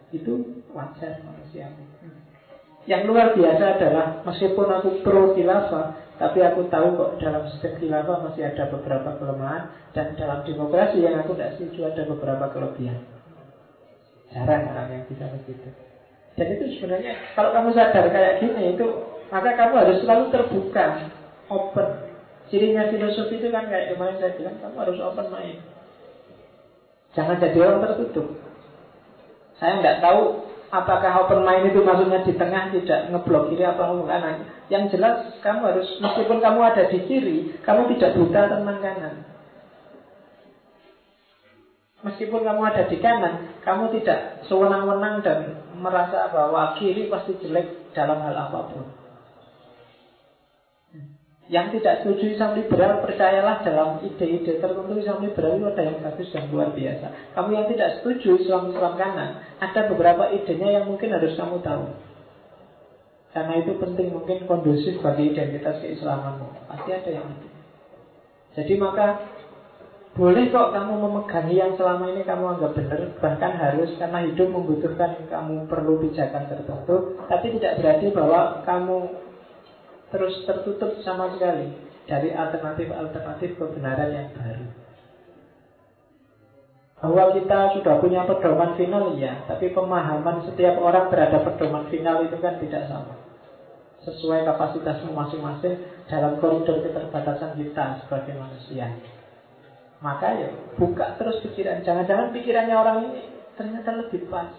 Itu 0.10 0.66
wajar 0.74 1.22
manusia 1.22 1.70
Yang 2.90 3.02
luar 3.14 3.38
biasa 3.38 3.78
adalah 3.78 4.26
Meskipun 4.26 4.68
aku 4.74 4.90
pro 5.06 5.38
khilafah 5.38 6.11
tapi 6.22 6.38
aku 6.46 6.70
tahu 6.70 7.02
kok 7.02 7.18
dalam 7.18 7.50
sistem 7.50 7.82
khilafah 7.82 8.22
masih 8.30 8.46
ada 8.46 8.70
beberapa 8.70 9.18
kelemahan 9.18 9.74
Dan 9.90 10.14
dalam 10.14 10.46
demokrasi 10.46 11.02
yang 11.02 11.18
aku 11.18 11.34
tidak 11.34 11.58
setuju 11.58 11.90
ada 11.90 12.06
beberapa 12.06 12.46
kelebihan. 12.54 13.02
Jarang 14.30 14.70
orang 14.70 14.88
yang 14.94 15.04
bisa 15.10 15.26
begitu. 15.34 15.66
Dan 16.38 16.48
itu 16.54 16.78
sebenarnya 16.78 17.18
kalau 17.34 17.50
kamu 17.58 17.74
sadar 17.74 18.06
kayak 18.14 18.38
gini 18.38 18.78
itu 18.78 18.88
Maka 19.34 19.50
kamu 19.58 19.74
harus 19.82 19.98
selalu 20.06 20.24
terbuka 20.30 20.86
Open. 21.50 21.90
Cirinya 22.54 22.92
filosofi 22.94 23.42
itu 23.42 23.50
kan 23.50 23.66
kayak 23.66 23.98
kemarin 23.98 24.22
saya 24.22 24.38
bilang 24.38 24.56
Kamu 24.62 24.78
harus 24.78 25.02
open 25.02 25.28
mind. 25.34 25.60
Jangan 27.18 27.42
jadi 27.42 27.58
orang 27.66 27.82
tertutup. 27.82 28.28
Saya 29.58 29.82
nggak 29.82 30.00
tahu 30.06 30.22
apakah 30.72 31.28
open 31.28 31.44
mind 31.44 31.76
itu 31.76 31.84
maksudnya 31.84 32.24
di 32.24 32.34
tengah 32.40 32.72
tidak 32.72 33.12
ngeblok 33.12 33.52
kiri 33.52 33.64
atau 33.68 33.92
ngeblok 33.92 34.10
kanan. 34.10 34.36
Yang 34.72 34.84
jelas 34.98 35.16
kamu 35.44 35.62
harus 35.68 35.88
meskipun 36.00 36.40
kamu 36.40 36.60
ada 36.64 36.84
di 36.88 37.00
kiri, 37.06 37.38
kamu 37.68 37.92
tidak 37.96 38.12
buta 38.16 38.42
tentang 38.48 38.80
kanan. 38.80 39.16
Meskipun 42.02 42.42
kamu 42.42 42.62
ada 42.66 42.84
di 42.90 42.98
kanan, 42.98 43.62
kamu 43.62 43.94
tidak 44.02 44.48
sewenang-wenang 44.50 45.22
dan 45.22 45.40
merasa 45.78 46.32
bahwa 46.34 46.74
kiri 46.80 47.12
pasti 47.12 47.38
jelek 47.44 47.94
dalam 47.94 48.18
hal 48.26 48.34
apa 48.34 48.60
pun. 48.74 49.01
Yang 51.52 51.84
tidak 51.84 51.96
setuju 52.00 52.26
Islam 52.32 52.56
liberal 52.56 53.04
percayalah 53.04 53.60
dalam 53.68 54.00
ide-ide 54.08 54.64
tertentu 54.64 54.96
Islam 54.96 55.20
liberal 55.20 55.60
itu 55.60 55.68
ada 55.68 55.84
yang 55.84 56.00
bagus 56.00 56.32
dan 56.32 56.48
luar 56.48 56.72
biasa. 56.72 57.36
Kamu 57.36 57.50
yang 57.52 57.68
tidak 57.68 57.90
setuju 58.00 58.40
Islam 58.40 58.72
Islam 58.72 58.94
kanan, 58.96 59.30
ada 59.60 59.82
beberapa 59.92 60.32
idenya 60.32 60.80
yang 60.80 60.88
mungkin 60.88 61.12
harus 61.12 61.36
kamu 61.36 61.60
tahu. 61.60 61.92
Karena 63.36 63.60
itu 63.60 63.76
penting 63.84 64.16
mungkin 64.16 64.48
kondusif 64.48 65.04
bagi 65.04 65.36
identitas 65.36 65.84
keislamanmu. 65.84 66.72
Pasti 66.72 66.90
ada 66.96 67.12
yang 67.12 67.28
itu. 67.36 67.48
Jadi 68.56 68.74
maka 68.80 69.20
boleh 70.12 70.52
kok 70.52 70.72
kamu 70.76 70.94
memegangi 71.04 71.56
yang 71.56 71.76
selama 71.80 72.12
ini 72.12 72.28
kamu 72.28 72.60
anggap 72.60 72.76
benar 72.76 73.16
Bahkan 73.24 73.54
harus 73.56 73.96
karena 73.96 74.28
hidup 74.28 74.52
membutuhkan 74.52 75.24
kamu 75.32 75.72
perlu 75.72 76.04
pijakan 76.04 76.52
tertentu 76.52 77.16
Tapi 77.32 77.48
tidak 77.56 77.80
berarti 77.80 78.12
bahwa 78.12 78.60
kamu 78.68 78.98
terus 80.12 80.44
tertutup 80.44 81.00
sama 81.02 81.32
sekali 81.34 81.72
dari 82.06 82.36
alternatif-alternatif 82.36 83.56
kebenaran 83.56 84.12
yang 84.12 84.28
baru. 84.36 84.68
Bahwa 87.02 87.34
kita 87.34 87.60
sudah 87.80 87.98
punya 87.98 88.22
pedoman 88.30 88.78
final 88.78 89.18
ya, 89.18 89.42
tapi 89.50 89.74
pemahaman 89.74 90.46
setiap 90.46 90.78
orang 90.78 91.10
terhadap 91.10 91.50
pedoman 91.50 91.90
final 91.90 92.22
itu 92.22 92.38
kan 92.38 92.62
tidak 92.62 92.86
sama. 92.86 93.18
Sesuai 94.06 94.46
kapasitasmu 94.46 95.10
masing-masing 95.10 95.82
dalam 96.06 96.38
koridor 96.38 96.86
keterbatasan 96.86 97.58
kita 97.58 98.06
sebagai 98.06 98.38
manusia. 98.38 98.94
Maka 100.02 100.34
ya 100.34 100.50
buka 100.78 101.18
terus 101.18 101.42
pikiran. 101.46 101.86
Jangan-jangan 101.86 102.34
pikirannya 102.34 102.76
orang 102.76 102.98
ini 103.10 103.22
ternyata 103.54 103.90
lebih 103.98 104.26
pas. 104.30 104.50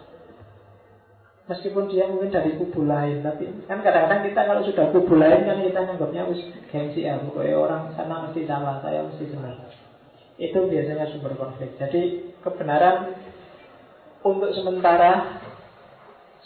Meskipun 1.50 1.90
dia 1.90 2.06
mungkin 2.06 2.30
dari 2.30 2.54
kubu 2.54 2.86
lain 2.86 3.26
Tapi 3.26 3.66
kan 3.66 3.82
kadang-kadang 3.82 4.30
kita 4.30 4.40
kalau 4.46 4.62
sudah 4.62 4.94
kubu 4.94 5.18
lain 5.18 5.42
kan 5.42 5.58
kita 5.58 5.80
nganggapnya 5.82 6.22
us 6.30 6.38
gengsi 6.70 7.02
ya 7.02 7.18
Pokoknya 7.18 7.58
orang 7.58 7.82
sana 7.98 8.30
mesti 8.30 8.46
salah, 8.46 8.78
saya 8.78 9.02
mesti 9.02 9.26
benar. 9.26 9.58
Itu 10.38 10.58
biasanya 10.70 11.10
sumber 11.10 11.34
konflik. 11.34 11.74
Jadi 11.82 12.30
kebenaran 12.46 13.18
untuk 14.22 14.54
sementara 14.54 15.42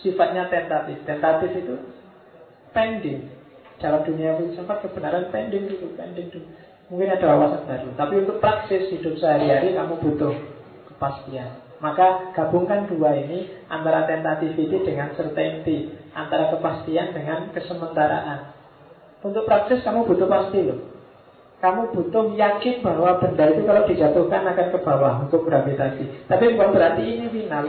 sifatnya 0.00 0.48
tentatif. 0.48 1.04
Tentatif 1.04 1.50
itu 1.52 1.76
pending. 2.72 3.36
Dalam 3.76 4.08
dunia 4.08 4.40
filsafat 4.40 4.88
kebenaran 4.88 5.28
pending 5.28 5.68
itu 5.68 5.92
pending 5.92 6.32
dulu. 6.32 6.48
Mungkin 6.88 7.12
ada 7.12 7.26
wawasan 7.36 7.62
baru. 7.68 7.88
Tapi 8.00 8.14
untuk 8.24 8.40
praksis 8.40 8.88
hidup 8.88 9.20
sehari-hari 9.20 9.76
kamu 9.76 10.00
butuh 10.00 10.34
kepastian 10.88 11.65
maka 11.76 12.32
gabungkan 12.32 12.88
dua 12.88 13.12
ini 13.20 13.52
antara 13.68 14.08
tentativity 14.08 14.80
dengan 14.80 15.12
certainty, 15.12 15.92
antara 16.16 16.48
kepastian 16.56 17.12
dengan 17.12 17.52
kesementaraan. 17.52 18.56
Untuk 19.20 19.44
praktis 19.44 19.84
kamu 19.84 20.08
butuh 20.08 20.28
pasti 20.28 20.60
loh. 20.64 20.80
Kamu 21.60 21.92
butuh 21.92 22.36
yakin 22.36 22.84
bahwa 22.84 23.16
benda 23.20 23.48
itu 23.48 23.64
kalau 23.64 23.82
dijatuhkan 23.88 24.44
akan 24.44 24.66
ke 24.72 24.78
bawah 24.84 25.14
untuk 25.24 25.48
gravitasi. 25.48 26.28
Tapi 26.28 26.52
bukan 26.52 26.70
berarti 26.72 27.02
ini 27.04 27.26
final. 27.32 27.64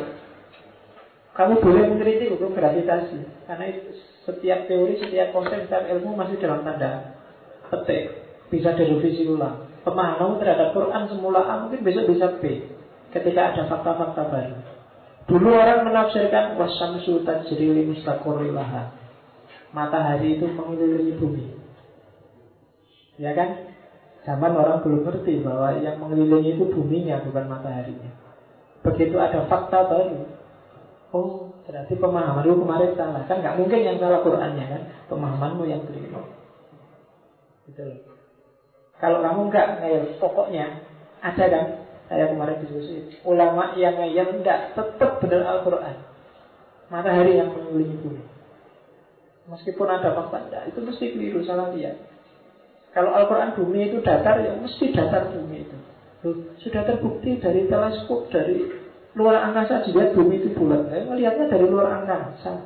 Kamu 1.35 1.53
boleh 1.61 1.83
mengkritik 1.91 2.31
hukum 2.35 2.55
gravitasi 2.55 3.47
karena 3.47 3.65
setiap 4.27 4.59
teori, 4.67 4.99
setiap 4.99 5.31
konsep, 5.31 5.67
setiap 5.67 5.87
ilmu 5.87 6.19
masih 6.19 6.35
dalam 6.39 6.63
tanda 6.63 7.15
petik. 7.71 8.23
Bisa 8.47 8.75
direvisi 8.75 9.27
ulang. 9.27 9.67
Pemahaman 9.83 10.39
terhadap 10.39 10.75
Quran 10.75 11.03
semula 11.07 11.47
A 11.47 11.63
mungkin 11.63 11.83
besok 11.83 12.11
bisa 12.11 12.27
B 12.43 12.75
ketika 13.19 13.53
ada 13.53 13.63
fakta-fakta 13.65 14.23
baru. 14.29 14.57
Dulu 15.27 15.49
orang 15.51 15.83
menafsirkan 15.83 16.55
wasamsu 16.55 17.27
tajri 17.27 17.67
li 17.67 17.83
mustaqorrilaha. 17.91 18.95
Matahari 19.75 20.39
itu 20.39 20.47
mengelilingi 20.47 21.19
bumi. 21.19 21.45
Ya 23.19 23.35
kan? 23.35 23.75
Zaman 24.23 24.55
orang 24.55 24.83
belum 24.83 25.03
ngerti 25.07 25.43
bahwa 25.43 25.75
yang 25.79 25.99
mengelilingi 25.99 26.55
itu 26.55 26.65
buminya 26.71 27.23
bukan 27.27 27.45
mataharinya. 27.47 28.11
Begitu 28.83 29.15
ada 29.19 29.47
fakta 29.51 29.87
baru, 29.87 30.31
oh 31.11 31.51
berarti 31.67 31.95
pemahamanmu 31.99 32.63
kemarin 32.63 32.91
salah. 32.95 33.23
Kan 33.27 33.43
nggak 33.43 33.55
mungkin 33.59 33.79
yang 33.83 33.97
salah 33.99 34.23
Qurannya 34.23 34.65
kan? 34.67 34.81
Pemahamanmu 35.11 35.63
yang 35.67 35.83
keliru. 35.87 36.23
Gitu. 37.67 37.83
Kalau 38.99 39.19
kamu 39.23 39.41
nggak 39.51 39.67
ngeyel 39.83 40.03
pokoknya 40.23 40.87
ada 41.21 41.45
kan 41.51 41.65
saya 42.07 42.31
kemarin 42.31 42.63
diskusi 42.63 43.19
ulama 43.27 43.75
yang 43.75 43.99
yang 44.15 44.31
enggak 44.31 44.71
tetap 44.73 45.19
benar 45.19 45.43
Al-Quran. 45.59 45.95
Matahari 46.87 47.35
yang 47.35 47.51
mengelilingi 47.51 47.99
bumi. 47.99 48.23
Meskipun 49.51 49.87
ada 49.91 50.15
fakta 50.15 50.47
enggak 50.47 50.63
itu 50.71 50.79
mesti 50.83 51.05
keliru 51.11 51.43
salah 51.43 51.71
lihat 51.75 51.99
kalau 52.97 53.13
Al-Quran 53.13 53.53
bumi 53.53 53.93
itu 53.93 54.01
datar 54.01 54.41
ya 54.41 54.57
mesti 54.57 54.89
datar 54.89 55.29
bumi 55.29 55.61
itu. 55.61 55.77
Sudah 56.65 56.81
terbukti 56.81 57.37
dari 57.37 57.69
teleskop 57.69 58.25
dari 58.33 58.65
luar 59.13 59.37
angkasa 59.45 59.85
dilihat 59.85 60.17
bumi 60.17 60.41
itu 60.41 60.49
bulat. 60.57 60.89
Saya 60.89 61.05
melihatnya 61.05 61.45
dari 61.45 61.69
luar 61.69 62.01
angkasa. 62.01 62.57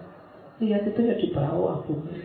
Lihat 0.64 0.88
itu 0.88 1.00
ya 1.04 1.20
di 1.20 1.28
bawah 1.36 1.84
bumi. 1.84 2.16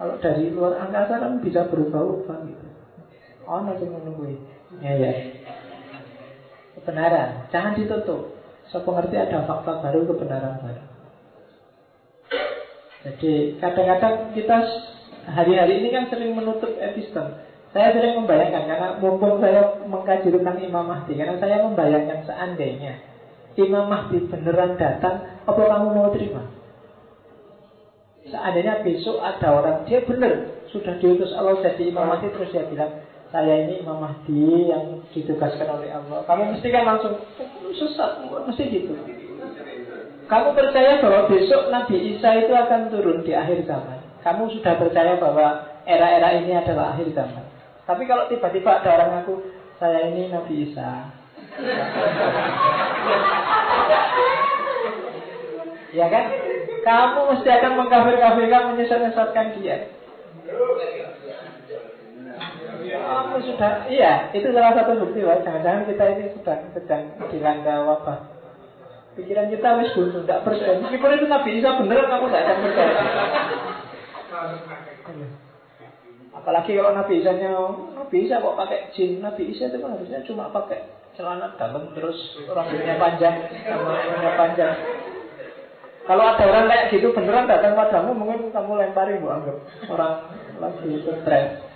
Kalau 0.00 0.16
dari 0.24 0.48
luar 0.48 0.88
angkasa 0.88 1.20
kan 1.20 1.44
bisa 1.44 1.68
berubah-ubah 1.68 2.38
gitu 2.48 2.71
Oh, 3.52 3.60
nanti 3.60 3.84
menunggu 3.84 4.32
Ya, 4.80 4.96
ya. 4.96 5.12
Kebenaran, 6.72 7.52
jangan 7.52 7.76
ditutup. 7.76 8.32
So 8.72 8.80
pengerti 8.80 9.20
ada 9.20 9.44
fakta 9.44 9.84
baru, 9.84 10.08
kebenaran 10.08 10.64
baru. 10.64 10.82
Jadi 13.04 13.60
kadang-kadang 13.60 14.32
kita 14.32 14.56
hari-hari 15.28 15.84
ini 15.84 15.92
kan 15.92 16.08
sering 16.08 16.32
menutup 16.32 16.72
epistem. 16.80 17.36
Saya 17.76 17.92
sering 17.92 18.24
membayangkan 18.24 18.64
karena 18.64 18.88
mumpung 19.04 19.44
saya 19.44 19.84
mengkaji 19.84 20.32
tentang 20.32 20.56
Imam 20.64 20.88
Mahdi 20.88 21.12
karena 21.12 21.36
saya 21.36 21.60
membayangkan 21.60 22.24
seandainya 22.24 23.04
Imam 23.60 23.92
Mahdi 23.92 24.28
beneran 24.32 24.80
datang, 24.80 25.44
apa 25.44 25.60
kamu 25.60 25.88
mau 25.92 26.08
terima? 26.16 26.48
Seandainya 28.24 28.80
besok 28.80 29.20
ada 29.20 29.48
orang 29.52 29.76
dia 29.84 30.00
benar 30.00 30.64
sudah 30.72 30.96
diutus 30.96 31.36
Allah 31.36 31.60
jadi 31.60 31.92
Imam 31.92 32.08
Mahdi 32.08 32.32
terus 32.32 32.48
dia 32.48 32.64
bilang 32.64 33.11
saya 33.32 33.64
ini 33.64 33.80
Imam 33.80 33.96
Mahdi 33.96 34.68
yang 34.68 35.00
ditugaskan 35.16 35.80
oleh 35.80 35.88
Allah. 35.88 36.20
Kamu 36.28 36.52
mesti 36.52 36.68
kan 36.68 36.84
langsung 36.84 37.16
sesat, 37.72 38.20
mesti 38.28 38.62
gitu. 38.68 38.92
Kamu 40.28 40.52
percaya 40.52 41.00
bahwa 41.00 41.32
besok 41.32 41.72
Nabi 41.72 42.12
Isa 42.12 42.44
itu 42.44 42.52
akan 42.52 42.92
turun 42.92 43.24
di 43.24 43.32
akhir 43.32 43.64
zaman. 43.64 44.04
Kamu 44.20 44.52
sudah 44.52 44.76
percaya 44.76 45.16
bahwa 45.16 45.64
era-era 45.88 46.44
ini 46.44 46.52
adalah 46.52 46.92
akhir 46.92 47.08
zaman. 47.16 47.44
Tapi 47.88 48.04
kalau 48.04 48.28
tiba-tiba 48.28 48.84
ada 48.84 49.00
orang 49.00 49.10
ngaku, 49.24 49.34
saya 49.80 50.12
ini 50.12 50.28
Nabi 50.28 50.68
Isa. 50.68 50.88
ya 55.96 56.06
kan? 56.12 56.24
Kamu 56.84 57.20
mesti 57.32 57.48
akan 57.48 57.72
mengkafir-kafirkan, 57.80 58.62
menyesat-nyesatkan 58.76 59.46
dia. 59.56 59.88
Kamu 62.92 63.36
sudah, 63.46 63.86
iya, 63.88 64.28
itu 64.34 64.48
salah 64.52 64.74
satu 64.74 65.00
bukti 65.00 65.22
bahwa 65.22 65.40
jangan-jangan 65.46 65.82
kita 65.88 66.04
ini 66.12 66.24
sedang 66.36 66.60
sedang 66.74 67.02
dilanda 67.30 67.74
wabah. 67.88 68.18
Pikiran 69.12 69.52
kita 69.52 69.68
wis 69.80 69.92
buntu, 69.92 70.24
tidak 70.24 70.42
percaya. 70.44 70.80
Meskipun 70.80 71.16
itu 71.20 71.26
Nabi 71.28 71.50
Isa 71.60 71.70
bener, 71.76 72.00
kamu 72.08 72.26
tidak 72.32 72.42
akan 72.42 72.58
percaya. 72.64 72.92
Apalagi 76.32 76.70
kalau 76.74 76.92
Nabi 76.96 77.20
Isa 77.20 77.32
nya 77.36 77.52
Nabi 77.92 78.16
Isa 78.24 78.40
kok 78.40 78.56
pakai 78.56 78.88
jin, 78.96 79.20
Nabi 79.20 79.52
Isa 79.52 79.68
itu 79.68 79.78
kan 79.78 79.94
harusnya 79.94 80.24
cuma 80.24 80.48
pakai 80.48 80.88
celana 81.12 81.52
dalam 81.60 81.92
terus 81.92 82.16
rambutnya 82.48 82.96
panjang 82.96 83.36
rambutnya 83.68 84.32
panjang. 84.40 84.74
Kalau 86.02 86.24
ada 86.34 86.44
orang 86.50 86.66
kayak 86.66 86.88
gitu 86.98 87.14
beneran 87.14 87.46
datang 87.46 87.78
padamu, 87.78 88.10
mungkin 88.10 88.50
kamu 88.50 88.74
lempari 88.74 89.22
bu 89.22 89.30
anggap 89.30 89.56
orang 89.86 90.14
lagi 90.58 90.98
stres. 90.98 91.71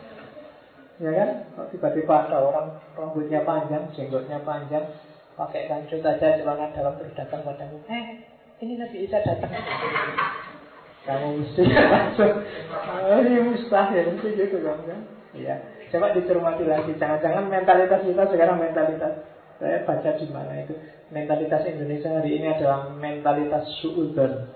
Ya 0.96 1.10
kan? 1.12 1.30
Tiba-tiba 1.72 2.14
ada 2.28 2.40
orang 2.40 2.80
rambutnya 2.96 3.44
panjang, 3.44 3.92
jenggotnya 3.92 4.40
panjang, 4.44 4.84
pakai 5.36 5.68
kancut 5.68 6.00
aja 6.00 6.40
celana 6.40 6.72
dalam 6.72 6.96
terus 6.96 7.12
datang 7.12 7.44
padamu. 7.44 7.76
Eh, 7.88 8.24
ini 8.64 8.80
Nabi 8.80 9.04
Isa 9.04 9.20
datang. 9.20 9.52
Kamu 11.06 11.38
mesti 11.38 11.62
langsung, 11.70 12.34
oh, 12.82 13.20
ini 13.22 13.38
mustahil, 13.44 14.16
mesti 14.16 14.28
gitu 14.34 14.58
kan? 14.64 15.06
Iya. 15.36 15.54
Coba 15.92 16.10
dicermati 16.16 16.66
lagi. 16.66 16.98
Jangan-jangan 16.98 17.46
mentalitas 17.46 18.02
kita 18.02 18.26
sekarang 18.26 18.58
mentalitas 18.58 19.22
saya 19.56 19.86
baca 19.88 20.10
di 20.20 20.28
mana 20.28 20.52
itu 20.60 20.74
mentalitas 21.08 21.64
Indonesia 21.64 22.12
hari 22.12 22.36
ini 22.36 22.52
adalah 22.52 22.92
mentalitas 22.92 23.64
suudon. 23.80 24.50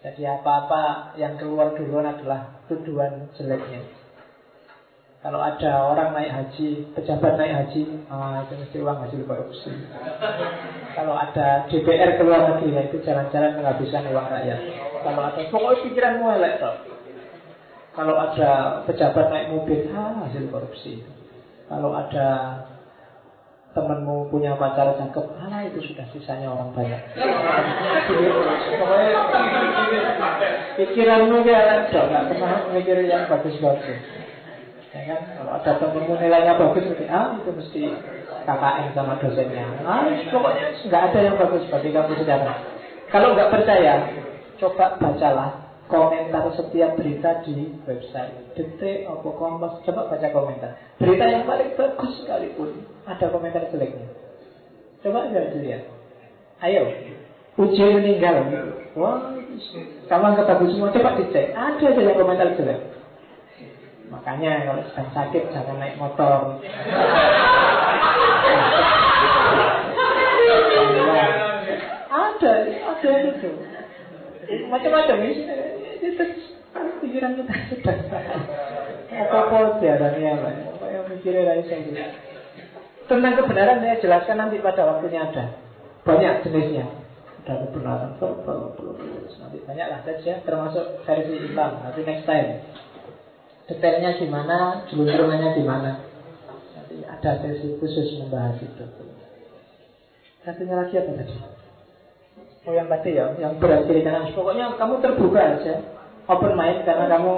Jadi 0.00 0.22
apa-apa 0.24 1.12
yang 1.20 1.36
keluar 1.36 1.76
duluan 1.76 2.08
adalah 2.08 2.64
tuduhan 2.66 3.28
jeleknya. 3.36 3.99
Kalau 5.20 5.36
ada 5.36 5.84
orang 5.84 6.16
naik 6.16 6.32
haji, 6.32 6.96
pejabat 6.96 7.36
naik 7.36 7.52
haji, 7.52 7.92
ah, 8.08 8.40
itu 8.40 8.56
mesti 8.56 8.76
uang 8.80 9.04
hasil 9.04 9.20
korupsi. 9.28 9.68
Kalau 10.96 11.12
ada 11.12 11.68
DPR 11.68 12.16
keluar 12.16 12.48
negeri, 12.48 12.72
ya 12.72 12.88
itu 12.88 13.04
jalan-jalan 13.04 13.52
menghabiskan 13.52 14.08
uang 14.08 14.26
rakyat. 14.32 14.60
Kalau 15.04 15.20
ada 15.28 15.40
pokoknya 15.52 15.82
pikiranmu 15.84 16.24
elek 16.24 16.54
Kalau 17.92 18.16
ada 18.16 18.80
pejabat 18.88 19.26
naik 19.28 19.46
mobil, 19.52 19.92
ah, 19.92 20.24
hasil 20.24 20.48
korupsi. 20.48 21.04
Kalau 21.68 21.92
ada 21.92 22.28
temanmu 23.76 24.32
punya 24.32 24.56
pacar 24.56 24.88
cakep, 24.96 25.26
ah 25.36 25.60
itu 25.68 25.84
sudah 25.84 26.08
sisanya 26.16 26.48
orang 26.48 26.72
banyak. 26.72 27.00
Pokoknya 28.72 29.20
pikiranmu 30.80 31.36
ya 31.44 31.92
dok, 31.92 32.08
nggak 32.08 32.24
pernah 32.24 32.72
mikir 32.72 33.04
yang 33.04 33.28
bagus-bagus. 33.28 34.29
Ya 34.90 35.06
kan? 35.06 35.20
Kalau 35.38 35.52
ada 35.54 35.72
temanmu 35.78 36.18
nilainya 36.18 36.58
bagus, 36.58 36.82
ah 37.06 37.38
itu 37.38 37.50
mesti 37.54 37.82
KKN 38.42 38.86
sama 38.90 39.14
dosennya. 39.22 39.86
Ah, 39.86 40.02
pokoknya 40.34 40.66
nggak 40.82 41.02
ada 41.10 41.18
yang 41.22 41.36
bagus 41.38 41.62
bagi 41.70 41.94
kamu 41.94 42.18
sekarang. 42.18 42.58
Kalau 43.06 43.38
nggak 43.38 43.50
percaya, 43.54 44.10
coba 44.58 44.98
bacalah 44.98 45.50
komentar 45.86 46.42
setiap 46.58 46.98
berita 46.98 47.42
di 47.46 47.70
website 47.86 48.54
detik 48.54 49.06
apa 49.06 49.30
kompas 49.30 49.78
coba 49.86 50.10
baca 50.10 50.28
komentar. 50.34 50.74
Berita 50.98 51.24
yang 51.26 51.46
paling 51.46 51.70
bagus 51.78 52.12
sekalipun 52.22 52.82
ada 53.06 53.26
komentar 53.30 53.70
jeleknya. 53.70 54.10
Coba 55.06 55.30
aja 55.30 55.54
dilihat 55.54 55.86
ayo 56.66 56.82
uji 57.62 57.84
meninggal. 57.94 58.42
Wah 58.98 59.38
kamu 60.10 60.24
anggap 60.34 60.58
semua. 60.66 60.90
Coba 60.90 61.14
dicek. 61.14 61.54
Ada 61.54 61.78
aja 61.94 62.00
yang 62.02 62.18
komentar 62.18 62.58
jelek 62.58 62.99
makanya 64.10 64.66
kalau 64.66 64.82
sedang 64.90 65.10
sakit 65.14 65.42
jangan 65.54 65.78
naik 65.78 65.96
motor. 65.96 66.58
Ada 72.10 72.52
ada 72.90 73.10
itu. 73.30 73.50
Macam-macam 74.66 75.16
ya 75.22 75.30
itu 76.02 76.24
pikiran 77.00 77.38
kita 77.38 77.54
sudah. 77.70 77.96
Apa-apa 79.10 79.82
diarani 79.82 80.22
apa 80.26 80.48
apa 80.74 80.86
yang 80.90 81.04
mikirnya 81.10 81.42
dari 81.46 81.62
saya 81.66 82.14
tentang 83.10 83.34
kebenaran 83.42 83.82
saya 83.82 83.98
jelaskan 83.98 84.36
nanti 84.38 84.62
pada 84.62 84.86
waktunya 84.86 85.26
ada. 85.26 85.44
Banyak 86.06 86.46
jenisnya. 86.46 86.86
Ada 87.46 87.66
kebenaran 87.70 88.14
nanti 88.18 89.58
banyak 89.66 89.86
lah 89.90 90.00
saja 90.06 90.32
termasuk 90.46 91.02
versi 91.02 91.34
hitam 91.42 91.82
nanti 91.82 92.00
next 92.06 92.26
time 92.26 92.62
detailnya 93.70 94.18
gimana 94.18 94.84
jelunturungannya 94.90 95.48
gimana 95.54 95.90
nanti 96.74 97.06
ada 97.06 97.38
sesi 97.38 97.78
khusus 97.78 98.18
membahas 98.18 98.58
itu 98.58 98.84
satunya 100.42 100.74
lagi 100.74 100.94
apa 100.98 101.12
tadi 101.22 101.36
Oh 102.68 102.76
yang 102.76 102.92
tadi 102.92 103.16
ya, 103.16 103.32
yang 103.40 103.56
berakhir 103.56 104.04
dengan 104.04 104.28
pokoknya 104.36 104.76
kamu 104.76 105.00
terbuka 105.00 105.40
aja, 105.40 105.80
open 106.28 106.52
mind 106.60 106.84
karena 106.84 107.08
kamu 107.08 107.32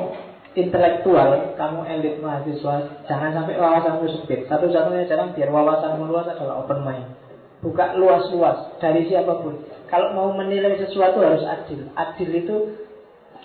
intelektual, 0.58 1.54
kamu 1.54 1.80
elit 1.86 2.18
mahasiswa, 2.18 3.06
jangan 3.06 3.30
sampai 3.30 3.54
wawasanmu 3.54 4.02
sempit. 4.10 4.50
Satu-satunya 4.50 5.06
cara 5.06 5.30
biar 5.30 5.48
wawasanmu 5.48 6.10
luas 6.10 6.26
adalah 6.26 6.66
open 6.66 6.82
mind. 6.82 7.06
Buka 7.62 7.94
luas-luas 7.94 8.76
dari 8.82 9.06
siapa 9.06 9.38
pun. 9.40 9.62
Kalau 9.86 10.10
mau 10.18 10.34
menilai 10.34 10.74
sesuatu 10.82 11.22
harus 11.22 11.46
adil. 11.46 11.86
Adil 11.94 12.30
itu 12.42 12.56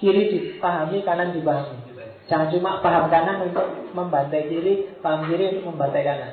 kiri 0.01 0.33
dipahami, 0.33 1.05
kanan 1.05 1.37
dipahami. 1.37 1.86
Jangan 2.27 2.51
cuma 2.51 2.83
paham 2.83 3.07
kanan 3.07 3.47
untuk 3.47 3.65
membantai 3.95 4.51
kiri, 4.51 4.99
paham 4.99 5.31
kiri 5.31 5.57
untuk 5.57 5.71
membantai 5.73 6.03
kanan. 6.03 6.31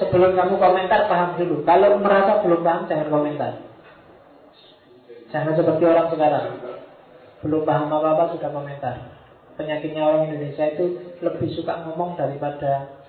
Sebelum 0.00 0.32
kamu 0.32 0.56
komentar, 0.56 1.08
paham 1.08 1.36
dulu. 1.36 1.64
Kalau 1.68 2.00
merasa 2.00 2.40
belum 2.40 2.60
paham, 2.64 2.88
jangan 2.88 3.08
komentar. 3.12 3.66
Jangan 5.30 5.58
seperti 5.58 5.84
orang 5.84 6.08
sekarang 6.14 6.46
Belum 7.42 7.62
paham 7.66 7.90
apa-apa 7.90 8.38
sudah 8.38 8.50
komentar 8.54 8.96
Penyakitnya 9.58 10.02
orang 10.06 10.30
Indonesia 10.30 10.64
itu 10.70 10.84
Lebih 11.20 11.48
suka 11.58 11.82
ngomong 11.86 12.14
daripada 12.14 13.02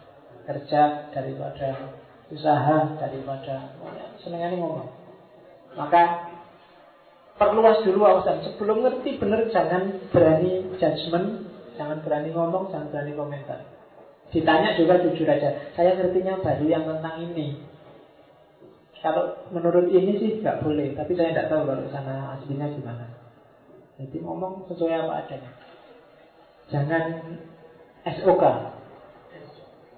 Kerja, 0.50 1.14
daripada 1.14 1.94
Usaha, 2.34 2.98
daripada 2.98 3.78
Senangnya 4.20 4.58
ngomong 4.58 4.90
Maka 5.78 6.34
Perluas 7.38 7.86
dulu 7.86 8.02
wawasan 8.02 8.42
Sebelum 8.44 8.82
ngerti 8.82 9.22
benar 9.22 9.46
jangan 9.54 10.10
berani 10.10 10.74
judgement 10.82 11.46
Jangan 11.78 12.02
berani 12.02 12.34
ngomong, 12.34 12.74
jangan 12.74 12.90
berani 12.90 13.14
komentar 13.14 13.62
Ditanya 14.34 14.76
juga 14.76 15.00
jujur 15.00 15.30
aja 15.30 15.72
Saya 15.78 15.94
ngertinya 15.96 16.42
baru 16.42 16.66
yang 16.66 16.84
tentang 16.90 17.22
ini 17.22 17.68
kalau 18.98 19.46
menurut 19.54 19.94
ini 19.94 20.18
sih 20.18 20.32
nggak 20.42 20.66
boleh, 20.66 20.98
tapi 20.98 21.14
saya 21.14 21.30
tidak 21.30 21.50
tahu 21.54 21.70
kalau 21.70 21.86
sana 21.94 22.34
aslinya 22.38 22.66
gimana. 22.74 23.06
Jadi 23.98 24.18
ngomong 24.22 24.66
sesuai 24.70 25.06
apa 25.06 25.14
adanya. 25.26 25.52
Jangan 26.70 27.04
SOK. 28.04 28.44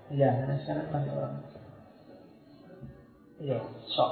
Ya, 0.09 0.29
karena 0.41 0.55
sekarang 0.61 0.87
banyak 0.91 1.13
orang. 1.15 1.35
Iya, 3.39 3.59
sok. 3.87 4.11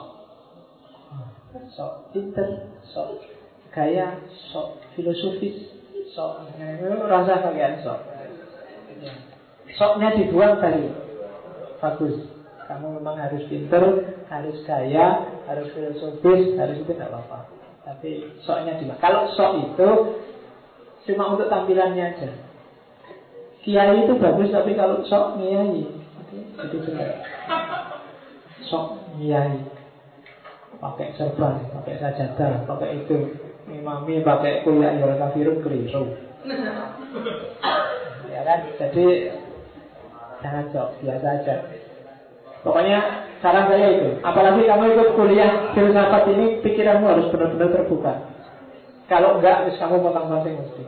Sok 1.73 1.94
pinter, 2.15 2.72
sok 2.88 3.23
gaya, 3.76 4.23
sok 4.52 4.81
filosofis, 4.95 5.76
sok 6.15 6.31
rasa 7.07 7.34
kalian 7.43 7.84
sok. 7.84 7.99
Soknya 9.75 10.15
dibuang 10.15 10.57
tadi. 10.63 10.89
Bagus. 11.77 12.15
Kamu 12.67 12.99
memang 12.99 13.15
harus 13.15 13.47
pinter, 13.47 13.84
harus 14.27 14.57
gaya, 14.67 15.39
harus 15.47 15.71
filosofis, 15.71 16.59
harus 16.59 16.84
itu 16.84 16.91
tidak 16.91 17.15
apa-apa. 17.15 17.47
Tapi 17.88 18.35
soknya 18.43 18.75
juga. 18.75 18.99
Kalau 18.99 19.31
sok 19.31 19.51
itu 19.71 19.89
cuma 21.07 21.31
untuk 21.31 21.47
tampilannya 21.47 22.03
aja. 22.03 22.29
Kiai 23.63 24.03
itu 24.03 24.13
bagus, 24.19 24.51
tapi 24.51 24.75
kalau 24.75 24.99
sok 25.07 25.39
kiai 25.39 25.88
itu 26.67 26.77
benar. 26.84 27.23
Sok 28.67 28.99
kiai 29.15 29.63
pakai 30.77 31.07
serban, 31.15 31.63
pakai 31.71 31.95
sajadah, 32.03 32.67
pakai 32.67 32.89
itu. 33.03 33.46
Imami 33.68 34.23
pakai 34.23 34.64
kuliah 34.64 34.95
ya 34.95 35.19
kafirun 35.19 35.60
keliru. 35.60 36.15
ya 38.31 38.41
kan? 38.48 38.60
Jadi 38.80 39.06
jangan 40.39 40.65
sok, 40.72 40.88
biasa 41.03 41.27
aja. 41.44 41.56
Pokoknya 42.64 42.99
saran 43.44 43.68
saya 43.68 43.88
itu. 43.91 44.10
Apalagi 44.23 44.64
kamu 44.64 44.84
ikut 44.95 45.10
kuliah 45.19 45.76
filsafat 45.76 46.23
ini, 46.31 46.64
pikiranmu 46.64 47.06
harus 47.11 47.27
benar-benar 47.31 47.69
terbuka. 47.76 48.14
Kalau 49.07 49.39
enggak, 49.39 49.68
harus 49.68 49.80
kamu 49.80 50.03
potong 50.03 50.27
banting 50.31 50.56
mesti. 50.60 50.84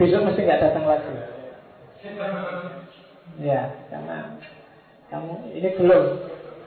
Besok 0.00 0.20
mesti 0.28 0.40
enggak 0.44 0.62
datang 0.68 0.84
lagi. 0.88 1.14
Ya, 3.40 3.72
karena 3.88 4.36
kamu 5.08 5.32
ini 5.56 5.68
belum 5.76 6.02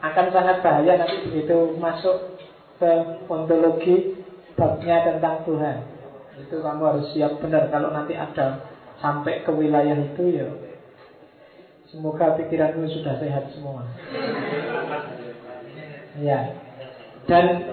akan 0.02 0.26
sangat 0.30 0.58
bahaya 0.62 0.94
nanti 1.02 1.18
begitu 1.30 1.78
masuk 1.82 2.38
ke 2.78 2.92
ontologi 3.30 4.15
babnya 4.56 4.98
tentang 5.04 5.44
Tuhan. 5.44 5.78
Itu 6.36 6.60
kamu 6.60 6.84
harus 6.84 7.06
siap 7.16 7.40
benar 7.40 7.72
kalau 7.72 7.96
nanti 7.96 8.16
ada 8.16 8.64
sampai 9.00 9.44
ke 9.44 9.52
wilayah 9.52 9.96
itu 9.96 10.24
ya 10.36 10.48
Semoga 11.96 12.36
pikiranmu 12.36 12.92
sudah 12.92 13.16
sehat 13.24 13.56
semua. 13.56 13.88
Ya. 16.20 16.60
Dan 17.24 17.72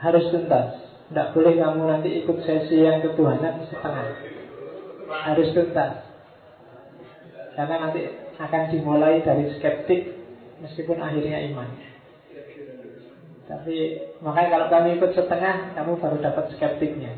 harus 0.00 0.24
tuntas. 0.32 0.88
Tidak 1.12 1.36
boleh 1.36 1.52
kamu 1.60 1.84
nanti 1.84 2.24
ikut 2.24 2.38
sesi 2.48 2.80
yang 2.80 3.04
ketuhanan 3.04 3.68
setengah. 3.68 4.08
Harus 5.10 5.48
tuntas. 5.52 6.00
Karena 7.54 7.76
nanti 7.86 8.08
akan 8.40 8.62
dimulai 8.72 9.20
dari 9.20 9.52
skeptik 9.58 10.16
meskipun 10.64 10.96
akhirnya 10.96 11.44
iman. 11.52 11.68
Tapi 13.44 13.76
makanya 14.24 14.48
kalau 14.56 14.66
kamu 14.72 14.88
ikut 14.96 15.12
setengah, 15.12 15.76
kamu 15.76 16.00
baru 16.00 16.16
dapat 16.24 16.44
skeptiknya. 16.56 17.12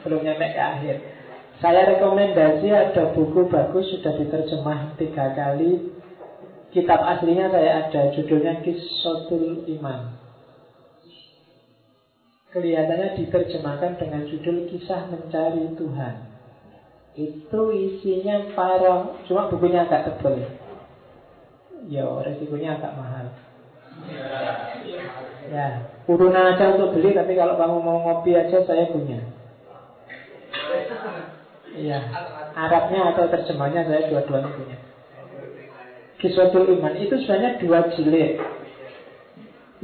Belum 0.00 0.24
nyampe 0.24 0.46
ke 0.48 0.60
akhir. 0.60 0.96
Saya 1.60 1.96
rekomendasi 1.96 2.68
ada 2.72 3.12
buku 3.12 3.46
bagus 3.52 3.88
sudah 3.92 4.16
diterjemah 4.16 4.96
tiga 4.96 5.32
kali. 5.36 5.92
Kitab 6.72 6.98
aslinya 6.98 7.52
saya 7.52 7.86
ada 7.86 8.10
judulnya 8.10 8.64
Kisotul 8.64 9.62
Iman. 9.70 10.18
Kelihatannya 12.50 13.18
diterjemahkan 13.18 13.98
dengan 13.98 14.26
judul 14.26 14.66
Kisah 14.66 15.06
Mencari 15.10 15.74
Tuhan. 15.78 16.14
Itu 17.14 17.70
isinya 17.70 18.50
para 18.58 19.22
Cuma 19.30 19.46
bukunya 19.46 19.86
agak 19.86 20.18
tebal 20.18 20.50
Ya 21.86 22.06
resikonya 22.10 22.74
agak 22.74 22.98
mahal 22.98 23.26
Ya. 25.48 25.66
Urunan 26.04 26.52
aja 26.52 26.76
untuk 26.76 27.00
beli 27.00 27.16
Tapi 27.16 27.32
kalau 27.32 27.56
kamu 27.56 27.76
mau 27.80 27.98
ngopi 28.04 28.36
aja 28.36 28.60
saya 28.64 28.90
punya. 28.92 29.24
Iya. 31.74 31.98
Arabnya 32.54 33.14
atau 33.14 33.26
terjemahnya 33.28 33.82
saya 33.86 34.08
dua-duanya 34.08 34.50
punya. 34.54 34.78
Kiswatul 36.22 36.70
Iman 36.72 36.96
Itu 36.96 37.20
sebenarnya 37.20 37.60
dua 37.60 37.78
jilid. 37.92 38.40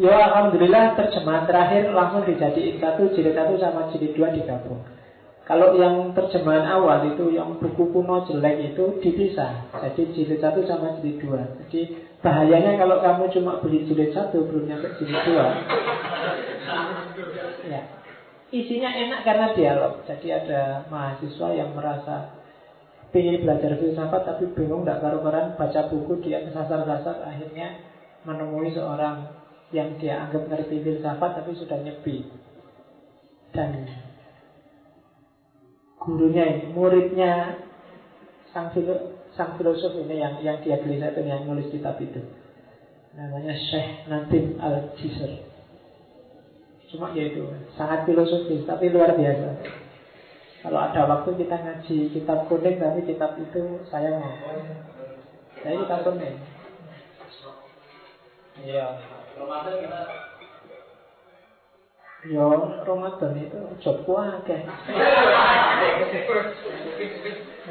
Ya 0.00 0.16
Alhamdulillah 0.32 0.96
terjemahan 0.96 1.44
terakhir 1.44 1.92
langsung 1.92 2.24
dijadiin 2.24 2.80
satu 2.80 3.12
jilid 3.12 3.36
satu 3.36 3.60
sama 3.60 3.92
jilid 3.92 4.16
dua 4.16 4.32
digabung. 4.32 4.80
Kalau 5.44 5.74
yang 5.76 6.14
terjemahan 6.14 6.62
awal 6.62 7.10
itu 7.10 7.34
yang 7.34 7.58
buku 7.58 7.90
kuno 7.90 8.24
jelek 8.24 8.72
itu 8.72 9.02
dipisah. 9.02 9.68
Jadi 9.76 10.14
jilid 10.14 10.40
satu 10.40 10.64
sama 10.64 10.96
jilid 11.02 11.20
dua. 11.20 11.42
Jadi 11.66 12.09
bahayanya 12.20 12.76
kalau 12.76 13.00
kamu 13.00 13.32
cuma 13.32 13.52
beli 13.64 13.88
jilid 13.88 14.12
satu 14.12 14.44
belum 14.44 14.68
nyampe 14.68 14.92
jilid 15.00 15.20
dua. 15.24 15.46
ya. 17.64 17.82
Isinya 18.50 18.90
enak 18.90 19.20
karena 19.22 19.46
dialog. 19.54 20.02
Jadi 20.04 20.26
ada 20.28 20.84
mahasiswa 20.90 21.48
yang 21.54 21.70
merasa 21.72 22.40
ingin 23.10 23.42
belajar 23.42 23.74
filsafat 23.78 24.22
tapi 24.22 24.44
bingung 24.54 24.86
tidak 24.86 25.02
karu-karuan 25.02 25.58
baca 25.58 25.90
buku 25.90 26.22
dia 26.22 26.46
kesasar-sasar 26.46 27.26
akhirnya 27.26 27.82
menemui 28.22 28.70
seorang 28.70 29.34
yang 29.74 29.98
dia 29.98 30.22
anggap 30.22 30.46
ngerti 30.46 30.78
filsafat 30.78 31.42
tapi 31.42 31.58
sudah 31.58 31.82
nyepi 31.82 32.30
dan 33.50 33.90
gurunya 35.98 36.70
muridnya 36.70 37.58
sang, 38.54 38.70
sang 39.38 39.54
filosof 39.58 39.94
ini 39.94 40.18
yang 40.18 40.38
yang 40.42 40.58
dia 40.62 40.80
itu 40.80 41.20
yang 41.22 41.46
nulis 41.46 41.70
kitab 41.70 41.98
itu. 42.02 42.22
Namanya 43.14 43.54
Syekh 43.58 44.06
Nadim 44.06 44.58
al 44.62 44.94
Jisr. 44.98 45.50
Cuma 46.90 47.14
ya 47.14 47.30
itu 47.30 47.46
sangat 47.78 48.02
filosofis 48.02 48.66
tapi 48.66 48.90
luar 48.90 49.14
biasa. 49.14 49.62
Kalau 50.60 50.76
ada 50.76 51.06
waktu 51.06 51.38
kita 51.38 51.56
ngaji 51.56 52.10
kitab 52.12 52.50
kuning 52.50 52.82
tapi 52.82 53.06
kitab 53.06 53.38
itu 53.38 53.80
saya 53.86 54.18
mau. 54.18 54.34
Saya 55.62 55.74
kitab 55.86 56.02
kuning. 56.02 56.36
Iya. 58.60 58.86
Ramadan 59.38 59.74
Yo 62.28 62.52
Ramadan 62.84 63.32
itu 63.38 63.58
jobku 63.80 64.12
akeh. 64.12 64.60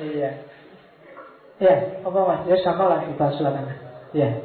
iya. 0.10 0.32
Ya, 1.60 1.76
apa 2.08 2.20
mas? 2.24 2.48
Ya 2.48 2.56
sama 2.64 2.88
lah 2.88 3.04
kita 3.04 3.36
silakan. 3.36 3.68
Ya. 4.16 4.40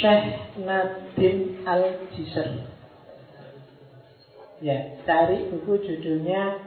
Syekh 0.00 0.56
Nadim 0.60 1.64
Al 1.64 1.96
Jisr. 2.12 2.68
Ya, 4.60 5.00
cari 5.08 5.48
buku 5.48 5.80
judulnya 5.80 6.60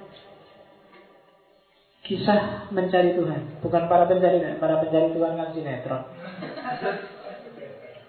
Kisah 2.04 2.74
Mencari 2.74 3.14
Tuhan. 3.14 3.62
Bukan 3.62 3.86
para 3.86 4.10
pencari, 4.10 4.42
para 4.58 4.82
pencari 4.82 5.14
Tuhan 5.14 5.38
kan 5.38 5.50
sinetron. 5.54 6.04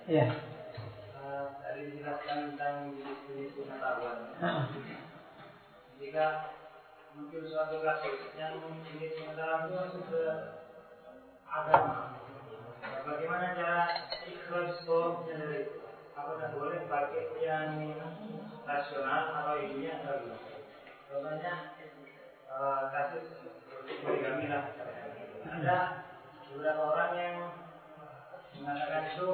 Ya 0.08 0.32
dijelaskan 2.04 2.36
tentang 2.52 2.76
pengetahuan. 3.28 4.18
Jika 6.00 6.26
muncul 7.14 7.46
suatu 7.46 7.78
kasus 7.78 8.34
yang 8.34 8.58
pengetahuan 8.58 9.70
itu 9.70 9.74
masuk 9.78 10.02
ke 10.10 10.22
agama, 11.46 12.18
bagaimana 13.06 13.54
cara 13.54 13.82
ikhlas 14.26 14.82
dari 15.30 15.78
apakah 16.18 16.50
boleh 16.58 16.82
pakai 16.90 17.30
yang 17.38 17.94
rasional 18.66 19.30
atau 19.30 19.62
ilmiah 19.62 20.02
atau 20.02 20.26
tidak? 20.26 20.42
Contohnya 21.06 21.54
uh, 22.50 22.90
kasus 22.90 23.26
poligami 24.02 24.50
lah. 24.50 24.74
Ada 25.46 25.78
beberapa 26.50 26.82
orang 26.82 27.12
yang 27.14 27.36
mengatakan 28.58 29.14
itu 29.14 29.28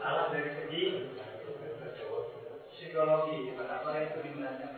salah 0.00 0.32
dari 0.32 0.56
segi 0.56 0.84
psikologi 2.72 3.52
apa 3.58 3.90
itu 4.00 4.18
digunakan 4.24 4.72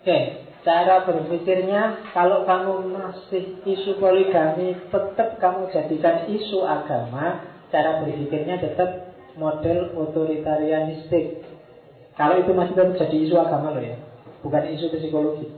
Oke, 0.00 0.16
cara 0.60 1.08
berpikirnya 1.08 2.12
kalau 2.12 2.44
kamu 2.44 2.92
masih 2.92 3.64
isu 3.64 3.96
poligami 3.96 4.76
tetap 4.92 5.40
kamu 5.40 5.72
jadikan 5.72 6.28
isu 6.28 6.60
agama, 6.64 7.40
cara 7.72 8.04
berpikirnya 8.04 8.60
tetap 8.60 9.16
model 9.40 9.96
otoritarianistik. 9.96 11.40
Kalau 12.18 12.36
itu 12.36 12.52
masih 12.52 12.76
tetap 12.76 12.92
jadi 13.00 13.16
isu 13.24 13.36
agama 13.40 13.72
loh 13.72 13.80
ya, 13.80 13.96
bukan 14.44 14.62
isu 14.76 14.92
psikologi. 14.92 15.48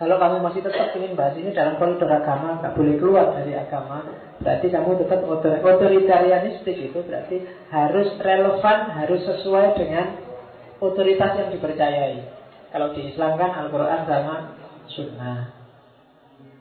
Kalau 0.00 0.16
kamu 0.16 0.40
masih 0.40 0.64
tetap 0.64 0.96
ingin 0.96 1.12
bahas 1.12 1.36
ini 1.36 1.52
dalam 1.52 1.76
koridor 1.76 2.08
agama, 2.08 2.56
nggak 2.64 2.72
boleh 2.72 2.96
keluar 2.96 3.36
dari 3.36 3.52
agama, 3.52 4.00
berarti 4.40 4.72
kamu 4.72 4.96
tetap 4.96 5.20
otoritarianistik 5.60 6.88
itu 6.88 6.98
berarti 7.04 7.44
harus 7.68 8.08
relevan, 8.16 8.78
harus 8.96 9.20
sesuai 9.28 9.76
dengan 9.76 10.16
otoritas 10.80 11.36
yang 11.36 11.52
dipercayai. 11.52 12.39
Kalau 12.70 12.94
di 12.94 13.10
Islam 13.10 13.34
kan 13.34 13.50
Al-Quran 13.50 14.00
sama 14.06 14.36
Sunnah. 14.90 15.58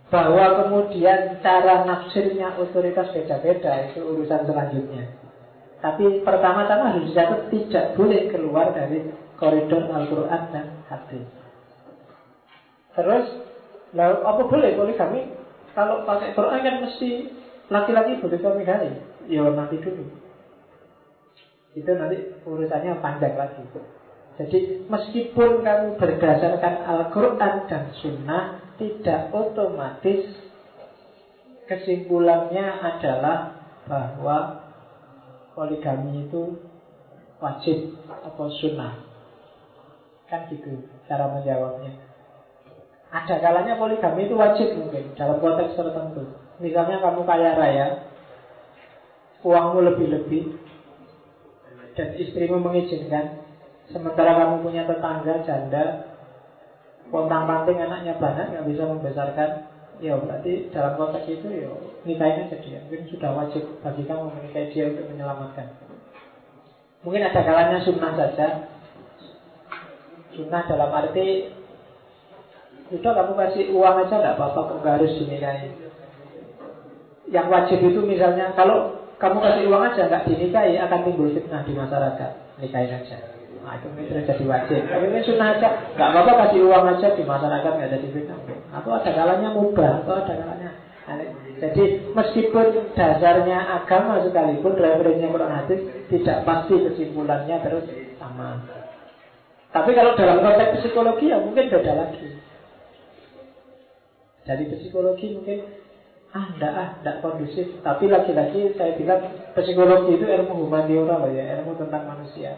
Bahwa 0.09 0.65
kemudian 0.65 1.37
cara 1.45 1.85
nafsirnya 1.85 2.57
otoritas 2.57 3.13
beda-beda 3.13 3.93
itu 3.93 4.01
urusan 4.01 4.41
selanjutnya. 4.49 5.05
Tapi 5.79 6.25
pertama-tama 6.25 6.91
harus 6.91 7.13
dicatat 7.13 7.53
tidak 7.53 7.85
boleh 7.93 8.25
keluar 8.33 8.73
dari 8.73 9.05
koridor 9.37 9.85
Al-Quran 9.85 10.41
dan 10.49 10.65
hadis. 10.89 11.29
Terus, 12.97 13.25
lalu 13.93 14.17
apa 14.25 14.41
boleh 14.49 14.71
poligami? 14.75 15.21
Kalau 15.77 16.03
pakai 16.03 16.33
Quran 16.33 16.59
kan 16.65 16.75
mesti 16.83 17.09
laki-laki 17.69 18.17
boleh 18.17 18.65
kali. 18.65 18.89
Ya 19.29 19.45
nanti 19.45 19.77
dulu. 19.77 20.03
Itu 21.77 21.91
nanti 21.93 22.17
urusannya 22.43 22.97
panjang 22.97 23.37
lagi. 23.37 23.61
Jadi 24.39 24.87
meskipun 24.87 25.67
kamu 25.67 25.99
berdasarkan 25.99 26.75
Al-Quran 26.87 27.55
dan 27.67 27.91
Sunnah 27.99 28.43
Tidak 28.79 29.35
otomatis 29.35 30.31
kesimpulannya 31.67 32.79
adalah 32.79 33.59
bahwa 33.83 34.63
poligami 35.51 36.31
itu 36.31 36.55
wajib 37.43 37.99
atau 38.07 38.47
sunnah 38.63 39.03
Kan 40.31 40.47
gitu 40.47 40.87
cara 41.11 41.27
menjawabnya 41.27 42.09
ada 43.09 43.41
kalanya 43.41 43.73
poligami 43.81 44.29
itu 44.29 44.37
wajib 44.37 44.69
mungkin 44.77 45.17
dalam 45.17 45.41
konteks 45.41 45.73
tertentu. 45.73 46.29
Misalnya 46.61 47.01
kamu 47.01 47.25
kaya 47.25 47.57
raya, 47.57 47.87
uangmu 49.41 49.81
lebih-lebih, 49.81 50.43
dan 51.97 52.09
istrimu 52.21 52.61
mengizinkan, 52.61 53.38
sementara 53.89 54.37
kamu 54.37 54.55
punya 54.65 54.85
tetangga 54.85 55.41
janda, 55.45 55.85
pontang 57.09 57.49
panting 57.49 57.81
anaknya 57.81 58.17
banyak 58.17 58.45
nggak 58.53 58.67
bisa 58.69 58.83
membesarkan, 58.85 59.49
ya 59.99 60.15
berarti 60.15 60.69
dalam 60.71 60.93
konteks 60.95 61.27
itu 61.27 61.47
ya 61.49 61.69
nikahin 62.05 62.47
aja 62.47 62.57
dia. 62.61 62.79
Mungkin 62.87 63.09
sudah 63.11 63.31
wajib 63.35 63.63
bagi 63.81 64.03
kamu 64.05 64.31
menikahi 64.31 64.71
dia 64.71 64.93
untuk 64.93 65.05
menyelamatkan. 65.11 65.67
Mungkin 67.03 67.23
ada 67.23 67.41
kalanya 67.43 67.79
sunnah 67.83 68.13
saja. 68.15 68.47
Sunnah 70.35 70.63
dalam 70.67 70.91
arti 70.93 71.59
Udah 72.89 73.13
kamu 73.13 73.37
kasih 73.37 73.69
uang 73.69 74.01
aja 74.01 74.17
nggak 74.17 74.33
apa-apa 74.33 74.59
kok 74.65 74.77
nggak 74.81 74.95
harus 74.97 75.13
dinikahi. 75.21 75.69
Yang 77.29 77.47
wajib 77.53 77.79
itu 77.85 78.01
misalnya 78.01 78.49
kalau 78.57 78.97
kamu 79.21 79.37
kasih 79.45 79.63
uang 79.69 79.83
aja 79.93 80.09
nggak 80.09 80.25
dinikahi 80.25 80.73
akan 80.81 80.99
timbul 81.05 81.29
fitnah 81.29 81.61
di 81.69 81.73
masyarakat. 81.77 82.31
Nikahin 82.57 82.97
aja. 82.97 83.38
Nah 83.59 83.75
itu 83.77 83.87
jadi 84.07 84.43
wajib. 84.47 84.81
Tapi 84.87 85.05
ini 85.11 85.19
sunnah 85.23 85.57
aja. 85.57 85.67
Nggak 85.95 86.09
apa-apa 86.15 86.31
kasih 86.47 86.65
uang 86.67 86.85
aja 86.95 87.07
di 87.13 87.23
masyarakat 87.27 87.71
nggak 87.75 87.91
jadi 87.95 88.07
fitnah. 88.15 88.39
Atau 88.73 88.91
ada 88.95 89.11
kalanya 89.11 89.49
mubah 89.51 90.03
atau 90.03 90.13
ada 90.23 90.33
kalanya 90.33 90.71
jadi 91.59 92.13
meskipun 92.13 92.93
dasarnya 92.93 93.59
agama 93.81 94.21
sekalipun 94.23 94.77
referensinya 94.77 95.33
Quran 95.33 95.53
hadis 95.53 95.79
tidak 96.07 96.37
pasti 96.45 96.75
kesimpulannya 96.77 97.57
terus 97.65 97.85
sama. 98.21 98.63
Tapi 99.69 99.91
kalau 99.93 100.17
dalam 100.17 100.41
konteks 100.41 100.81
psikologi 100.81 101.29
ya 101.29 101.41
mungkin 101.41 101.69
beda 101.69 101.93
lagi. 101.93 102.29
Dari 104.45 104.63
psikologi 104.71 105.35
mungkin 105.35 105.57
ah 106.29 106.45
enggak 106.45 106.73
ah 106.77 106.89
enggak 107.01 107.17
kondusif 107.25 107.65
tapi 107.81 108.05
lagi-lagi 108.05 108.77
saya 108.77 108.93
bilang 108.93 109.33
psikologi 109.57 110.13
itu 110.13 110.29
ilmu 110.29 110.61
humaniora 110.61 111.25
ya 111.33 111.57
ilmu 111.57 111.73
tentang 111.73 112.05
manusia 112.05 112.53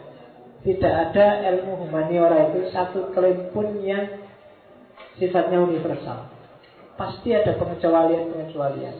Tidak 0.62 0.94
ada 0.94 1.42
ilmu 1.42 1.86
humaniora 1.86 2.54
itu 2.54 2.70
satu 2.70 3.10
klaim 3.10 3.50
pun 3.50 3.82
yang 3.82 4.22
sifatnya 5.18 5.58
universal. 5.58 6.30
Pasti 6.94 7.34
ada 7.34 7.58
pengecualian-pengecualian. 7.58 8.96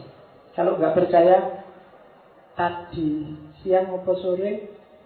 Kalau 0.53 0.75
nggak 0.75 0.91
percaya, 0.91 1.63
tadi 2.59 3.31
siang 3.63 3.95
maupun 3.95 4.17
sore 4.19 4.51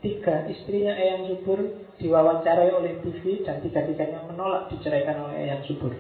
tiga 0.02 0.50
istrinya 0.50 0.94
Eyang 0.98 1.30
Subur 1.30 1.88
diwawancarai 1.98 2.74
oleh 2.74 3.02
TV 3.02 3.42
dan 3.46 3.62
tiga-tiganya 3.62 4.26
menolak 4.30 4.70
diceraikan 4.74 5.30
oleh 5.30 5.48
Eyang 5.48 5.66
Subur. 5.66 5.94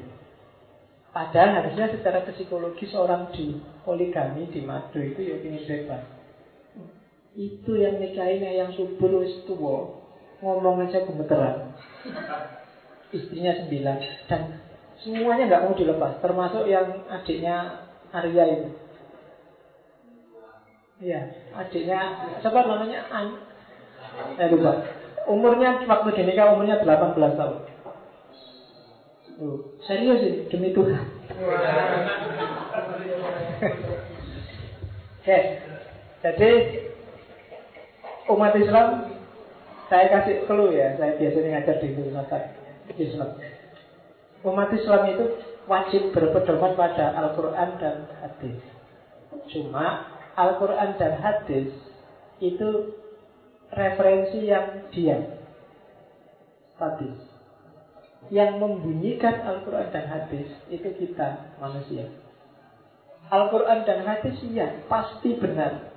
Padahal 1.14 1.66
harusnya 1.66 1.90
secara 1.90 2.22
psikologi 2.30 2.86
seorang 2.90 3.34
di 3.34 3.58
poligami 3.82 4.54
di 4.54 4.62
madu 4.62 5.02
itu 5.02 5.18
ya 5.18 5.42
ingin 5.42 5.66
bebas. 5.66 6.04
Itu 7.34 7.74
yang 7.74 7.98
nikahin 7.98 8.42
Eyang 8.42 8.74
Subur 8.78 9.26
wis 9.26 9.34
tua 9.50 9.97
ngomong 10.42 10.86
aja 10.86 11.06
gemeteran. 11.06 11.74
Istrinya 13.14 13.54
sembilan. 13.64 13.98
Dan 14.28 14.42
semuanya 15.02 15.44
nggak 15.48 15.64
mau 15.66 15.74
dilepas 15.78 16.18
termasuk 16.20 16.66
yang 16.66 17.06
adiknya 17.06 17.86
Arya 18.10 18.44
itu 18.50 18.70
Iya, 20.98 21.30
adiknya 21.54 22.00
siapa 22.42 22.66
namanya? 22.66 23.06
An 23.14 23.38
saya 24.34 24.50
lupa. 24.50 24.82
Umurnya 25.30 25.86
waktu 25.86 26.10
dinikah 26.18 26.58
umurnya 26.58 26.82
18 26.82 27.38
tahun. 27.38 27.58
Tuh, 29.38 29.78
serius 29.86 30.26
ini? 30.26 30.50
Demi 30.50 30.74
Tuhan. 30.74 31.06
Oke, 35.22 35.40
jadi 36.26 36.52
umat 38.34 38.58
Islam 38.58 39.17
saya 39.88 40.06
kasih 40.12 40.44
clue 40.48 40.76
ya, 40.76 41.00
saya 41.00 41.16
biasanya 41.16 41.50
ngajar 41.60 41.76
di 41.80 41.88
filsafat 41.96 42.44
Islam. 43.00 43.32
Umat 44.44 44.70
Islam 44.76 45.02
itu 45.12 45.26
wajib 45.68 46.12
berpedoman 46.12 46.76
pada 46.76 47.16
Al-Quran 47.16 47.70
dan 47.80 48.08
hadis. 48.20 48.60
Cuma 49.52 50.08
Al-Quran 50.36 50.96
dan 51.00 51.14
hadis 51.20 51.72
itu 52.44 53.00
referensi 53.72 54.48
yang 54.48 54.88
diam, 54.92 55.24
statis. 56.76 57.18
Yang 58.28 58.60
membunyikan 58.60 59.40
Al-Quran 59.44 59.88
dan 59.92 60.06
hadis 60.12 60.52
itu 60.68 60.90
kita 61.00 61.58
manusia. 61.64 62.12
Al-Quran 63.28 63.84
dan 63.84 64.08
hadis 64.08 64.40
iya 64.48 64.84
pasti 64.88 65.36
benar 65.36 65.97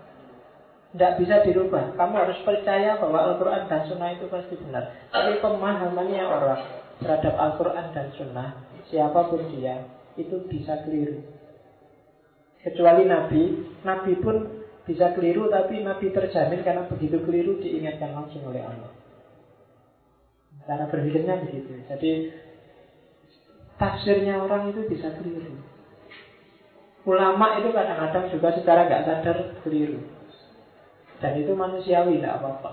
tidak 0.90 1.12
bisa 1.22 1.36
dirubah. 1.46 1.94
Kamu 1.94 2.14
harus 2.18 2.38
percaya 2.42 2.98
bahwa 2.98 3.30
Al-Quran 3.30 3.70
dan 3.70 3.82
Sunnah 3.86 4.10
itu 4.18 4.26
pasti 4.26 4.58
benar. 4.58 4.90
Tapi 5.14 5.38
pemahamannya 5.38 6.24
orang 6.26 6.62
terhadap 6.98 7.34
Al-Quran 7.38 7.86
dan 7.94 8.08
Sunnah, 8.18 8.48
siapa 8.90 9.30
pun 9.30 9.46
dia, 9.54 9.86
itu 10.18 10.42
bisa 10.50 10.82
keliru. 10.82 11.22
Kecuali 12.60 13.06
Nabi, 13.06 13.42
Nabi 13.86 14.12
pun 14.18 14.36
bisa 14.84 15.14
keliru, 15.14 15.46
tapi 15.48 15.80
Nabi 15.80 16.10
terjamin 16.10 16.60
karena 16.66 16.84
begitu 16.90 17.22
keliru 17.22 17.62
diingatkan 17.62 18.10
langsung 18.10 18.42
oleh 18.50 18.60
Allah. 18.60 18.90
Cara 20.66 20.90
berpikirnya 20.90 21.40
begitu. 21.46 21.86
Jadi 21.86 22.12
tafsirnya 23.78 24.42
orang 24.42 24.74
itu 24.74 24.90
bisa 24.90 25.08
keliru. 25.16 25.56
Ulama 27.06 27.62
itu 27.62 27.72
kadang-kadang 27.72 28.28
juga 28.28 28.48
secara 28.58 28.84
nggak 28.90 29.04
sadar 29.08 29.38
keliru. 29.64 30.04
Dan 31.20 31.32
itu 31.36 31.52
manusiawi, 31.52 32.18
tidak 32.18 32.40
apa-apa. 32.40 32.70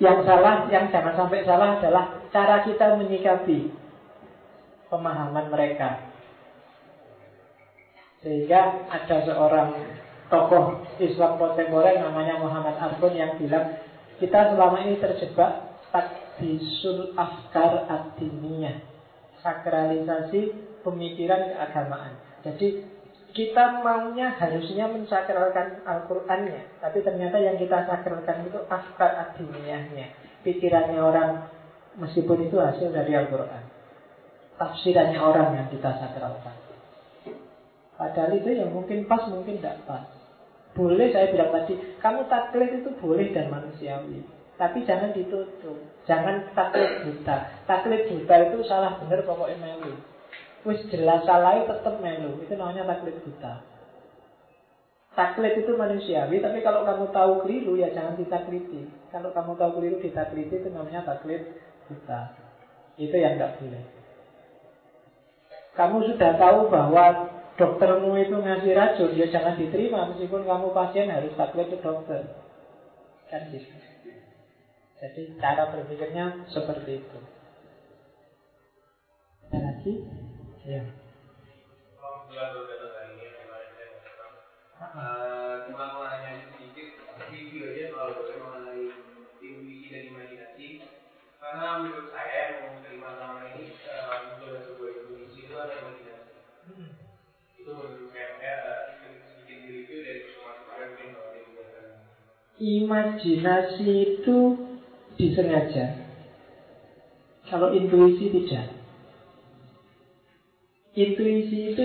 Yang 0.00 0.18
salah, 0.28 0.68
yang 0.68 0.92
jangan 0.92 1.14
sampai 1.16 1.40
salah 1.48 1.80
adalah 1.80 2.04
cara 2.28 2.64
kita 2.64 3.00
menyikapi 3.00 3.72
pemahaman 4.92 5.48
mereka. 5.48 6.12
Sehingga 8.20 8.86
ada 8.86 9.16
seorang 9.26 9.68
tokoh 10.30 10.84
Islam 11.02 11.36
kontemporer 11.36 11.98
namanya 12.00 12.38
Muhammad 12.38 12.78
Arbun 12.78 13.12
yang 13.16 13.36
bilang 13.36 13.76
kita 14.16 14.54
selama 14.54 14.80
ini 14.86 14.96
terjebak 15.02 15.76
takdisul 15.90 17.12
afkar 17.18 17.84
adiniyah 17.90 18.80
sakralisasi 19.42 20.54
pemikiran 20.86 21.52
keagamaan. 21.52 22.14
Jadi 22.46 22.86
kita 23.32 23.80
maunya 23.80 24.36
harusnya 24.36 24.92
mensakralkan 24.92 25.80
Al-Qur'annya, 25.88 26.80
tapi 26.84 27.00
ternyata 27.00 27.40
yang 27.40 27.56
kita 27.56 27.88
sakralkan 27.88 28.44
itu 28.48 28.60
afkar 28.68 29.12
adiniyahnya, 29.16 30.12
pikirannya 30.44 31.00
orang 31.00 31.48
meskipun 31.96 32.48
itu 32.48 32.56
hasil 32.60 32.92
dari 32.92 33.16
Al-Qur'an. 33.16 33.64
Tafsirannya 34.60 35.18
orang 35.18 35.48
yang 35.58 35.66
kita 35.72 35.90
sakralkan. 35.96 36.54
Padahal 37.96 38.32
itu 38.36 38.52
yang 38.52 38.70
mungkin 38.70 39.08
pas, 39.08 39.24
mungkin 39.26 39.58
tidak 39.58 39.80
pas. 39.88 40.06
Boleh 40.72 41.12
saya 41.12 41.32
bilang 41.32 41.52
tadi, 41.52 41.76
kamu 42.00 42.28
taklid 42.32 42.70
itu 42.84 42.90
boleh 43.00 43.32
dan 43.32 43.52
manusiawi. 43.52 44.24
Tapi 44.56 44.84
jangan 44.84 45.12
ditutup. 45.16 45.76
Jangan 46.08 46.52
taklid 46.52 47.04
buta. 47.04 47.64
Taklid 47.68 48.08
buta 48.08 48.34
itu 48.48 48.58
salah 48.68 49.00
benar 49.00 49.24
pokoknya 49.24 49.56
melu. 49.58 50.11
Wis 50.62 50.78
jelas 50.94 51.26
salah 51.26 51.66
tetap 51.66 51.98
melu. 51.98 52.38
Itu 52.42 52.54
namanya 52.54 52.86
taklid 52.86 53.18
buta. 53.26 53.62
Taklid 55.12 55.60
itu 55.60 55.76
manusiawi, 55.76 56.40
tapi 56.40 56.64
kalau 56.64 56.88
kamu 56.88 57.12
tahu 57.12 57.32
keliru 57.44 57.76
ya 57.76 57.92
jangan 57.92 58.16
ditakliti. 58.16 58.88
Kalau 59.12 59.34
kamu 59.34 59.58
tahu 59.60 59.70
keliru 59.76 59.96
ditakliti 60.00 60.62
itu 60.62 60.68
namanya 60.72 61.04
taklid 61.04 61.52
buta. 61.90 62.32
Itu 62.96 63.12
yang 63.18 63.36
tidak 63.36 63.60
boleh. 63.60 63.84
Kamu 65.72 65.96
sudah 66.04 66.32
tahu 66.36 66.68
bahwa 66.68 67.04
doktermu 67.56 68.12
itu 68.20 68.36
ngasih 68.40 68.72
racun, 68.72 69.12
ya 69.16 69.28
jangan 69.28 69.56
diterima 69.56 70.08
meskipun 70.12 70.44
kamu 70.44 70.72
pasien 70.72 71.12
harus 71.12 71.32
taklid 71.36 71.68
ke 71.68 71.78
dokter. 71.80 72.22
Kan 73.28 73.48
gitu. 73.52 73.68
Jadi 75.02 75.22
cara 75.42 75.72
berpikirnya 75.74 76.46
seperti 76.48 77.02
itu. 77.02 77.18
Ada 79.50 79.58
lagi? 79.58 79.92
Ya. 80.62 80.78
Cuma 85.66 85.84
mau 85.90 86.06
nanya 86.06 86.46
sedikit 86.54 87.02
review 87.18 87.66
aja 87.74 87.90
soal 87.90 88.14
mengenai 88.14 88.94
intuisi 89.42 89.90
dan 89.90 90.14
imajinasi. 90.14 90.86
Karena 91.42 91.82
menurut 91.82 92.14
saya 92.14 92.30
yang 92.30 92.54
mau 92.62 92.70
menerima 92.78 93.08
selama 93.10 93.42
ini 93.50 93.74
muncul 93.74 94.54
sebuah 94.62 94.90
intuisi 95.02 95.38
itu 95.50 95.54
ada 95.58 95.74
imajinasi. 95.82 96.34
Itu 97.58 97.70
menurut 97.74 98.14
saya 98.14 98.54
sedikit 99.02 99.58
di 99.66 99.68
review 99.82 99.98
dari 100.06 100.20
semua 100.30 100.62
mungkin 100.62 101.10
Imajinasi 102.62 103.90
itu 103.98 104.38
disengaja. 105.18 106.06
Kalau 107.50 107.74
intuisi 107.74 108.30
tidak 108.30 108.81
Intuisi 110.92 111.72
itu 111.72 111.84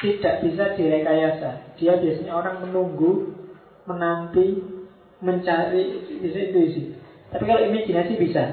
tidak 0.00 0.34
bisa 0.42 0.64
direkayasa. 0.74 1.76
Dia 1.76 2.00
biasanya 2.00 2.32
orang 2.32 2.64
menunggu, 2.66 3.36
menanti, 3.84 4.58
mencari 5.22 6.02
bisa 6.18 6.38
intuisi. 6.50 6.96
Tapi 7.30 7.44
kalau 7.46 7.62
imajinasi 7.68 8.12
bisa. 8.18 8.44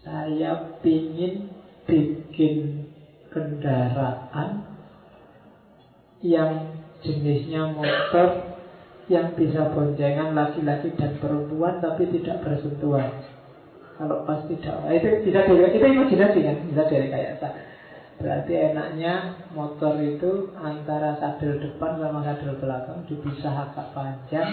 Saya 0.00 0.80
ingin 0.80 1.52
bikin 1.84 2.86
kendaraan 3.28 4.64
yang 6.20 6.80
jenisnya 7.00 7.72
motor 7.72 8.60
yang 9.10 9.34
bisa 9.34 9.74
boncengan 9.74 10.36
laki-laki 10.36 10.94
dan 10.94 11.18
perempuan 11.18 11.82
tapi 11.82 12.06
tidak 12.14 12.46
bersentuhan. 12.46 13.10
Kalau 14.00 14.24
pas 14.24 14.40
tidak, 14.48 14.80
nah, 14.80 14.96
itu 14.96 15.28
bisa 15.28 15.44
dari 15.44 15.60
itu 15.76 15.84
imajinasi 15.84 16.38
kan, 16.40 16.56
bisa 16.72 16.88
dari 16.88 17.12
kayak 17.12 17.36
Berarti 18.16 18.52
enaknya 18.72 19.44
motor 19.52 19.92
itu 20.00 20.56
antara 20.56 21.20
sadel 21.20 21.60
depan 21.60 22.00
sama 22.00 22.24
sadel 22.24 22.56
belakang 22.56 23.04
dipisah 23.04 23.68
agak 23.68 23.92
panjang, 23.92 24.48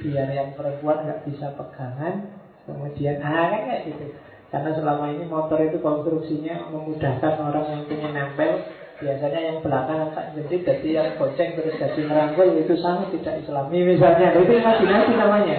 biar 0.00 0.28
yang 0.32 0.56
perempuan 0.56 1.04
nggak 1.04 1.28
bisa 1.28 1.52
pegangan. 1.52 2.32
Kemudian, 2.64 3.20
ah 3.20 3.60
kayak 3.60 3.92
gitu. 3.92 4.08
Karena 4.48 4.72
selama 4.72 5.04
ini 5.12 5.28
motor 5.28 5.60
itu 5.60 5.76
konstruksinya 5.76 6.72
memudahkan 6.72 7.34
orang 7.44 7.64
yang 7.70 7.82
ingin 7.92 8.12
nempel 8.16 8.64
Biasanya 9.00 9.40
yang 9.40 9.58
belakang 9.64 10.12
agak 10.12 10.36
jadi 10.36 10.54
jadi 10.60 10.88
yang 10.92 11.08
goceng 11.16 11.56
terus 11.56 11.72
jadi 11.80 12.00
merangkul 12.04 12.52
itu 12.52 12.76
sangat 12.76 13.08
tidak 13.16 13.40
islami 13.40 13.80
misalnya 13.80 14.36
Itu 14.36 14.52
imajinasi 14.52 15.12
namanya 15.16 15.56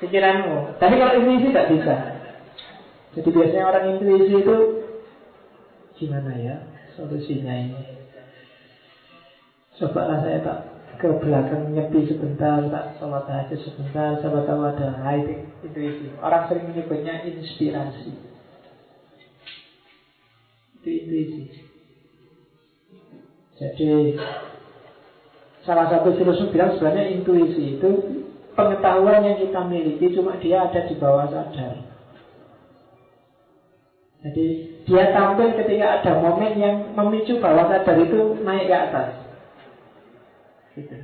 pikiranmu. 0.00 0.78
Tapi 0.78 0.94
kalau 0.96 1.12
intuisi 1.18 1.50
tidak 1.50 1.68
bisa. 1.74 1.94
Jadi 3.18 3.28
biasanya 3.34 3.64
orang 3.66 3.84
intuisi 3.96 4.34
itu 4.38 4.56
gimana 5.98 6.32
ya 6.38 6.56
solusinya 6.94 7.54
ini? 7.54 7.82
Coba 9.78 10.10
lah 10.10 10.18
saya 10.22 10.38
tak 10.42 10.58
ke 10.98 11.06
belakang 11.22 11.70
nyepi 11.70 12.10
sebentar, 12.10 12.58
tak 12.66 12.98
sholat 12.98 13.30
aja 13.30 13.54
sebentar, 13.54 14.18
siapa 14.18 14.42
tahu 14.42 14.60
ada 14.66 14.90
itu 15.14 15.46
intuisi. 15.62 16.10
Orang 16.18 16.50
sering 16.50 16.74
menyebutnya 16.74 17.22
inspirasi. 17.22 18.18
Itu 20.82 20.88
intuisi. 20.90 21.42
Jadi 23.58 24.14
salah 25.66 25.90
satu 25.90 26.14
filosof 26.14 26.54
bilang 26.54 26.78
sebenarnya 26.78 27.18
intuisi 27.18 27.78
itu 27.78 27.90
pengetahuan 28.58 29.22
yang 29.22 29.38
kita 29.38 29.60
miliki 29.70 30.18
cuma 30.18 30.34
dia 30.42 30.66
ada 30.66 30.90
di 30.90 30.98
bawah 30.98 31.30
sadar. 31.30 31.86
Jadi 34.18 34.46
dia 34.82 35.14
tampil 35.14 35.54
ketika 35.54 36.02
ada 36.02 36.12
momen 36.18 36.58
yang 36.58 36.76
memicu 36.98 37.38
bawah 37.38 37.70
sadar 37.70 37.94
itu 38.02 38.42
naik 38.42 38.66
ke 38.66 38.74
atas. 38.74 39.08
Gitu. 40.74 40.96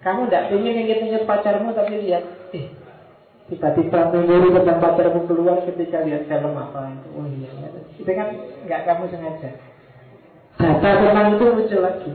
Kamu 0.00 0.32
tidak 0.32 0.48
ingin 0.56 0.84
inget-inget 0.84 1.24
pacarmu 1.28 1.76
tapi 1.76 2.08
lihat, 2.08 2.24
eh, 2.56 2.72
tiba-tiba 3.52 4.12
memori 4.12 4.52
tentang 4.52 4.80
pacarmu 4.80 5.28
keluar 5.28 5.60
ketika 5.68 6.04
lihat 6.08 6.24
film 6.24 6.56
apa 6.56 6.88
itu. 6.88 7.08
Oh 7.12 7.28
iya, 7.28 7.48
iya. 7.52 7.68
itu 8.00 8.10
kan 8.16 8.28
nggak 8.64 8.82
kamu 8.88 9.04
sengaja. 9.12 9.50
Data 10.56 10.90
tentang 11.04 11.28
itu 11.36 11.44
muncul 11.52 11.80
lagi. 11.84 12.12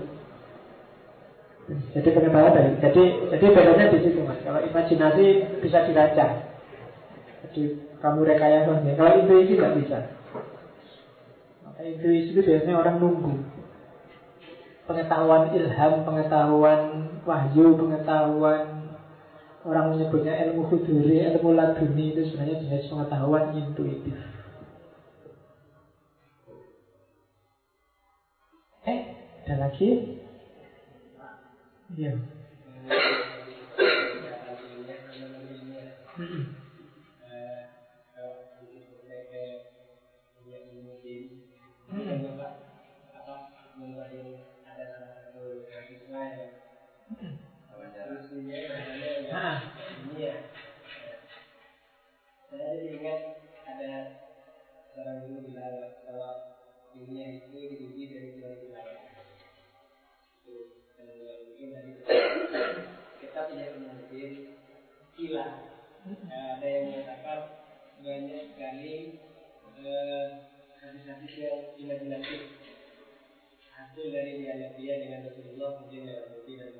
Jadi 1.69 2.09
pengetahuan 2.09 2.53
dari 2.57 2.71
jadi 2.81 3.03
jadi 3.29 3.45
bedanya 3.53 3.85
di 3.93 3.99
situ 4.01 4.19
mas. 4.25 4.41
Kalau 4.41 4.57
imajinasi 4.57 5.25
bisa 5.61 5.85
dirancang. 5.85 6.49
Jadi 7.45 7.61
kamu 8.01 8.25
rekayasa 8.25 8.81
Kalau 8.97 9.13
intuisi 9.21 9.53
nggak 9.53 9.75
bisa. 9.77 9.97
Maka 11.61 11.81
intuisi 11.85 12.33
itu 12.33 12.41
biasanya 12.41 12.75
orang 12.81 12.97
nunggu 12.97 13.33
pengetahuan 14.89 15.53
ilham, 15.53 15.93
pengetahuan 16.01 16.81
wahyu, 17.21 17.77
pengetahuan 17.77 18.97
orang 19.61 19.93
menyebutnya 19.93 20.33
ilmu 20.49 20.65
huduri, 20.65 21.21
ilmu 21.29 21.53
laduni 21.53 22.17
itu 22.17 22.25
sebenarnya 22.25 22.65
jenis 22.65 22.89
pengetahuan 22.89 23.53
intuitif. 23.53 24.17
Eh, 28.89 28.99
ada 29.45 29.69
lagi? 29.69 30.18
Iya. 31.97 32.13
Hmm. 36.15 36.59
Nah, 49.29 49.57
ini 50.05 50.21
ya. 50.21 50.35
Saya 52.49 52.65
jadi 52.77 52.97
ingat 52.97 53.19
ada 53.65 53.91
seorang 54.93 55.17
guru 55.25 55.39
bilang 55.49 55.97
kalau 56.05 56.33
dunia 56.93 57.25
itu 57.41 57.49
diuji 57.53 58.03
dari 58.13 58.29
dua 58.37 58.57
wilayah. 58.61 59.08
Mungkin 61.59 61.75
tadi 61.75 61.91
kita 63.19 63.39
punya 63.51 63.67
mungkin 63.75 64.31
gila. 65.11 65.47
ada 66.31 66.63
yang 66.63 66.83
mengatakan 66.87 67.39
banyak 67.99 68.47
sekali 68.55 69.19
hadis-hadis 70.79 71.33
yang 71.35 71.59
imajinatif 71.75 72.63
hasil 73.75 74.05
dari 74.07 74.39
dialog 74.39 74.71
dia 74.79 75.03
dengan 75.03 75.27
Rasulullah 75.27 75.83
mungkin 75.83 76.07
dalam 76.07 76.31
bukti 76.31 76.53
dan 76.55 76.71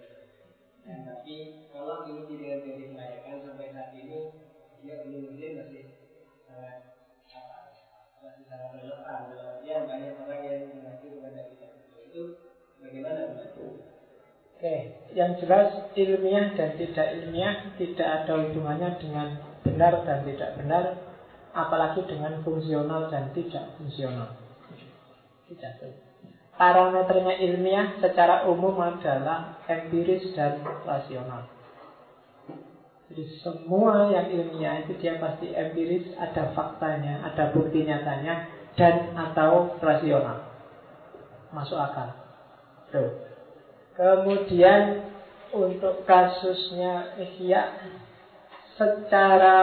Ya, 0.87 0.95
tapi 1.03 1.67
kalau 1.75 2.07
diuji 2.07 2.39
dengan 2.39 2.63
teori 2.63 2.95
kelayakan 2.95 3.35
sampai 3.43 3.75
saat 3.75 3.91
ini 3.99 4.31
dia 4.79 5.03
belum 5.03 5.27
mungkin 5.27 5.59
masih 5.59 5.91
sangat 6.47 6.87
apa 7.35 7.75
masih 8.23 8.43
sangat 8.47 8.79
relevan. 8.79 9.19
Dalam 9.27 9.59
artian 9.59 9.83
banyak 9.83 10.15
orang 10.23 10.41
yang 10.47 10.71
mengaku 10.71 11.19
kepada 11.19 11.51
kita 11.51 11.67
itu 12.07 12.21
bagaimana 12.79 13.35
Oke, 14.59 14.91
yang 15.15 15.39
jelas 15.39 15.71
ilmiah 15.95 16.51
dan 16.51 16.75
tidak 16.75 17.15
ilmiah 17.15 17.71
tidak 17.79 18.03
ada 18.03 18.43
hubungannya 18.43 18.91
dengan 18.99 19.39
benar 19.63 20.03
dan 20.03 20.27
tidak 20.27 20.59
benar, 20.59 20.99
apalagi 21.55 22.03
dengan 22.11 22.43
fungsional 22.43 23.07
dan 23.07 23.31
tidak 23.31 23.71
fungsional. 23.79 24.35
Tidak 25.47 25.63
ada. 25.79 25.87
Parameternya 26.59 27.39
ilmiah 27.39 28.03
secara 28.03 28.51
umum 28.51 28.75
adalah 28.83 29.63
empiris 29.63 30.27
dan 30.35 30.59
rasional. 30.83 31.47
Jadi 33.07 33.39
semua 33.39 34.11
yang 34.11 34.27
ilmiah 34.27 34.83
itu 34.83 34.91
dia 34.99 35.15
pasti 35.23 35.55
empiris, 35.55 36.11
ada 36.19 36.51
faktanya, 36.51 37.23
ada 37.31 37.55
bukti 37.55 37.87
nyatanya, 37.87 38.51
dan 38.75 39.15
atau 39.15 39.79
rasional. 39.79 40.51
Masuk 41.55 41.79
akal. 41.79 42.11
Tuh. 42.91 43.28
Kemudian 43.99 45.11
untuk 45.51 46.07
kasusnya 46.07 47.19
Ihya 47.19 47.83
secara 48.79 49.57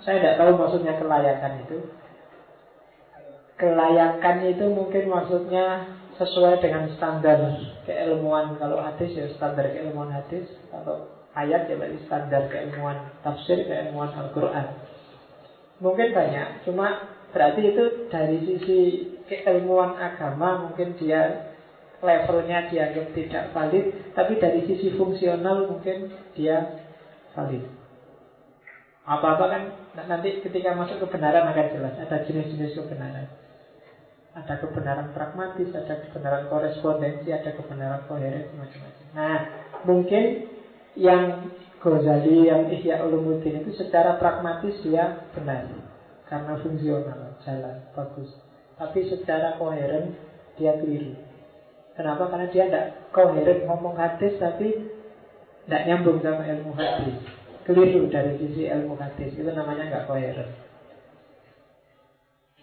saya 0.00 0.16
tidak 0.16 0.36
tahu 0.40 0.50
maksudnya 0.56 0.96
kelayakan 0.96 1.60
itu. 1.68 1.78
Kelayakan 3.60 4.36
itu 4.48 4.64
mungkin 4.72 5.12
maksudnya 5.12 5.92
sesuai 6.16 6.64
dengan 6.64 6.88
standar 6.96 7.36
keilmuan. 7.84 8.56
Kalau 8.56 8.80
hadis 8.80 9.12
ya 9.12 9.28
standar 9.36 9.68
keilmuan 9.68 10.08
hadis. 10.08 10.48
Kalau 10.72 11.12
ayat 11.36 11.68
ya 11.68 11.76
berarti 11.76 12.00
standar 12.08 12.48
keilmuan 12.48 13.12
tafsir 13.20 13.60
keilmuan 13.68 14.08
Al-Quran. 14.16 14.72
Mungkin 15.84 16.16
banyak. 16.16 16.64
Cuma 16.64 17.12
berarti 17.36 17.60
itu 17.60 17.84
dari 18.08 18.40
sisi 18.40 18.80
keilmuan 19.28 20.00
agama 20.00 20.64
mungkin 20.64 20.96
dia 20.96 21.52
levelnya 22.04 22.68
dianggap 22.68 23.06
tidak 23.16 23.44
valid 23.56 23.84
tapi 24.12 24.36
dari 24.36 24.64
sisi 24.68 24.96
fungsional 24.96 25.70
mungkin 25.70 26.12
dia 26.36 26.76
valid 27.32 27.64
apa-apa 29.06 29.44
kan 29.48 29.62
nanti 30.10 30.42
ketika 30.42 30.74
masuk 30.74 31.06
kebenaran 31.06 31.46
akan 31.46 31.66
jelas 31.72 31.94
ada 31.96 32.26
jenis-jenis 32.26 32.74
kebenaran 32.74 33.30
ada 34.36 34.60
kebenaran 34.60 35.16
pragmatis, 35.16 35.72
ada 35.72 35.96
kebenaran 36.04 36.52
korespondensi, 36.52 37.32
ada 37.32 37.56
kebenaran 37.56 38.04
koherensi 38.04 38.52
macam-macam. 38.52 39.06
Nah, 39.16 39.36
mungkin 39.88 40.24
yang 40.92 41.48
Ghazali, 41.80 42.50
yang 42.50 42.68
Ihya 42.68 43.04
Ulumuddin 43.06 43.64
itu 43.64 43.72
secara 43.78 44.20
pragmatis 44.20 44.76
dia 44.84 45.24
benar 45.32 45.64
karena 46.26 46.52
fungsional, 46.60 47.38
jalan, 47.46 47.76
bagus. 47.96 48.28
Tapi 48.76 49.08
secara 49.08 49.56
koheren 49.56 50.12
dia 50.60 50.76
keliru. 50.82 51.16
Kenapa? 51.96 52.28
Karena 52.28 52.46
dia 52.52 52.68
tidak 52.68 52.86
koheren 53.10 53.64
ngomong 53.64 53.96
hadis 53.96 54.36
tapi 54.36 54.92
tidak 55.64 55.82
nyambung 55.88 56.20
sama 56.20 56.44
ilmu 56.44 56.76
hadis. 56.76 57.16
Keliru 57.64 58.06
dari 58.12 58.36
sisi 58.38 58.68
ilmu 58.68 58.94
hadis 59.00 59.32
itu 59.32 59.48
namanya 59.48 59.88
nggak 59.88 60.06
koheren. 60.06 60.52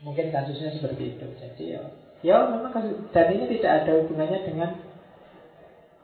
Mungkin 0.06 0.30
kasusnya 0.30 0.78
seperti 0.78 1.18
itu. 1.18 1.26
Jadi 1.42 1.64
ya, 1.74 1.82
ya 2.22 2.38
memang 2.46 2.72
kasus 2.72 2.94
dan 3.10 3.34
ini 3.34 3.58
tidak 3.58 3.84
ada 3.84 3.92
hubungannya 4.04 4.40
dengan 4.46 4.70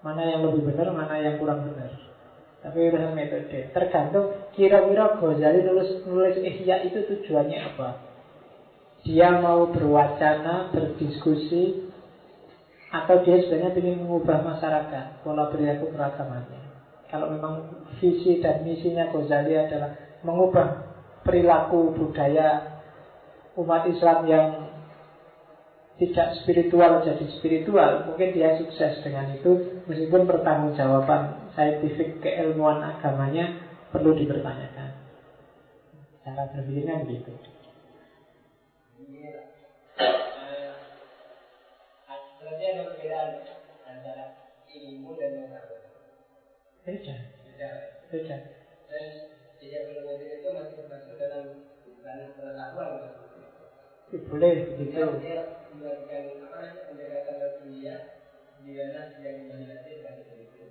mana 0.02 0.24
yang 0.26 0.42
lebih 0.48 0.74
benar, 0.74 0.90
mana 0.96 1.20
yang 1.20 1.38
kurang 1.38 1.70
benar. 1.70 1.92
Tapi 2.60 2.92
urusan 2.92 3.16
metode. 3.16 3.72
Tergantung 3.72 4.36
kira-kira 4.52 5.16
Ghazali 5.16 5.64
nulis 5.64 6.04
nulis 6.04 6.36
ihya 6.44 6.84
itu 6.84 7.08
tujuannya 7.08 7.60
apa? 7.72 8.04
Dia 9.08 9.40
mau 9.40 9.72
berwacana, 9.72 10.76
berdiskusi, 10.76 11.88
atau 12.90 13.22
dia 13.22 13.38
sebenarnya 13.46 13.78
ingin 13.78 14.06
mengubah 14.06 14.42
masyarakat 14.42 15.22
pola 15.22 15.54
perilaku 15.54 15.94
keragamannya. 15.94 16.62
Kalau 17.10 17.30
memang 17.34 17.86
visi 17.98 18.42
dan 18.42 18.66
misinya 18.66 19.10
Ghazali 19.10 19.54
adalah 19.58 19.98
mengubah 20.26 20.90
perilaku 21.26 21.94
budaya 21.94 22.80
umat 23.58 23.86
Islam 23.90 24.26
yang 24.26 24.48
tidak 26.00 26.32
spiritual 26.42 27.04
jadi 27.04 27.26
spiritual, 27.38 28.08
mungkin 28.08 28.32
dia 28.32 28.56
sukses 28.56 29.04
dengan 29.04 29.36
itu, 29.36 29.84
meskipun 29.84 30.24
pertanggungjawaban 30.24 31.52
saintifik 31.60 32.24
keilmuan 32.24 32.80
agamanya 32.80 33.60
perlu 33.92 34.16
dipertanyakan. 34.16 34.96
Cara 36.24 36.48
berpikirnya 36.56 37.04
begitu 37.04 37.36
berarti 42.50 42.66
ada 42.66 42.82
perbedaan 42.90 43.30
ya, 43.46 43.56
antara 43.86 44.26
ilmu 44.74 45.14
dan 45.22 45.30
pengetahuan. 45.38 45.86
Beda. 46.82 47.16
Beda 47.46 47.62
ya? 47.62 47.72
beda. 48.10 48.38
Dan 48.90 49.06
jejak 49.62 49.82
penemuan 49.86 50.18
itu 50.18 50.50
masih 50.50 50.82
masuk 50.90 51.14
dalam 51.22 51.46
bukan 51.86 52.18
pengetahuan 52.34 52.90
ya, 54.10 54.18
boleh 54.26 54.54
begitu. 54.74 55.06
dia 55.22 55.42
melakukan 55.78 56.24
apa 56.42 56.58
namanya 56.58 56.82
pendekatan 56.90 57.36
tertinggian 57.38 58.02
di 58.66 58.72
mana 58.74 59.02
dia 59.22 59.32
imajinatif 59.46 59.96
kan 60.02 60.14
begitu 60.26 60.66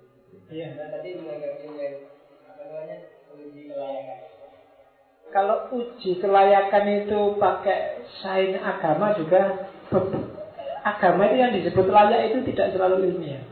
iya. 0.51 0.75
Nah 0.75 0.87
tadi 0.91 1.09
menanggapi 1.15 1.67
yang 1.79 1.95
apa 2.43 2.61
namanya 2.67 2.97
uji 3.31 3.61
kelayakan. 3.71 4.19
Kalau 5.31 5.57
uji 5.71 6.11
kelayakan 6.19 6.85
itu 7.07 7.19
pakai 7.39 8.03
sains 8.19 8.59
agama 8.59 9.15
juga 9.15 9.71
agama 10.83 11.29
itu 11.29 11.37
yang 11.39 11.51
disebut 11.55 11.87
layak 11.89 12.31
itu 12.31 12.37
tidak 12.53 12.75
selalu 12.75 13.11
ilmiah. 13.11 13.43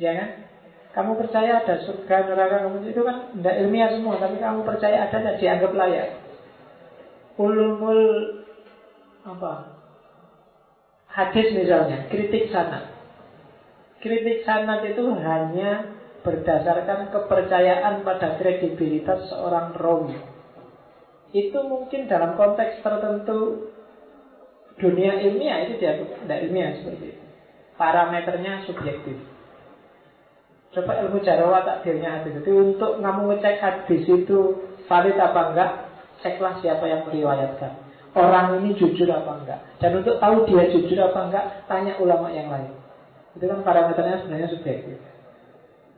Ya 0.00 0.12
kan? 0.16 0.30
Kamu 0.92 1.16
percaya 1.16 1.64
ada 1.64 1.88
surga, 1.88 2.28
neraka, 2.28 2.68
kamu 2.68 2.84
itu 2.92 3.00
kan 3.00 3.32
tidak 3.32 3.54
ilmiah 3.64 3.90
semua, 3.96 4.20
tapi 4.20 4.36
kamu 4.36 4.60
percaya 4.60 5.08
ada 5.08 5.18
dan 5.24 5.34
dianggap 5.40 5.72
layak. 5.72 6.08
Ulumul 7.40 8.02
apa? 9.24 9.52
Hadis 11.08 11.48
misalnya, 11.56 12.12
kritik 12.12 12.52
sanat. 12.52 12.92
Kritik 14.04 14.44
sanat 14.44 14.84
itu 14.84 15.00
hanya 15.16 15.96
berdasarkan 16.20 17.08
kepercayaan 17.08 18.04
pada 18.04 18.36
kredibilitas 18.36 19.32
seorang 19.32 19.72
rawi. 19.72 20.16
Itu 21.32 21.64
mungkin 21.64 22.04
dalam 22.04 22.36
konteks 22.36 22.84
tertentu 22.84 23.71
dunia 24.80 25.20
ilmiah 25.20 25.68
itu 25.68 25.80
dianggap 25.80 26.08
tidak 26.24 26.38
ilmiah 26.48 26.72
seperti 26.80 27.04
itu. 27.12 27.22
Parameternya 27.76 28.52
subjektif. 28.68 29.16
Coba 30.72 31.04
ilmu 31.04 31.20
jarawa 31.20 31.68
takdirnya 31.68 32.22
hadis 32.22 32.40
itu 32.40 32.50
untuk 32.56 33.04
kamu 33.04 33.28
ngecek 33.28 33.60
hadis 33.60 34.02
itu 34.08 34.38
valid 34.88 35.16
apa 35.20 35.40
enggak, 35.52 35.70
ceklah 36.24 36.56
siapa 36.64 36.84
yang 36.88 37.04
meriwayatkan. 37.04 37.76
Orang 38.12 38.60
ini 38.60 38.76
jujur 38.76 39.08
apa 39.08 39.44
enggak. 39.44 39.60
Dan 39.80 40.00
untuk 40.00 40.16
tahu 40.16 40.48
dia 40.48 40.68
jujur 40.72 40.96
apa 41.00 41.28
enggak, 41.28 41.44
tanya 41.68 41.96
ulama 42.00 42.32
yang 42.32 42.48
lain. 42.48 42.72
Itu 43.36 43.44
kan 43.48 43.60
parameternya 43.64 44.24
sebenarnya 44.24 44.48
subjektif. 44.52 44.96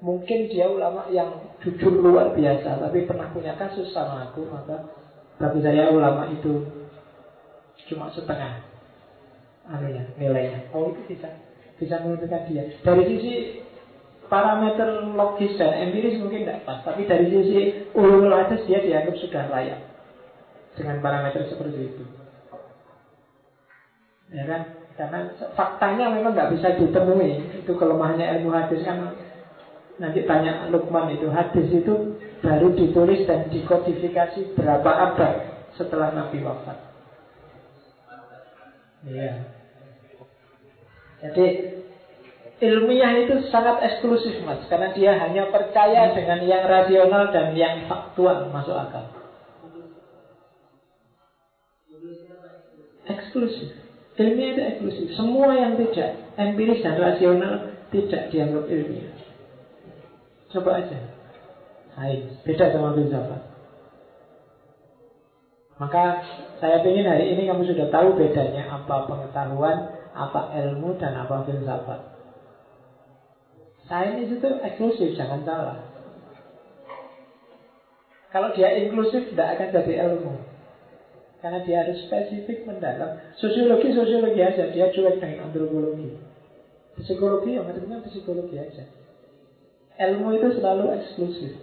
Mungkin 0.03 0.51
dia 0.51 0.67
ulama 0.67 1.07
yang 1.11 1.55
jujur 1.63 1.95
luar 1.95 2.35
biasa, 2.35 2.83
tapi 2.83 3.07
pernah 3.07 3.31
punya 3.31 3.55
kasus 3.55 3.95
sama 3.95 4.31
aku, 4.31 4.47
maka 4.51 4.91
bagi 5.39 5.63
saya 5.63 5.91
ulama 5.91 6.31
itu 6.35 6.84
cuma 7.91 8.11
setengah 8.13 8.65
anunya 9.69 10.05
nilainya. 10.21 10.69
Oh 10.73 10.93
itu 10.93 11.17
bisa 11.17 11.29
bisa 11.81 12.01
menentukan 12.05 12.45
dia. 12.49 12.65
Dari 12.85 13.05
sisi 13.09 13.33
parameter 14.29 15.05
logis 15.13 15.57
dan 15.61 15.89
empiris 15.89 16.21
mungkin 16.21 16.49
tidak 16.49 16.65
pas, 16.65 16.81
tapi 16.85 17.05
dari 17.05 17.29
sisi 17.29 17.61
ulul 17.93 18.33
hadis 18.33 18.65
dia 18.65 18.81
dianggap 18.81 19.17
sudah 19.21 19.45
layak 19.53 19.81
dengan 20.75 21.01
parameter 21.05 21.49
seperti 21.49 21.81
itu. 21.93 22.05
Ya 24.33 24.45
kan? 24.49 24.63
Karena 24.95 25.19
faktanya 25.59 26.15
memang 26.15 26.39
nggak 26.39 26.55
bisa 26.55 26.79
ditemui. 26.79 27.63
Itu 27.67 27.75
kelemahannya 27.75 28.39
ilmu 28.39 28.51
hadis 28.55 28.87
kan 28.87 29.15
nanti 29.99 30.27
tanya 30.27 30.71
Lukman 30.71 31.15
itu 31.15 31.31
hadis 31.31 31.71
itu 31.71 32.19
baru 32.43 32.75
ditulis 32.75 33.27
dan 33.27 33.47
dikodifikasi 33.51 34.59
berapa 34.59 34.91
abad 34.91 35.35
setelah 35.75 36.15
Nabi 36.15 36.43
wafat. 36.43 36.94
Iya. 39.05 39.33
Jadi 41.25 41.47
ilmiah 42.61 43.13
itu 43.25 43.49
sangat 43.53 43.81
eksklusif 43.85 44.41
mas. 44.45 44.65
Karena 44.69 44.93
dia 44.97 45.17
hanya 45.21 45.53
percaya 45.53 46.13
dengan 46.17 46.45
yang 46.45 46.65
rasional 46.65 47.33
dan 47.33 47.53
yang 47.57 47.85
faktual 47.89 48.49
masuk 48.49 48.77
akal. 48.77 49.05
Eksklusif. 53.05 53.77
Ilmiah 54.17 54.51
itu 54.57 54.63
eksklusif. 54.63 55.07
Semua 55.17 55.53
yang 55.57 55.77
tidak 55.77 56.17
empiris 56.41 56.81
dan 56.81 56.97
rasional 56.97 57.73
Tidak 57.95 58.35
dianggap 58.35 58.67
ilmiah. 58.67 59.15
Coba 60.51 60.83
aja. 60.83 60.99
Hai, 61.95 62.27
beda 62.43 62.75
sama 62.75 62.99
filsafat 62.99 63.54
Maka 65.75 66.23
saya 66.63 66.81
ingin 66.87 67.07
hari 67.07 67.35
ini 67.35 67.51
kamu 67.51 67.67
sudah 67.67 67.91
tahu 67.91 68.15
bedanya 68.15 68.63
Apa 68.71 69.11
pengetahuan, 69.11 69.91
apa 70.15 70.55
ilmu, 70.55 70.95
dan 71.03 71.19
apa 71.19 71.43
filsafat 71.43 72.15
Sains 73.85 74.33
itu 74.33 74.49
eksklusif, 74.65 75.13
jangan 75.13 75.45
salah. 75.45 75.79
Kalau 78.33 78.51
dia 78.57 78.73
inklusif, 78.81 79.31
tidak 79.31 79.61
akan 79.61 79.69
jadi 79.77 79.93
ilmu. 80.09 80.35
Karena 81.45 81.61
dia 81.63 81.85
harus 81.85 82.01
spesifik 82.09 82.65
mendalam. 82.65 83.21
Sosiologi, 83.37 83.93
sosiologi 83.93 84.41
aja. 84.41 84.73
Dia 84.73 84.89
cuek 84.89 85.21
dengan 85.21 85.53
antropologi. 85.53 86.17
Psikologi, 86.97 87.61
yang 87.61 87.69
maksudnya 87.69 88.01
psikologi 88.01 88.57
aja. 88.57 88.89
Ilmu 90.01 90.33
itu 90.41 90.49
selalu 90.57 90.97
eksklusif. 90.97 91.61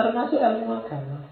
Termasuk 0.00 0.40
ilmu 0.40 0.72
agama. 0.72 1.28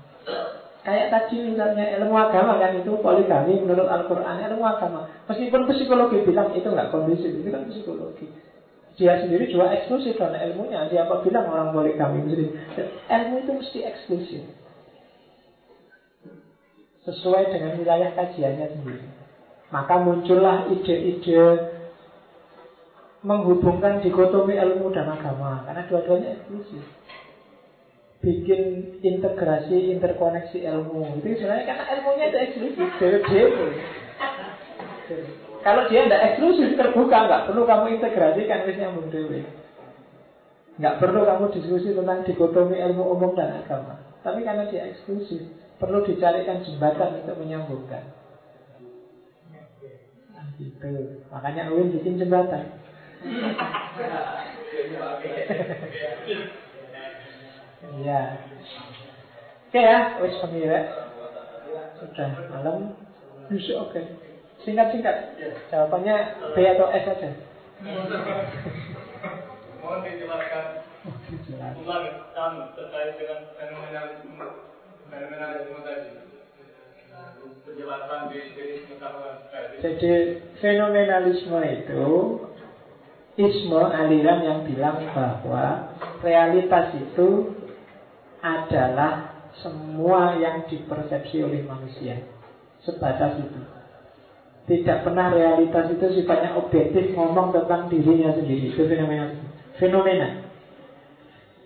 Kayak 0.89 1.13
tadi 1.13 1.53
misalnya 1.53 1.85
ilmu 2.01 2.17
agama 2.17 2.57
kan 2.57 2.73
itu 2.81 2.97
poligami 3.05 3.61
menurut 3.61 3.93
Al-Quran 3.93 4.41
ilmu 4.41 4.65
agama. 4.65 5.05
Meskipun 5.29 5.69
psikologi 5.69 6.25
bilang 6.25 6.49
itu 6.57 6.65
nggak 6.65 6.89
kondusif, 6.89 7.29
itu 7.29 7.53
kan 7.53 7.69
psikologi. 7.69 8.25
Dia 8.97 9.21
sendiri 9.21 9.53
juga 9.53 9.69
eksklusif 9.77 10.17
karena 10.17 10.41
ilmunya. 10.49 10.89
Siapa 10.89 11.21
bilang 11.21 11.45
orang 11.53 11.77
kami 11.77 12.25
muslim? 12.25 12.57
Ilmu 13.05 13.35
itu 13.37 13.53
mesti 13.53 13.79
eksklusif. 13.85 14.43
Sesuai 17.05 17.53
dengan 17.53 17.77
wilayah 17.77 18.17
kajiannya 18.17 18.67
sendiri. 18.81 19.05
Maka 19.69 20.01
muncullah 20.01 20.73
ide-ide 20.73 21.69
menghubungkan 23.21 24.01
dikotomi 24.01 24.57
ilmu 24.57 24.89
dan 24.97 25.13
agama. 25.13 25.69
Karena 25.69 25.85
dua-duanya 25.85 26.29
eksklusif. 26.41 26.98
Bikin 28.19 28.63
integrasi, 28.99 29.95
interkoneksi 29.95 30.59
ilmu. 30.59 31.23
Itu 31.23 31.39
sebenarnya 31.39 31.71
karena 31.71 31.85
ilmunya 31.95 32.25
itu 32.35 32.39
eksklusif. 32.39 32.89
Dewe-dewe. 32.99 33.71
Kalau 35.63 35.83
dia 35.91 36.07
tidak 36.07 36.23
eksklusif 36.33 36.75
terbuka, 36.75 37.27
nggak 37.31 37.45
perlu 37.51 37.63
kamu 37.67 37.99
integrasikan 37.99 38.67
wis 38.67 38.79
nyambung 38.79 39.11
dewi. 39.11 39.43
Nggak 40.79 40.99
perlu 41.03 41.27
kamu 41.27 41.45
diskusi 41.55 41.95
tentang 41.95 42.23
dikotomi 42.23 42.79
ilmu 42.79 43.05
umum 43.19 43.35
dan 43.35 43.63
agama. 43.63 43.99
Tapi 44.23 44.47
karena 44.47 44.71
dia 44.71 44.87
eksklusif, 44.91 45.43
perlu 45.79 46.07
dicarikan 46.07 46.63
jembatan 46.63 47.23
untuk 47.23 47.39
menyambungkan. 47.39 48.03
Nah, 50.35 50.47
gitu. 50.59 51.23
Makanya 51.31 51.71
Uin 51.75 51.91
bikin 51.95 52.19
jembatan. 52.19 52.65
Iya. 57.79 58.21
Oke 59.69 59.81
ya, 59.81 59.99
wis 60.25 60.39
pengira. 60.43 60.81
Sudah 62.01 62.29
malam. 62.51 62.97
Bisa 63.53 63.79
oke. 63.79 63.95
Okay. 63.95 64.05
Singkat-singkat. 64.67 65.39
Jawabannya 65.71 66.17
B 66.55 66.57
atau 66.67 66.91
S 66.91 67.05
saja. 67.07 67.31
Mohon 69.79 69.99
dijelaskan 70.05 70.67
ulang 71.85 72.05
kami 72.37 72.63
terkait 72.77 73.17
dengan 73.17 73.41
fenomenalisme 73.57 74.47
fenomenalisme 75.09 75.81
tadi. 75.87 76.11
Penjelasan 77.65 78.21
di 78.33 78.39
Jadi 79.79 80.13
fenomenalisme 80.59 81.61
itu 81.65 82.05
isme 83.39 83.83
aliran 83.87 84.41
yang 84.43 84.61
bilang 84.67 84.99
bahwa 85.15 85.95
realitas 86.21 86.93
itu 86.99 87.58
adalah 88.65 89.13
semua 89.61 90.39
yang 90.39 90.65
dipersepsi 90.71 91.43
oleh 91.43 91.67
manusia 91.67 92.23
sebatas 92.87 93.43
itu. 93.43 93.61
Tidak 94.69 95.01
pernah 95.01 95.33
realitas 95.33 95.89
itu 95.97 96.07
sifatnya 96.21 96.53
objektif 96.61 97.17
ngomong 97.17 97.57
tentang 97.57 97.89
dirinya 97.89 98.37
sendiri. 98.37 98.77
Itu 98.77 98.85
fenomena. 98.85 99.33
Fenomena. 99.81 100.29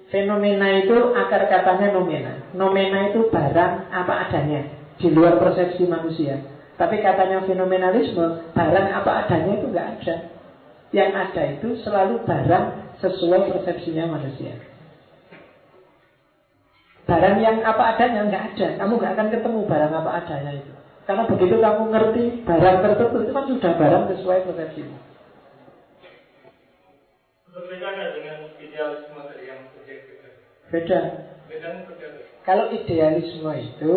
Fenomena 0.06 0.66
itu 0.78 0.96
akar 1.16 1.50
katanya 1.50 1.98
nomena. 1.98 2.46
Nomena 2.54 3.10
itu 3.10 3.26
barang 3.26 3.90
apa 3.90 4.28
adanya 4.28 4.70
di 5.02 5.08
luar 5.10 5.40
persepsi 5.42 5.82
manusia. 5.88 6.38
Tapi 6.78 7.02
katanya 7.02 7.42
fenomenalisme, 7.42 8.54
barang 8.54 8.86
apa 9.02 9.26
adanya 9.26 9.52
itu 9.58 9.66
nggak 9.72 9.88
ada. 9.98 10.16
Yang 10.92 11.10
ada 11.16 11.42
itu 11.58 11.68
selalu 11.82 12.14
barang 12.22 12.64
sesuai 13.02 13.50
persepsinya 13.50 14.14
manusia. 14.14 14.71
Barang 17.02 17.36
yang 17.42 17.58
apa 17.66 17.96
adanya 17.96 18.30
nggak 18.30 18.44
ada. 18.54 18.68
Kamu 18.78 18.92
nggak 18.98 19.12
akan 19.18 19.28
ketemu 19.34 19.60
barang 19.66 19.92
apa 19.92 20.10
adanya 20.22 20.52
itu. 20.54 20.72
Karena 21.02 21.26
begitu 21.26 21.56
kamu 21.58 21.82
ngerti 21.90 22.24
barang 22.46 22.76
tertentu 22.86 23.16
itu 23.26 23.32
kan 23.34 23.44
sudah 23.50 23.72
barang 23.74 24.04
sesuai 24.14 24.38
persepsimu. 24.46 24.96
Berbeda 27.52 28.06
dengan 28.16 28.36
idealisme 28.56 29.20
tadi 29.28 29.44
yang 29.44 29.60
subjektif? 29.74 30.16
Beda. 30.72 31.00
Beda 31.50 31.68
Kalau 32.46 32.64
idealisme 32.70 33.52
itu 33.60 33.94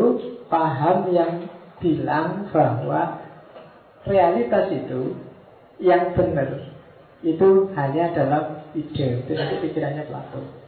paham 0.52 1.14
yang 1.14 1.48
bilang 1.80 2.49
bahwa 2.49 3.22
realitas 4.06 4.69
itu 4.73 5.18
yang 5.82 6.14
benar 6.14 6.73
itu 7.26 7.73
hanya 7.73 8.14
dalam 8.14 8.44
ide 8.77 9.26
itu 9.26 9.32
nanti 9.34 9.56
pikirannya 9.65 10.03
Plato. 10.06 10.65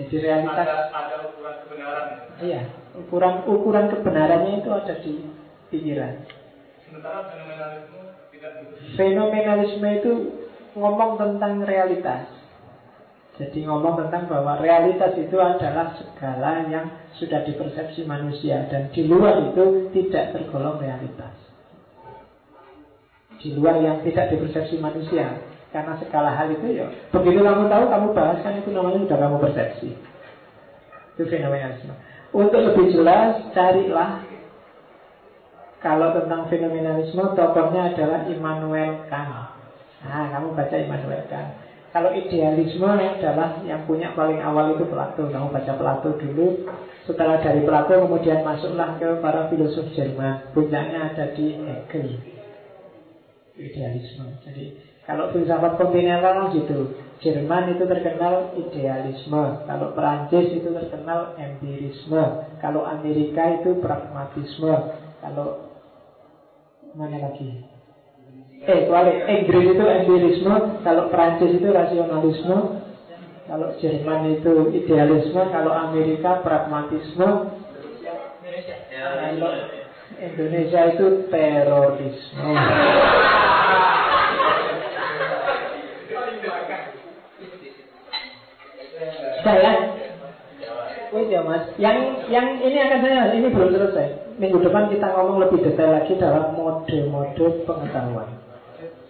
Jadi 0.00 0.16
realitas 0.16 0.64
ada, 0.64 0.88
ada 0.96 1.16
ukuran 1.28 1.54
kebenaran. 1.60 2.04
ya. 2.08 2.24
Iya, 2.40 2.62
ukuran 2.96 3.34
ukuran 3.44 3.86
kebenarannya 3.92 4.52
itu 4.64 4.70
ada 4.72 4.94
di 5.04 5.12
pikiran. 5.68 6.24
Sementara 6.88 7.28
fenomenalisme 7.28 8.00
tidak. 8.32 8.52
Fenomenalisme 8.96 9.88
itu 10.00 10.12
ngomong 10.72 11.20
tentang 11.20 11.60
realitas. 11.68 12.32
Jadi 13.36 13.64
ngomong 13.64 13.96
tentang 14.04 14.28
bahwa 14.28 14.60
realitas 14.60 15.16
itu 15.20 15.36
adalah 15.36 15.96
segala 15.96 16.64
yang 16.68 16.92
sudah 17.16 17.44
dipersepsi 17.44 18.04
manusia 18.04 18.68
dan 18.68 18.92
di 18.92 19.04
luar 19.04 19.52
itu 19.52 19.92
tidak 19.96 20.32
tergolong 20.36 20.80
realitas. 20.80 21.36
Di 23.40 23.56
luar 23.56 23.80
yang 23.80 24.04
tidak 24.04 24.32
dipersepsi 24.32 24.76
manusia. 24.80 25.49
Karena 25.70 25.94
segala 26.02 26.34
hal 26.34 26.50
itu 26.50 26.66
ya 26.82 26.90
begitu 27.14 27.46
kamu 27.46 27.70
tahu 27.70 27.84
kamu 27.86 28.06
bahas 28.10 28.38
kan 28.42 28.58
itu 28.58 28.70
namanya 28.74 29.06
sudah 29.06 29.18
kamu 29.22 29.36
persepsi. 29.38 29.88
Itu 31.14 31.22
fenomenalisme. 31.30 31.94
Untuk 32.30 32.60
lebih 32.62 32.94
jelas 32.94 33.54
carilah 33.54 34.22
kalau 35.80 36.12
tentang 36.12 36.50
fenomenalisme 36.50 37.24
tokohnya 37.38 37.94
adalah 37.94 38.28
Immanuel 38.28 39.06
Kant. 39.08 39.56
Nah, 40.00 40.26
kamu 40.32 40.52
baca 40.52 40.76
Immanuel 40.76 41.24
Kant. 41.30 41.50
Kalau 41.90 42.14
idealisme 42.14 42.86
adalah 42.86 43.58
yang 43.66 43.82
punya 43.82 44.14
paling 44.14 44.38
awal 44.38 44.78
itu 44.78 44.86
Plato. 44.86 45.26
Kamu 45.26 45.50
baca 45.50 45.72
Plato 45.74 46.14
dulu. 46.22 46.66
Setelah 47.02 47.42
dari 47.42 47.66
Plato 47.66 47.98
kemudian 47.98 48.46
masuklah 48.46 48.94
ke 48.98 49.18
para 49.18 49.50
filosof 49.50 49.90
Jerman. 49.98 50.54
Puncaknya 50.54 51.10
ada 51.10 51.34
di 51.34 51.58
Hegel. 51.58 52.22
Idealisme. 53.58 54.38
Jadi 54.46 54.89
kalau 55.10 55.34
filsafat 55.34 55.74
kontinental 55.74 56.54
gitu. 56.54 56.94
Jerman 57.18 57.74
itu 57.74 57.82
terkenal 57.82 58.54
idealisme. 58.54 59.66
Kalau 59.66 59.90
Perancis 59.90 60.54
itu 60.54 60.70
terkenal 60.70 61.34
empirisme. 61.34 62.46
Kalau 62.62 62.86
Amerika 62.86 63.58
itu 63.58 63.74
pragmatisme. 63.82 64.70
Kalau 65.18 65.66
mana 66.94 67.26
lagi? 67.26 67.58
Eh, 68.62 68.86
balik. 68.86 69.26
Inggris 69.26 69.74
itu 69.74 69.82
empirisme, 69.82 70.78
kalau 70.86 71.10
Prancis 71.10 71.58
itu 71.58 71.68
rasionalisme, 71.74 72.58
kalau 73.50 73.68
Jerman 73.82 74.38
itu 74.38 74.70
idealisme, 74.78 75.42
kalau 75.50 75.74
Amerika 75.74 76.38
pragmatisme, 76.44 77.50
kalau 78.94 79.52
Indonesia 80.22 80.80
itu 80.92 81.06
terorisme. 81.32 82.48
Saya 89.40 89.72
Wait 91.10 91.26
ya 91.26 91.42
mas, 91.42 91.66
yang 91.74 92.22
yang 92.30 92.62
ini 92.62 92.78
akan 92.86 93.02
saya 93.02 93.34
ini 93.34 93.50
belum 93.50 93.74
selesai. 93.74 94.38
Minggu 94.38 94.62
depan 94.62 94.86
kita 94.94 95.10
ngomong 95.10 95.42
lebih 95.42 95.58
detail 95.66 95.90
lagi 95.90 96.14
dalam 96.14 96.54
mode-mode 96.54 97.66
pengetahuan, 97.66 98.30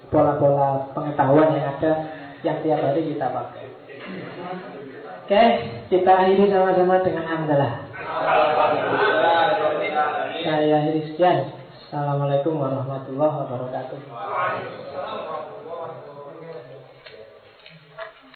pola-pola 0.09 0.89
pengetahuan 0.97 1.53
yang 1.53 1.77
ada 1.77 1.93
yang 2.41 2.57
tiap 2.65 2.81
hari 2.81 3.05
kita 3.05 3.29
pakai. 3.29 3.69
Oke, 5.29 5.45
kita 5.93 6.11
akhiri 6.25 6.49
sama-sama 6.49 7.05
dengan 7.05 7.25
hamdalah. 7.29 7.73
Saya 10.41 10.75
akhiri 10.81 11.01
sekian. 11.05 11.53
Assalamualaikum 11.85 12.57
warahmatullahi 12.57 13.35
wabarakatuh. 13.45 13.99